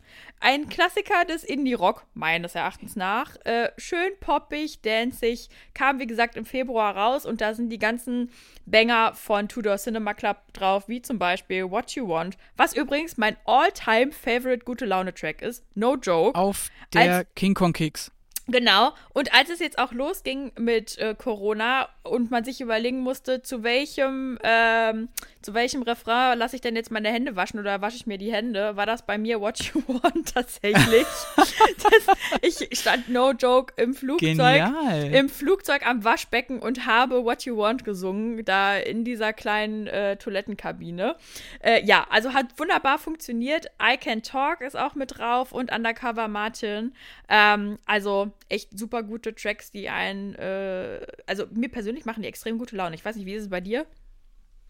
Ein 0.46 0.68
Klassiker 0.68 1.24
des 1.24 1.42
Indie-Rock, 1.42 2.04
meines 2.12 2.54
Erachtens 2.54 2.96
nach. 2.96 3.34
Äh, 3.46 3.70
schön 3.78 4.10
poppig, 4.20 4.82
danzig. 4.82 5.48
Kam, 5.72 5.98
wie 6.00 6.06
gesagt, 6.06 6.36
im 6.36 6.44
Februar 6.44 6.94
raus 6.94 7.24
und 7.24 7.40
da 7.40 7.54
sind 7.54 7.70
die 7.70 7.78
ganzen 7.78 8.30
Banger 8.66 9.14
von 9.14 9.48
Tudor 9.48 9.78
Cinema 9.78 10.12
Club 10.12 10.36
drauf, 10.52 10.86
wie 10.86 11.00
zum 11.00 11.18
Beispiel 11.18 11.70
What 11.70 11.92
You 11.92 12.08
Want, 12.08 12.36
was 12.58 12.76
übrigens 12.76 13.16
mein 13.16 13.38
all-time-favorite 13.46 14.66
gute 14.66 14.84
Laune-Track 14.84 15.40
ist. 15.40 15.64
No 15.74 15.96
joke. 15.96 16.38
Auf 16.38 16.68
der 16.92 17.14
Als- 17.14 17.26
King 17.34 17.54
Kong 17.54 17.72
Kicks. 17.72 18.12
Genau. 18.46 18.92
Und 19.14 19.32
als 19.34 19.48
es 19.48 19.58
jetzt 19.58 19.78
auch 19.78 19.92
losging 19.92 20.52
mit 20.58 20.98
äh, 20.98 21.14
Corona 21.14 21.88
und 22.02 22.30
man 22.30 22.44
sich 22.44 22.60
überlegen 22.60 23.00
musste, 23.00 23.42
zu 23.42 23.62
welchem, 23.62 24.38
ähm, 24.42 25.08
zu 25.40 25.54
welchem 25.54 25.82
Refrain 25.82 26.38
lasse 26.38 26.56
ich 26.56 26.60
denn 26.60 26.76
jetzt 26.76 26.90
meine 26.90 27.08
Hände 27.08 27.36
waschen 27.36 27.58
oder 27.58 27.80
wasche 27.80 27.96
ich 27.96 28.06
mir 28.06 28.18
die 28.18 28.32
Hände, 28.32 28.76
war 28.76 28.84
das 28.84 29.06
bei 29.06 29.16
mir 29.16 29.40
What 29.40 29.60
You 29.60 29.82
Want 29.86 30.28
tatsächlich. 30.34 31.06
das, 31.36 32.16
ich 32.42 32.78
stand 32.78 33.08
no 33.08 33.30
joke 33.32 33.72
im 33.76 33.94
Flugzeug. 33.94 34.36
Genial. 34.36 35.14
Im 35.14 35.30
Flugzeug 35.30 35.86
am 35.86 36.04
Waschbecken 36.04 36.58
und 36.58 36.84
habe 36.84 37.24
What 37.24 37.44
You 37.44 37.56
Want 37.56 37.84
gesungen, 37.84 38.44
da 38.44 38.76
in 38.76 39.04
dieser 39.04 39.32
kleinen 39.32 39.86
äh, 39.86 40.16
Toilettenkabine. 40.16 41.16
Äh, 41.60 41.82
ja, 41.84 42.06
also 42.10 42.34
hat 42.34 42.58
wunderbar 42.58 42.98
funktioniert. 42.98 43.68
I 43.82 43.96
Can 43.96 44.22
Talk 44.22 44.60
ist 44.60 44.76
auch 44.76 44.94
mit 44.94 45.18
drauf 45.18 45.52
und 45.52 45.72
Undercover 45.72 46.28
Martin. 46.28 46.92
Ähm, 47.30 47.78
also 47.86 48.33
echt 48.48 48.78
super 48.78 49.02
gute 49.02 49.34
Tracks, 49.34 49.70
die 49.70 49.88
einen, 49.88 50.34
äh, 50.34 51.06
also 51.26 51.46
mir 51.52 51.68
persönlich 51.68 52.04
machen 52.04 52.22
die 52.22 52.28
extrem 52.28 52.58
gute 52.58 52.76
Laune. 52.76 52.94
Ich 52.94 53.04
weiß 53.04 53.16
nicht, 53.16 53.26
wie 53.26 53.34
ist 53.34 53.42
es 53.44 53.48
bei 53.50 53.60
dir? 53.60 53.86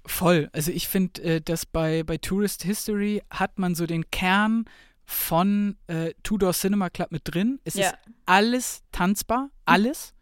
Voll. 0.07 0.51
Also 0.53 0.71
ich 0.71 0.89
finde, 0.89 1.23
äh, 1.23 1.41
dass 1.41 1.67
bei, 1.67 2.03
bei 2.03 2.19
Tourist 2.19 2.63
History 2.63 3.23
hat 3.31 3.59
man 3.59 3.75
so 3.75 3.87
den 3.87 4.11
Kern 4.11 4.67
von 5.07 5.77
äh, 5.87 6.15
Tudor 6.23 6.53
Cinema 6.53 6.91
Club 6.91 7.11
mit 7.11 7.23
drin. 7.25 7.61
Es 7.65 7.75
Ja. 7.75 7.89
ist 7.91 7.95
alles 8.27 8.83
tanzbar, 8.93 9.51
alles. 9.65 10.15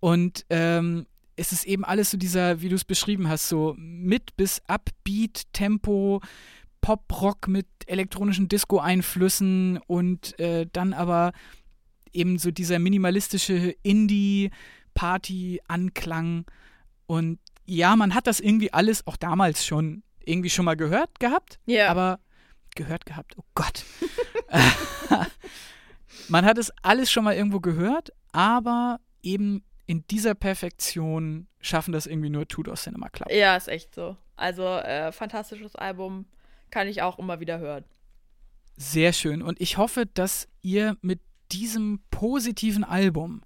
Und 0.00 0.44
ähm, 0.50 1.06
es 1.36 1.52
ist 1.52 1.64
eben 1.66 1.84
alles 1.84 2.10
so 2.10 2.16
dieser, 2.16 2.60
wie 2.60 2.68
du 2.68 2.74
es 2.74 2.84
beschrieben 2.84 3.28
hast, 3.28 3.48
so 3.48 3.74
mit 3.78 4.36
bis 4.36 4.62
Upbeat, 4.66 5.42
Tempo, 5.52 6.20
Pop-Rock 6.80 7.48
mit 7.48 7.66
elektronischen 7.86 8.48
Disco-Einflüssen 8.48 9.78
und 9.86 10.38
äh, 10.38 10.66
dann 10.72 10.92
aber 10.92 11.32
eben 12.16 12.38
so 12.38 12.50
dieser 12.50 12.78
minimalistische 12.78 13.74
Indie-Party-Anklang. 13.82 16.46
Und 17.06 17.38
ja, 17.64 17.96
man 17.96 18.14
hat 18.14 18.26
das 18.26 18.40
irgendwie 18.40 18.72
alles 18.72 19.06
auch 19.06 19.16
damals 19.16 19.64
schon 19.66 20.02
irgendwie 20.24 20.50
schon 20.50 20.64
mal 20.64 20.76
gehört 20.76 21.20
gehabt, 21.20 21.58
Ja. 21.66 21.88
aber 21.88 22.18
gehört 22.74 23.06
gehabt, 23.06 23.34
oh 23.38 23.44
Gott. 23.54 23.84
man 26.28 26.44
hat 26.44 26.58
es 26.58 26.70
alles 26.82 27.10
schon 27.10 27.24
mal 27.24 27.34
irgendwo 27.34 27.60
gehört, 27.60 28.10
aber 28.32 29.00
eben 29.22 29.64
in 29.86 30.04
dieser 30.08 30.34
Perfektion 30.34 31.46
schaffen 31.60 31.92
das 31.92 32.06
irgendwie 32.06 32.30
nur 32.30 32.46
Tudor 32.48 32.74
Cinema 32.74 33.08
Club. 33.08 33.30
Ja, 33.32 33.56
ist 33.56 33.68
echt 33.68 33.94
so. 33.94 34.16
Also, 34.34 34.66
äh, 34.66 35.12
fantastisches 35.12 35.76
Album. 35.76 36.26
Kann 36.70 36.88
ich 36.88 37.00
auch 37.02 37.18
immer 37.20 37.38
wieder 37.40 37.58
hören. 37.60 37.84
Sehr 38.76 39.12
schön. 39.12 39.40
Und 39.42 39.60
ich 39.60 39.78
hoffe, 39.78 40.06
dass 40.06 40.48
ihr 40.60 40.96
mit 41.00 41.20
diesem 41.52 42.00
positiven 42.10 42.84
Album 42.84 43.42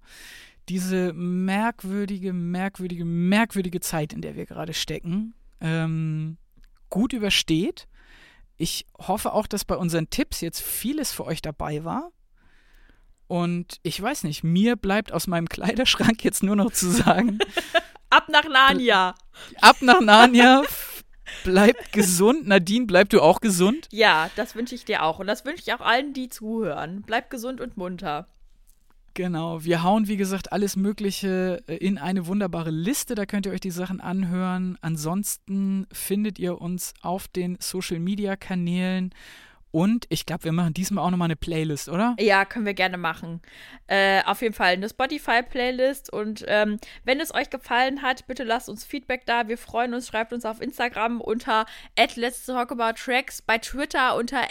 diese 0.70 1.12
merkwürdige, 1.12 2.32
merkwürdige, 2.32 3.04
merkwürdige 3.04 3.80
Zeit, 3.80 4.12
in 4.12 4.22
der 4.22 4.36
wir 4.36 4.46
gerade 4.46 4.72
stecken, 4.72 5.34
ähm, 5.60 6.38
gut 6.90 7.12
übersteht. 7.12 7.88
Ich 8.56 8.86
hoffe 8.98 9.32
auch, 9.32 9.48
dass 9.48 9.64
bei 9.64 9.76
unseren 9.76 10.10
Tipps 10.10 10.40
jetzt 10.40 10.60
vieles 10.62 11.12
für 11.12 11.24
euch 11.24 11.42
dabei 11.42 11.84
war. 11.84 12.12
Und 13.26 13.78
ich 13.82 14.00
weiß 14.00 14.22
nicht, 14.22 14.44
mir 14.44 14.76
bleibt 14.76 15.12
aus 15.12 15.26
meinem 15.26 15.48
Kleiderschrank 15.48 16.22
jetzt 16.24 16.44
nur 16.44 16.56
noch 16.56 16.72
zu 16.72 16.88
sagen, 16.90 17.40
Ab 18.10 18.28
nach 18.28 18.48
Narnia! 18.48 19.14
ab 19.60 19.76
nach 19.80 20.00
Narnia, 20.00 20.62
bleibt 21.44 21.92
gesund. 21.92 22.46
Nadine, 22.46 22.86
bleib 22.86 23.08
du 23.10 23.20
auch 23.20 23.40
gesund. 23.40 23.88
Ja, 23.90 24.30
das 24.36 24.54
wünsche 24.54 24.74
ich 24.74 24.84
dir 24.84 25.02
auch. 25.02 25.18
Und 25.18 25.26
das 25.26 25.44
wünsche 25.44 25.62
ich 25.66 25.74
auch 25.74 25.80
allen, 25.80 26.12
die 26.12 26.28
zuhören. 26.28 27.02
Bleib 27.06 27.30
gesund 27.30 27.60
und 27.60 27.76
munter. 27.76 28.26
Genau, 29.14 29.64
wir 29.64 29.82
hauen 29.82 30.06
wie 30.06 30.16
gesagt 30.16 30.52
alles 30.52 30.76
Mögliche 30.76 31.62
äh, 31.66 31.76
in 31.76 31.98
eine 31.98 32.26
wunderbare 32.26 32.70
Liste, 32.70 33.16
da 33.16 33.26
könnt 33.26 33.44
ihr 33.44 33.52
euch 33.52 33.60
die 33.60 33.72
Sachen 33.72 34.00
anhören. 34.00 34.78
Ansonsten 34.82 35.86
findet 35.92 36.38
ihr 36.38 36.60
uns 36.60 36.94
auf 37.02 37.26
den 37.26 37.56
Social 37.60 37.98
Media 37.98 38.36
Kanälen 38.36 39.12
und 39.72 40.06
ich 40.08 40.26
glaube, 40.26 40.44
wir 40.44 40.52
machen 40.52 40.74
diesmal 40.74 41.04
auch 41.04 41.10
nochmal 41.10 41.26
eine 41.26 41.36
Playlist, 41.36 41.88
oder? 41.88 42.16
Ja, 42.18 42.44
können 42.44 42.66
wir 42.66 42.74
gerne 42.74 42.96
machen. 42.96 43.40
Äh, 43.86 44.22
auf 44.24 44.42
jeden 44.42 44.54
Fall 44.54 44.72
eine 44.72 44.88
Spotify-Playlist. 44.88 46.12
Und 46.12 46.44
ähm, 46.48 46.78
wenn 47.04 47.20
es 47.20 47.32
euch 47.32 47.50
gefallen 47.50 48.02
hat, 48.02 48.26
bitte 48.26 48.42
lasst 48.42 48.68
uns 48.68 48.84
Feedback 48.84 49.26
da. 49.26 49.46
Wir 49.48 49.58
freuen 49.58 49.94
uns. 49.94 50.08
Schreibt 50.08 50.32
uns 50.32 50.44
auf 50.44 50.60
Instagram 50.60 51.20
unter 51.20 51.66
Let's 52.16 52.46
Talk 52.46 52.72
About 52.72 52.98
Tracks, 52.98 53.42
bei 53.42 53.58
Twitter 53.58 54.16
unter 54.16 54.42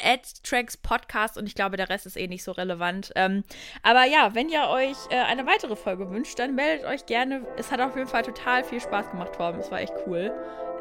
Tracks 0.43 0.77
Podcast. 0.77 1.37
Und 1.37 1.47
ich 1.47 1.55
glaube, 1.55 1.75
der 1.75 1.89
Rest 1.89 2.05
ist 2.05 2.15
eh 2.15 2.27
nicht 2.27 2.43
so 2.43 2.53
relevant. 2.53 3.11
Ähm, 3.15 3.43
aber 3.83 4.05
ja, 4.05 4.33
wenn 4.35 4.47
ihr 4.47 4.67
euch 4.69 4.97
äh, 5.09 5.15
eine 5.15 5.45
weitere 5.45 5.75
Folge 5.75 6.09
wünscht, 6.09 6.39
dann 6.39 6.55
meldet 6.55 6.85
euch 6.85 7.05
gerne. 7.05 7.45
Es 7.57 7.71
hat 7.71 7.81
auf 7.81 7.95
jeden 7.97 8.07
Fall 8.07 8.23
total 8.23 8.63
viel 8.63 8.79
Spaß 8.79 9.11
gemacht, 9.11 9.33
Torben. 9.35 9.59
Es 9.59 9.69
war 9.69 9.81
echt 9.81 9.93
cool. 10.07 10.31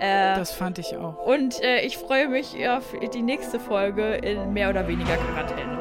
Äh, 0.01 0.37
Das 0.37 0.53
fand 0.53 0.79
ich 0.79 0.97
auch. 0.97 1.17
und 1.19 1.61
äh, 1.63 1.81
ich 1.81 1.99
freue 1.99 2.29
mich 2.29 2.69
auf 2.69 2.85
die 3.13 3.23
nächste 3.23 3.59
Folge 3.59 4.15
in 4.17 4.53
mehr 4.53 4.71
oder 4.71 4.87
weniger 4.87 5.17
Quarantäne. 5.17 5.79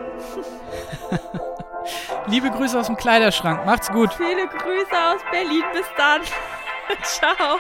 Liebe 2.28 2.50
Grüße 2.50 2.78
aus 2.80 2.88
dem 2.88 2.98
Kleiderschrank, 2.98 3.66
macht's 3.66 3.90
gut. 3.90 4.14
Viele 4.14 4.48
Grüße 4.48 4.92
aus 4.92 5.22
Berlin. 5.32 5.64
Bis 5.74 5.86
dann. 5.98 6.22
Ciao. 7.04 7.58